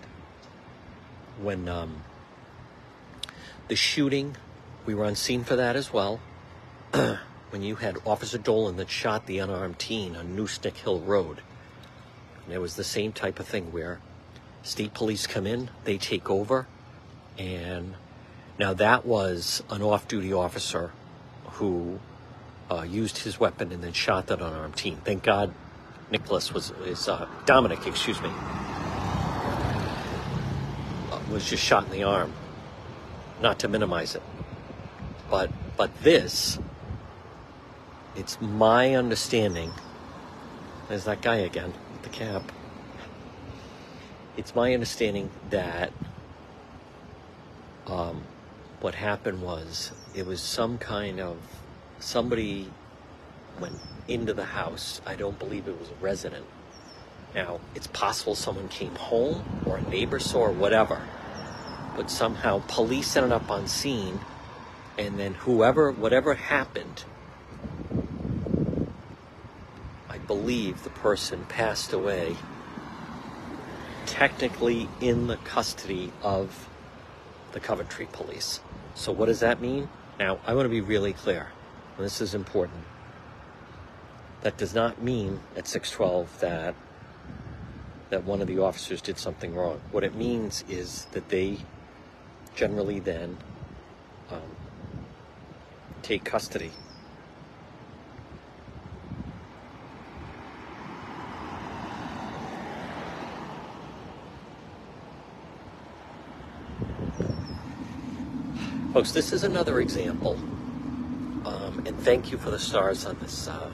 when 1.41 1.67
um, 1.69 2.03
the 3.67 3.75
shooting 3.75 4.35
we 4.85 4.93
were 4.93 5.05
on 5.05 5.15
scene 5.15 5.43
for 5.43 5.55
that 5.55 5.75
as 5.75 5.93
well 5.93 6.19
when 7.53 7.61
you 7.61 7.75
had 7.75 7.99
Officer 8.03 8.39
Dolan 8.39 8.77
that 8.77 8.89
shot 8.89 9.27
the 9.27 9.37
unarmed 9.37 9.77
teen 9.77 10.15
on 10.15 10.35
New 10.35 10.47
Stick 10.47 10.75
Hill 10.75 10.99
Road. 11.01 11.39
And 12.45 12.53
it 12.53 12.57
was 12.57 12.75
the 12.75 12.83
same 12.83 13.11
type 13.11 13.39
of 13.39 13.45
thing 13.45 13.71
where 13.71 13.99
state 14.63 14.95
police 14.95 15.27
come 15.27 15.45
in, 15.45 15.69
they 15.83 15.99
take 15.99 16.31
over, 16.31 16.65
and 17.37 17.93
now 18.57 18.73
that 18.73 19.05
was 19.05 19.61
an 19.69 19.83
off 19.83 20.07
duty 20.07 20.33
officer 20.33 20.93
who 21.51 21.99
uh, 22.71 22.81
used 22.81 23.19
his 23.19 23.39
weapon 23.39 23.71
and 23.71 23.83
then 23.83 23.93
shot 23.93 24.25
that 24.27 24.41
unarmed 24.41 24.75
teen. 24.75 24.97
Thank 25.05 25.21
God 25.21 25.53
Nicholas 26.09 26.51
was, 26.51 26.71
is, 26.87 27.07
uh, 27.07 27.27
Dominic, 27.45 27.85
excuse 27.85 28.19
me, 28.19 28.29
uh, 31.11 31.19
was 31.31 31.47
just 31.47 31.63
shot 31.63 31.85
in 31.85 31.91
the 31.91 32.01
arm. 32.01 32.33
Not 33.43 33.59
to 33.59 33.67
minimize 33.67 34.15
it. 34.15 34.23
But, 35.29 35.51
but 35.77 35.95
this, 36.01 36.57
it's 38.15 38.39
my 38.41 38.95
understanding. 38.95 39.71
There's 40.87 41.05
that 41.05 41.21
guy 41.21 41.37
again 41.37 41.73
with 41.91 42.03
the 42.03 42.09
cap. 42.09 42.43
It's 44.37 44.53
my 44.55 44.73
understanding 44.73 45.29
that 45.49 45.91
um, 47.87 48.23
what 48.81 48.95
happened 48.95 49.41
was 49.41 49.91
it 50.15 50.25
was 50.25 50.41
some 50.41 50.77
kind 50.77 51.19
of 51.19 51.37
somebody 51.99 52.69
went 53.59 53.79
into 54.07 54.33
the 54.33 54.45
house. 54.45 55.01
I 55.05 55.15
don't 55.15 55.37
believe 55.39 55.67
it 55.67 55.79
was 55.79 55.89
a 55.89 56.03
resident. 56.03 56.45
Now, 57.33 57.59
it's 57.73 57.87
possible 57.87 58.35
someone 58.35 58.67
came 58.67 58.95
home 58.95 59.43
or 59.65 59.77
a 59.77 59.81
neighbor 59.89 60.19
saw 60.19 60.39
or 60.39 60.51
whatever, 60.51 61.01
but 61.95 62.11
somehow 62.11 62.61
police 62.67 63.15
ended 63.15 63.31
up 63.31 63.49
on 63.49 63.67
scene, 63.67 64.19
and 64.99 65.17
then 65.17 65.33
whoever, 65.33 65.91
whatever 65.91 66.35
happened, 66.35 67.05
believe 70.27 70.83
the 70.83 70.89
person 70.89 71.45
passed 71.45 71.93
away 71.93 72.35
technically 74.05 74.87
in 75.01 75.27
the 75.27 75.37
custody 75.37 76.11
of 76.21 76.67
the 77.53 77.59
Coventry 77.59 78.07
police. 78.11 78.59
So, 78.95 79.11
what 79.11 79.27
does 79.27 79.39
that 79.39 79.61
mean? 79.61 79.89
Now, 80.19 80.39
I 80.45 80.53
want 80.53 80.65
to 80.65 80.69
be 80.69 80.81
really 80.81 81.13
clear, 81.13 81.47
and 81.97 82.05
this 82.05 82.21
is 82.21 82.35
important. 82.35 82.83
That 84.41 84.57
does 84.57 84.73
not 84.73 85.01
mean 85.01 85.39
at 85.55 85.67
612 85.67 86.39
that 86.41 86.75
that 88.09 88.25
one 88.25 88.41
of 88.41 88.47
the 88.47 88.59
officers 88.59 89.01
did 89.01 89.17
something 89.17 89.55
wrong. 89.55 89.81
What 89.91 90.03
it 90.03 90.13
means 90.13 90.63
is 90.69 91.05
that 91.13 91.29
they 91.29 91.57
generally 92.53 92.99
then 92.99 93.37
um, 94.29 94.55
take 96.03 96.23
custody 96.23 96.69
Folks, 108.93 109.11
this 109.11 109.33
is 109.33 109.43
another 109.43 109.79
example. 109.79 110.33
Um, 111.45 111.81
and 111.87 111.97
thank 112.01 112.31
you 112.31 112.37
for 112.37 112.51
the 112.51 112.59
stars 112.59 113.07
on 113.07 113.17
this 113.19 113.47
uh, 113.47 113.71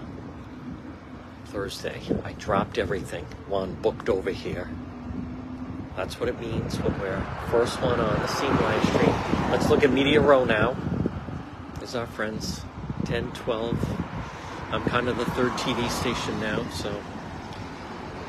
Thursday. 1.48 2.02
I 2.24 2.32
dropped 2.32 2.78
everything. 2.78 3.26
One 3.50 3.74
booked 3.82 4.08
over 4.08 4.32
here. 4.32 4.70
That's 5.98 6.22
what 6.22 6.30
it 6.30 6.40
means 6.40 6.78
when 6.78 6.98
we're 7.02 7.22
first 7.52 7.82
one 7.82 8.00
on 8.00 8.18
the 8.22 8.28
scene 8.28 8.56
live 8.56 8.82
stream. 8.86 9.52
Let's 9.52 9.70
look 9.70 9.84
at 9.84 9.92
Media 9.92 10.22
Row 10.22 10.46
now. 10.46 10.78
There's 11.80 11.96
our 11.96 12.08
friends. 12.08 12.62
10, 13.04 13.34
12. 13.34 14.72
I'm 14.72 14.86
kind 14.86 15.10
of 15.10 15.18
the 15.18 15.26
third 15.26 15.52
TV 15.52 15.90
station 15.90 16.40
now, 16.40 16.66
so 16.70 16.98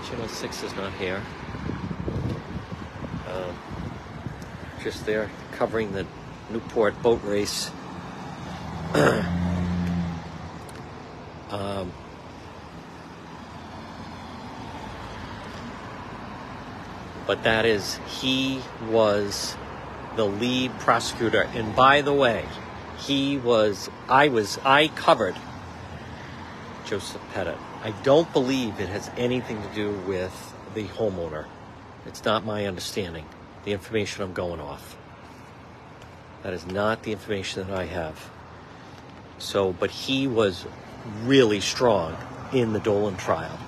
Channel 0.08 0.26
6 0.26 0.62
is 0.64 0.74
not 0.74 0.92
here. 0.94 1.22
Um, 3.28 3.56
just 4.82 5.06
there 5.06 5.30
covering 5.52 5.92
the 5.92 6.04
Newport 6.50 7.00
boat 7.02 7.22
race. 7.24 7.70
um, 11.50 11.92
but 17.26 17.42
that 17.44 17.64
is, 17.64 17.98
he 18.20 18.60
was 18.88 19.54
the 20.16 20.24
lead 20.24 20.76
prosecutor. 20.80 21.42
And 21.54 21.74
by 21.76 22.02
the 22.02 22.12
way, 22.12 22.44
he 22.98 23.38
was, 23.38 23.88
I 24.08 24.28
was, 24.28 24.58
I 24.64 24.88
covered 24.88 25.36
Joseph 26.84 27.22
Pettit. 27.32 27.56
I 27.82 27.92
don't 28.02 28.30
believe 28.32 28.80
it 28.80 28.88
has 28.88 29.10
anything 29.16 29.62
to 29.62 29.68
do 29.74 29.92
with 30.06 30.54
the 30.74 30.84
homeowner. 30.88 31.46
It's 32.06 32.24
not 32.24 32.44
my 32.44 32.66
understanding. 32.66 33.26
The 33.64 33.72
information 33.72 34.22
I'm 34.22 34.32
going 34.32 34.60
off. 34.60 34.96
That 36.42 36.52
is 36.52 36.66
not 36.66 37.02
the 37.02 37.12
information 37.12 37.66
that 37.66 37.78
I 37.78 37.84
have. 37.84 38.30
So, 39.38 39.72
but 39.72 39.90
he 39.90 40.26
was 40.26 40.66
really 41.24 41.60
strong 41.60 42.16
in 42.52 42.72
the 42.72 42.80
Dolan 42.80 43.16
trial. 43.16 43.58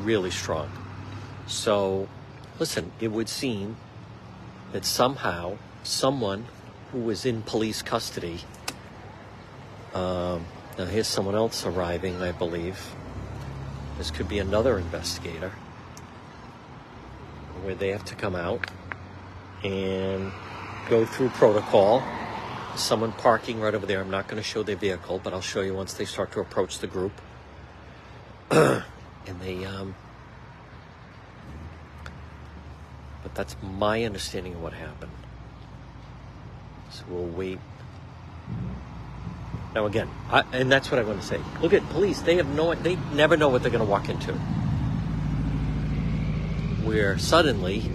Really 0.00 0.30
strong. 0.30 0.70
So, 1.46 2.08
listen, 2.58 2.92
it 3.00 3.08
would 3.08 3.28
seem 3.28 3.76
that 4.72 4.84
somehow 4.84 5.58
someone 5.82 6.46
who 6.90 7.00
was 7.00 7.26
in 7.26 7.42
police 7.42 7.82
custody, 7.82 8.40
um, 9.94 10.46
now 10.78 10.86
here's 10.86 11.06
someone 11.06 11.34
else 11.34 11.66
arriving, 11.66 12.22
I 12.22 12.32
believe. 12.32 12.94
This 13.98 14.10
could 14.10 14.28
be 14.28 14.38
another 14.38 14.78
investigator 14.78 15.52
where 17.62 17.74
they 17.74 17.88
have 17.88 18.04
to 18.06 18.14
come 18.14 18.34
out 18.34 18.70
and 19.62 20.32
go 20.92 21.06
through 21.06 21.30
protocol. 21.30 22.02
Someone 22.76 23.12
parking 23.12 23.58
right 23.60 23.74
over 23.74 23.86
there. 23.86 24.02
I'm 24.02 24.10
not 24.10 24.28
going 24.28 24.36
to 24.36 24.46
show 24.46 24.62
their 24.62 24.76
vehicle, 24.76 25.22
but 25.24 25.32
I'll 25.32 25.40
show 25.40 25.62
you 25.62 25.72
once 25.72 25.94
they 25.94 26.04
start 26.04 26.32
to 26.32 26.40
approach 26.40 26.80
the 26.80 26.86
group. 26.86 27.18
and 28.50 28.84
they, 29.40 29.64
um, 29.64 29.94
but 33.22 33.34
that's 33.34 33.56
my 33.62 34.04
understanding 34.04 34.52
of 34.52 34.62
what 34.62 34.74
happened. 34.74 35.12
So 36.90 37.04
we'll 37.08 37.24
wait. 37.24 37.58
Now 39.74 39.86
again, 39.86 40.10
I, 40.28 40.44
and 40.52 40.70
that's 40.70 40.90
what 40.90 41.00
I 41.00 41.04
want 41.04 41.22
to 41.22 41.26
say. 41.26 41.40
Look 41.62 41.72
at 41.72 41.88
police; 41.88 42.20
they 42.20 42.36
have 42.36 42.48
no, 42.48 42.74
they 42.74 42.96
never 43.14 43.38
know 43.38 43.48
what 43.48 43.62
they're 43.62 43.70
going 43.70 43.84
to 43.84 43.90
walk 43.90 44.10
into. 44.10 44.34
Where 46.84 47.16
suddenly 47.16 47.90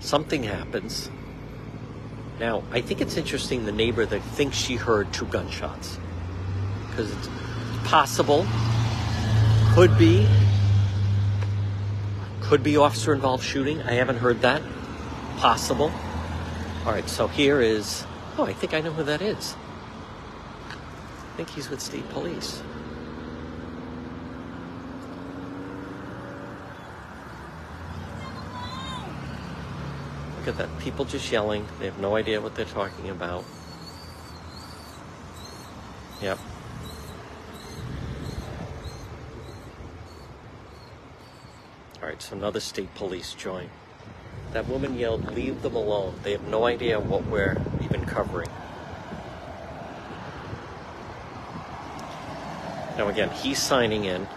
something 0.00 0.44
happens. 0.44 1.10
Now, 2.38 2.62
I 2.70 2.80
think 2.82 3.00
it's 3.00 3.16
interesting 3.16 3.64
the 3.64 3.72
neighbor 3.72 4.04
that 4.04 4.20
thinks 4.22 4.56
she 4.56 4.76
heard 4.76 5.12
two 5.12 5.24
gunshots 5.26 5.98
because 6.90 7.10
it's 7.10 7.28
possible, 7.84 8.46
could 9.74 9.96
be, 9.98 10.26
could 12.40 12.62
be 12.62 12.76
officer 12.76 13.12
involved 13.12 13.42
shooting. 13.42 13.82
I 13.82 13.92
haven't 13.92 14.16
heard 14.16 14.40
that. 14.42 14.62
Possible. 15.38 15.90
All 16.84 16.92
right, 16.92 17.08
so 17.08 17.26
here 17.26 17.60
is. 17.60 18.04
Oh, 18.38 18.44
I 18.44 18.52
think 18.52 18.74
I 18.74 18.80
know 18.80 18.92
who 18.92 19.04
that 19.04 19.22
is. 19.22 19.56
I 20.68 21.36
think 21.36 21.50
he's 21.50 21.68
with 21.68 21.80
state 21.80 22.08
police. 22.10 22.62
Look 30.46 30.60
at 30.60 30.68
that. 30.68 30.78
People 30.78 31.04
just 31.04 31.32
yelling. 31.32 31.66
They 31.80 31.86
have 31.86 31.98
no 31.98 32.14
idea 32.14 32.40
what 32.40 32.54
they're 32.54 32.66
talking 32.66 33.10
about. 33.10 33.44
Yep. 36.22 36.38
All 42.00 42.08
right, 42.08 42.22
so 42.22 42.36
another 42.36 42.60
state 42.60 42.94
police 42.94 43.34
join. 43.34 43.70
That 44.52 44.68
woman 44.68 44.96
yelled, 44.96 45.34
Leave 45.34 45.62
them 45.62 45.74
alone. 45.74 46.14
They 46.22 46.30
have 46.30 46.46
no 46.46 46.64
idea 46.64 47.00
what 47.00 47.26
we're 47.26 47.60
even 47.82 48.04
covering. 48.04 48.48
Now, 52.96 53.08
again, 53.08 53.30
he's 53.30 53.60
signing 53.60 54.04
in. 54.04 54.28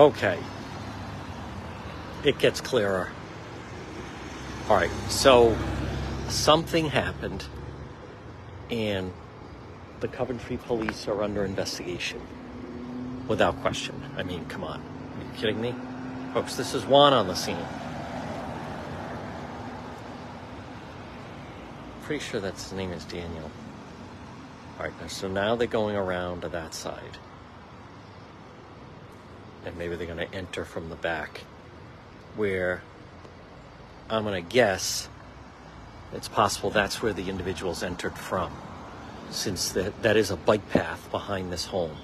Okay. 0.00 0.38
It 2.24 2.38
gets 2.38 2.62
clearer. 2.62 3.10
All 4.70 4.76
right. 4.76 4.90
So 5.10 5.54
something 6.30 6.86
happened, 6.86 7.44
and 8.70 9.12
the 10.00 10.08
Coventry 10.08 10.56
police 10.56 11.06
are 11.06 11.22
under 11.22 11.44
investigation. 11.44 12.18
Without 13.28 13.60
question. 13.60 13.94
I 14.16 14.22
mean, 14.22 14.46
come 14.46 14.64
on. 14.64 14.80
Are 14.80 15.34
you 15.34 15.38
kidding 15.38 15.60
me? 15.60 15.74
Folks, 16.32 16.54
this 16.56 16.72
is 16.72 16.86
Juan 16.86 17.12
on 17.12 17.28
the 17.28 17.34
scene. 17.34 17.58
Pretty 22.04 22.24
sure 22.24 22.40
that's 22.40 22.70
his 22.70 22.72
name 22.72 22.92
is 22.92 23.04
Daniel. 23.04 23.50
All 24.78 24.86
right, 24.86 25.10
so 25.10 25.28
now 25.28 25.56
they're 25.56 25.66
going 25.66 25.94
around 25.94 26.40
to 26.40 26.48
that 26.48 26.72
side 26.72 27.18
and 29.64 29.76
maybe 29.76 29.96
they're 29.96 30.06
going 30.06 30.26
to 30.26 30.34
enter 30.34 30.64
from 30.64 30.88
the 30.88 30.96
back 30.96 31.42
where 32.36 32.82
I'm 34.08 34.24
going 34.24 34.42
to 34.42 34.48
guess 34.48 35.08
it's 36.12 36.28
possible 36.28 36.70
that's 36.70 37.02
where 37.02 37.12
the 37.12 37.28
individuals 37.28 37.82
entered 37.82 38.16
from 38.16 38.52
since 39.30 39.70
that, 39.72 40.02
that 40.02 40.16
is 40.16 40.30
a 40.30 40.36
bike 40.36 40.68
path 40.70 41.10
behind 41.10 41.52
this 41.52 41.66
home. 41.66 41.96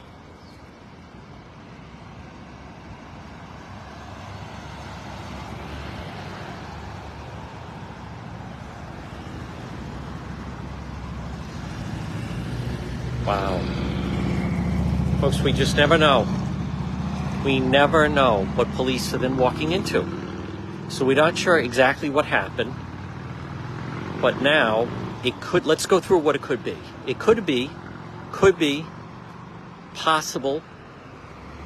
Wow. 13.27 13.59
Folks, 15.21 15.41
we 15.41 15.53
just 15.53 15.77
never 15.77 15.99
know. 15.99 16.46
We 17.47 17.61
never 17.61 18.09
know 18.09 18.45
what 18.57 18.73
police 18.73 19.15
are 19.15 19.19
then 19.19 19.37
walking 19.37 19.71
into. 19.71 20.05
So 20.89 21.05
we're 21.05 21.15
not 21.15 21.39
sure 21.39 21.57
exactly 21.57 22.11
what 22.11 22.25
happened. 22.25 22.75
But 24.21 24.43
now 24.43 24.89
it 25.25 25.41
could 25.41 25.65
let's 25.65 25.87
go 25.87 26.01
through 26.01 26.19
what 26.19 26.35
it 26.35 26.43
could 26.43 26.65
be. 26.65 26.77
It 27.07 27.21
could 27.21 27.47
be 27.47 27.71
could 28.33 28.59
be 28.59 28.85
possible 29.95 30.61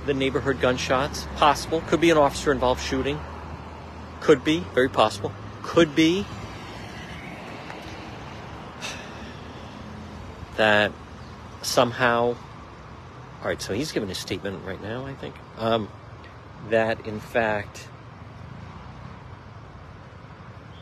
the 0.05 0.12
neighborhood 0.12 0.61
gunshots, 0.61 1.27
possible, 1.36 1.81
could 1.86 2.02
be 2.02 2.11
an 2.11 2.19
officer 2.19 2.52
involved 2.52 2.82
shooting. 2.82 3.19
Could 4.20 4.44
be, 4.44 4.61
very 4.74 4.90
possible. 4.90 5.32
Could 5.62 5.97
be 5.97 6.27
that 10.59 10.93
somehow 11.62 12.36
all 13.40 13.48
right, 13.48 13.62
so 13.62 13.73
he's 13.73 13.90
giving 13.90 14.11
a 14.11 14.15
statement 14.15 14.62
right 14.66 14.82
now, 14.82 15.07
I 15.07 15.15
think, 15.15 15.35
um, 15.61 15.89
that 16.70 17.07
in 17.07 17.20
fact, 17.20 17.87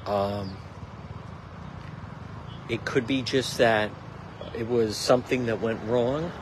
um, 0.06 0.56
it 2.68 2.84
could 2.84 3.06
be 3.06 3.22
just 3.22 3.58
that 3.58 3.90
it 4.56 4.68
was 4.68 4.96
something 4.96 5.46
that 5.46 5.60
went 5.60 5.82
wrong, 5.84 6.32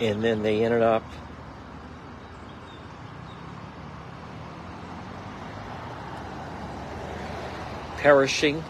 and 0.00 0.22
then 0.22 0.42
they 0.42 0.64
ended 0.64 0.82
up 0.82 1.04
perishing 7.98 8.62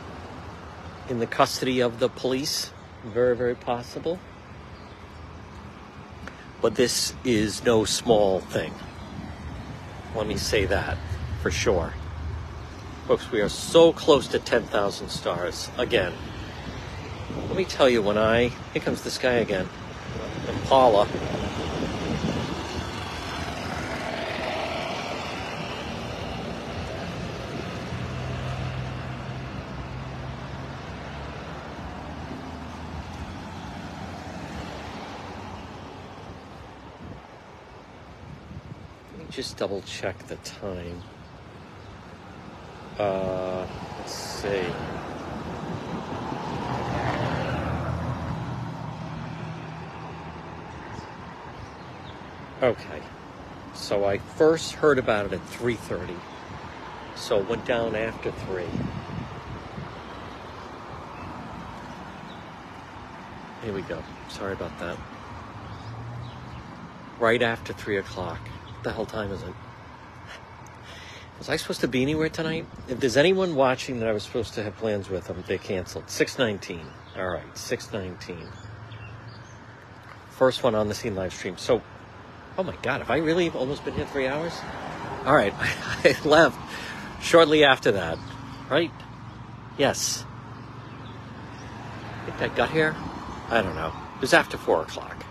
in 1.09 1.19
the 1.19 1.27
custody 1.27 1.81
of 1.81 1.99
the 1.99 2.09
police. 2.09 2.73
Very, 3.05 3.37
very 3.37 3.55
possible. 3.55 4.19
But 6.61 6.75
this 6.75 7.15
is 7.25 7.65
no 7.65 7.85
small 7.85 8.41
thing. 8.41 8.73
Let 10.19 10.27
me 10.27 10.37
say 10.37 10.65
that 10.65 10.99
for 11.43 11.53
sure. 11.53 11.93
Folks, 13.07 13.31
we 13.31 13.41
are 13.41 13.49
so 13.49 13.93
close 13.93 14.27
to 14.27 14.41
10,000 14.41 15.09
stars. 15.09 15.71
Again, 15.79 16.13
let 17.47 17.57
me 17.57 17.65
tell 17.65 17.89
you, 17.89 18.03
when 18.03 18.19
I. 18.19 18.49
Here 18.73 18.83
comes 18.83 19.03
this 19.03 19.17
guy 19.17 19.35
again. 19.35 19.69
Impala. 20.49 21.07
just 39.39 39.48
double 39.59 39.83
check 39.83 40.17
the 40.29 40.37
time. 40.37 41.03
Uh, 42.97 43.67
let's 43.99 44.13
see. 44.13 44.65
Okay. 52.63 53.03
So 53.75 54.05
I 54.05 54.19
first 54.19 54.75
heard 54.75 54.99
about 54.99 55.27
it 55.27 55.33
at 55.33 55.41
3:30. 55.51 56.15
So 57.17 57.41
it 57.41 57.49
went 57.49 57.65
down 57.65 57.97
after 57.97 58.31
3. 58.31 58.65
Here 63.65 63.73
we 63.73 63.83
go. 63.83 64.03
Sorry 64.29 64.53
about 64.53 64.79
that. 64.79 64.97
Right 67.19 67.43
after 67.43 67.73
3 67.73 67.97
o'clock. 67.97 68.39
The 68.83 68.93
hell 68.93 69.07
time 69.07 69.33
is 69.33 69.43
it? 69.43 69.55
Was 71.39 71.49
I 71.49 71.57
supposed 71.57 71.81
to 71.83 71.89
be 71.89 72.03
anywhere 72.03 72.29
tonight? 72.29 72.67
If 72.89 72.99
there's 72.99 73.17
anyone 73.17 73.55
watching 73.55 74.01
that 74.01 74.09
I 74.09 74.13
was 74.13 74.25
supposed 74.25 74.55
to 74.55 74.63
have 74.65 74.77
plans 74.77 75.09
with 75.09 75.29
them, 75.29 75.43
they 75.47 75.59
canceled. 75.59 76.11
619. 76.11 76.85
All 77.17 77.29
right, 77.29 77.57
619. 77.57 78.49
First 80.31 80.63
one 80.63 80.75
on 80.75 80.89
the 80.89 80.95
scene 80.95 81.15
live 81.15 81.33
stream. 81.33 81.57
So, 81.57 81.81
oh 82.57 82.65
my 82.65 82.75
God, 82.83 83.01
have 83.01 83.11
I 83.11 83.19
really 83.19 83.51
almost 83.51 83.85
been 83.85 83.95
here 83.95 84.07
three 84.07 84.27
hours? 84.27 84.53
All 85.25 85.35
right, 85.35 85.55
I 86.05 86.17
left 86.25 86.59
shortly 87.23 87.65
after 87.65 87.93
that, 87.93 88.19
right? 88.69 88.91
Yes. 89.77 90.25
I 92.27 92.31
think 92.31 92.53
I 92.53 92.57
got 92.57 92.71
here. 92.71 92.97
I 93.49 93.63
don't 93.63 93.77
know. 93.77 93.93
It 94.17 94.21
was 94.21 94.35
after 94.35 94.59
four 94.59 94.83
o'clock. 94.83 95.25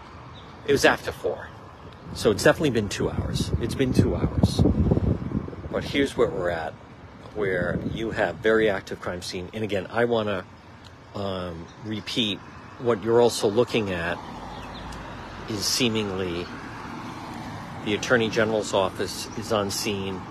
It 0.66 0.72
was 0.72 0.86
after 0.86 1.12
four. 1.12 1.48
So 2.14 2.32
it's 2.32 2.44
definitely 2.44 2.72
been 2.72 2.90
two 2.90 3.10
hours. 3.10 3.52
It's 3.62 3.76
been 3.76 3.94
two 3.94 4.16
hours. 4.16 4.62
But 5.72 5.84
here's 5.84 6.18
where 6.18 6.30
we're 6.30 6.50
at, 6.50 6.74
where 7.36 7.80
you 7.94 8.12
have 8.12 8.38
very 8.38 8.70
active 8.70 9.00
crime 9.00 9.22
scene. 9.22 9.50
And 9.54 9.64
again, 9.64 9.88
I 9.92 10.06
want 10.06 10.28
to 10.30 11.20
um, 11.20 11.68
repeat 11.86 12.40
what 12.80 13.04
you're 13.04 13.22
also 13.22 13.48
looking 13.48 13.92
at 13.92 14.18
is 15.50 15.64
seemingly 15.64 16.46
the 17.86 17.94
Attorney 17.94 18.30
General's 18.30 18.74
office 18.74 19.28
is 19.38 19.52
on 19.52 19.72
scene. 19.72 20.22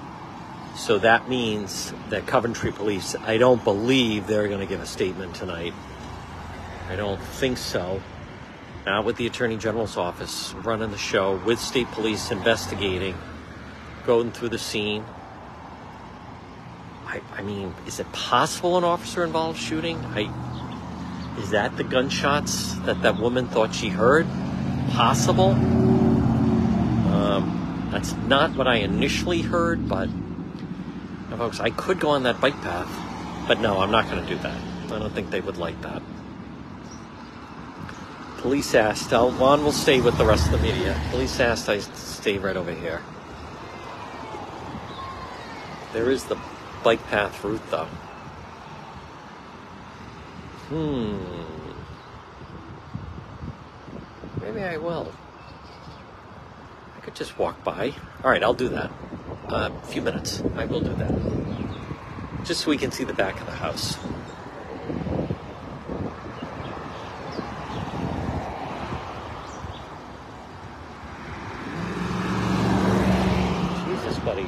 So 0.76 0.98
that 0.98 1.28
means 1.28 1.92
that 2.10 2.26
Coventry 2.26 2.70
Police, 2.70 3.16
I 3.16 3.38
don't 3.38 3.62
believe 3.64 4.26
they're 4.26 4.48
going 4.48 4.60
to 4.60 4.66
give 4.66 4.80
a 4.80 4.86
statement 4.86 5.34
tonight. 5.34 5.72
I 6.88 6.96
don't 6.96 7.20
think 7.20 7.56
so. 7.56 8.02
Not 8.86 9.04
with 9.04 9.16
the 9.16 9.26
Attorney 9.26 9.56
General's 9.56 9.96
office 9.96 10.54
running 10.62 10.92
the 10.92 10.98
show, 10.98 11.36
with 11.44 11.58
state 11.58 11.90
police 11.90 12.30
investigating, 12.30 13.16
going 14.06 14.30
through 14.30 14.50
the 14.50 14.58
scene. 14.58 15.04
I, 17.04 17.20
I 17.34 17.42
mean, 17.42 17.74
is 17.88 17.98
it 17.98 18.10
possible 18.12 18.78
an 18.78 18.84
officer 18.84 19.24
involved 19.24 19.58
shooting? 19.58 19.98
I, 19.98 20.30
is 21.40 21.50
that 21.50 21.76
the 21.76 21.82
gunshots 21.82 22.74
that 22.86 23.02
that 23.02 23.18
woman 23.18 23.48
thought 23.48 23.74
she 23.74 23.88
heard? 23.88 24.24
Possible? 24.92 25.50
Um, 27.10 27.88
that's 27.90 28.14
not 28.14 28.54
what 28.54 28.68
I 28.68 28.76
initially 28.76 29.42
heard, 29.42 29.88
but 29.88 30.08
folks, 31.36 31.58
I 31.58 31.70
could 31.70 31.98
go 31.98 32.10
on 32.10 32.22
that 32.22 32.40
bike 32.40 32.60
path, 32.62 32.88
but 33.48 33.60
no, 33.60 33.80
I'm 33.80 33.90
not 33.90 34.08
going 34.08 34.22
to 34.22 34.28
do 34.28 34.38
that. 34.42 34.60
I 34.84 34.98
don't 35.00 35.12
think 35.12 35.30
they 35.30 35.40
would 35.40 35.58
like 35.58 35.82
that. 35.82 36.02
Police 38.46 38.76
asked, 38.76 39.12
I'll, 39.12 39.32
Juan 39.32 39.64
will 39.64 39.72
stay 39.72 40.00
with 40.00 40.16
the 40.18 40.24
rest 40.24 40.46
of 40.46 40.52
the 40.52 40.58
media. 40.58 40.96
Police 41.10 41.40
asked 41.40 41.68
I 41.68 41.80
stay 41.80 42.38
right 42.38 42.56
over 42.56 42.70
here. 42.70 43.02
There 45.92 46.12
is 46.12 46.22
the 46.26 46.38
bike 46.84 47.04
path 47.08 47.42
route, 47.42 47.60
though. 47.72 47.88
Hmm. 50.68 51.18
Maybe 54.40 54.62
I 54.62 54.76
will. 54.76 55.12
I 56.96 57.00
could 57.00 57.16
just 57.16 57.36
walk 57.40 57.64
by. 57.64 57.96
All 58.22 58.30
right, 58.30 58.44
I'll 58.44 58.54
do 58.54 58.68
that. 58.68 58.92
Uh, 59.48 59.70
a 59.76 59.86
few 59.86 60.02
minutes. 60.02 60.40
I 60.54 60.66
will 60.66 60.82
do 60.82 60.94
that. 60.94 62.44
Just 62.44 62.60
so 62.60 62.70
we 62.70 62.78
can 62.78 62.92
see 62.92 63.02
the 63.02 63.12
back 63.12 63.40
of 63.40 63.46
the 63.46 63.56
house. 63.56 63.96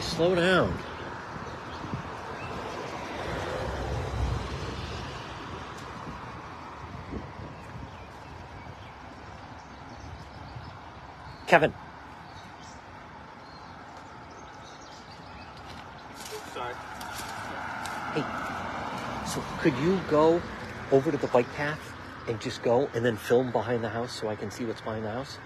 Slow 0.00 0.34
down. 0.34 0.76
Kevin, 11.46 11.72
Sorry. 16.52 16.74
hey, 18.14 18.24
so 19.26 19.42
could 19.60 19.74
you 19.78 19.98
go 20.10 20.42
over 20.92 21.10
to 21.10 21.16
the 21.16 21.26
bike 21.28 21.50
path 21.54 21.80
and 22.28 22.38
just 22.38 22.62
go 22.62 22.90
and 22.94 23.04
then 23.04 23.16
film 23.16 23.50
behind 23.50 23.82
the 23.82 23.88
house 23.88 24.12
so 24.12 24.28
I 24.28 24.36
can 24.36 24.50
see 24.50 24.66
what's 24.66 24.82
behind 24.82 25.04
the 25.06 25.10
house? 25.10 25.38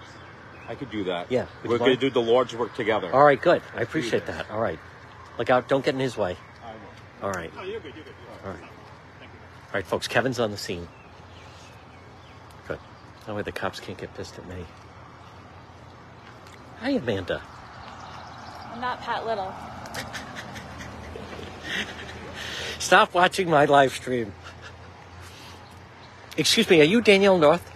I 0.67 0.75
could 0.75 0.89
do 0.89 1.03
that. 1.05 1.31
Yeah, 1.31 1.45
would 1.61 1.71
We're 1.71 1.77
going 1.77 1.91
to 1.91 1.97
do 1.97 2.09
the 2.09 2.21
Lord's 2.21 2.55
work 2.55 2.75
together. 2.75 3.13
All 3.13 3.23
right, 3.23 3.41
good. 3.41 3.61
I 3.73 3.77
Let's 3.77 3.77
do 3.77 3.83
appreciate 3.83 4.25
that. 4.27 4.49
All 4.49 4.61
right. 4.61 4.79
Look 5.37 5.49
out, 5.49 5.67
don't 5.67 5.83
get 5.83 5.93
in 5.93 5.99
his 5.99 6.17
way. 6.17 6.37
I 6.63 6.71
will. 6.71 7.27
All 7.27 7.31
right. 7.31 7.53
No, 7.55 7.63
you're 7.63 7.79
good. 7.79 7.93
You're 7.95 8.05
good. 8.05 8.13
You're 8.43 8.51
All 8.51 8.57
right. 8.59 8.69
Thank 9.19 9.31
you. 9.33 9.39
All 9.67 9.73
right, 9.73 9.85
folks, 9.85 10.07
Kevin's 10.07 10.39
on 10.39 10.51
the 10.51 10.57
scene. 10.57 10.87
Good. 12.67 12.79
That 13.25 13.35
way 13.35 13.41
the 13.41 13.51
cops 13.51 13.79
can't 13.79 13.97
get 13.97 14.13
pissed 14.15 14.37
at 14.37 14.47
me. 14.47 14.65
Hi, 16.79 16.91
Amanda. 16.91 17.41
I'm 18.71 18.81
not 18.81 19.01
Pat 19.01 19.25
Little. 19.25 19.53
Stop 22.79 23.13
watching 23.13 23.49
my 23.49 23.65
live 23.65 23.93
stream. 23.93 24.33
Excuse 26.35 26.69
me, 26.69 26.81
are 26.81 26.85
you 26.85 27.01
Danielle 27.01 27.37
North? 27.37 27.72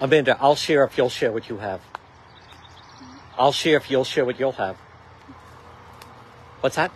Amanda, 0.00 0.36
I'll 0.40 0.56
share 0.56 0.84
if 0.84 0.96
you'll 0.96 1.10
share 1.10 1.30
what 1.30 1.48
you 1.48 1.58
have. 1.58 1.80
I'll 3.38 3.52
share 3.52 3.76
if 3.76 3.90
you'll 3.90 4.04
share 4.04 4.24
what 4.24 4.40
you'll 4.40 4.52
have. 4.52 4.76
What's 6.60 6.76
that? 6.76 6.90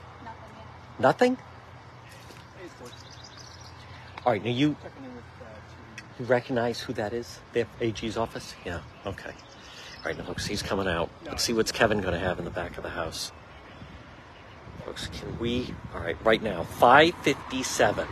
Nothing. 0.98 1.32
Nothing? 1.32 1.38
All 4.26 4.32
right, 4.32 4.42
now 4.42 4.50
you 4.50 4.74
you 6.18 6.24
recognize 6.24 6.80
who 6.80 6.94
that 6.94 7.12
is? 7.12 7.40
The 7.52 7.66
AG's 7.80 8.16
office? 8.16 8.54
Yeah, 8.64 8.80
okay. 9.04 9.30
All 9.30 10.04
right, 10.06 10.16
now 10.16 10.24
folks, 10.24 10.46
he's 10.46 10.62
coming 10.62 10.88
out. 10.88 11.10
Let's 11.26 11.42
see 11.42 11.52
what's 11.52 11.72
Kevin 11.72 12.00
going 12.00 12.14
to 12.14 12.20
have 12.20 12.38
in 12.38 12.46
the 12.46 12.50
back 12.50 12.78
of 12.78 12.84
the 12.84 12.90
house. 12.90 13.32
Folks, 14.86 15.08
can 15.08 15.38
we? 15.38 15.74
All 15.94 16.00
right, 16.00 16.16
right 16.24 16.42
now, 16.42 16.62
557. 16.64 18.06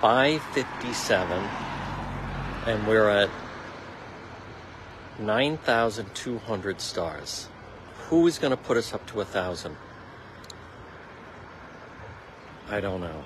557. 0.00 1.42
And 2.66 2.86
we're 2.86 3.08
at 3.08 3.30
9,200 5.18 6.80
stars. 6.80 7.48
Who 8.08 8.26
is 8.26 8.38
going 8.38 8.50
to 8.50 8.56
put 8.56 8.76
us 8.76 8.92
up 8.92 9.06
to 9.08 9.14
a 9.14 9.24
1,000? 9.24 9.76
I 12.68 12.80
don't 12.80 13.00
know. 13.00 13.24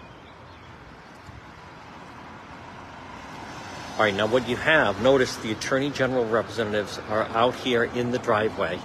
All 3.96 4.04
right, 4.04 4.14
now 4.14 4.26
what 4.26 4.48
you 4.48 4.56
have, 4.56 5.02
notice 5.02 5.36
the 5.36 5.52
Attorney 5.52 5.90
General 5.90 6.24
representatives 6.24 6.98
are 7.10 7.24
out 7.24 7.54
here 7.54 7.84
in 7.84 8.12
the 8.12 8.18
driveway, 8.18 8.78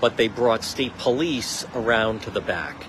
but 0.00 0.16
they 0.16 0.26
brought 0.26 0.64
state 0.64 0.96
police 0.98 1.64
around 1.74 2.22
to 2.22 2.30
the 2.30 2.40
back. 2.40 2.86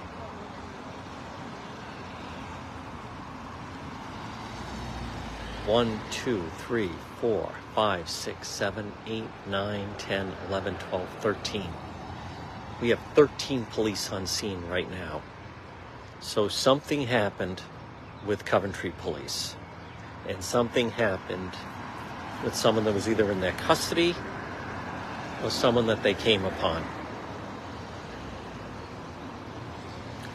One, 5.68 6.00
two, 6.12 6.44
three, 6.60 6.92
four, 7.20 7.52
five, 7.76 8.10
six, 8.10 8.48
seven, 8.48 8.94
eight, 9.06 9.28
nine, 9.48 9.90
ten, 9.98 10.32
eleven, 10.48 10.76
twelve, 10.76 11.10
thirteen. 11.20 11.70
We 12.82 12.90
have 12.90 13.00
13 13.16 13.66
police 13.66 14.12
on 14.12 14.28
scene 14.28 14.62
right 14.70 14.90
now. 14.90 15.22
So 16.22 16.48
something 16.48 17.08
happened 17.08 17.62
with 18.26 18.46
Coventry 18.46 18.94
Police. 19.00 19.56
and 20.28 20.44
something 20.44 20.92
happened 20.92 21.52
with 22.44 22.56
someone 22.56 22.84
that 22.86 22.94
was 22.94 23.08
either 23.10 23.32
in 23.32 23.40
their 23.42 23.54
custody 23.54 24.16
or 25.44 25.50
someone 25.50 25.88
that 25.88 26.04
they 26.04 26.14
came 26.14 26.46
upon. 26.46 26.84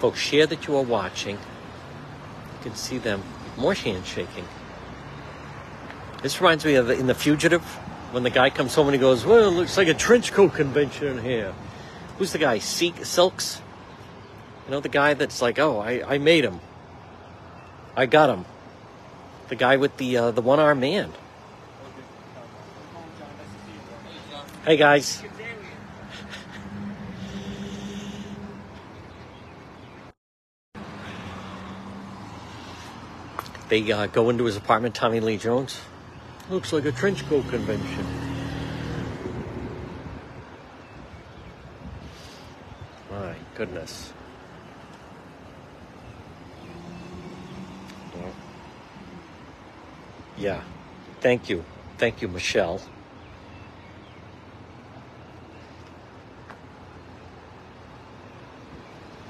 Folks, 0.00 0.18
share 0.18 0.46
that 0.46 0.66
you 0.66 0.76
are 0.76 0.82
watching. 0.82 1.36
You 1.36 2.58
can 2.62 2.74
see 2.74 2.98
them 2.98 3.22
more 3.56 3.74
handshaking. 3.74 4.46
This 6.22 6.40
reminds 6.40 6.64
me 6.64 6.76
of 6.76 6.88
in 6.88 7.08
The 7.08 7.14
Fugitive 7.14 7.62
when 8.12 8.22
the 8.22 8.30
guy 8.30 8.48
comes 8.48 8.74
home 8.74 8.86
and 8.86 8.94
he 8.94 9.00
goes, 9.00 9.26
Well, 9.26 9.48
it 9.48 9.50
looks 9.50 9.76
like 9.76 9.88
a 9.88 9.94
trench 9.94 10.32
coat 10.32 10.54
convention 10.54 11.18
in 11.18 11.24
here. 11.24 11.52
Who's 12.18 12.30
the 12.30 12.38
guy? 12.38 12.60
Seek 12.60 13.04
Silks? 13.04 13.60
You 14.66 14.70
know, 14.70 14.80
the 14.80 14.88
guy 14.88 15.14
that's 15.14 15.42
like, 15.42 15.58
Oh, 15.58 15.80
I, 15.80 16.14
I 16.14 16.18
made 16.18 16.44
him. 16.44 16.60
I 17.96 18.06
got 18.06 18.30
him. 18.30 18.44
The 19.48 19.56
guy 19.56 19.76
with 19.76 19.96
the 19.96 20.16
uh, 20.16 20.30
the 20.30 20.40
one 20.40 20.60
armed 20.60 20.80
man. 20.80 21.12
Hey 24.64 24.76
guys. 24.76 25.22
They 33.68 33.90
uh, 33.90 34.06
go 34.06 34.30
into 34.30 34.44
his 34.44 34.56
apartment, 34.56 34.94
Tommy 34.94 35.18
Lee 35.20 35.38
Jones. 35.38 35.80
Looks 36.52 36.70
like 36.74 36.84
a 36.84 36.92
trench 36.92 37.26
coat 37.30 37.48
convention. 37.48 38.06
My 43.10 43.34
goodness. 43.54 44.12
Yeah. 50.36 50.62
Thank 51.22 51.48
you. 51.48 51.64
Thank 51.96 52.20
you, 52.20 52.28
Michelle. 52.28 52.82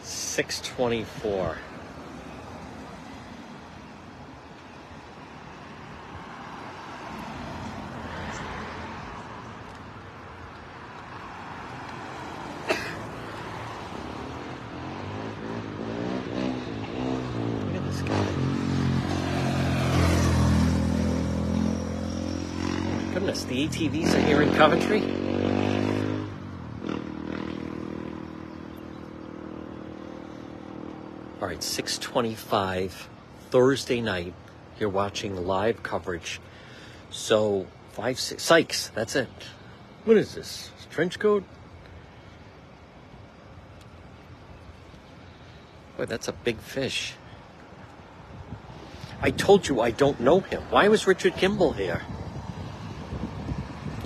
Six 0.02 0.60
twenty-four. 0.62 1.56
25, 32.12 33.08
Thursday 33.48 34.02
night. 34.02 34.34
You're 34.78 34.90
watching 34.90 35.46
live 35.46 35.82
coverage. 35.82 36.42
So, 37.10 37.66
five, 37.92 38.20
six, 38.20 38.42
Sykes, 38.42 38.88
that's 38.94 39.16
it. 39.16 39.30
What 40.04 40.18
is 40.18 40.34
this? 40.34 40.70
Trench 40.90 41.18
coat? 41.18 41.42
Boy, 45.96 46.04
that's 46.04 46.28
a 46.28 46.32
big 46.32 46.58
fish. 46.58 47.14
I 49.22 49.30
told 49.30 49.66
you 49.66 49.80
I 49.80 49.90
don't 49.90 50.20
know 50.20 50.40
him. 50.40 50.60
Why 50.68 50.88
was 50.88 51.06
Richard 51.06 51.34
Kimble 51.36 51.72
here? 51.72 52.02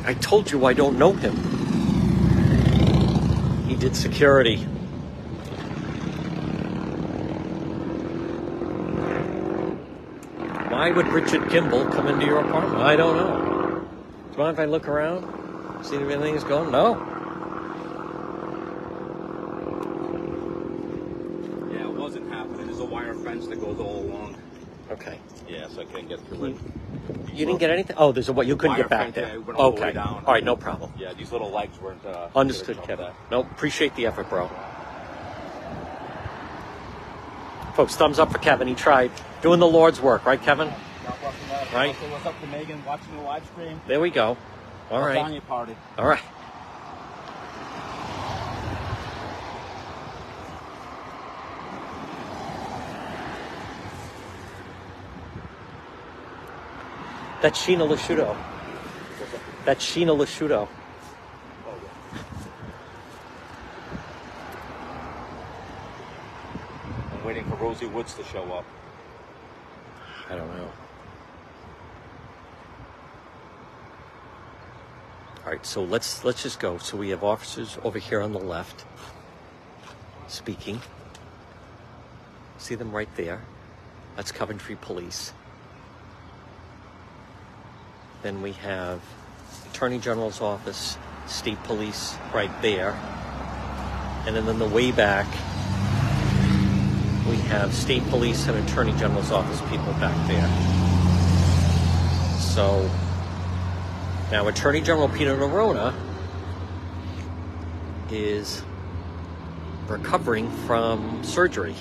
I 0.05 0.15
told 0.15 0.53
you 0.53 0.65
I 0.65 0.75
don't 0.75 0.97
know 0.97 1.13
him. 1.13 1.35
He 3.67 3.75
did 3.75 3.97
security. 3.97 4.65
Why 10.87 10.93
would 10.93 11.09
Richard 11.09 11.51
Kimble 11.51 11.85
come 11.87 12.07
into 12.07 12.25
your 12.27 12.39
apartment? 12.39 12.81
I 12.81 12.95
don't 12.95 13.17
know. 13.17 13.81
Do 13.81 14.31
you 14.31 14.39
mind 14.39 14.55
if 14.55 14.61
I 14.61 14.67
look 14.67 14.87
around? 14.87 15.85
See 15.85 15.97
if 15.97 16.09
anything's 16.09 16.45
going? 16.45 16.71
No. 16.71 16.95
Yeah, 21.73 21.89
it 21.89 21.93
wasn't 21.93 22.33
happening. 22.33 22.67
There's 22.67 22.79
a 22.79 22.85
wire 22.85 23.15
fence 23.15 23.49
that 23.49 23.61
goes 23.61 23.81
all 23.81 23.99
along. 23.99 24.37
Okay. 24.93 25.19
Yeah, 25.49 25.67
so 25.67 25.81
I 25.81 25.87
can't 25.87 26.09
get 26.09 26.21
through 26.29 26.45
it. 26.45 26.57
You 27.33 27.47
didn't 27.47 27.59
get 27.59 27.71
anything? 27.71 27.97
Oh, 27.99 28.13
there's 28.13 28.29
a 28.29 28.33
what? 28.33 28.47
You 28.47 28.55
couldn't 28.55 28.77
get 28.77 28.89
back 28.89 29.13
there. 29.13 29.41
went 29.41 29.59
all 29.59 29.73
the 29.73 29.89
Okay. 29.89 29.99
All 29.99 30.23
right, 30.25 30.45
no 30.45 30.55
problem. 30.55 30.93
Yeah, 30.97 31.15
these 31.15 31.33
little 31.33 31.51
legs 31.51 31.81
weren't. 31.81 32.07
Uh, 32.07 32.29
Understood, 32.37 32.81
Kevin. 32.85 33.11
No, 33.33 33.41
appreciate 33.41 33.97
the 33.97 34.07
effort, 34.07 34.31
bro. 34.31 34.49
Folks, 37.75 37.97
thumbs 37.97 38.21
up 38.21 38.31
for 38.31 38.39
Kevin. 38.39 38.69
He 38.69 38.75
tried 38.77 39.11
doing 39.47 39.61
the 39.61 39.67
Lord's 39.69 40.01
work, 40.01 40.27
right, 40.27 40.43
Kevin? 40.43 40.67
that. 40.67 40.79
God 41.05 41.21
bless 41.21 41.45
America. 41.45 41.77
Right. 41.77 41.89
Also, 41.95 42.11
what's 42.11 42.27
up 42.27 42.41
to 42.41 42.47
Megan 42.49 42.85
watching 42.85 43.17
the 43.17 43.23
live 43.23 43.47
stream? 43.47 43.81
There 43.87 44.01
we 44.01 44.11
go. 44.11 44.37
All 44.91 45.01
right. 45.01 45.17
Lasagna 45.17 45.47
party. 45.47 45.77
All 45.97 46.09
right. 46.09 46.21
That's 57.41 57.65
Sheena 57.65 57.89
Lasciuto. 57.89 58.37
That's 59.65 59.87
Sheena 59.87 60.19
Lasciuto. 60.19 60.67
I'm 67.13 67.25
waiting 67.25 67.45
for 67.45 67.55
Rosie 67.55 67.87
Woods 67.87 68.15
to 68.15 68.25
show 68.25 68.43
up. 68.53 68.65
I 70.29 70.35
don't 70.35 70.49
know. 70.57 70.71
All 75.45 75.53
right, 75.53 75.65
so 75.65 75.85
let's 75.85 76.25
let's 76.25 76.43
just 76.43 76.59
go. 76.59 76.79
So 76.79 76.97
we 76.97 77.11
have 77.11 77.23
officers 77.23 77.79
over 77.85 78.01
here 78.01 78.21
on 78.21 78.33
the 78.33 78.41
left 78.41 78.85
speaking. 80.27 80.81
See 82.59 82.75
them 82.75 82.91
right 82.91 83.09
there. 83.15 83.43
That's 84.17 84.33
Coventry 84.33 84.77
Police. 84.81 85.33
Then 88.23 88.43
we 88.43 88.53
have 88.53 89.01
Attorney 89.71 90.01
General's 90.01 90.41
office, 90.41 90.99
State 91.27 91.63
Police 91.63 92.17
right 92.35 92.51
there. 92.63 92.99
And 94.27 94.35
then 94.35 94.49
in 94.49 94.59
the 94.59 94.67
way 94.67 94.91
back, 94.91 95.27
we 97.29 97.37
have 97.37 97.75
state 97.75 98.05
police 98.09 98.47
and 98.47 98.57
attorney 98.69 98.93
general's 98.93 99.33
office 99.33 99.61
people 99.71 99.93
back 99.95 100.15
there. 100.29 100.49
So 102.39 102.89
now 104.31 104.47
attorney 104.49 104.81
general 104.81 105.09
Peter 105.09 105.37
Neronha 105.37 105.95
is 108.11 108.63
recovering 109.89 110.51
from 110.67 111.23
surgery. 111.25 111.75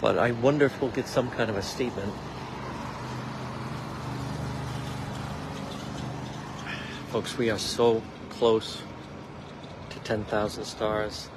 But 0.00 0.18
I 0.18 0.32
wonder 0.32 0.66
if 0.66 0.80
we'll 0.80 0.90
get 0.90 1.06
some 1.06 1.30
kind 1.30 1.50
of 1.50 1.56
a 1.56 1.62
statement. 1.62 2.12
Folks, 7.10 7.36
we 7.36 7.50
are 7.50 7.58
so 7.58 8.02
close 8.30 8.82
to 9.90 9.98
10,000 10.00 10.64
stars. 10.64 11.28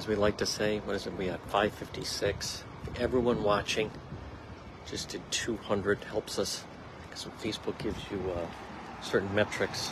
As 0.00 0.08
we 0.08 0.14
like 0.14 0.38
to 0.38 0.46
say, 0.46 0.78
what 0.86 0.96
is 0.96 1.06
it? 1.06 1.14
We 1.18 1.28
at 1.28 1.40
556. 1.50 2.64
Everyone 2.96 3.42
watching 3.42 3.90
just 4.86 5.10
did 5.10 5.20
200 5.30 6.04
helps 6.04 6.38
us 6.38 6.64
because 7.02 7.26
Facebook 7.42 7.76
gives 7.76 7.98
you 8.10 8.18
uh, 8.30 8.46
certain 9.02 9.34
metrics 9.34 9.90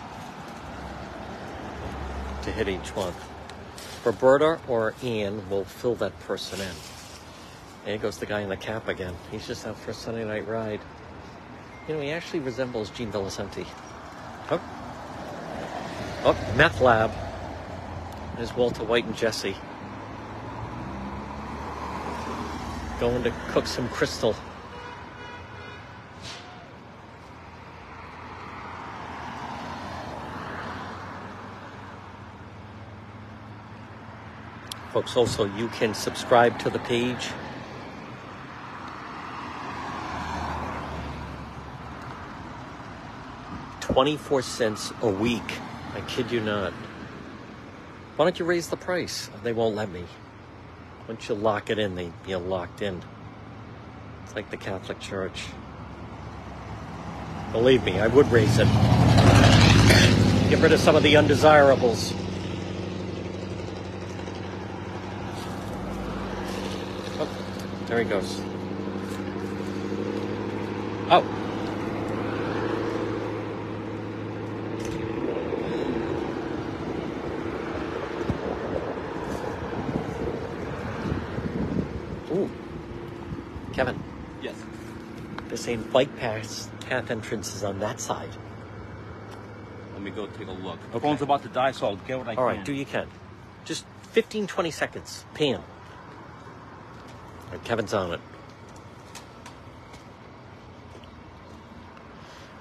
to 2.41 2.51
hit 2.51 2.71
each 2.71 2.89
one. 2.97 3.13
Roberta 4.03 4.59
or 4.67 4.95
Ian 5.03 5.47
will 5.51 5.67
fill 5.67 5.97
that 5.97 6.19
person 6.21 6.59
in. 6.59 6.67
And 6.69 7.89
here 7.89 7.99
goes 7.99 8.17
the 8.17 8.25
guy 8.25 8.41
in 8.41 8.49
the 8.49 8.57
cap 8.57 8.89
again. 8.89 9.15
He's 9.31 9.47
just 9.47 9.67
out 9.67 9.77
for 9.77 9.91
a 9.91 9.95
Sunday 9.95 10.25
night 10.25 10.49
ride. 10.49 10.81
You 11.87 11.97
know, 11.97 12.01
he 12.01 12.13
actually 12.13 12.41
resembles 12.41 12.89
Gene 12.89 13.13
Valicenti. 13.13 13.67
Oh, 14.51 14.63
oh, 16.25 16.55
meth 16.57 16.81
lab. 16.81 17.13
There's 18.39 18.57
Walter 18.57 18.85
White 18.85 19.05
and 19.05 19.15
Jesse. 19.15 19.55
Going 23.01 23.23
to 23.23 23.33
cook 23.49 23.67
some 23.67 23.89
crystal. 23.89 24.35
Folks, 34.93 35.17
also, 35.17 35.45
you 35.57 35.69
can 35.69 35.95
subscribe 35.95 36.59
to 36.59 36.71
the 36.71 36.79
page. 36.81 37.29
Twenty-four 43.81 44.43
cents 44.43 44.93
a 45.03 45.09
week. 45.09 45.43
I 45.95 46.01
kid 46.03 46.33
you 46.33 46.41
not. 46.41 46.73
Why 48.17 48.25
don't 48.25 48.39
you 48.39 48.45
raise 48.45 48.69
the 48.69 48.77
price? 48.77 49.31
They 49.43 49.53
won't 49.53 49.77
let 49.77 49.91
me. 49.91 50.05
Once 51.09 51.27
you 51.27 51.35
lock 51.35 51.71
it 51.71 51.79
in, 51.79 51.95
they 51.95 52.13
you're 52.27 52.39
locked 52.39 52.83
in. 52.83 53.01
It's 54.25 54.37
like 54.37 54.51
the 54.51 54.59
Catholic 54.59 55.01
Church. 55.01 55.47
Believe 57.51 57.83
me, 57.83 57.99
I 57.99 58.09
would 58.09 58.31
raise 58.31 58.59
it. 58.59 58.69
Get 60.51 60.61
rid 60.61 60.73
of 60.73 60.81
some 60.81 60.97
of 60.97 61.03
the 61.03 61.17
undesirables. 61.17 62.13
Oh, 67.19 67.29
there 67.87 67.99
he 68.01 68.05
goes. 68.05 68.43
Oh. 71.11 71.25
Ooh. 82.31 82.51
Kevin, 83.73 83.99
Yes. 84.43 84.55
the 85.49 85.57
same 85.69 85.83
bike 85.91 86.17
path, 86.17 86.71
path 86.89 87.11
entrance 87.11 87.55
is 87.55 87.63
on 87.63 87.79
that 87.79 88.01
side. 88.01 88.31
Let 89.93 90.01
me 90.01 90.11
go 90.11 90.27
take 90.27 90.49
a 90.49 90.53
look. 90.53 90.79
Okay. 90.95 90.99
Phone's 90.99 91.21
about 91.21 91.43
to 91.43 91.51
die, 91.51 91.73
so 91.73 91.89
I'll 91.89 91.97
get 91.97 92.17
what 92.17 92.27
I 92.27 92.37
All 92.37 92.49
can. 92.49 92.57
right, 92.57 92.65
do 92.65 92.73
you 92.73 92.87
can. 92.87 93.07
Just 93.67 93.85
15, 94.13 94.47
20 94.47 94.71
seconds. 94.71 95.27
Pam. 95.35 95.61
All 95.61 97.53
right, 97.53 97.63
Kevin's 97.65 97.93
on 97.93 98.15
it. 98.15 98.21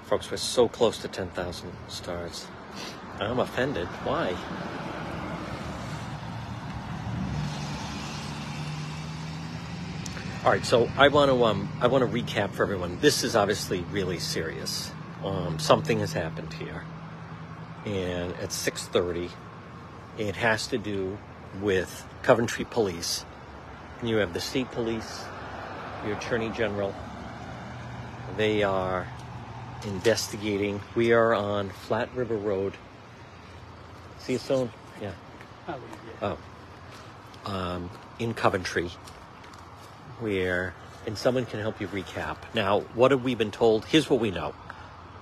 Folks, 0.04 0.30
we're 0.30 0.36
so 0.36 0.68
close 0.68 0.98
to 0.98 1.08
10,000 1.08 1.72
stars. 1.88 2.46
I'm 3.20 3.40
offended. 3.40 3.86
Why? 4.04 4.36
All 10.48 10.54
right, 10.54 10.64
so 10.64 10.90
I 10.96 11.08
want 11.08 11.30
to 11.30 11.44
um, 11.44 11.68
I 11.78 11.88
want 11.88 12.10
to 12.10 12.10
recap 12.10 12.52
for 12.52 12.62
everyone. 12.62 12.98
This 13.02 13.22
is 13.22 13.36
obviously 13.36 13.84
really 13.92 14.18
serious. 14.18 14.90
Um, 15.22 15.58
something 15.58 16.00
has 16.00 16.14
happened 16.14 16.54
here, 16.54 16.84
and 17.84 18.32
at 18.36 18.48
6:30, 18.48 19.28
it 20.16 20.36
has 20.36 20.66
to 20.68 20.78
do 20.78 21.18
with 21.60 22.02
Coventry 22.22 22.64
Police. 22.64 23.26
And 24.00 24.08
you 24.08 24.16
have 24.16 24.32
the 24.32 24.40
state 24.40 24.70
police, 24.70 25.22
your 26.06 26.16
attorney 26.16 26.48
general. 26.48 26.94
They 28.38 28.62
are 28.62 29.06
investigating. 29.84 30.80
We 30.94 31.12
are 31.12 31.34
on 31.34 31.68
Flat 31.68 32.08
River 32.14 32.36
Road. 32.36 32.72
See 34.20 34.32
you 34.32 34.38
soon. 34.38 34.72
Yeah. 35.02 35.12
Oh. 36.22 36.38
Um, 37.44 37.90
in 38.18 38.32
Coventry, 38.32 38.90
where, 40.20 40.74
and 41.06 41.16
someone 41.16 41.46
can 41.46 41.60
help 41.60 41.80
you 41.80 41.88
recap. 41.88 42.36
Now, 42.54 42.80
what 42.94 43.10
have 43.10 43.24
we 43.24 43.34
been 43.34 43.50
told? 43.50 43.84
Here's 43.86 44.10
what 44.10 44.20
we 44.20 44.30
know 44.30 44.54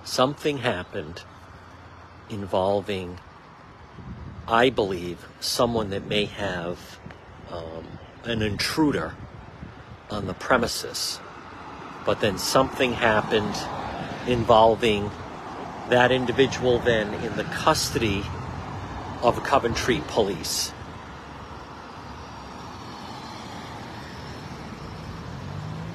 something 0.03 0.59
happened 0.59 1.21
involving, 2.29 3.19
I 4.47 4.69
believe, 4.69 5.25
someone 5.39 5.89
that 5.91 6.07
may 6.07 6.25
have 6.25 6.99
um, 7.51 7.85
an 8.23 8.41
intruder 8.41 9.13
on 10.09 10.27
the 10.27 10.33
premises. 10.33 11.19
But 12.05 12.21
then 12.21 12.37
something 12.37 12.93
happened 12.93 13.55
involving 14.27 15.11
that 15.89 16.11
individual 16.11 16.79
then 16.79 17.13
in 17.23 17.35
the 17.35 17.43
custody 17.45 18.23
of 19.21 19.41
Coventry 19.43 20.01
police. 20.07 20.71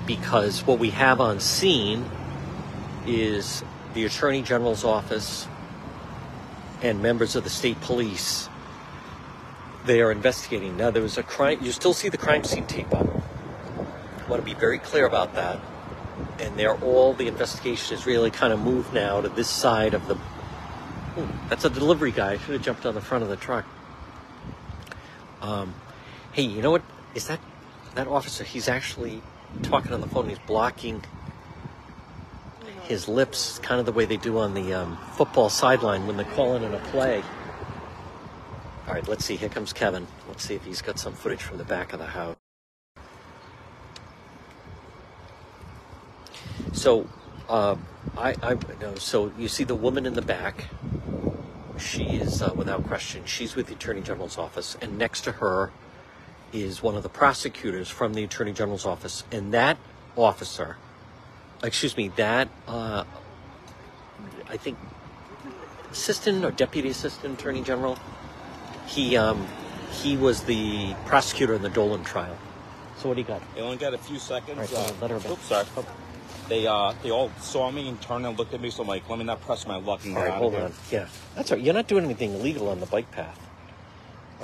Because 0.07 0.67
what 0.67 0.79
we 0.79 0.91
have 0.91 1.21
on 1.21 1.41
scene 1.41 2.05
is 3.07 3.63
the 3.95 4.05
Attorney 4.05 4.43
General's 4.43 4.85
office 4.85 5.47
and 6.83 7.03
members 7.03 7.37
of 7.37 7.45
the 7.45 7.51
state 7.51 7.81
police. 7.81 8.49
They 9.85 10.01
are 10.01 10.11
investigating. 10.11 10.77
Now, 10.77 10.91
there 10.91 11.03
was 11.03 11.19
a 11.19 11.23
crime, 11.23 11.59
you 11.63 11.73
still 11.73 11.95
see 11.95 12.09
the 12.09 12.19
crime 12.19 12.45
scene 12.45 12.67
tape 12.67 12.93
up. 12.95 13.07
I 13.07 14.29
want 14.29 14.43
to 14.43 14.45
be 14.45 14.55
very 14.55 14.79
clear 14.79 15.07
about 15.07 15.35
that. 15.35 15.61
And 16.39 16.57
they're 16.57 16.77
all, 16.77 17.15
the 17.15 17.29
investigation 17.29 17.97
is 17.97 18.07
really 18.07 18.31
kind 18.31 18.53
of 18.53 18.61
moved 18.61 18.93
now 18.93 19.21
to 19.21 19.29
this 19.29 19.49
side 19.49 19.95
of 19.95 20.07
the. 20.09 20.15
Ooh, 21.19 21.29
that's 21.49 21.65
a 21.65 21.71
delivery 21.71 22.11
guy. 22.11 22.33
I 22.33 22.39
should 22.39 22.55
have 22.55 22.63
jumped 22.63 22.87
on 22.87 22.95
the 22.95 23.01
front 23.01 23.23
of 23.23 23.29
the 23.29 23.37
truck. 23.37 23.67
Um, 25.41 25.75
hey, 26.33 26.43
you 26.43 26.63
know 26.63 26.71
what? 26.71 26.83
Is 27.15 27.27
that 27.27 27.41
that 27.95 28.07
officer? 28.07 28.45
He's 28.45 28.69
actually 28.69 29.23
talking 29.63 29.93
on 29.93 30.01
the 30.01 30.09
phone. 30.09 30.29
He's 30.29 30.39
blocking 30.41 31.03
his 32.83 33.09
lips, 33.09 33.59
kind 33.61 33.81
of 33.81 33.87
the 33.87 33.93
way 33.93 34.05
they 34.05 34.17
do 34.17 34.39
on 34.39 34.55
the 34.55 34.75
um, 34.75 34.99
football 35.17 35.49
sideline 35.49 36.07
when 36.07 36.17
they're 36.17 36.27
calling 36.27 36.63
in 36.63 36.75
a 36.75 36.79
play. 36.79 37.23
All 38.87 38.95
right, 38.95 39.07
let's 39.07 39.25
see. 39.25 39.37
Here 39.37 39.49
comes 39.49 39.73
Kevin. 39.73 40.07
Let's 40.29 40.45
see 40.45 40.55
if 40.55 40.65
he's 40.65 40.83
got 40.83 40.99
some 40.99 41.13
footage 41.13 41.43
from 41.43 41.59
the 41.59 41.65
back 41.65 41.93
of 41.93 41.99
the 41.99 42.07
house. 42.07 42.37
So, 46.73 47.09
uh, 47.49 47.77
I, 48.17 48.35
I 48.43 48.57
no, 48.81 48.95
so 48.97 49.33
you 49.39 49.49
see 49.49 49.65
the 49.65 49.75
woman 49.75 50.05
in 50.05 50.15
the 50.15 50.23
back. 50.23 50.67
She 51.79 52.05
is, 52.05 52.43
uh, 52.43 52.53
without 52.55 52.85
question, 52.87 53.25
she's 53.25 53.57
with 53.57 53.67
the 53.67 53.75
Attorney 53.75 54.03
General's 54.03 54.37
office, 54.37 54.77
and 54.81 54.99
next 54.99 55.23
to 55.23 55.33
her 55.33 55.73
is 56.53 56.83
one 56.83 56.97
of 56.97 57.03
the 57.03 57.09
prosecutors 57.09 57.89
from 57.89 58.15
the 58.15 58.25
Attorney 58.25 58.53
General's 58.53 58.87
office, 58.87 59.25
and 59.33 59.53
that 59.55 59.79
officer, 60.17 60.77
excuse 61.63 61.97
me, 61.97 62.09
that 62.17 62.49
uh, 62.69 63.05
I 64.49 64.57
think 64.57 64.79
assistant 65.91 66.45
or 66.45 66.51
deputy 66.51 66.89
assistant 66.89 67.39
attorney 67.41 67.63
general, 67.63 67.99
he 68.87 69.17
um, 69.17 69.47
he 69.91 70.17
was 70.17 70.43
the 70.45 70.95
prosecutor 71.07 71.55
in 71.55 71.63
the 71.63 71.69
Dolan 71.71 72.05
trial. 72.05 72.37
So 72.99 73.09
what 73.09 73.15
do 73.15 73.21
you 73.23 73.27
got? 73.27 73.43
They 73.55 73.61
only 73.63 73.77
got 73.79 73.95
a 73.95 73.99
few 73.99 74.19
seconds. 74.19 74.73
All 74.73 74.79
right, 74.83 74.93
on, 74.93 75.01
let 75.01 75.11
her 75.11 75.19
back. 75.19 75.31
Oops, 75.33 75.45
sorry. 75.45 75.67
They 76.49 76.67
uh, 76.67 76.95
they 77.03 77.11
all 77.11 77.31
saw 77.41 77.71
me 77.71 77.89
and 77.89 78.01
turned 78.01 78.27
and 78.27 78.39
looked 78.39 78.53
at 78.55 78.61
me. 78.61 78.71
So 78.71 78.83
I'm 78.83 78.89
like, 78.89 79.09
let 79.09 79.19
me 79.19 79.25
not 79.25 79.41
press 79.41 79.67
my 79.67 79.77
luck 79.77 80.05
and 80.05 80.17
All 80.17 80.23
get 80.23 80.29
right, 80.29 80.35
out 80.35 80.39
hold 80.39 80.55
of 80.55 80.59
here. 80.61 80.69
on. 80.69 80.75
Yeah, 80.91 81.09
that's 81.35 81.51
all 81.51 81.57
right. 81.57 81.65
You're 81.65 81.75
not 81.75 81.89
doing 81.89 82.05
anything 82.05 82.35
illegal 82.35 82.69
on 82.69 82.81
the 82.81 82.87
bike 82.87 83.11
path. 83.11 83.39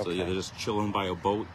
So 0.03 0.09
yeah, 0.09 0.23
they're 0.23 0.33
just 0.33 0.57
chilling 0.57 0.91
by 0.91 1.05
a 1.05 1.15
boat. 1.15 1.45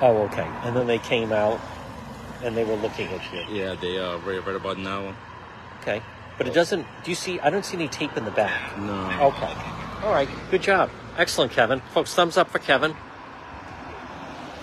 Oh, 0.00 0.22
okay. 0.22 0.48
And 0.64 0.74
then 0.74 0.86
they 0.86 0.98
came 0.98 1.32
out, 1.32 1.60
and 2.42 2.56
they 2.56 2.64
were 2.64 2.76
looking 2.76 3.08
at 3.08 3.32
you. 3.32 3.56
Yeah, 3.56 3.74
they 3.74 3.98
uh, 3.98 4.18
right, 4.18 4.44
right 4.44 4.56
about 4.56 4.78
now. 4.78 5.14
Okay, 5.80 6.02
but 6.38 6.46
it 6.46 6.54
doesn't. 6.54 6.86
Do 7.04 7.10
you 7.10 7.14
see? 7.14 7.38
I 7.40 7.50
don't 7.50 7.64
see 7.64 7.76
any 7.76 7.88
tape 7.88 8.16
in 8.16 8.24
the 8.24 8.30
back. 8.30 8.78
No. 8.78 9.04
Okay. 9.28 9.52
All 10.04 10.12
right. 10.12 10.28
Good 10.50 10.62
job. 10.62 10.90
Excellent, 11.18 11.52
Kevin. 11.52 11.80
Folks, 11.92 12.14
thumbs 12.14 12.36
up 12.36 12.48
for 12.48 12.58
Kevin. 12.58 12.94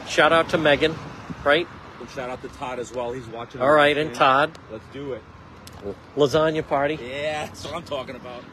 Shout 0.08 0.32
out 0.32 0.50
to 0.50 0.58
Megan, 0.58 0.96
right? 1.44 1.68
And 2.00 2.10
shout 2.10 2.30
out 2.30 2.42
to 2.42 2.48
Todd 2.50 2.80
as 2.80 2.92
well. 2.94 3.12
He's 3.12 3.28
watching. 3.28 3.62
All 3.62 3.72
right, 3.72 3.98
and 3.98 4.14
Todd. 4.14 4.58
Let's 4.72 4.86
do 4.94 5.14
it. 5.14 5.24
Lasagna 6.16 6.68
party. 6.68 6.98
Yeah, 7.02 7.46
that's 7.46 7.64
what 7.66 7.76
I'm 7.76 7.84
talking 7.84 8.16
about. 8.16 8.44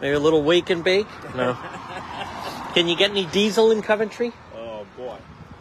Maybe 0.00 0.14
a 0.14 0.20
little 0.20 0.42
wake 0.42 0.70
and 0.70 0.82
bake. 0.82 1.08
No. 1.34 1.54
Can 2.74 2.88
you 2.88 2.96
get 2.96 3.10
any 3.10 3.26
diesel 3.26 3.70
in 3.70 3.82
Coventry? 3.82 4.32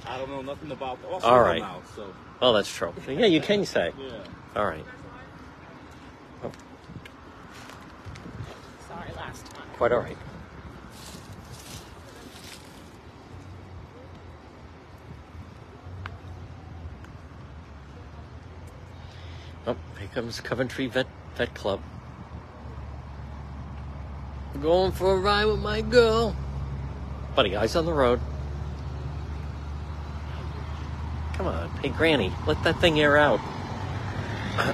Boy, 0.10 0.14
I 0.16 0.18
don't 0.18 0.30
know 0.30 0.42
nothing 0.42 0.72
about. 0.72 1.00
Also 1.10 1.28
All 1.28 1.42
right. 1.42 1.62
Now, 1.62 1.82
so 1.96 2.14
Oh, 2.42 2.54
that's 2.54 2.74
true. 2.74 2.94
Yeah, 3.08 3.26
you 3.26 3.42
can 3.42 3.66
say. 3.66 3.92
yeah. 4.00 4.12
All 4.56 4.66
right. 4.66 4.86
Sorry, 8.88 9.12
last 9.16 9.44
one. 9.56 9.68
Quite 9.78 9.92
all 9.92 10.00
right. 10.00 10.18
Oh, 19.68 19.76
here 20.00 20.08
comes 20.14 20.40
Coventry 20.42 20.88
Vet 20.88 21.08
Vet 21.36 21.54
Club. 21.54 21.82
Going 24.62 24.92
for 24.92 25.14
a 25.14 25.18
ride 25.18 25.46
with 25.46 25.60
my 25.60 25.82
girl. 25.82 26.36
Buddy, 27.36 27.56
eyes 27.56 27.76
on 27.76 27.86
the 27.86 27.94
road. 27.94 28.20
Come 31.40 31.48
on. 31.48 31.70
Hey, 31.82 31.88
Granny, 31.88 32.34
let 32.46 32.62
that 32.66 32.82
thing 32.82 33.00
air 33.00 33.16
out. 33.16 33.40
All 34.60 34.74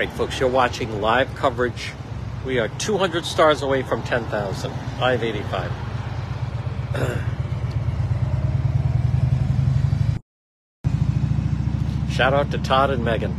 right, 0.00 0.10
folks, 0.10 0.40
you're 0.40 0.48
watching 0.48 1.00
live 1.00 1.32
coverage 1.36 1.92
We 2.44 2.58
are 2.58 2.66
200 2.66 3.24
stars 3.24 3.62
away 3.62 3.84
from 3.84 4.02
10,000. 4.02 4.72
585. 4.98 5.70
Shout 12.12 12.34
out 12.34 12.50
to 12.50 12.58
Todd 12.58 12.90
and 12.90 13.04
Megan. 13.04 13.36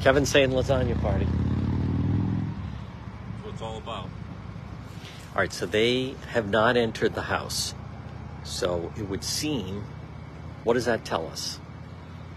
Kevin 0.00 0.24
saying 0.24 0.50
lasagna 0.50 1.00
party. 1.00 1.24
That's 1.24 1.34
what 3.42 3.54
it's 3.54 3.60
all 3.62 3.78
about. 3.78 4.04
All 4.04 4.10
right, 5.34 5.52
so 5.52 5.66
they 5.66 6.14
have 6.28 6.48
not 6.48 6.76
entered 6.76 7.16
the 7.16 7.22
house. 7.22 7.74
So 8.48 8.92
it 8.96 9.08
would 9.08 9.22
seem, 9.22 9.84
what 10.64 10.74
does 10.74 10.86
that 10.86 11.04
tell 11.04 11.26
us? 11.26 11.60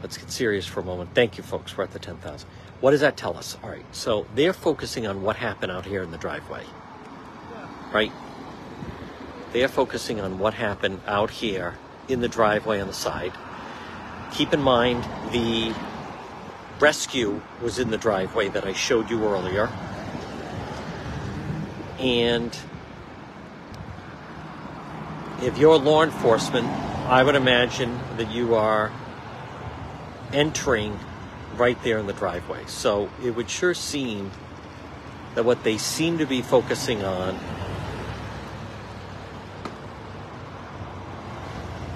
Let's 0.01 0.17
get 0.17 0.29
serious 0.29 0.67
for 0.67 0.81
a 0.81 0.83
moment. 0.83 1.11
Thank 1.13 1.37
you, 1.37 1.43
folks. 1.43 1.75
We're 1.75 1.85
at 1.85 1.91
the 1.91 1.99
10,000. 1.99 2.47
What 2.81 2.91
does 2.91 3.01
that 3.01 3.15
tell 3.15 3.37
us? 3.37 3.57
All 3.63 3.69
right, 3.69 3.85
so 3.91 4.27
they're 4.35 4.53
focusing 4.53 5.07
on 5.07 5.21
what 5.21 5.37
happened 5.37 5.71
out 5.71 5.85
here 5.85 6.03
in 6.03 6.11
the 6.11 6.17
driveway, 6.17 6.63
right? 7.93 8.11
They're 9.53 9.67
focusing 9.67 10.19
on 10.19 10.37
what 10.37 10.53
happened 10.53 10.99
out 11.07 11.29
here 11.29 11.77
in 12.07 12.19
the 12.19 12.27
driveway 12.27 12.81
on 12.81 12.87
the 12.87 12.93
side. 12.93 13.33
Keep 14.33 14.53
in 14.53 14.61
mind 14.61 15.03
the 15.31 15.73
rescue 16.79 17.41
was 17.61 17.79
in 17.79 17.89
the 17.89 17.97
driveway 17.97 18.49
that 18.49 18.65
I 18.65 18.73
showed 18.73 19.09
you 19.09 19.23
earlier. 19.23 19.69
And 21.99 22.57
if 25.41 25.57
you're 25.57 25.77
law 25.77 26.03
enforcement, 26.03 26.67
I 26.67 27.23
would 27.23 27.35
imagine 27.35 27.99
that 28.17 28.31
you 28.31 28.55
are 28.55 28.91
entering 30.33 30.97
right 31.55 31.81
there 31.83 31.97
in 31.97 32.07
the 32.07 32.13
driveway. 32.13 32.65
So 32.67 33.09
it 33.23 33.31
would 33.31 33.49
sure 33.49 33.73
seem 33.73 34.31
that 35.35 35.43
what 35.43 35.63
they 35.63 35.77
seem 35.77 36.17
to 36.19 36.25
be 36.25 36.41
focusing 36.41 37.03
on 37.03 37.35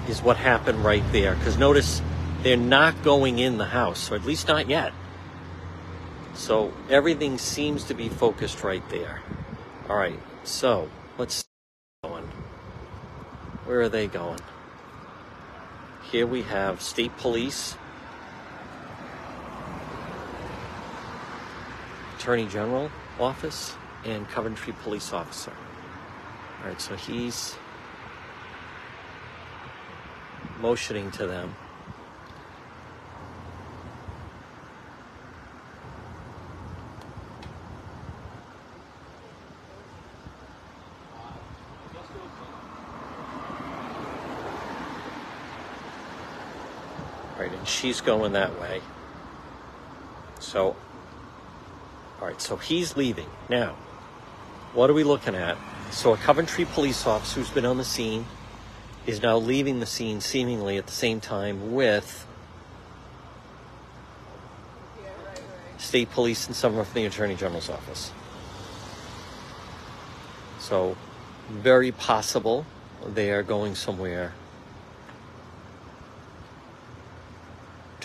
is 0.08 0.22
what 0.22 0.36
happened 0.36 0.84
right 0.84 1.04
there. 1.12 1.34
Because 1.34 1.58
notice 1.58 2.02
they're 2.42 2.56
not 2.56 3.02
going 3.02 3.38
in 3.38 3.58
the 3.58 3.66
house, 3.66 4.10
or 4.10 4.16
at 4.16 4.24
least 4.24 4.48
not 4.48 4.68
yet. 4.68 4.92
So 6.34 6.72
everything 6.90 7.38
seems 7.38 7.84
to 7.84 7.94
be 7.94 8.08
focused 8.08 8.62
right 8.62 8.86
there. 8.90 9.22
All 9.88 9.96
right, 9.96 10.20
so 10.44 10.88
let's. 11.18 11.44
Where 13.66 13.80
are 13.80 13.88
they 13.88 14.06
going? 14.06 14.38
Here 16.10 16.24
we 16.24 16.42
have 16.42 16.80
state 16.80 17.16
police, 17.16 17.76
attorney 22.16 22.46
general 22.46 22.92
office, 23.18 23.74
and 24.04 24.28
Coventry 24.28 24.72
police 24.84 25.12
officer. 25.12 25.52
All 26.62 26.68
right, 26.68 26.80
so 26.80 26.94
he's 26.94 27.56
motioning 30.60 31.10
to 31.12 31.26
them. 31.26 31.54
And 47.58 47.68
she's 47.68 48.00
going 48.00 48.32
that 48.32 48.60
way. 48.60 48.80
So, 50.40 50.76
all 52.20 52.28
right, 52.28 52.40
so 52.40 52.56
he's 52.56 52.96
leaving. 52.96 53.28
Now, 53.48 53.76
what 54.74 54.90
are 54.90 54.94
we 54.94 55.04
looking 55.04 55.34
at? 55.34 55.56
So, 55.90 56.12
a 56.12 56.16
Coventry 56.16 56.64
police 56.64 57.06
officer 57.06 57.40
who's 57.40 57.50
been 57.50 57.64
on 57.64 57.78
the 57.78 57.84
scene 57.84 58.26
is 59.06 59.22
now 59.22 59.38
leaving 59.38 59.80
the 59.80 59.86
scene 59.86 60.20
seemingly 60.20 60.76
at 60.76 60.86
the 60.86 60.92
same 60.92 61.20
time 61.20 61.72
with 61.72 62.26
state 65.78 66.10
police 66.10 66.46
and 66.46 66.56
someone 66.56 66.84
from 66.84 66.94
the 66.94 67.06
attorney 67.06 67.36
general's 67.36 67.70
office. 67.70 68.12
So, 70.58 70.96
very 71.48 71.92
possible 71.92 72.66
they 73.06 73.30
are 73.30 73.42
going 73.42 73.76
somewhere 73.76 74.32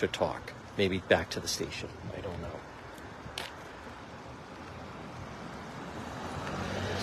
to 0.02 0.08
talk. 0.08 0.52
Maybe 0.76 0.98
back 0.98 1.30
to 1.30 1.40
the 1.40 1.48
station. 1.48 1.88
I 2.16 2.20
don't 2.20 2.40
know. 2.42 2.48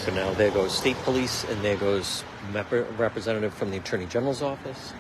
So 0.06 0.14
now 0.14 0.34
there 0.34 0.52
goes 0.52 0.78
state 0.78 0.98
police, 0.98 1.44
and 1.44 1.62
there 1.64 1.76
goes 1.76 2.24
rep- 2.54 2.72
representative 2.98 3.54
from 3.54 3.72
the 3.72 3.78
attorney 3.78 4.06
general's 4.06 4.42
office. 4.42 4.94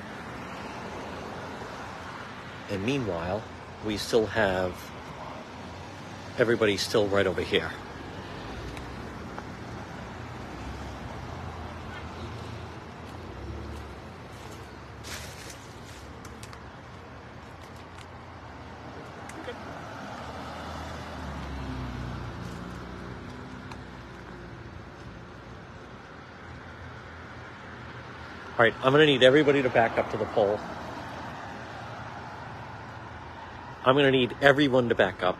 And 2.69 2.84
meanwhile, 2.84 3.41
we 3.85 3.97
still 3.97 4.27
have 4.27 4.73
everybody 6.38 6.77
still 6.77 7.07
right 7.07 7.26
over 7.27 7.41
here. 7.41 7.71
All 28.60 28.65
right, 28.65 28.76
I'm 28.84 28.91
going 28.91 29.07
to 29.07 29.10
need 29.10 29.23
everybody 29.23 29.61
to 29.61 29.69
back 29.69 29.98
up 29.98 30.11
to 30.11 30.18
the 30.18 30.26
pole. 30.26 30.60
I'm 33.86 33.95
going 33.95 34.03
to 34.03 34.11
need 34.11 34.36
everyone 34.41 34.90
to 34.90 34.95
back 34.95 35.23
up. 35.23 35.38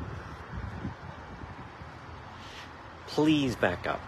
Please 3.08 3.58
back 3.58 3.86
up. 3.86 4.00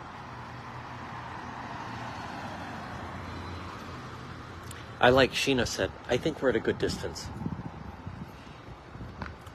I 5.01 5.09
like 5.09 5.33
Sheena 5.33 5.67
said, 5.67 5.91
I 6.07 6.15
think 6.15 6.41
we're 6.41 6.47
at 6.47 6.55
a 6.55 6.61
good 6.61 6.79
distance. 6.79 7.27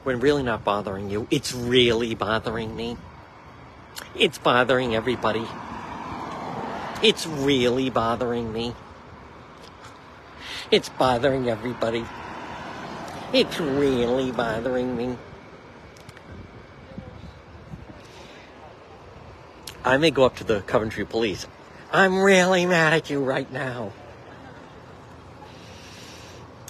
We're 0.05 0.17
really 0.17 0.43
not 0.43 0.63
bothering 0.63 1.09
you, 1.09 1.27
it's 1.31 1.51
really 1.51 2.13
bothering 2.13 2.75
me. 2.75 2.95
It's 4.13 4.37
bothering 4.37 4.93
everybody. 4.93 5.47
It's 7.01 7.25
really 7.25 7.89
bothering 7.89 8.53
me. 8.53 8.75
It's 10.69 10.89
bothering 10.89 11.49
everybody. 11.49 12.05
It's 13.31 13.59
really 13.59 14.31
bothering 14.31 14.97
me. 14.97 15.17
I 19.85 19.95
may 19.95 20.11
go 20.11 20.25
up 20.25 20.35
to 20.37 20.43
the 20.43 20.59
Coventry 20.61 21.05
police. 21.05 21.47
I'm 21.93 22.21
really 22.21 22.65
mad 22.65 22.91
at 22.91 23.09
you 23.09 23.23
right 23.23 23.49
now. 23.49 23.93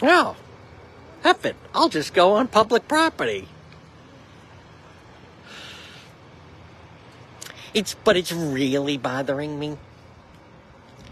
No. 0.03 0.36
F 1.24 1.44
it. 1.45 1.56
I'll 1.74 1.90
just 1.90 2.14
go 2.14 2.34
on 2.34 2.48
public 2.48 2.88
property. 2.88 3.48
It's, 7.74 7.95
but 7.95 8.15
it's 8.15 8.32
really 8.32 8.99
bothering 8.99 9.57
me. 9.57 9.69
I'm 9.69 9.78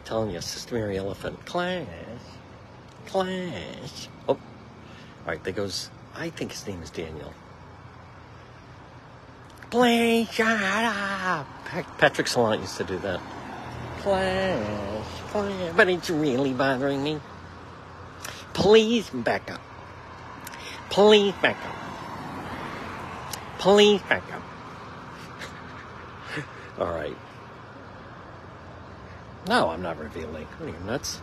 telling 0.05 0.29
you, 0.29 0.41
Sister 0.41 0.75
Mary 0.75 0.97
Elephant. 0.97 1.43
Class. 1.47 1.87
Class. 3.15 4.09
Oh. 4.27 4.33
All 4.33 4.37
right, 5.25 5.41
there 5.41 5.53
goes, 5.53 5.89
I 6.17 6.29
think 6.31 6.51
his 6.51 6.67
name 6.67 6.81
is 6.83 6.89
Daniel. 6.89 7.33
Please 9.69 10.29
shut 10.29 10.45
up. 10.49 11.47
Patrick 11.97 12.27
Salant 12.27 12.59
used 12.59 12.75
to 12.75 12.83
do 12.83 12.97
that. 12.99 13.21
Class. 14.01 15.21
Class. 15.31 15.73
But 15.77 15.87
it's 15.87 16.09
really 16.09 16.51
bothering 16.51 17.05
me. 17.05 17.21
Please 18.53 19.09
back 19.11 19.49
up. 19.49 19.61
Please 20.89 21.33
back 21.41 21.55
up. 21.65 21.75
Please 23.59 24.01
back 24.09 24.29
up. 24.33 24.43
All 26.79 26.91
right. 26.91 27.15
No, 29.47 29.69
I'm 29.69 29.81
not 29.81 29.97
revealing. 29.99 30.47
What 30.57 30.67
are 30.67 30.73
you 30.77 30.85
nuts? 30.85 31.21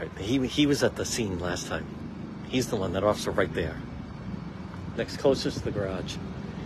Right, 0.00 0.10
he 0.18 0.46
he 0.46 0.64
was 0.64 0.82
at 0.82 0.96
the 0.96 1.04
scene 1.04 1.38
last 1.40 1.66
time. 1.66 1.84
He's 2.48 2.68
the 2.68 2.76
one, 2.76 2.94
that 2.94 3.04
officer 3.04 3.32
right 3.32 3.52
there, 3.52 3.76
next 4.96 5.18
closest 5.18 5.58
to 5.58 5.64
the 5.64 5.70
garage. 5.70 6.16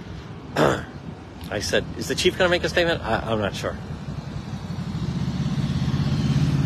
I 0.56 1.59
said, 1.59 1.85
"Is 1.98 2.06
the 2.06 2.15
chief 2.15 2.39
going 2.39 2.48
to 2.48 2.51
make 2.51 2.62
a 2.62 2.69
statement?" 2.69 3.02
I, 3.02 3.19
I'm 3.28 3.40
not 3.40 3.56
sure. 3.56 3.77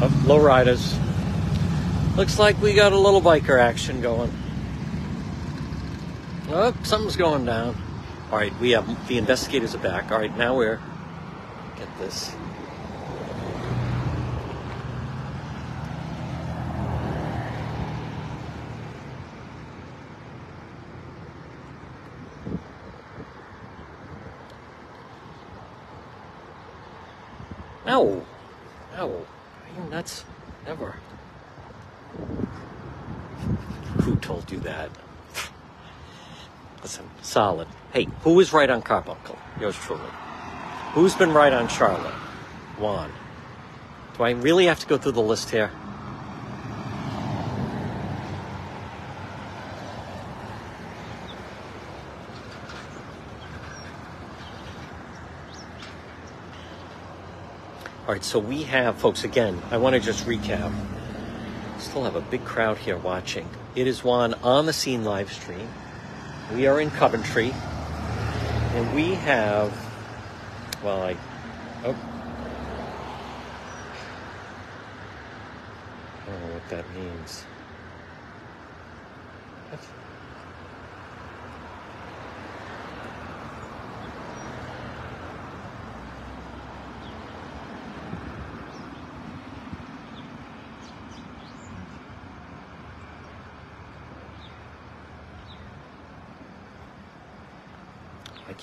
Oh, 0.03 0.25
low 0.27 0.39
riders. 0.39 0.95
Looks 2.17 2.39
like 2.39 2.61
we 2.61 2.75
got 2.75 2.93
a 2.93 2.99
little 2.99 3.23
biker 3.23 3.59
action 3.59 4.03
going. 4.03 4.31
Oh, 6.51 6.77
something's 6.83 7.17
going 7.17 7.47
down. 7.47 7.81
All 8.31 8.37
right, 8.37 8.53
we 8.61 8.73
have 8.73 9.09
the 9.09 9.17
investigators 9.17 9.75
are 9.75 9.79
back. 9.79 10.13
All 10.13 10.19
right, 10.19 10.37
now 10.37 10.55
we're 10.55 10.81
get 11.79 11.89
this. 11.99 12.35
No, 27.89 28.23
no, 28.99 29.09
are 29.09 29.83
you 29.83 29.89
nuts? 29.89 30.27
Never. 30.67 30.95
Who 34.03 34.17
told 34.17 34.53
you 34.53 34.59
that? 34.61 34.91
Listen, 36.83 37.09
solid. 37.39 37.69
Hey, 37.93 38.09
who 38.23 38.33
was 38.35 38.53
right 38.53 38.69
on 38.69 38.83
Carbuncle? 38.83 39.39
Yours 39.61 39.77
truly. 39.77 40.03
Who's 40.93 41.15
been 41.15 41.33
right 41.33 41.53
on 41.53 41.69
Charlotte? 41.69 42.13
Juan. 42.81 43.13
Do 44.17 44.25
I 44.25 44.31
really 44.31 44.67
have 44.67 44.81
to 44.81 44.87
go 44.89 44.99
through 44.99 45.13
the 45.13 45.23
list 45.23 45.49
here? 45.49 45.71
All 58.05 58.15
right, 58.15 58.25
so 58.25 58.41
we 58.41 58.65
have, 58.65 58.99
folks, 58.99 59.23
again, 59.23 59.63
I 59.71 59.77
want 59.77 59.95
to 59.95 60.01
just 60.01 60.27
recap. 60.27 60.75
Still 61.79 62.03
have 62.03 62.17
a 62.17 62.21
big 62.21 62.45
crowd 62.45 62.79
here 62.79 62.97
watching. 62.97 63.49
It 63.77 63.87
is 63.87 64.03
Juan 64.03 64.35
on 64.43 64.67
the 64.67 64.73
scene 64.73 65.05
live 65.05 65.33
stream. 65.33 65.69
We 66.55 66.67
are 66.67 66.81
in 66.81 66.91
Coventry. 66.91 67.53
And 68.75 68.95
we 68.95 69.15
have, 69.15 69.71
well, 70.83 71.03
I, 71.03 71.17
oh. 71.85 71.97
I 76.23 76.31
don't 76.31 76.41
know 76.41 76.55
what 76.55 76.69
that 76.71 76.91
means. 76.95 77.45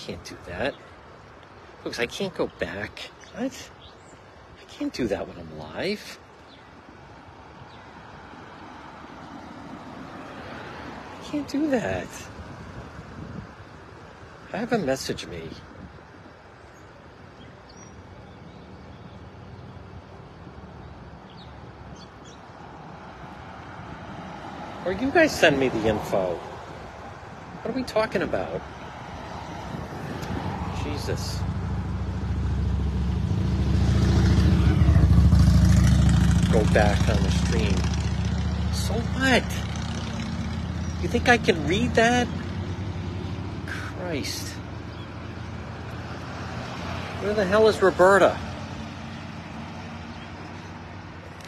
Can't 0.05 0.23
do 0.23 0.37
that. 0.45 0.75
Folks, 1.83 1.99
I 1.99 2.05
can't 2.05 2.33
go 2.35 2.47
back. 2.59 3.09
What? 3.35 3.71
I 4.61 4.71
can't 4.71 4.93
do 4.93 5.07
that 5.07 5.27
when 5.27 5.35
I'm 5.39 5.57
live. 5.57 6.19
I 11.19 11.25
can't 11.25 11.47
do 11.47 11.71
that. 11.71 12.07
Have 14.51 14.73
a 14.73 14.77
message 14.77 15.25
me. 15.25 15.49
Or 24.85 24.91
you 24.91 25.09
guys 25.09 25.31
send 25.31 25.59
me 25.59 25.69
the 25.69 25.87
info. 25.87 26.35
What 27.63 27.71
are 27.71 27.75
we 27.75 27.81
talking 27.81 28.21
about? 28.21 28.61
Jesus. 30.95 31.39
Go 36.53 36.63
back 36.73 36.97
on 37.09 37.21
the 37.21 37.31
stream. 37.31 37.75
So 38.71 38.93
what? 38.93 39.43
You 41.01 41.09
think 41.09 41.27
I 41.27 41.37
can 41.37 41.67
read 41.67 41.95
that? 41.95 42.29
Christ. 43.65 44.53
Where 47.21 47.33
the 47.33 47.43
hell 47.43 47.67
is 47.67 47.81
Roberta? 47.81 48.37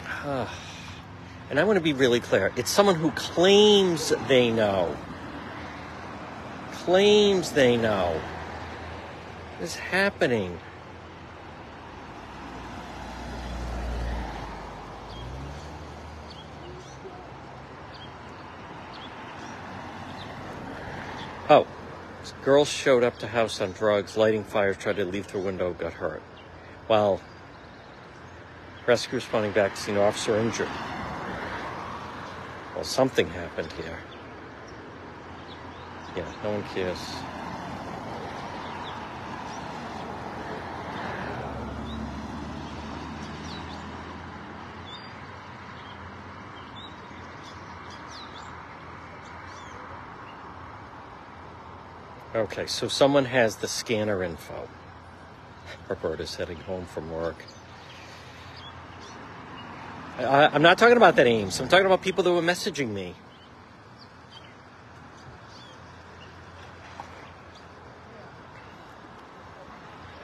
Ah. 0.06 0.54
And 1.48 1.58
I 1.58 1.64
want 1.64 1.78
to 1.78 1.82
be 1.82 1.94
really 1.94 2.20
clear. 2.20 2.52
It's 2.56 2.70
someone 2.70 2.96
who 2.96 3.12
claims 3.12 4.12
they 4.28 4.50
know. 4.50 4.94
Claims 6.72 7.52
they 7.52 7.78
know. 7.78 8.20
Is 9.60 9.74
happening? 9.74 10.56
Oh, 21.50 21.66
this 22.20 22.32
girl 22.44 22.64
showed 22.64 23.02
up 23.02 23.18
to 23.18 23.26
house 23.26 23.60
on 23.60 23.72
drugs, 23.72 24.16
lighting 24.16 24.44
fires, 24.44 24.76
tried 24.76 24.96
to 24.96 25.04
leave 25.04 25.26
through 25.26 25.42
window, 25.42 25.72
got 25.72 25.92
hurt. 25.92 26.22
While 26.86 27.20
rescue 28.86 29.16
responding 29.16 29.52
back 29.52 29.74
to 29.74 29.90
an 29.90 29.98
officer 29.98 30.36
injured. 30.36 30.68
Well, 32.76 32.84
something 32.84 33.28
happened 33.28 33.72
here. 33.72 33.98
Yeah, 36.16 36.32
no 36.44 36.52
one 36.52 36.62
cares. 36.74 36.98
Okay, 52.34 52.66
so 52.66 52.88
someone 52.88 53.24
has 53.24 53.56
the 53.56 53.68
scanner 53.68 54.22
info. 54.22 54.68
Roberta's 55.88 56.34
heading 56.34 56.58
home 56.58 56.84
from 56.84 57.10
work. 57.10 57.42
I, 60.18 60.50
I'm 60.52 60.60
not 60.60 60.76
talking 60.76 60.98
about 60.98 61.16
that 61.16 61.26
Ames. 61.26 61.58
I'm 61.58 61.68
talking 61.68 61.86
about 61.86 62.02
people 62.02 62.22
that 62.24 62.32
were 62.32 62.42
messaging 62.42 62.90
me. 62.90 63.14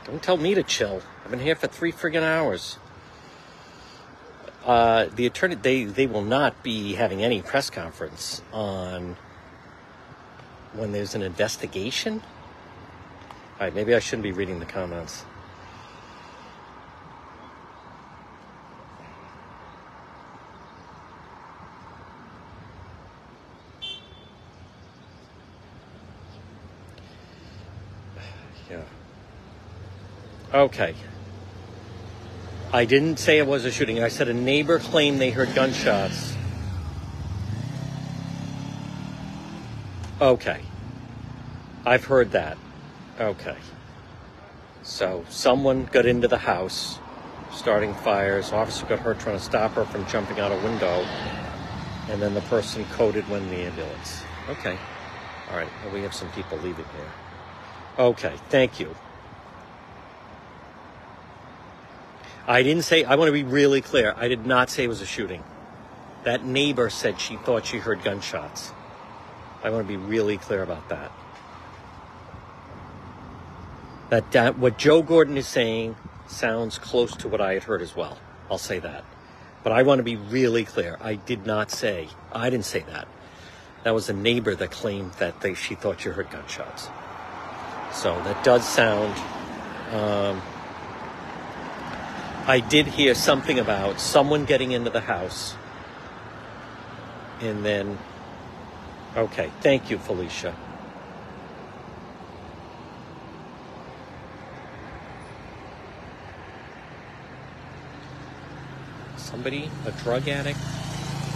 Don't 0.04 0.22
tell 0.22 0.36
me 0.36 0.54
to 0.54 0.62
chill. 0.62 1.00
I've 1.24 1.30
been 1.30 1.40
here 1.40 1.56
for 1.56 1.68
three 1.68 1.90
friggin' 1.90 2.22
hours. 2.22 2.76
Uh, 4.66 5.06
the 5.14 5.24
attorney, 5.24 5.54
they, 5.54 5.84
they 5.84 6.06
will 6.06 6.22
not 6.22 6.62
be 6.62 6.94
having 6.94 7.22
any 7.22 7.40
press 7.40 7.70
conference 7.70 8.42
on 8.52 9.16
when 10.74 10.92
there's 10.92 11.14
an 11.14 11.22
investigation. 11.22 12.22
All 13.60 13.66
right, 13.66 13.74
maybe 13.74 13.94
I 13.94 14.00
shouldn't 14.00 14.24
be 14.24 14.32
reading 14.32 14.58
the 14.58 14.66
comments. 14.66 15.24
Yeah. 28.70 28.82
Okay. 30.52 30.94
I 32.72 32.84
didn't 32.86 33.18
say 33.20 33.38
it 33.38 33.46
was 33.46 33.64
a 33.64 33.70
shooting. 33.70 34.02
I 34.02 34.08
said 34.08 34.28
a 34.28 34.34
neighbor 34.34 34.80
claimed 34.80 35.20
they 35.20 35.30
heard 35.30 35.54
gunshots. 35.54 36.33
Okay. 40.20 40.60
I've 41.84 42.04
heard 42.04 42.30
that. 42.32 42.56
Okay. 43.20 43.56
So 44.82 45.24
someone 45.28 45.86
got 45.86 46.06
into 46.06 46.28
the 46.28 46.38
house, 46.38 46.98
starting 47.52 47.94
fires. 47.94 48.52
Officer 48.52 48.86
got 48.86 49.00
hurt 49.00 49.18
trying 49.18 49.36
to 49.36 49.42
stop 49.42 49.72
her 49.72 49.84
from 49.84 50.06
jumping 50.06 50.38
out 50.38 50.52
a 50.52 50.56
window. 50.56 51.06
And 52.10 52.22
then 52.22 52.34
the 52.34 52.42
person 52.42 52.84
coded 52.92 53.28
when 53.28 53.48
the 53.48 53.56
ambulance. 53.56 54.22
Okay. 54.48 54.76
All 55.50 55.56
right. 55.56 55.68
Well, 55.84 55.94
we 55.94 56.02
have 56.02 56.14
some 56.14 56.30
people 56.32 56.58
leaving 56.58 56.84
here. 56.84 57.10
Okay. 57.98 58.34
Thank 58.50 58.78
you. 58.78 58.94
I 62.46 62.62
didn't 62.62 62.82
say, 62.82 63.04
I 63.04 63.16
want 63.16 63.28
to 63.28 63.32
be 63.32 63.42
really 63.42 63.80
clear. 63.80 64.14
I 64.16 64.28
did 64.28 64.46
not 64.46 64.68
say 64.68 64.84
it 64.84 64.88
was 64.88 65.00
a 65.00 65.06
shooting. 65.06 65.42
That 66.24 66.44
neighbor 66.44 66.90
said 66.90 67.18
she 67.18 67.36
thought 67.36 67.66
she 67.66 67.78
heard 67.78 68.04
gunshots. 68.04 68.72
I 69.64 69.70
want 69.70 69.86
to 69.86 69.88
be 69.88 69.96
really 69.96 70.36
clear 70.36 70.62
about 70.62 70.90
that. 70.90 71.10
That, 74.10 74.30
that 74.32 74.58
what 74.58 74.76
Joe 74.76 75.02
Gordon 75.02 75.38
is 75.38 75.48
saying 75.48 75.96
sounds 76.28 76.78
close 76.78 77.16
to 77.16 77.28
what 77.28 77.40
I 77.40 77.54
had 77.54 77.62
heard 77.62 77.80
as 77.80 77.96
well. 77.96 78.18
I'll 78.50 78.58
say 78.58 78.78
that. 78.78 79.04
But 79.62 79.72
I 79.72 79.82
want 79.82 80.00
to 80.00 80.02
be 80.02 80.16
really 80.16 80.66
clear. 80.66 80.98
I 81.00 81.14
did 81.14 81.46
not 81.46 81.70
say, 81.70 82.08
I 82.30 82.50
didn't 82.50 82.66
say 82.66 82.80
that. 82.80 83.08
That 83.84 83.94
was 83.94 84.10
a 84.10 84.12
neighbor 84.12 84.54
that 84.54 84.70
claimed 84.70 85.12
that 85.14 85.40
they, 85.40 85.54
she 85.54 85.74
thought 85.74 86.02
she 86.02 86.10
heard 86.10 86.30
gunshots. 86.30 86.88
So 87.92 88.14
that 88.24 88.44
does 88.44 88.68
sound. 88.68 89.16
Um, 89.92 90.42
I 92.46 92.60
did 92.60 92.86
hear 92.86 93.14
something 93.14 93.58
about 93.58 93.98
someone 93.98 94.44
getting 94.44 94.72
into 94.72 94.90
the 94.90 95.00
house. 95.00 95.54
And 97.40 97.64
then. 97.64 97.98
Okay, 99.16 99.48
thank 99.60 99.90
you, 99.90 99.98
Felicia. 99.98 100.54
Somebody, 109.16 109.70
a 109.86 109.92
drug 110.02 110.28
addict, 110.28 110.58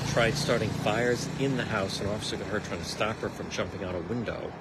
tried 0.08 0.34
starting 0.34 0.68
fires 0.68 1.28
in 1.38 1.56
the 1.56 1.64
house. 1.64 2.00
An 2.00 2.08
officer 2.08 2.36
got 2.36 2.48
hurt 2.48 2.64
trying 2.64 2.80
to 2.80 2.84
stop 2.84 3.16
her 3.18 3.28
from 3.28 3.48
jumping 3.50 3.84
out 3.84 3.94
a 3.94 4.00
window 4.00 4.52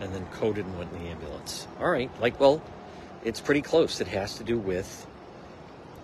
and 0.00 0.14
then 0.14 0.24
coded 0.26 0.64
and 0.64 0.78
went 0.78 0.90
in 0.94 1.04
the 1.04 1.10
ambulance. 1.10 1.68
All 1.78 1.90
right, 1.90 2.10
like, 2.20 2.40
well, 2.40 2.62
it's 3.22 3.40
pretty 3.40 3.60
close. 3.60 4.00
It 4.00 4.08
has 4.08 4.36
to 4.36 4.44
do 4.44 4.58
with, 4.58 5.06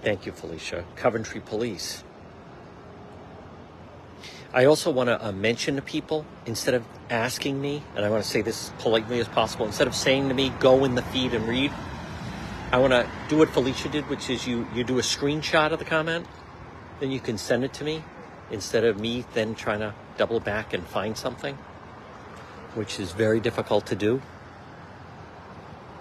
thank 0.03 0.27
you, 0.27 0.33
Felicia, 0.33 0.85
Coventry 0.97 1.41
Police. 1.41 2.05
I 4.53 4.65
also 4.65 4.91
want 4.91 5.09
to 5.09 5.27
uh, 5.27 5.33
mention 5.33 5.77
to 5.77 5.83
people, 5.83 6.25
instead 6.47 6.75
of 6.75 6.85
asking 7.11 7.61
me, 7.61 7.83
and 7.95 8.05
I 8.05 8.11
want 8.11 8.23
to 8.23 8.29
say 8.29 8.43
this 8.43 8.71
as 8.71 8.83
politely 8.83 9.21
as 9.21 9.29
possible, 9.29 9.67
instead 9.67 9.87
of 9.87 9.95
saying 9.95 10.29
to 10.29 10.35
me, 10.35 10.53
go 10.61 10.85
in 10.85 10.95
the 10.95 11.03
feed 11.03 11.35
and 11.35 11.47
read, 11.49 11.73
I 12.73 12.79
want 12.79 12.93
to 12.93 13.09
do 13.29 13.39
what 13.39 13.51
Felicia 13.51 13.89
did, 13.89 14.09
which 14.09 14.31
is 14.31 14.47
you, 14.47 14.67
you 14.75 14.85
do 14.85 14.99
a 14.99 15.03
screenshot 15.03 15.73
of 15.73 15.79
the 15.79 15.85
comment, 15.85 16.27
then 17.01 17.11
you 17.11 17.21
can 17.21 17.39
send 17.39 17.65
it 17.65 17.73
to 17.75 17.85
me 17.85 18.03
instead 18.51 18.85
of 18.85 18.99
me 18.99 19.25
then 19.35 19.55
trying 19.55 19.81
to 19.81 19.95
double 20.17 20.41
back 20.41 20.73
and 20.73 20.87
find 20.87 21.17
something, 21.17 21.57
which 22.75 22.99
is 22.99 23.13
very 23.13 23.41
difficult 23.41 23.87
to 23.87 23.95
do. 23.95 24.23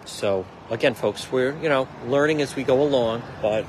So, 0.05 0.45
again, 0.69 0.93
folks, 0.93 1.31
we're, 1.31 1.55
you 1.57 1.69
know, 1.69 1.87
learning 2.07 2.41
as 2.41 2.55
we 2.55 2.63
go 2.63 2.81
along, 2.81 3.23
but 3.41 3.65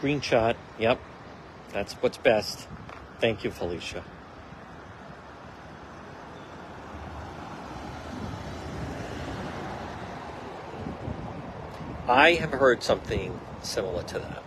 screenshot, 0.00 0.56
yep, 0.78 0.98
that's 1.72 1.94
what's 1.94 2.18
best. 2.18 2.66
Thank 3.20 3.44
you, 3.44 3.50
Felicia. 3.50 4.02
I 12.08 12.32
have 12.32 12.50
heard 12.50 12.82
something 12.82 13.38
similar 13.62 14.02
to 14.04 14.18
that. 14.18 14.42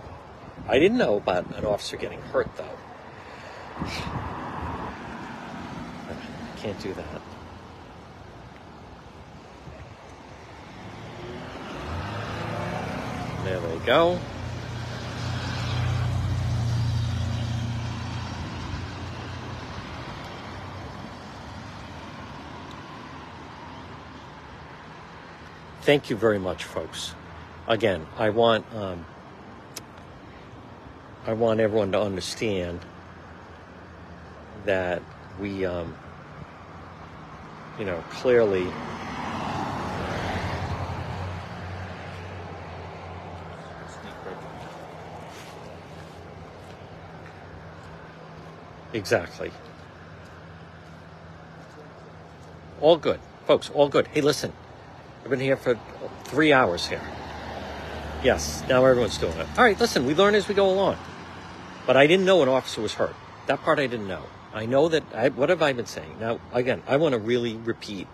I 0.67 0.79
didn't 0.79 0.97
know 0.97 1.17
about 1.17 1.45
an 1.55 1.65
officer 1.65 1.97
getting 1.97 2.21
hurt, 2.21 2.49
though. 2.57 2.77
I 3.77 4.15
Can't 6.57 6.79
do 6.79 6.93
that. 6.93 7.21
There 13.45 13.59
they 13.59 13.85
go. 13.85 14.19
Thank 25.83 26.09
you 26.09 26.15
very 26.15 26.39
much, 26.39 26.63
folks. 26.63 27.13
Again, 27.67 28.07
I 28.17 28.29
want 28.29 28.65
um, 28.73 29.05
I 31.27 31.33
want 31.33 31.59
everyone 31.59 31.91
to 31.91 31.99
understand 31.99 32.79
that 34.63 35.01
we, 35.41 35.65
um, 35.65 35.93
you 37.77 37.83
know, 37.83 38.01
clearly 38.11 38.65
Exactly. 48.93 49.51
All 52.79 52.95
good. 52.95 53.19
Folks, 53.47 53.69
all 53.71 53.89
good. 53.89 54.07
Hey, 54.07 54.21
listen, 54.21 54.53
I've 55.23 55.29
been 55.29 55.39
here 55.39 55.55
for 55.55 55.79
three 56.25 56.51
hours 56.51 56.85
here. 56.85 57.01
Yes, 58.23 58.61
now 58.67 58.83
everyone's 58.83 59.17
doing 59.17 59.37
it. 59.37 59.47
All 59.57 59.63
right, 59.63 59.79
listen, 59.79 60.05
we 60.05 60.13
learn 60.13 60.35
as 60.35 60.49
we 60.49 60.53
go 60.53 60.69
along. 60.69 60.97
But 61.87 61.95
I 61.95 62.07
didn't 62.07 62.25
know 62.25 62.43
an 62.43 62.49
officer 62.49 62.81
was 62.81 62.95
hurt. 62.95 63.15
That 63.47 63.61
part 63.61 63.79
I 63.79 63.87
didn't 63.87 64.07
know. 64.07 64.23
I 64.53 64.65
know 64.65 64.89
that, 64.89 65.03
I, 65.15 65.29
what 65.29 65.47
have 65.47 65.61
I 65.61 65.71
been 65.71 65.85
saying? 65.85 66.17
Now, 66.19 66.41
again, 66.51 66.83
I 66.87 66.97
want 66.97 67.13
to 67.13 67.19
really 67.19 67.55
repeat. 67.55 68.07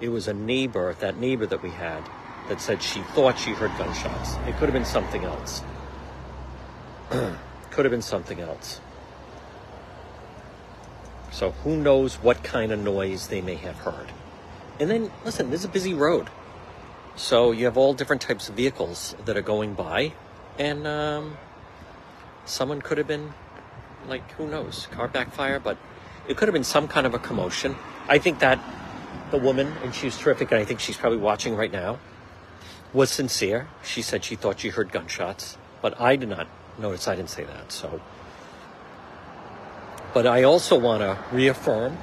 It 0.00 0.10
was 0.10 0.28
a 0.28 0.34
neighbor, 0.34 0.94
that 1.00 1.16
neighbor 1.16 1.46
that 1.46 1.62
we 1.62 1.70
had, 1.70 2.06
that 2.48 2.60
said 2.60 2.82
she 2.82 3.00
thought 3.14 3.38
she 3.38 3.52
heard 3.52 3.70
gunshots. 3.78 4.34
It 4.46 4.52
could 4.56 4.68
have 4.68 4.74
been 4.74 4.84
something 4.84 5.24
else. 5.24 5.62
could 7.10 7.86
have 7.86 7.90
been 7.90 8.02
something 8.02 8.38
else. 8.38 8.82
So 11.32 11.52
who 11.52 11.76
knows 11.76 12.16
what 12.16 12.44
kind 12.44 12.70
of 12.70 12.80
noise 12.80 13.28
they 13.28 13.40
may 13.40 13.54
have 13.56 13.76
heard. 13.76 14.12
And 14.78 14.90
then, 14.90 15.10
listen, 15.24 15.50
this 15.50 15.60
is 15.60 15.66
a 15.66 15.68
busy 15.68 15.94
road. 15.94 16.28
So 17.20 17.52
you 17.52 17.66
have 17.66 17.76
all 17.76 17.92
different 17.92 18.22
types 18.22 18.48
of 18.48 18.54
vehicles 18.54 19.14
that 19.26 19.36
are 19.36 19.42
going 19.42 19.74
by. 19.74 20.14
And 20.58 20.86
um, 20.86 21.36
someone 22.46 22.80
could 22.80 22.96
have 22.96 23.06
been, 23.06 23.34
like, 24.08 24.28
who 24.32 24.48
knows, 24.48 24.88
car 24.90 25.06
backfire, 25.06 25.60
but 25.60 25.76
it 26.26 26.38
could 26.38 26.48
have 26.48 26.54
been 26.54 26.64
some 26.64 26.88
kind 26.88 27.06
of 27.06 27.12
a 27.12 27.18
commotion. 27.18 27.76
I 28.08 28.16
think 28.16 28.38
that 28.38 28.58
the 29.30 29.36
woman, 29.36 29.70
and 29.84 29.94
she 29.94 30.06
was 30.06 30.16
terrific, 30.16 30.50
and 30.50 30.62
I 30.62 30.64
think 30.64 30.80
she's 30.80 30.96
probably 30.96 31.18
watching 31.18 31.54
right 31.56 31.70
now, 31.70 31.98
was 32.94 33.10
sincere. 33.10 33.68
She 33.84 34.00
said 34.00 34.24
she 34.24 34.34
thought 34.34 34.58
she 34.58 34.70
heard 34.70 34.90
gunshots, 34.90 35.58
but 35.82 36.00
I 36.00 36.16
did 36.16 36.30
not 36.30 36.48
notice. 36.78 37.06
I 37.06 37.16
didn't 37.16 37.30
say 37.30 37.44
that. 37.44 37.70
So, 37.70 38.00
but 40.14 40.26
I 40.26 40.44
also 40.44 40.78
want 40.78 41.02
to 41.02 41.18
reaffirm. 41.36 41.98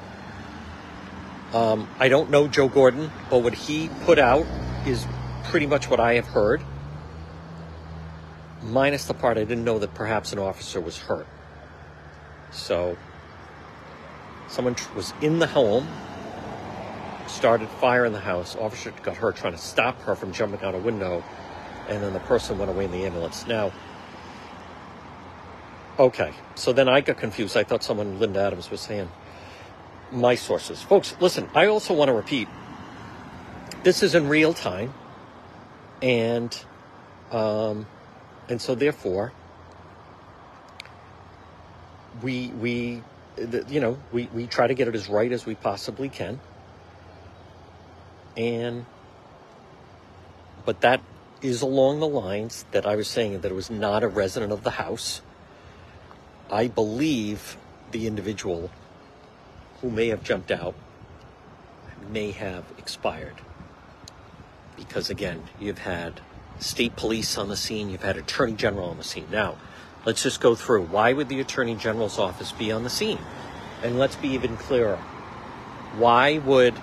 Um, 1.55 1.89
I 1.97 2.07
don't 2.07 2.29
know 2.29 2.47
Joe 2.47 2.67
Gordon, 2.67 3.09
but 3.31 3.39
what 3.39 3.55
he 3.55 3.89
put 4.05 4.19
out 4.19 4.45
is 4.89 5.05
pretty 5.45 5.65
much 5.65 5.89
what 5.89 5.99
I 5.99 6.13
have 6.13 6.27
heard, 6.27 6.61
minus 8.63 9.05
the 9.05 9.13
part 9.13 9.37
I 9.37 9.43
didn't 9.43 9.63
know 9.63 9.79
that 9.79 9.93
perhaps 9.93 10.33
an 10.33 10.39
officer 10.39 10.79
was 10.81 10.97
hurt. 10.97 11.27
So, 12.51 12.97
someone 14.47 14.75
was 14.95 15.13
in 15.21 15.39
the 15.39 15.47
home, 15.47 15.87
started 17.27 17.69
fire 17.69 18.05
in 18.05 18.13
the 18.13 18.19
house. 18.19 18.55
Officer 18.55 18.91
got 19.03 19.17
hurt 19.17 19.35
trying 19.35 19.53
to 19.53 19.59
stop 19.59 19.99
her 20.01 20.15
from 20.15 20.31
jumping 20.31 20.61
out 20.61 20.75
a 20.75 20.79
window, 20.79 21.23
and 21.89 22.01
then 22.01 22.13
the 22.13 22.19
person 22.19 22.57
went 22.57 22.71
away 22.71 22.85
in 22.85 22.91
the 22.91 23.05
ambulance. 23.05 23.45
Now, 23.47 23.71
okay, 25.99 26.33
so 26.55 26.73
then 26.73 26.87
I 26.87 27.01
got 27.01 27.17
confused. 27.17 27.57
I 27.57 27.63
thought 27.63 27.83
someone, 27.83 28.19
Linda 28.19 28.41
Adams, 28.41 28.71
was 28.71 28.81
saying 28.81 29.09
my 30.11 30.35
sources. 30.35 30.81
Folks, 30.81 31.15
listen, 31.19 31.49
I 31.53 31.67
also 31.67 31.93
want 31.93 32.09
to 32.09 32.13
repeat 32.13 32.47
this 33.83 34.03
is 34.03 34.15
in 34.15 34.27
real 34.27 34.53
time, 34.53 34.93
and 36.01 36.57
um, 37.31 37.85
and 38.49 38.61
so 38.61 38.75
therefore 38.75 39.33
we 42.21 42.47
we 42.49 43.03
you 43.69 43.79
know 43.79 43.97
we 44.11 44.29
we 44.33 44.47
try 44.47 44.67
to 44.67 44.73
get 44.73 44.87
it 44.87 44.95
as 44.95 45.07
right 45.09 45.31
as 45.31 45.45
we 45.45 45.55
possibly 45.55 46.09
can, 46.09 46.39
and 48.35 48.85
but 50.65 50.81
that 50.81 51.01
is 51.41 51.61
along 51.61 51.99
the 51.99 52.07
lines 52.07 52.65
that 52.71 52.85
I 52.85 52.95
was 52.95 53.07
saying 53.07 53.41
that 53.41 53.51
it 53.51 53.55
was 53.55 53.69
not 53.69 54.03
a 54.03 54.07
resident 54.07 54.51
of 54.51 54.63
the 54.63 54.71
house. 54.71 55.21
I 56.51 56.67
believe 56.67 57.57
the 57.91 58.07
individual 58.07 58.71
who 59.81 59.91
may 59.91 60.07
have 60.07 60.23
jumped 60.23 60.51
out 60.51 60.75
may 62.09 62.31
have 62.31 62.65
expired. 62.77 63.35
Because 64.77 65.09
again, 65.09 65.43
you've 65.59 65.79
had 65.79 66.21
state 66.59 66.95
police 66.95 67.37
on 67.37 67.49
the 67.49 67.57
scene, 67.57 67.89
you've 67.89 68.03
had 68.03 68.15
attorney 68.15 68.53
general 68.53 68.89
on 68.89 68.97
the 68.97 69.03
scene. 69.03 69.27
Now, 69.29 69.57
let's 70.05 70.23
just 70.23 70.39
go 70.39 70.55
through. 70.55 70.83
Why 70.83 71.11
would 71.11 71.27
the 71.27 71.41
attorney 71.41 71.75
general's 71.75 72.17
office 72.17 72.53
be 72.53 72.71
on 72.71 72.83
the 72.83 72.89
scene? 72.89 73.19
And 73.83 73.99
let's 73.99 74.15
be 74.15 74.29
even 74.29 74.55
clearer. 74.55 74.97
Why 75.97 76.37
would 76.37 76.75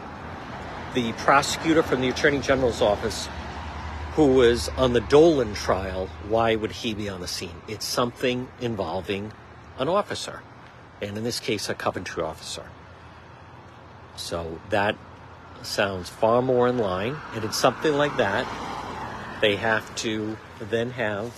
the 0.95 1.13
prosecutor 1.15 1.83
from 1.83 2.03
the 2.03 2.09
attorney 2.09 2.41
general's 2.41 2.83
office 2.83 3.29
who 4.15 4.35
was 4.35 4.69
on 4.71 4.93
the 4.93 5.01
Dolan 5.01 5.55
trial, 5.55 6.09
why 6.29 6.55
would 6.55 6.71
he 6.71 6.95
be 6.95 7.09
on 7.09 7.21
the 7.21 7.27
scene? 7.27 7.63
It's 7.67 7.85
something 7.85 8.49
involving 8.61 9.33
an 9.77 9.89
officer, 9.89 10.43
and 11.03 11.19
in 11.19 11.25
this 11.25 11.41
case, 11.41 11.69
a 11.69 11.75
Coventry 11.75 12.23
officer. 12.23 12.65
So 14.15 14.61
that 14.71 14.97
sounds 15.67 16.09
far 16.11 16.43
more 16.43 16.69
in 16.69 16.79
line, 16.79 17.17
and 17.35 17.45
it's 17.45 17.57
something 17.57 17.95
like 17.95 18.17
that. 18.19 18.47
They 19.41 19.57
have 19.57 19.95
to 19.97 20.37
then 20.61 20.91
have 20.91 21.33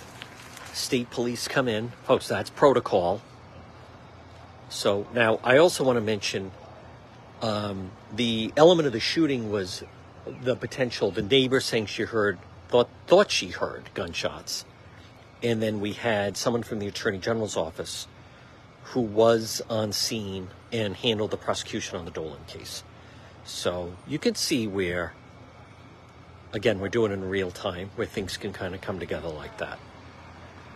state 0.72 1.10
police 1.10 1.48
come 1.48 1.68
in. 1.68 1.92
Folks, 2.04 2.28
that's 2.28 2.50
protocol. 2.50 3.22
So 4.68 5.06
now 5.14 5.40
I 5.42 5.58
also 5.58 5.84
want 5.84 5.96
to 5.96 6.02
mention 6.02 6.52
Um, 7.42 7.90
the 8.14 8.50
element 8.56 8.86
of 8.86 8.94
the 8.94 9.00
shooting 9.00 9.50
was 9.50 9.84
the 10.42 10.56
potential. 10.56 11.10
The 11.10 11.20
neighbor 11.20 11.60
saying 11.60 11.86
she 11.86 12.04
heard 12.04 12.38
thought 12.68 12.88
thought 13.06 13.30
she 13.30 13.48
heard 13.48 13.90
gunshots, 13.92 14.64
and 15.42 15.60
then 15.60 15.80
we 15.80 15.92
had 15.92 16.38
someone 16.38 16.62
from 16.62 16.78
the 16.78 16.88
attorney 16.88 17.18
general's 17.18 17.54
office 17.54 18.08
who 18.94 19.02
was 19.02 19.60
on 19.68 19.92
scene 19.92 20.48
and 20.72 20.96
handled 20.96 21.30
the 21.30 21.36
prosecution 21.36 21.98
on 21.98 22.06
the 22.06 22.10
Dolan 22.10 22.44
case. 22.46 22.82
So 23.46 23.92
you 24.08 24.18
can 24.18 24.34
see 24.34 24.66
where, 24.66 25.12
again, 26.52 26.80
we're 26.80 26.88
doing 26.88 27.12
it 27.12 27.14
in 27.14 27.28
real 27.28 27.52
time, 27.52 27.90
where 27.94 28.06
things 28.06 28.36
can 28.36 28.52
kind 28.52 28.74
of 28.74 28.80
come 28.80 28.98
together 28.98 29.28
like 29.28 29.58
that. 29.58 29.78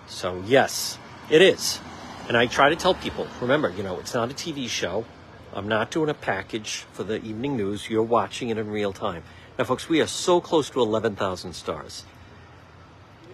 So 0.07 0.43
yes, 0.47 0.97
it 1.29 1.43
is. 1.43 1.81
And 2.29 2.37
I 2.37 2.47
try 2.47 2.69
to 2.69 2.77
tell 2.77 2.95
people, 2.95 3.27
remember, 3.41 3.71
you 3.71 3.83
know, 3.83 3.99
it's 3.99 4.15
not 4.15 4.31
a 4.31 4.35
TV 4.35 4.69
show. 4.69 5.05
I'm 5.53 5.67
not 5.67 5.91
doing 5.91 6.09
a 6.09 6.15
package 6.15 6.87
for 6.93 7.03
the 7.03 7.17
evening 7.25 7.57
news. 7.57 7.91
You're 7.91 8.05
watching 8.05 8.51
it 8.51 8.59
in 8.59 8.71
real 8.71 8.93
time. 8.93 9.25
Now, 9.59 9.65
folks, 9.65 9.89
we 9.89 10.01
are 10.01 10.07
so 10.07 10.41
close 10.41 10.71
to 10.71 10.81
11,000 10.81 11.53
stars. 11.53 12.05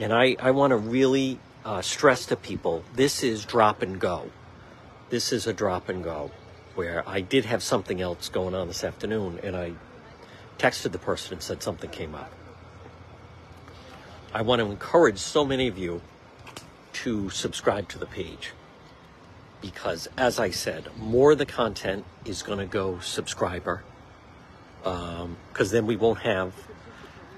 And 0.01 0.15
I, 0.15 0.37
I 0.41 0.53
want 0.53 0.71
to 0.71 0.77
really 0.79 1.39
uh, 1.63 1.83
stress 1.83 2.25
to 2.27 2.37
people 2.37 2.85
this 2.95 3.23
is 3.23 3.45
drop 3.45 3.83
and 3.83 4.01
go. 4.01 4.31
This 5.11 5.31
is 5.31 5.47
a 5.47 5.53
drop 5.53 5.91
and 5.91 6.03
go 6.03 6.31
where 6.77 7.03
I 7.09 7.21
did 7.21 7.47
have 7.47 7.63
something 7.63 8.01
else 8.01 8.29
going 8.29 8.55
on 8.55 8.69
this 8.69 8.85
afternoon 8.85 9.41
and 9.43 9.57
I 9.57 9.73
texted 10.59 10.93
the 10.93 10.99
person 10.99 11.35
and 11.35 11.43
said 11.43 11.63
something 11.63 11.91
came 11.91 12.15
up. 12.15 12.31
I 14.33 14.43
want 14.43 14.61
to 14.61 14.67
encourage 14.67 15.19
so 15.19 15.45
many 15.45 15.67
of 15.67 15.79
you 15.79 16.03
to 16.93 17.31
subscribe 17.31 17.89
to 17.91 17.99
the 17.99 18.07
page 18.07 18.53
because, 19.61 20.09
as 20.17 20.39
I 20.39 20.51
said, 20.51 20.89
more 20.97 21.33
of 21.33 21.39
the 21.39 21.47
content 21.47 22.05
is 22.25 22.43
going 22.43 22.59
to 22.59 22.67
go 22.67 23.01
subscriber 23.01 23.83
because 24.83 25.71
then 25.73 25.87
we 25.87 25.97
won't 25.97 26.21
have 26.21 26.53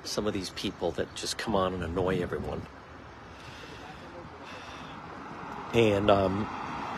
some 0.05 0.27
of 0.27 0.35
these 0.35 0.51
people 0.51 0.91
that 0.93 1.15
just 1.15 1.39
come 1.39 1.55
on 1.55 1.73
and 1.75 1.83
annoy 1.83 2.21
everyone. 2.21 2.63
And 5.73 6.11
um, 6.11 6.49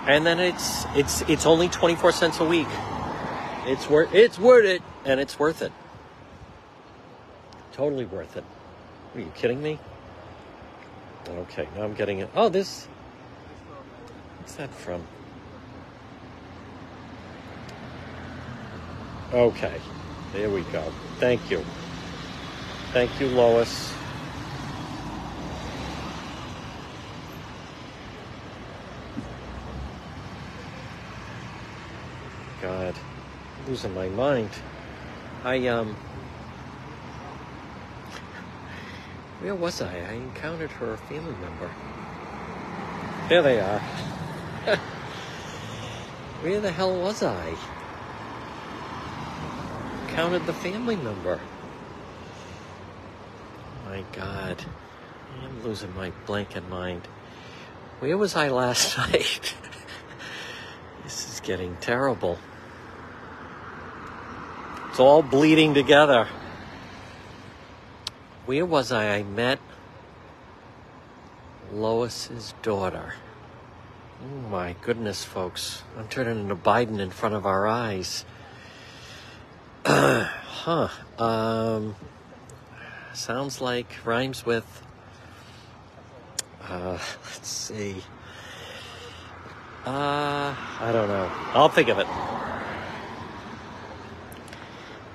and 0.07 0.27
then 0.27 0.41
it's 0.41 0.85
it's 0.95 1.23
it's 1.23 1.47
only 1.47 1.69
24 1.69 2.13
cents 2.13 2.41
a 2.41 2.45
week. 2.45 2.69
It's 3.67 3.89
worth 3.89 4.15
it's 4.15 4.39
worth 4.39 4.65
it 4.65 4.83
and 5.05 5.21
it's 5.21 5.39
worth 5.39 5.63
it. 5.63 5.73
Totally 7.73 8.05
worth 8.05 8.37
it. 8.37 8.45
Are 9.15 9.21
you 9.21 9.33
kidding 9.35 9.63
me? 9.63 9.79
Okay, 11.29 11.69
now 11.77 11.85
I'm 11.85 11.95
getting 11.95 12.19
it. 12.19 12.31
Oh, 12.35 12.49
this 12.49 12.89
What's 14.51 14.55
that 14.55 14.75
from? 14.75 15.07
Okay. 19.33 19.81
There 20.33 20.51
we 20.51 20.63
go. 20.73 20.83
Thank 21.21 21.51
you. 21.51 21.65
Thank 22.93 23.21
you, 23.21 23.29
Lois. 23.29 23.93
God, 32.61 32.95
I'm 33.59 33.67
losing 33.69 33.95
my 33.95 34.09
mind. 34.09 34.51
I 35.45 35.67
um 35.69 35.97
where 39.41 39.55
was 39.55 39.81
I? 39.81 39.97
I 39.97 40.13
encountered 40.13 40.71
her 40.73 40.99
family 40.99 41.35
member. 41.41 41.71
There 43.31 43.41
they 43.41 43.59
are. 43.59 43.79
where 46.43 46.61
the 46.61 46.71
hell 46.71 46.95
was 46.95 47.23
I? 47.23 47.55
Counted 50.09 50.45
the 50.45 50.53
family 50.53 50.97
member. 50.97 51.41
My 53.87 54.05
God. 54.13 54.63
I'm 55.43 55.63
losing 55.65 55.95
my 55.95 56.13
blanket 56.27 56.69
mind. 56.69 57.09
Where 58.01 58.19
was 58.19 58.37
I 58.37 58.51
last 58.51 58.99
night? 59.11 59.55
this 61.03 61.33
is 61.33 61.41
getting 61.41 61.77
terrible. 61.81 62.39
All 65.01 65.23
bleeding 65.23 65.73
together. 65.73 66.29
Where 68.45 68.67
was 68.67 68.93
I? 68.93 69.15
I 69.15 69.23
met 69.23 69.59
Lois's 71.73 72.53
daughter. 72.61 73.15
Oh 74.23 74.49
my 74.51 74.77
goodness, 74.83 75.25
folks. 75.25 75.85
I'm 75.97 76.07
turning 76.09 76.41
into 76.41 76.55
Biden 76.55 76.99
in 76.99 77.09
front 77.09 77.35
of 77.35 77.47
our 77.47 77.67
eyes. 77.67 78.27
huh. 79.87 80.89
Um, 81.19 81.97
sounds 83.15 83.63
like 83.63 83.91
rhymes 84.05 84.45
with. 84.45 84.83
Uh, 86.63 86.99
let's 87.25 87.49
see. 87.49 88.03
Uh, 89.87 90.55
I 90.55 90.91
don't 90.93 91.09
know. 91.09 91.33
I'll 91.55 91.71
think 91.71 91.89
of 91.89 91.99
it. 91.99 92.50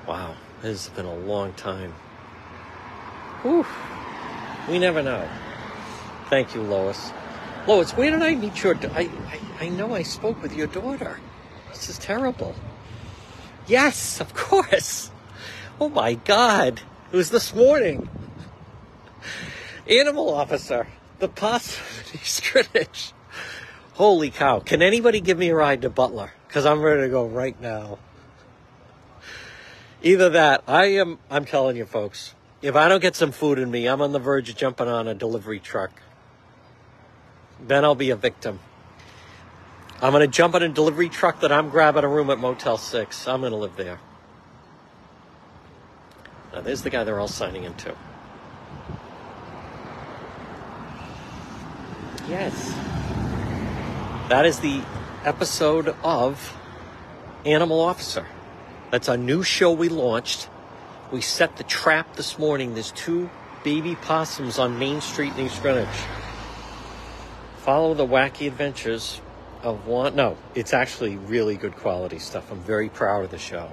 Wow, 0.07 0.35
this 0.61 0.85
has 0.85 0.95
been 0.95 1.05
a 1.05 1.15
long 1.15 1.53
time. 1.53 1.93
Whew. 3.41 3.65
We 4.69 4.79
never 4.79 5.01
know. 5.01 5.27
Thank 6.29 6.55
you, 6.55 6.61
Lois. 6.61 7.11
Lois, 7.67 7.91
where 7.93 8.11
did 8.11 8.21
I 8.21 8.35
meet 8.35 8.63
your? 8.63 8.75
I, 8.93 9.09
I 9.27 9.39
I 9.65 9.69
know 9.69 9.95
I 9.95 10.03
spoke 10.03 10.41
with 10.41 10.55
your 10.55 10.67
daughter. 10.67 11.19
This 11.69 11.89
is 11.89 11.97
terrible. 11.97 12.55
Yes, 13.67 14.21
of 14.21 14.33
course. 14.33 15.09
Oh 15.79 15.89
my 15.89 16.13
God, 16.13 16.81
it 17.11 17.15
was 17.15 17.31
this 17.31 17.53
morning. 17.53 18.07
Animal 19.89 20.33
officer, 20.33 20.87
the 21.19 21.27
possum 21.27 21.83
in 22.13 22.19
East 22.19 22.43
Greenwich. 22.51 23.13
Holy 23.93 24.29
cow! 24.29 24.59
Can 24.59 24.81
anybody 24.81 25.19
give 25.19 25.37
me 25.37 25.49
a 25.49 25.55
ride 25.55 25.81
to 25.81 25.89
Butler? 25.89 26.31
Because 26.47 26.65
I'm 26.65 26.81
ready 26.81 27.01
to 27.01 27.09
go 27.09 27.25
right 27.25 27.59
now. 27.59 27.97
Either 30.01 30.29
that, 30.29 30.63
I 30.67 30.85
am. 30.85 31.19
I'm 31.29 31.45
telling 31.45 31.77
you, 31.77 31.85
folks. 31.85 32.35
If 32.61 32.75
I 32.75 32.87
don't 32.87 33.01
get 33.01 33.15
some 33.15 33.31
food 33.31 33.59
in 33.59 33.69
me, 33.69 33.87
I'm 33.87 34.01
on 34.01 34.11
the 34.11 34.19
verge 34.19 34.49
of 34.49 34.55
jumping 34.55 34.87
on 34.87 35.07
a 35.07 35.13
delivery 35.13 35.59
truck. 35.59 35.91
Then 37.59 37.83
I'll 37.83 37.95
be 37.95 38.09
a 38.09 38.15
victim. 38.15 38.59
I'm 40.01 40.11
going 40.11 40.21
to 40.21 40.27
jump 40.27 40.55
on 40.55 40.63
a 40.63 40.69
delivery 40.69 41.09
truck 41.09 41.41
that 41.41 41.51
I'm 41.51 41.69
grabbing 41.69 42.03
a 42.03 42.07
room 42.07 42.29
at 42.29 42.37
Motel 42.37 42.77
6. 42.77 43.27
I'm 43.27 43.41
going 43.41 43.51
to 43.51 43.57
live 43.57 43.75
there. 43.75 43.99
Now, 46.53 46.61
there's 46.61 46.81
the 46.81 46.89
guy 46.89 47.03
they're 47.03 47.19
all 47.19 47.27
signing 47.27 47.63
into. 47.63 47.95
Yes. 52.27 52.73
That 54.29 54.45
is 54.45 54.59
the 54.59 54.81
episode 55.23 55.95
of 56.03 56.57
Animal 57.45 57.79
Officer. 57.79 58.25
That's 58.91 59.07
a 59.07 59.17
new 59.17 59.43
show 59.43 59.71
we 59.71 59.89
launched. 59.89 60.49
We 61.11 61.21
set 61.21 61.57
the 61.57 61.63
trap 61.63 62.15
this 62.15 62.39
morning. 62.39 62.73
There's 62.73 62.91
two 62.91 63.29
baby 63.63 63.95
possums 63.95 64.59
on 64.59 64.79
Main 64.79 65.01
Street 65.01 65.33
in 65.37 65.47
East 65.47 65.61
Greenwich. 65.61 65.87
Follow 67.57 67.93
the 67.93 68.05
wacky 68.05 68.47
adventures 68.47 69.21
of 69.63 69.87
one. 69.87 70.15
No, 70.15 70.37
it's 70.53 70.73
actually 70.73 71.17
really 71.17 71.55
good 71.55 71.75
quality 71.75 72.19
stuff. 72.19 72.51
I'm 72.51 72.59
very 72.59 72.89
proud 72.89 73.25
of 73.25 73.31
the 73.31 73.39
show. 73.39 73.71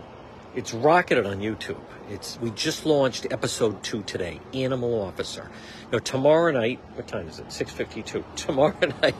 It's 0.55 0.75
rocketed 0.75 1.27
on 1.27 1.41
YouTube. 1.41 1.81
It's 2.11 2.39
we 2.41 2.51
just 2.51 2.85
launched 2.85 3.27
episode 3.31 3.83
two 3.83 4.03
today. 4.03 4.41
Animal 4.53 5.03
Officer. 5.03 5.51
Now 5.93 5.99
tomorrow 5.99 6.53
night. 6.53 6.81
What 6.95 7.07
time 7.07 7.29
is 7.29 7.39
it? 7.39 7.51
Six 7.53 7.71
fifty-two. 7.71 8.25
Tomorrow 8.37 8.75
night. 9.03 9.15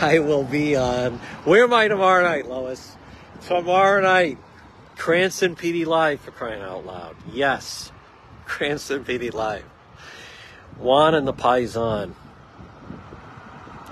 I 0.00 0.18
will 0.20 0.44
be 0.44 0.76
on. 0.76 1.18
Where 1.44 1.64
am 1.64 1.72
I 1.74 1.88
tomorrow 1.88 2.22
night, 2.22 2.48
Lois? 2.48 2.96
Tomorrow 3.46 4.02
night, 4.02 4.38
Cranston 4.96 5.56
PD 5.56 5.86
Live 5.86 6.20
for 6.20 6.30
crying 6.30 6.62
out 6.62 6.84
loud. 6.84 7.16
Yes, 7.32 7.90
Cranston 8.44 9.04
PD 9.04 9.32
Live. 9.32 9.64
Juan 10.78 11.14
and 11.14 11.26
the 11.26 11.32
Paisan. 11.32 12.14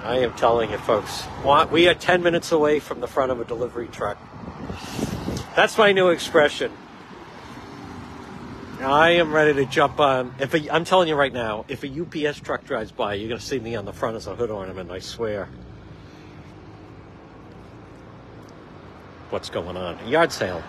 I 0.02 0.18
am 0.18 0.33
telling 0.35 0.70
you, 0.70 0.78
folks. 0.78 1.23
Juan, 1.43 1.70
we 1.70 1.89
are 1.89 1.94
10 1.94 2.23
minutes 2.23 2.52
away 2.52 2.78
from 2.78 3.01
the 3.01 3.09
front 3.09 3.33
of 3.33 3.41
a 3.41 3.44
delivery 3.44 3.89
truck. 3.89 4.17
That's 5.57 5.77
my 5.77 5.93
new 5.93 6.09
expression. 6.09 6.73
I 8.81 9.10
am 9.10 9.33
ready 9.33 9.55
to 9.55 9.67
jump 9.67 9.99
on. 9.99 10.35
If 10.39 10.55
a, 10.55 10.73
I'm 10.73 10.85
telling 10.85 11.09
you 11.09 11.17
right 11.17 11.33
now, 11.33 11.65
if 11.67 11.83
a 11.83 11.89
UPS 11.89 12.39
truck 12.41 12.65
drives 12.65 12.93
by, 12.93 13.15
you're 13.15 13.28
going 13.28 13.41
to 13.41 13.44
see 13.44 13.59
me 13.59 13.75
on 13.75 13.85
the 13.85 13.93
front 13.93 14.17
as 14.17 14.28
a 14.28 14.36
hood 14.36 14.51
ornament. 14.51 14.91
I 14.93 15.01
swear. 15.01 15.49
What's 19.31 19.50
going 19.50 19.76
on? 19.76 20.08
Yard 20.08 20.32
sale. 20.32 20.62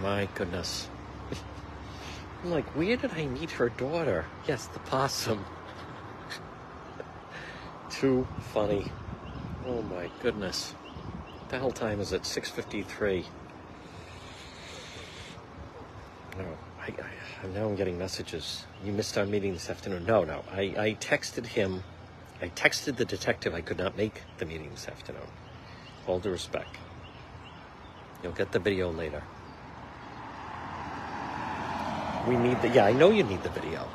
My 0.00 0.26
goodness. 0.34 0.88
I'm 2.44 2.50
like, 2.50 2.64
where 2.74 2.96
did 2.96 3.12
I 3.12 3.26
meet 3.26 3.50
her 3.52 3.68
daughter? 3.68 4.24
Yes, 4.46 4.68
the 4.68 4.78
possum. 4.80 5.44
Too 7.90 8.26
funny. 8.52 8.90
Oh 9.66 9.82
my 9.82 10.10
goodness. 10.22 10.74
The 11.50 11.58
hell 11.58 11.70
time 11.70 12.00
is 12.00 12.12
it? 12.12 12.22
6.53. 12.22 13.24
No, 16.38 16.44
I, 16.80 16.86
I, 16.86 17.46
now 17.48 17.66
I'm 17.66 17.76
getting 17.76 17.98
messages. 17.98 18.64
You 18.82 18.92
missed 18.92 19.18
our 19.18 19.26
meeting 19.26 19.52
this 19.52 19.68
afternoon. 19.68 20.06
No, 20.06 20.24
no. 20.24 20.42
I, 20.52 20.60
I 20.78 20.96
texted 21.00 21.44
him. 21.44 21.82
I 22.40 22.48
texted 22.50 22.96
the 22.96 23.04
detective 23.04 23.54
I 23.54 23.60
could 23.60 23.78
not 23.78 23.96
make 23.96 24.22
the 24.38 24.46
meeting 24.46 24.70
this 24.70 24.86
afternoon. 24.86 25.26
All 26.06 26.20
due 26.20 26.30
respect. 26.30 26.76
You'll 28.22 28.32
get 28.32 28.52
the 28.52 28.58
video 28.58 28.90
later. 28.90 29.22
We 32.28 32.36
need 32.36 32.60
the, 32.62 32.68
yeah, 32.68 32.84
I 32.84 32.92
know 32.92 33.10
you 33.10 33.24
need 33.24 33.42
the 33.42 33.48
video. 33.48 33.88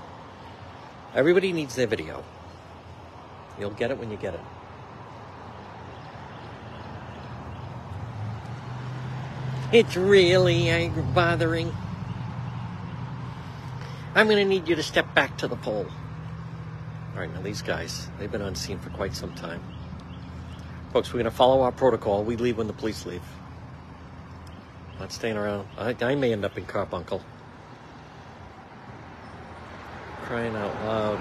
Everybody 1.16 1.54
needs 1.54 1.76
their 1.76 1.88
video. 1.88 2.24
You'll 3.60 3.72
get 3.72 3.92
it 3.92 3.98
when 3.98 4.12
you 4.12 4.18
get 4.18 4.34
it. 4.34 4.40
It's 9.72 9.96
really 9.96 10.90
bothering. 11.14 11.74
I'm 14.16 14.28
going 14.28 14.38
to 14.38 14.46
need 14.46 14.68
you 14.68 14.76
to 14.76 14.84
step 14.84 15.16
back 15.16 15.38
to 15.40 15.48
the 15.48 15.56
pole. 15.56 15.88
All 17.14 17.20
right, 17.20 17.32
now 17.32 17.42
these 17.42 17.62
guys, 17.62 18.08
they've 18.18 18.32
been 18.32 18.42
on 18.42 18.56
scene 18.56 18.80
for 18.80 18.90
quite 18.90 19.16
some 19.16 19.36
time. 19.36 19.62
Folks, 20.92 21.14
we're 21.14 21.20
going 21.20 21.26
to 21.26 21.32
follow 21.32 21.62
our 21.62 21.72
protocol. 21.72 22.24
We 22.24 22.36
leave 22.38 22.58
when 22.58 22.68
the 22.68 22.74
police 22.74 23.06
leave. 23.06 23.22
Not 25.00 25.12
staying 25.12 25.38
around. 25.38 25.68
I, 25.78 25.96
I 26.02 26.16
may 26.16 26.34
end 26.34 26.44
up 26.44 26.58
in 26.58 26.66
Carbuncle. 26.66 27.22
Crying 30.24 30.56
out 30.56 30.74
loud. 30.86 31.20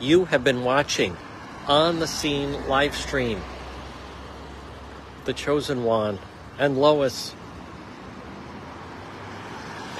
You 0.00 0.24
have 0.26 0.44
been 0.44 0.62
watching 0.62 1.16
on 1.66 1.98
the 1.98 2.06
scene 2.06 2.68
live 2.68 2.96
stream 2.96 3.40
the 5.24 5.32
chosen 5.32 5.84
one 5.84 6.18
and 6.58 6.78
Lois. 6.78 7.34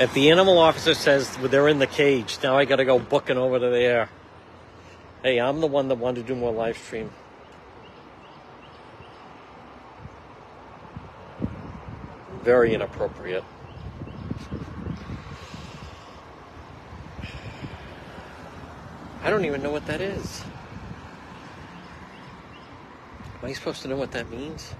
If 0.01 0.15
the 0.15 0.31
animal 0.31 0.57
officer 0.57 0.95
says 0.95 1.37
they're 1.37 1.69
in 1.69 1.79
the 1.79 1.87
cage, 1.87 2.39
now 2.43 2.57
I 2.57 2.65
got 2.65 2.77
to 2.77 2.87
go 2.87 2.99
booking 2.99 3.37
over 3.37 3.59
to 3.59 3.69
there. 3.69 4.09
Hey, 5.23 5.39
I'm 5.39 5.61
the 5.61 5.67
one 5.67 5.89
that 5.89 5.97
wanted 5.97 6.27
to 6.27 6.33
do 6.33 6.35
more 6.35 6.51
live 6.51 6.79
stream. 6.79 7.11
Very 12.43 12.73
inappropriate. 12.73 13.45
I 19.23 19.29
don't 19.29 19.45
even 19.45 19.63
know 19.63 19.71
what 19.71 19.87
that 19.87 20.01
is. 20.01 20.43
Am 23.43 23.51
I 23.51 23.53
supposed 23.53 23.83
to 23.83 23.89
know 23.89 23.97
what 23.97 24.13
that 24.13 24.31
means? 24.31 24.73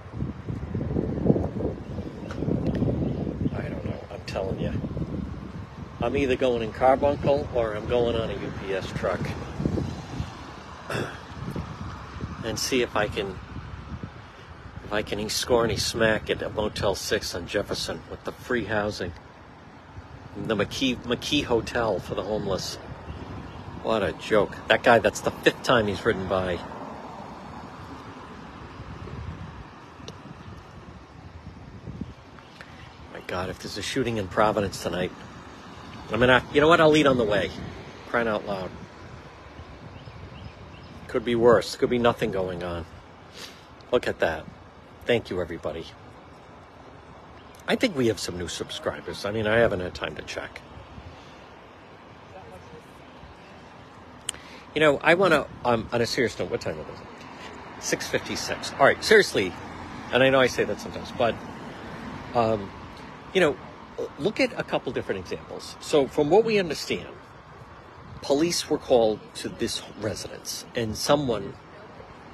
I 3.53 3.69
don't 3.69 3.85
know. 3.85 4.03
I'm 4.11 4.21
telling 4.25 4.59
you. 4.59 4.90
I'm 6.03 6.17
either 6.17 6.35
going 6.35 6.63
in 6.63 6.73
carbuncle 6.73 7.47
or 7.53 7.75
I'm 7.75 7.87
going 7.87 8.15
on 8.15 8.31
a 8.31 8.33
UPS 8.33 8.91
truck. 8.93 9.19
and 12.43 12.57
see 12.57 12.81
if 12.81 12.95
I 12.95 13.07
can 13.07 13.37
if 14.85 14.91
I 14.91 15.03
can 15.03 15.29
score 15.29 15.63
any 15.63 15.77
smack 15.77 16.29
at 16.29 16.41
a 16.41 16.49
Motel 16.49 16.95
6 16.95 17.35
on 17.35 17.47
Jefferson 17.47 18.01
with 18.09 18.23
the 18.23 18.31
free 18.31 18.65
housing. 18.65 19.13
The 20.35 20.55
McKee, 20.55 20.97
McKee 21.03 21.43
Hotel 21.43 21.99
for 21.99 22.15
the 22.15 22.23
homeless. 22.23 22.75
What 23.83 24.01
a 24.03 24.11
joke. 24.13 24.55
That 24.67 24.83
guy, 24.83 24.99
that's 24.99 25.21
the 25.21 25.31
fifth 25.31 25.63
time 25.63 25.87
he's 25.87 26.03
ridden 26.03 26.27
by. 26.27 26.59
My 33.13 33.19
God, 33.27 33.49
if 33.49 33.59
there's 33.59 33.77
a 33.77 33.81
shooting 33.81 34.17
in 34.17 34.27
Providence 34.27 34.83
tonight, 34.83 35.11
I 36.11 36.17
mean, 36.17 36.29
I, 36.29 36.41
you 36.53 36.59
know 36.59 36.67
what? 36.67 36.81
I'll 36.81 36.89
lead 36.89 37.07
on 37.07 37.17
the 37.17 37.23
way. 37.23 37.49
Crying 38.09 38.27
out 38.27 38.45
loud. 38.45 38.69
Could 41.07 41.23
be 41.23 41.35
worse. 41.35 41.75
Could 41.75 41.89
be 41.89 41.99
nothing 41.99 42.31
going 42.31 42.63
on. 42.63 42.85
Look 43.91 44.07
at 44.07 44.19
that. 44.19 44.45
Thank 45.05 45.29
you, 45.29 45.41
everybody. 45.41 45.85
I 47.67 47.75
think 47.75 47.95
we 47.95 48.07
have 48.07 48.19
some 48.19 48.37
new 48.37 48.47
subscribers. 48.47 49.25
I 49.25 49.31
mean, 49.31 49.47
I 49.47 49.57
haven't 49.57 49.79
had 49.79 49.93
time 49.93 50.15
to 50.15 50.21
check. 50.23 50.61
You 54.75 54.81
know, 54.81 54.99
I 55.03 55.15
want 55.15 55.33
to, 55.33 55.47
um, 55.65 55.87
on 55.91 56.01
a 56.01 56.05
serious 56.05 56.37
note, 56.39 56.49
what 56.49 56.61
time 56.61 56.77
is 56.79 57.99
it? 57.99 57.99
6.56. 57.99 58.79
All 58.79 58.85
right, 58.85 59.03
seriously, 59.03 59.53
and 60.13 60.23
I 60.23 60.29
know 60.29 60.39
I 60.39 60.47
say 60.47 60.63
that 60.63 60.79
sometimes, 60.79 61.11
but, 61.17 61.35
um, 62.35 62.71
you 63.33 63.41
know, 63.41 63.57
look 64.19 64.39
at 64.39 64.57
a 64.59 64.63
couple 64.63 64.91
different 64.91 65.21
examples. 65.21 65.75
So, 65.79 66.07
from 66.07 66.29
what 66.29 66.43
we 66.43 66.59
understand, 66.59 67.07
police 68.21 68.69
were 68.69 68.77
called 68.77 69.19
to 69.35 69.49
this 69.49 69.81
residence, 69.99 70.65
and 70.75 70.95
someone 70.95 71.53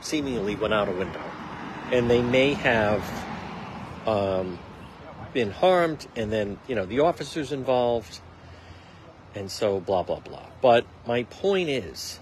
seemingly 0.01 0.55
went 0.55 0.73
out 0.73 0.89
a 0.89 0.91
window, 0.91 1.23
and 1.91 2.09
they 2.09 2.21
may 2.21 2.53
have 2.53 3.03
um, 4.05 4.59
been 5.33 5.51
harmed, 5.51 6.07
and 6.15 6.31
then 6.31 6.59
you 6.67 6.75
know 6.75 6.85
the 6.85 6.99
officers 6.99 7.51
involved, 7.51 8.19
and 9.35 9.49
so 9.49 9.79
blah 9.79 10.03
blah 10.03 10.19
blah. 10.19 10.45
But 10.61 10.85
my 11.05 11.23
point 11.23 11.69
is, 11.69 12.19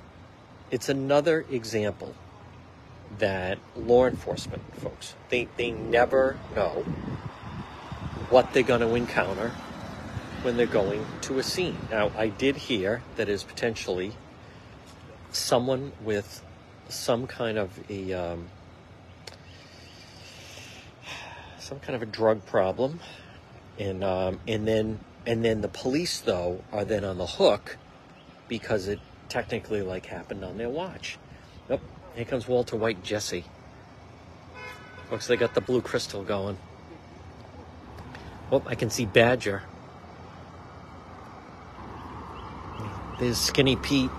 it's 0.72 0.90
another 0.90 1.46
example 1.50 2.16
that 3.20 3.60
law 3.76 4.08
enforcement 4.08 4.62
folks 4.78 5.14
they 5.30 5.48
they 5.58 5.72
never 5.72 6.38
know 6.56 6.84
what 8.30 8.54
they're 8.54 8.64
going 8.64 8.82
to 8.82 8.96
encounter 8.96 9.52
when 10.42 10.58
they're 10.58 10.66
going 10.66 11.06
to 11.22 11.40
a 11.40 11.44
scene. 11.44 11.78
Now, 11.90 12.12
I 12.18 12.28
did 12.28 12.56
hear 12.56 13.02
that 13.16 13.30
is 13.30 13.44
potentially 13.44 14.14
someone 15.32 15.92
with 16.04 16.44
some 16.88 17.28
kind 17.28 17.58
of 17.58 17.72
a 17.90 18.14
um, 18.14 18.48
some 21.60 21.80
kind 21.80 21.96
of 21.96 22.04
a 22.04 22.06
drug 22.06 22.46
problem, 22.46 23.00
and 23.80 24.04
um, 24.04 24.40
and 24.48 24.68
then 24.68 25.00
and 25.26 25.44
then 25.44 25.62
the 25.62 25.68
police 25.68 26.20
though 26.22 26.64
are 26.72 26.86
then 26.86 27.04
on 27.04 27.18
the 27.18 27.26
hook 27.26 27.78
because 28.48 28.88
it 28.88 29.00
technically 29.30 29.82
like 29.82 30.06
happened 30.06 30.44
on 30.44 30.58
their 30.58 30.70
watch. 30.70 31.18
Nope, 31.70 31.82
here 32.16 32.26
comes 32.26 32.48
Walter 32.48 32.76
White, 32.76 33.04
Jesse. 33.04 33.46
Looks 35.10 35.28
they 35.28 35.38
got 35.38 35.54
the 35.54 35.62
blue 35.62 35.82
crystal 35.82 36.24
going. 36.24 36.58
Oh, 38.56 38.64
I 38.68 38.76
can 38.76 38.90
see 38.90 39.06
Badger. 39.06 39.64
There's 43.20 43.38
Skinny 43.38 43.76
Pete. 43.76 44.10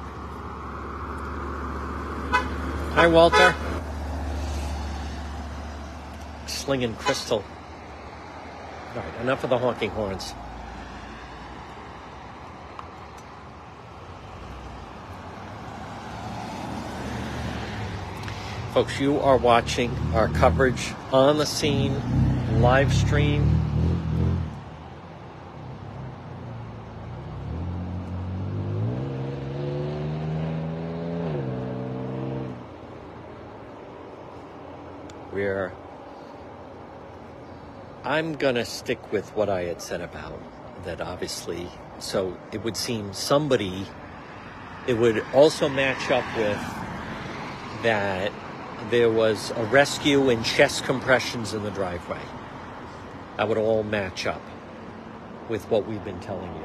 Hi, 2.92 3.06
Walter. 3.06 3.54
Slinging 6.46 6.94
crystal. 6.96 7.42
All 8.94 9.02
right, 9.02 9.20
enough 9.22 9.42
of 9.42 9.48
the 9.48 9.56
honking 9.56 9.88
horns. 9.88 10.34
Folks, 18.74 19.00
you 19.00 19.18
are 19.18 19.38
watching 19.38 19.96
our 20.12 20.28
coverage 20.28 20.92
on 21.10 21.38
the 21.38 21.46
scene, 21.46 22.60
live 22.60 22.92
stream. 22.92 23.62
Where 35.36 35.70
I'm 38.04 38.36
going 38.36 38.54
to 38.54 38.64
stick 38.64 39.12
with 39.12 39.36
what 39.36 39.50
I 39.50 39.64
had 39.64 39.82
said 39.82 40.00
about 40.00 40.40
that, 40.84 41.02
obviously. 41.02 41.68
So 41.98 42.38
it 42.52 42.64
would 42.64 42.74
seem 42.74 43.12
somebody, 43.12 43.84
it 44.86 44.94
would 44.94 45.22
also 45.34 45.68
match 45.68 46.10
up 46.10 46.24
with 46.38 46.56
that 47.82 48.32
there 48.88 49.10
was 49.10 49.50
a 49.56 49.64
rescue 49.66 50.30
and 50.30 50.42
chest 50.42 50.84
compressions 50.84 51.52
in 51.52 51.62
the 51.64 51.70
driveway. 51.70 52.22
That 53.36 53.46
would 53.46 53.58
all 53.58 53.82
match 53.82 54.24
up 54.26 54.40
with 55.50 55.68
what 55.68 55.86
we've 55.86 56.02
been 56.02 56.20
telling 56.20 56.50
you. 56.54 56.64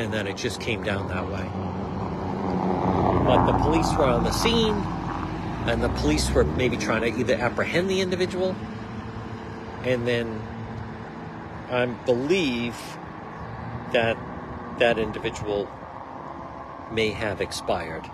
And 0.00 0.14
then 0.14 0.28
it 0.28 0.36
just 0.36 0.60
came 0.60 0.84
down 0.84 1.08
that 1.08 1.26
way. 1.26 1.50
But 3.24 3.46
the 3.46 3.58
police 3.58 3.92
were 3.96 4.04
on 4.04 4.22
the 4.22 4.30
scene 4.30 4.97
and 5.68 5.82
the 5.82 5.88
police 5.90 6.30
were 6.30 6.44
maybe 6.44 6.76
trying 6.76 7.02
to 7.02 7.20
either 7.20 7.34
apprehend 7.34 7.90
the 7.90 8.00
individual 8.00 8.56
and 9.84 10.08
then 10.08 10.40
I 11.70 11.86
believe 11.86 12.76
that 13.92 14.16
that 14.78 14.98
individual 14.98 15.68
may 16.90 17.10
have 17.10 17.40
expired. 17.40 18.04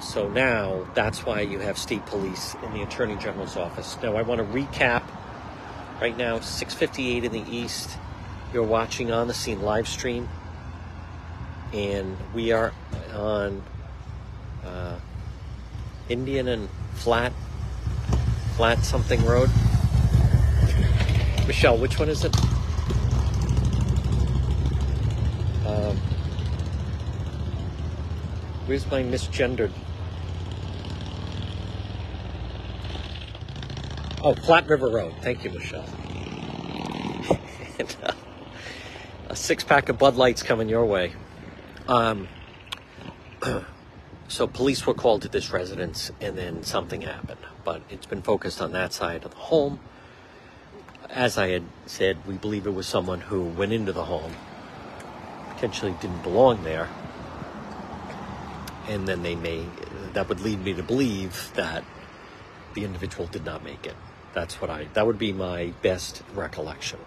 So 0.00 0.28
now 0.28 0.86
that's 0.94 1.24
why 1.24 1.40
you 1.42 1.60
have 1.60 1.78
state 1.78 2.04
police 2.06 2.56
in 2.64 2.72
the 2.72 2.82
attorney 2.82 3.16
general's 3.16 3.56
office. 3.56 3.96
Now 4.02 4.16
I 4.16 4.22
want 4.22 4.40
to 4.40 4.46
recap. 4.46 5.02
Right 6.00 6.16
now, 6.16 6.40
6:58 6.40 7.24
in 7.24 7.32
the 7.32 7.44
east. 7.48 7.96
You're 8.52 8.64
watching 8.64 9.12
on 9.12 9.28
the 9.28 9.34
scene 9.34 9.62
live 9.62 9.88
stream, 9.88 10.28
and 11.72 12.16
we 12.34 12.52
are 12.52 12.72
on 13.14 13.62
uh, 14.66 14.96
Indian 16.08 16.48
and 16.48 16.68
Flat 16.94 17.32
Flat 18.56 18.84
something 18.84 19.24
road. 19.24 19.50
Michelle, 21.48 21.76
which 21.76 21.98
one 21.98 22.08
is 22.08 22.24
it? 22.24 22.36
Um, 25.66 25.96
where's 28.66 28.88
my 28.92 29.02
misgendered? 29.02 29.72
Oh, 34.22 34.34
Flat 34.34 34.68
River 34.68 34.88
Road. 34.88 35.14
Thank 35.20 35.42
you, 35.42 35.50
Michelle. 35.50 35.84
and, 37.80 37.96
uh, 38.04 38.12
a 39.30 39.34
six 39.34 39.64
pack 39.64 39.88
of 39.88 39.98
Bud 39.98 40.14
Lights 40.14 40.44
coming 40.44 40.68
your 40.68 40.86
way. 40.86 41.12
Um, 41.88 42.28
so 44.34 44.48
police 44.48 44.84
were 44.84 44.94
called 44.94 45.22
to 45.22 45.28
this 45.28 45.52
residence, 45.52 46.10
and 46.20 46.36
then 46.36 46.64
something 46.64 47.02
happened. 47.02 47.38
But 47.64 47.82
it's 47.88 48.04
been 48.04 48.20
focused 48.20 48.60
on 48.60 48.72
that 48.72 48.92
side 48.92 49.24
of 49.24 49.30
the 49.30 49.36
home. 49.36 49.78
As 51.08 51.38
I 51.38 51.50
had 51.50 51.62
said, 51.86 52.18
we 52.26 52.34
believe 52.34 52.66
it 52.66 52.74
was 52.74 52.88
someone 52.88 53.20
who 53.20 53.42
went 53.44 53.72
into 53.72 53.92
the 53.92 54.04
home, 54.04 54.32
potentially 55.50 55.94
didn't 56.00 56.24
belong 56.24 56.64
there, 56.64 56.88
and 58.88 59.06
then 59.06 59.22
they 59.22 59.36
may. 59.36 59.66
That 60.14 60.28
would 60.28 60.40
lead 60.40 60.64
me 60.64 60.74
to 60.74 60.82
believe 60.82 61.52
that 61.54 61.84
the 62.74 62.84
individual 62.84 63.28
did 63.28 63.44
not 63.44 63.62
make 63.62 63.86
it. 63.86 63.94
That's 64.32 64.60
what 64.60 64.68
I. 64.68 64.88
That 64.94 65.06
would 65.06 65.18
be 65.18 65.32
my 65.32 65.72
best 65.80 66.24
recollection. 66.34 66.98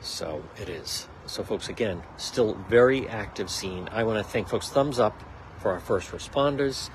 So 0.00 0.42
it 0.60 0.68
is. 0.68 1.06
So, 1.26 1.44
folks, 1.44 1.68
again, 1.68 2.02
still 2.16 2.54
very 2.68 3.08
active 3.08 3.48
scene. 3.48 3.88
I 3.92 4.02
want 4.02 4.18
to 4.18 4.24
thank 4.24 4.48
folks. 4.48 4.70
Thumbs 4.70 4.98
up 4.98 5.22
for 5.62 5.72
our 5.72 5.80
first 5.80 6.10
responders. 6.10 6.90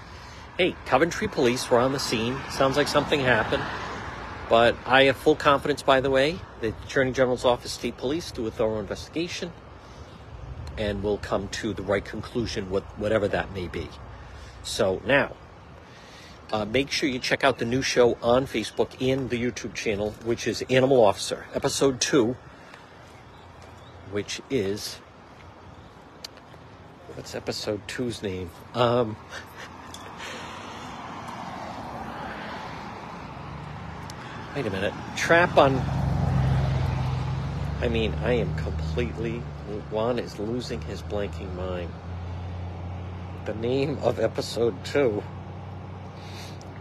Hey, 0.57 0.75
Coventry 0.85 1.27
Police 1.27 1.69
were 1.69 1.79
on 1.79 1.93
the 1.93 1.99
scene. 1.99 2.37
Sounds 2.51 2.77
like 2.77 2.87
something 2.87 3.21
happened. 3.21 3.63
But 4.49 4.75
I 4.85 5.03
have 5.03 5.17
full 5.17 5.35
confidence, 5.35 5.81
by 5.81 6.01
the 6.01 6.09
way, 6.09 6.39
the 6.61 6.69
Attorney 6.85 7.11
General's 7.11 7.45
Office, 7.45 7.71
State 7.71 7.97
Police 7.97 8.31
do 8.31 8.45
a 8.47 8.51
thorough 8.51 8.79
investigation 8.79 9.51
and 10.77 11.03
we'll 11.03 11.17
come 11.17 11.47
to 11.49 11.73
the 11.73 11.81
right 11.81 12.05
conclusion, 12.05 12.65
whatever 12.65 13.27
that 13.27 13.53
may 13.53 13.67
be. 13.67 13.89
So 14.63 15.01
now, 15.05 15.35
uh, 16.51 16.65
make 16.65 16.91
sure 16.91 17.09
you 17.09 17.19
check 17.19 17.43
out 17.43 17.57
the 17.57 17.65
new 17.65 17.81
show 17.81 18.17
on 18.21 18.45
Facebook 18.45 19.01
and 19.01 19.29
the 19.29 19.41
YouTube 19.41 19.73
channel, 19.73 20.11
which 20.23 20.47
is 20.47 20.63
Animal 20.69 21.03
Officer, 21.03 21.45
episode 21.53 21.99
two, 21.99 22.37
which 24.11 24.41
is 24.49 24.99
what's 27.17 27.33
episode 27.33 27.81
two's 27.87 28.21
name? 28.21 28.51
Um, 28.75 29.17
wait 34.55 34.67
a 34.67 34.69
minute. 34.69 34.93
Trap 35.15 35.57
on. 35.57 35.75
I 37.81 37.89
mean, 37.89 38.13
I 38.23 38.33
am 38.33 38.55
completely. 38.55 39.39
Juan 39.89 40.19
is 40.19 40.37
losing 40.37 40.79
his 40.81 41.01
blanking 41.01 41.53
mind. 41.55 41.91
The 43.45 43.55
name 43.55 43.97
of 44.03 44.19
episode 44.19 44.85
two. 44.85 45.23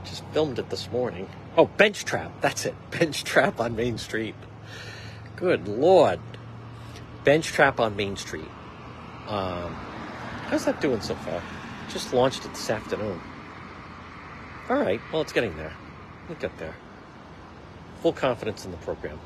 Just 0.05 0.23
filmed 0.27 0.59
it 0.59 0.69
this 0.69 0.91
morning. 0.91 1.31
Oh, 1.57 1.65
Bench 1.65 2.05
Trap. 2.05 2.43
That's 2.43 2.67
it. 2.67 2.75
Bench 2.91 3.25
Trap 3.25 3.59
on 3.59 3.75
Main 3.75 3.97
Street. 3.97 4.35
Good 5.37 5.67
Lord. 5.67 6.21
Bench 7.25 7.47
Trap 7.47 7.81
on 7.81 7.97
Main 7.97 8.17
Street. 8.17 8.51
Um, 9.29 9.75
how's 10.47 10.65
that 10.65 10.81
doing 10.81 11.01
so 11.01 11.15
far? 11.17 11.43
Just 11.89 12.13
launched 12.13 12.45
it 12.45 12.51
this 12.53 12.71
afternoon. 12.71 13.21
All 14.69 14.77
right. 14.77 15.01
Well, 15.13 15.23
it's 15.23 15.33
getting 15.33 15.57
there. 15.57 15.73
We'll 16.29 16.39
get 16.39 16.57
there. 16.59 16.75
Full 18.03 18.13
confidence 18.13 18.65
in 18.65 18.71
the 18.73 18.77
program. 18.79 19.19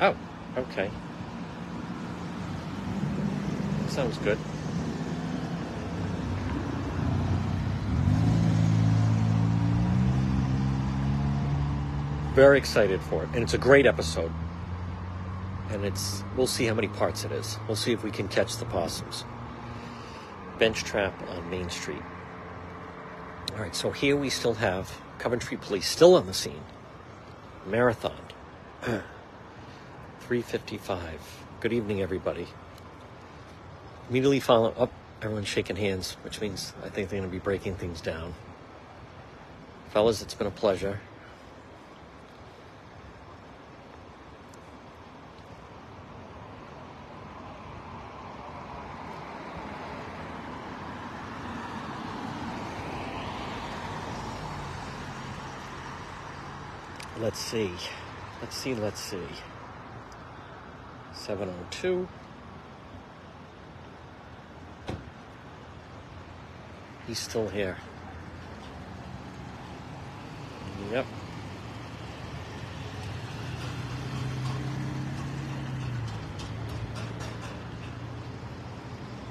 Oh, 0.00 0.16
okay. 0.56 0.90
Sounds 3.88 4.16
good. 4.18 4.38
Very 12.34 12.56
excited 12.58 13.00
for 13.02 13.24
it. 13.24 13.28
And 13.34 13.42
it's 13.42 13.54
a 13.54 13.58
great 13.58 13.86
episode. 13.86 14.32
And 15.70 15.84
it's 15.84 16.24
we'll 16.36 16.46
see 16.46 16.66
how 16.66 16.74
many 16.74 16.88
parts 16.88 17.24
it 17.24 17.32
is. 17.32 17.58
We'll 17.66 17.76
see 17.76 17.92
if 17.92 18.02
we 18.02 18.10
can 18.10 18.28
catch 18.28 18.56
the 18.56 18.64
possums. 18.64 19.24
Bench 20.58 20.84
trap 20.84 21.14
on 21.28 21.48
Main 21.48 21.70
Street. 21.70 22.02
All 23.52 23.60
right, 23.60 23.74
so 23.74 23.90
here 23.90 24.16
we 24.16 24.30
still 24.30 24.54
have 24.54 24.90
Coventry 25.18 25.56
Police 25.56 25.88
still 25.88 26.14
on 26.14 26.26
the 26.26 26.34
scene. 26.34 26.62
Marathon. 27.66 28.16
355. 28.82 31.20
Good 31.60 31.72
evening, 31.72 32.00
everybody. 32.00 32.46
Immediately 34.08 34.40
follow 34.40 34.72
up, 34.78 34.92
everyone's 35.22 35.48
shaking 35.48 35.76
hands, 35.76 36.16
which 36.22 36.40
means 36.40 36.72
I 36.84 36.88
think 36.88 37.08
they're 37.08 37.20
going 37.20 37.30
to 37.30 37.32
be 37.32 37.38
breaking 37.38 37.76
things 37.76 38.00
down. 38.00 38.34
Fellas, 39.90 40.22
it's 40.22 40.34
been 40.34 40.46
a 40.46 40.52
pleasure. 40.52 41.00
Let's 57.30 57.42
see. 57.42 57.70
Let's 58.40 58.56
see, 58.56 58.74
let's 58.74 59.00
see. 59.00 59.22
702. 61.12 62.08
He's 67.06 67.20
still 67.20 67.48
here. 67.48 67.76
Yep. 70.90 71.06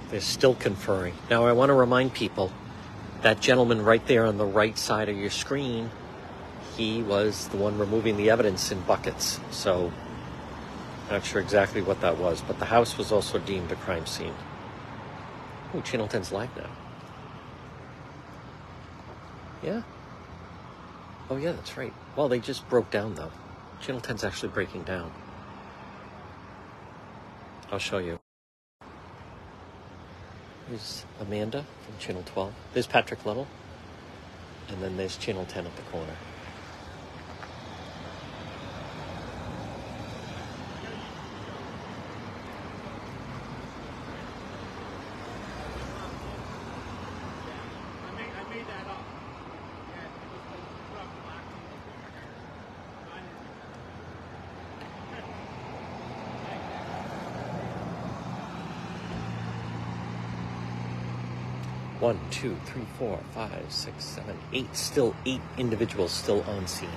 They're 0.09 0.21
still 0.21 0.55
conferring. 0.55 1.15
Now, 1.29 1.45
I 1.45 1.51
want 1.51 1.67
to 1.67 1.73
remind 1.73 2.13
people 2.13 2.53
that 3.23 3.41
gentleman 3.41 3.83
right 3.83 4.07
there 4.07 4.25
on 4.25 4.37
the 4.37 4.45
right 4.45 4.77
side 4.77 5.09
of 5.09 5.17
your 5.17 5.31
screen, 5.31 5.89
he 6.79 7.03
was 7.03 7.49
the 7.49 7.57
one 7.57 7.77
removing 7.77 8.15
the 8.15 8.29
evidence 8.29 8.71
in 8.71 8.79
buckets. 8.81 9.37
So, 9.51 9.91
not 11.11 11.25
sure 11.25 11.41
exactly 11.41 11.81
what 11.81 11.99
that 11.99 12.17
was, 12.17 12.41
but 12.41 12.57
the 12.57 12.65
house 12.65 12.97
was 12.97 13.11
also 13.11 13.37
deemed 13.39 13.69
a 13.73 13.75
crime 13.75 14.05
scene. 14.05 14.33
Oh, 15.73 15.81
Channel 15.81 16.07
10's 16.07 16.31
live 16.31 16.55
now. 16.55 16.69
Yeah? 19.61 19.81
Oh, 21.29 21.35
yeah, 21.35 21.51
that's 21.51 21.75
right. 21.75 21.93
Well, 22.15 22.29
they 22.29 22.39
just 22.39 22.67
broke 22.69 22.89
down, 22.89 23.15
though. 23.15 23.31
Channel 23.81 24.01
10's 24.01 24.23
actually 24.23 24.49
breaking 24.49 24.83
down. 24.83 25.11
I'll 27.73 27.77
show 27.77 27.97
you. 27.97 28.19
There's 30.69 31.05
Amanda 31.19 31.65
from 31.85 31.97
Channel 31.99 32.23
12. 32.25 32.53
There's 32.73 32.87
Patrick 32.87 33.25
Little. 33.25 33.47
And 34.69 34.81
then 34.81 34.95
there's 34.95 35.17
Channel 35.17 35.45
10 35.45 35.65
at 35.65 35.75
the 35.75 35.81
corner. 35.83 36.15
I 47.91 48.11
made, 48.15 48.31
I 48.35 48.49
made 48.49 48.67
that 48.67 48.87
up. 48.87 49.03
Yeah, 49.89 50.05
it 50.05 50.29
was 50.33 50.43
the 50.51 50.59
truck 50.93 51.09
black. 51.25 51.43
One, 62.09 62.19
two, 62.31 62.57
three, 62.65 62.87
four, 62.97 63.19
five, 63.35 63.65
six, 63.69 64.03
seven, 64.03 64.35
eight. 64.51 64.75
Still 64.75 65.15
eight 65.27 65.41
individuals 65.59 66.11
still 66.11 66.41
on 66.41 66.65
scene. 66.65 66.89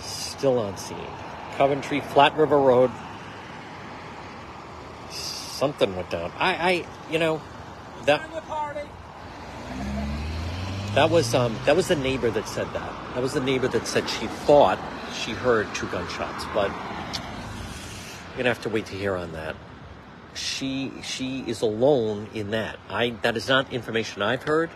Still 0.00 0.58
on 0.58 0.76
scene. 0.76 0.98
Coventry, 1.56 2.00
Flat 2.00 2.36
River 2.36 2.58
Road. 2.58 2.90
Something 5.12 5.94
went 5.94 6.10
down. 6.10 6.32
I, 6.36 6.54
I, 6.54 6.86
you 7.08 7.20
know, 7.20 7.40
that 8.06 8.28
that 10.96 11.10
was 11.10 11.36
um 11.36 11.56
that 11.66 11.76
was 11.76 11.86
the 11.86 11.94
neighbor 11.94 12.32
that 12.32 12.48
said 12.48 12.66
that. 12.72 13.14
That 13.14 13.22
was 13.22 13.34
the 13.34 13.40
neighbor 13.40 13.68
that 13.68 13.86
said 13.86 14.10
she 14.10 14.26
thought 14.26 14.80
she 15.14 15.30
heard 15.30 15.72
two 15.72 15.86
gunshots, 15.86 16.44
but 16.52 16.72
you're 18.30 18.38
gonna 18.38 18.48
have 18.48 18.62
to 18.62 18.70
wait 18.70 18.86
to 18.86 18.96
hear 18.96 19.14
on 19.14 19.30
that. 19.34 19.54
She 20.38 20.92
she 21.02 21.42
is 21.46 21.62
alone 21.62 22.28
in 22.32 22.52
that. 22.52 22.78
I 22.88 23.10
that 23.22 23.36
is 23.36 23.48
not 23.48 23.72
information 23.72 24.22
I've 24.22 24.44
heard, 24.44 24.70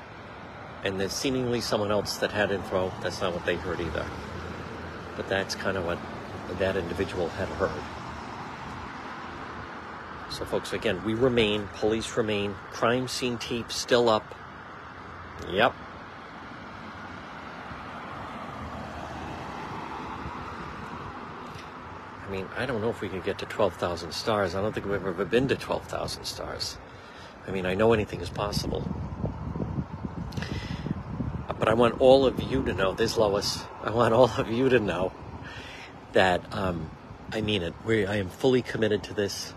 and 0.83 1.01
there's 1.01 1.13
seemingly 1.13 1.61
someone 1.61 1.93
else 1.93 2.17
that 2.17 2.33
had 2.33 2.51
info. 2.51 2.93
That's 3.01 3.21
not 3.21 3.33
what 3.33 3.47
they 3.47 3.55
heard 3.55 3.81
either. 3.81 4.07
But 5.17 5.29
that's 5.29 5.55
kind 5.55 5.77
of 5.77 5.85
what 5.87 5.99
that 6.59 6.77
individual 6.77 7.29
had 7.29 7.49
heard. 7.49 7.71
So, 10.33 10.45
folks, 10.47 10.73
again, 10.73 11.05
we 11.05 11.15
remain, 11.15 11.69
police 11.75 12.17
remain, 12.17 12.55
crime 12.73 13.07
scene 13.07 13.37
tape 13.39 13.71
still 13.71 14.09
up. 14.09 14.35
Yep. 15.51 15.75
Mean, 22.33 22.49
I 22.57 22.67
don't 22.67 22.81
know 22.81 22.89
if 22.89 23.01
we 23.03 23.09
could 23.09 23.25
get 23.25 23.39
to 23.39 23.47
12,000 23.47 24.11
stars. 24.13 24.55
I 24.55 24.63
don't 24.63 24.73
think 24.73 24.87
we've 24.87 24.95
ever 24.95 25.25
been 25.25 25.49
to 25.49 25.57
12,000 25.57 26.25
stars. 26.25 26.79
I 27.47 27.51
mean, 27.51 27.67
I 27.67 27.75
know 27.75 27.93
anything 27.93 28.21
is 28.21 28.31
possible. 28.31 28.83
But 31.59 31.69
I 31.69 31.75
want 31.75 32.01
all 32.01 32.27
of 32.27 32.43
you 32.43 32.65
to 32.65 32.73
know, 32.73 32.93
this 32.93 33.17
Lois, 33.17 33.63
I 33.85 33.91
want 33.91 34.15
all 34.15 34.31
of 34.37 34.51
you 34.51 34.69
to 34.71 34.81
know 34.81 35.13
that 36.13 36.43
um, 36.53 36.91
I 37.33 37.41
mean 37.41 37.63
it. 37.63 37.75
We, 37.85 38.07
I 38.07 38.17
am 38.17 38.31
fully 38.31 38.63
committed 38.63 39.05
to 39.05 39.15
this. 39.15 39.53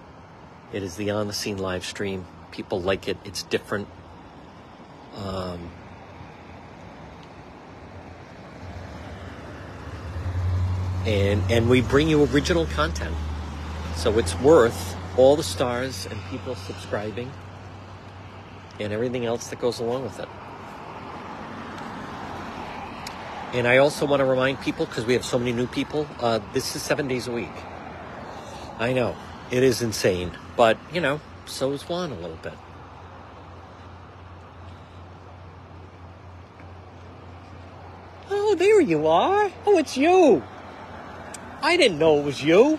It 0.71 0.83
is 0.83 0.97
the 0.97 1.09
on 1.11 1.27
the 1.27 1.33
scene 1.33 1.57
live 1.57 1.85
stream. 1.85 2.25
People 2.51 2.81
like 2.81 3.07
it. 3.07 3.17
It's 3.23 3.43
different. 3.43 3.87
Um, 5.15 5.71
and 11.05 11.41
and 11.51 11.69
we 11.69 11.81
bring 11.81 12.09
you 12.09 12.25
original 12.25 12.65
content, 12.67 13.15
so 13.95 14.17
it's 14.17 14.35
worth 14.39 14.95
all 15.17 15.35
the 15.35 15.43
stars 15.43 16.07
and 16.09 16.19
people 16.29 16.55
subscribing 16.55 17.31
and 18.79 18.91
everything 18.91 19.25
else 19.25 19.47
that 19.47 19.59
goes 19.59 19.79
along 19.79 20.03
with 20.03 20.19
it. 20.19 20.27
And 23.53 23.67
I 23.67 23.77
also 23.77 24.05
want 24.05 24.19
to 24.19 24.25
remind 24.25 24.59
people 24.59 24.85
because 24.85 25.05
we 25.05 25.13
have 25.13 25.23
so 25.23 25.39
many 25.39 25.53
new 25.53 25.67
people. 25.67 26.07
Uh, 26.19 26.39
this 26.53 26.75
is 26.75 26.81
seven 26.81 27.07
days 27.07 27.27
a 27.27 27.31
week. 27.31 27.55
I 28.79 28.91
know 28.91 29.15
it 29.49 29.63
is 29.63 29.81
insane, 29.81 30.31
but 30.57 30.77
you 30.91 30.99
know, 30.99 31.21
so 31.45 31.71
is 31.71 31.83
Juan 31.83 32.11
a 32.11 32.15
little 32.15 32.37
bit. 32.37 32.53
Oh, 38.29 38.55
there 38.55 38.81
you 38.81 39.07
are. 39.07 39.51
Oh, 39.65 39.77
it's 39.77 39.95
you. 39.95 40.43
I 41.65 41.77
didn't 41.77 41.97
know 41.97 42.19
it 42.19 42.23
was 42.23 42.43
you. 42.43 42.63
All 42.63 42.77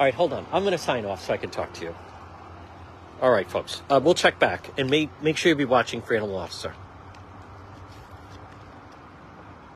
right, 0.00 0.12
hold 0.12 0.32
on. 0.32 0.44
I'm 0.52 0.64
going 0.64 0.72
to 0.72 0.78
sign 0.78 1.04
off 1.04 1.24
so 1.24 1.32
I 1.32 1.36
can 1.36 1.48
talk 1.48 1.72
to 1.74 1.84
you. 1.84 1.94
All 3.22 3.30
right, 3.30 3.48
folks. 3.48 3.82
Uh, 3.88 4.00
we'll 4.02 4.14
check 4.14 4.40
back 4.40 4.70
and 4.76 4.90
make 4.90 5.10
make 5.22 5.36
sure 5.36 5.50
you 5.50 5.54
be 5.54 5.64
watching 5.64 6.02
for 6.02 6.16
Animal 6.16 6.38
Officer. 6.38 6.74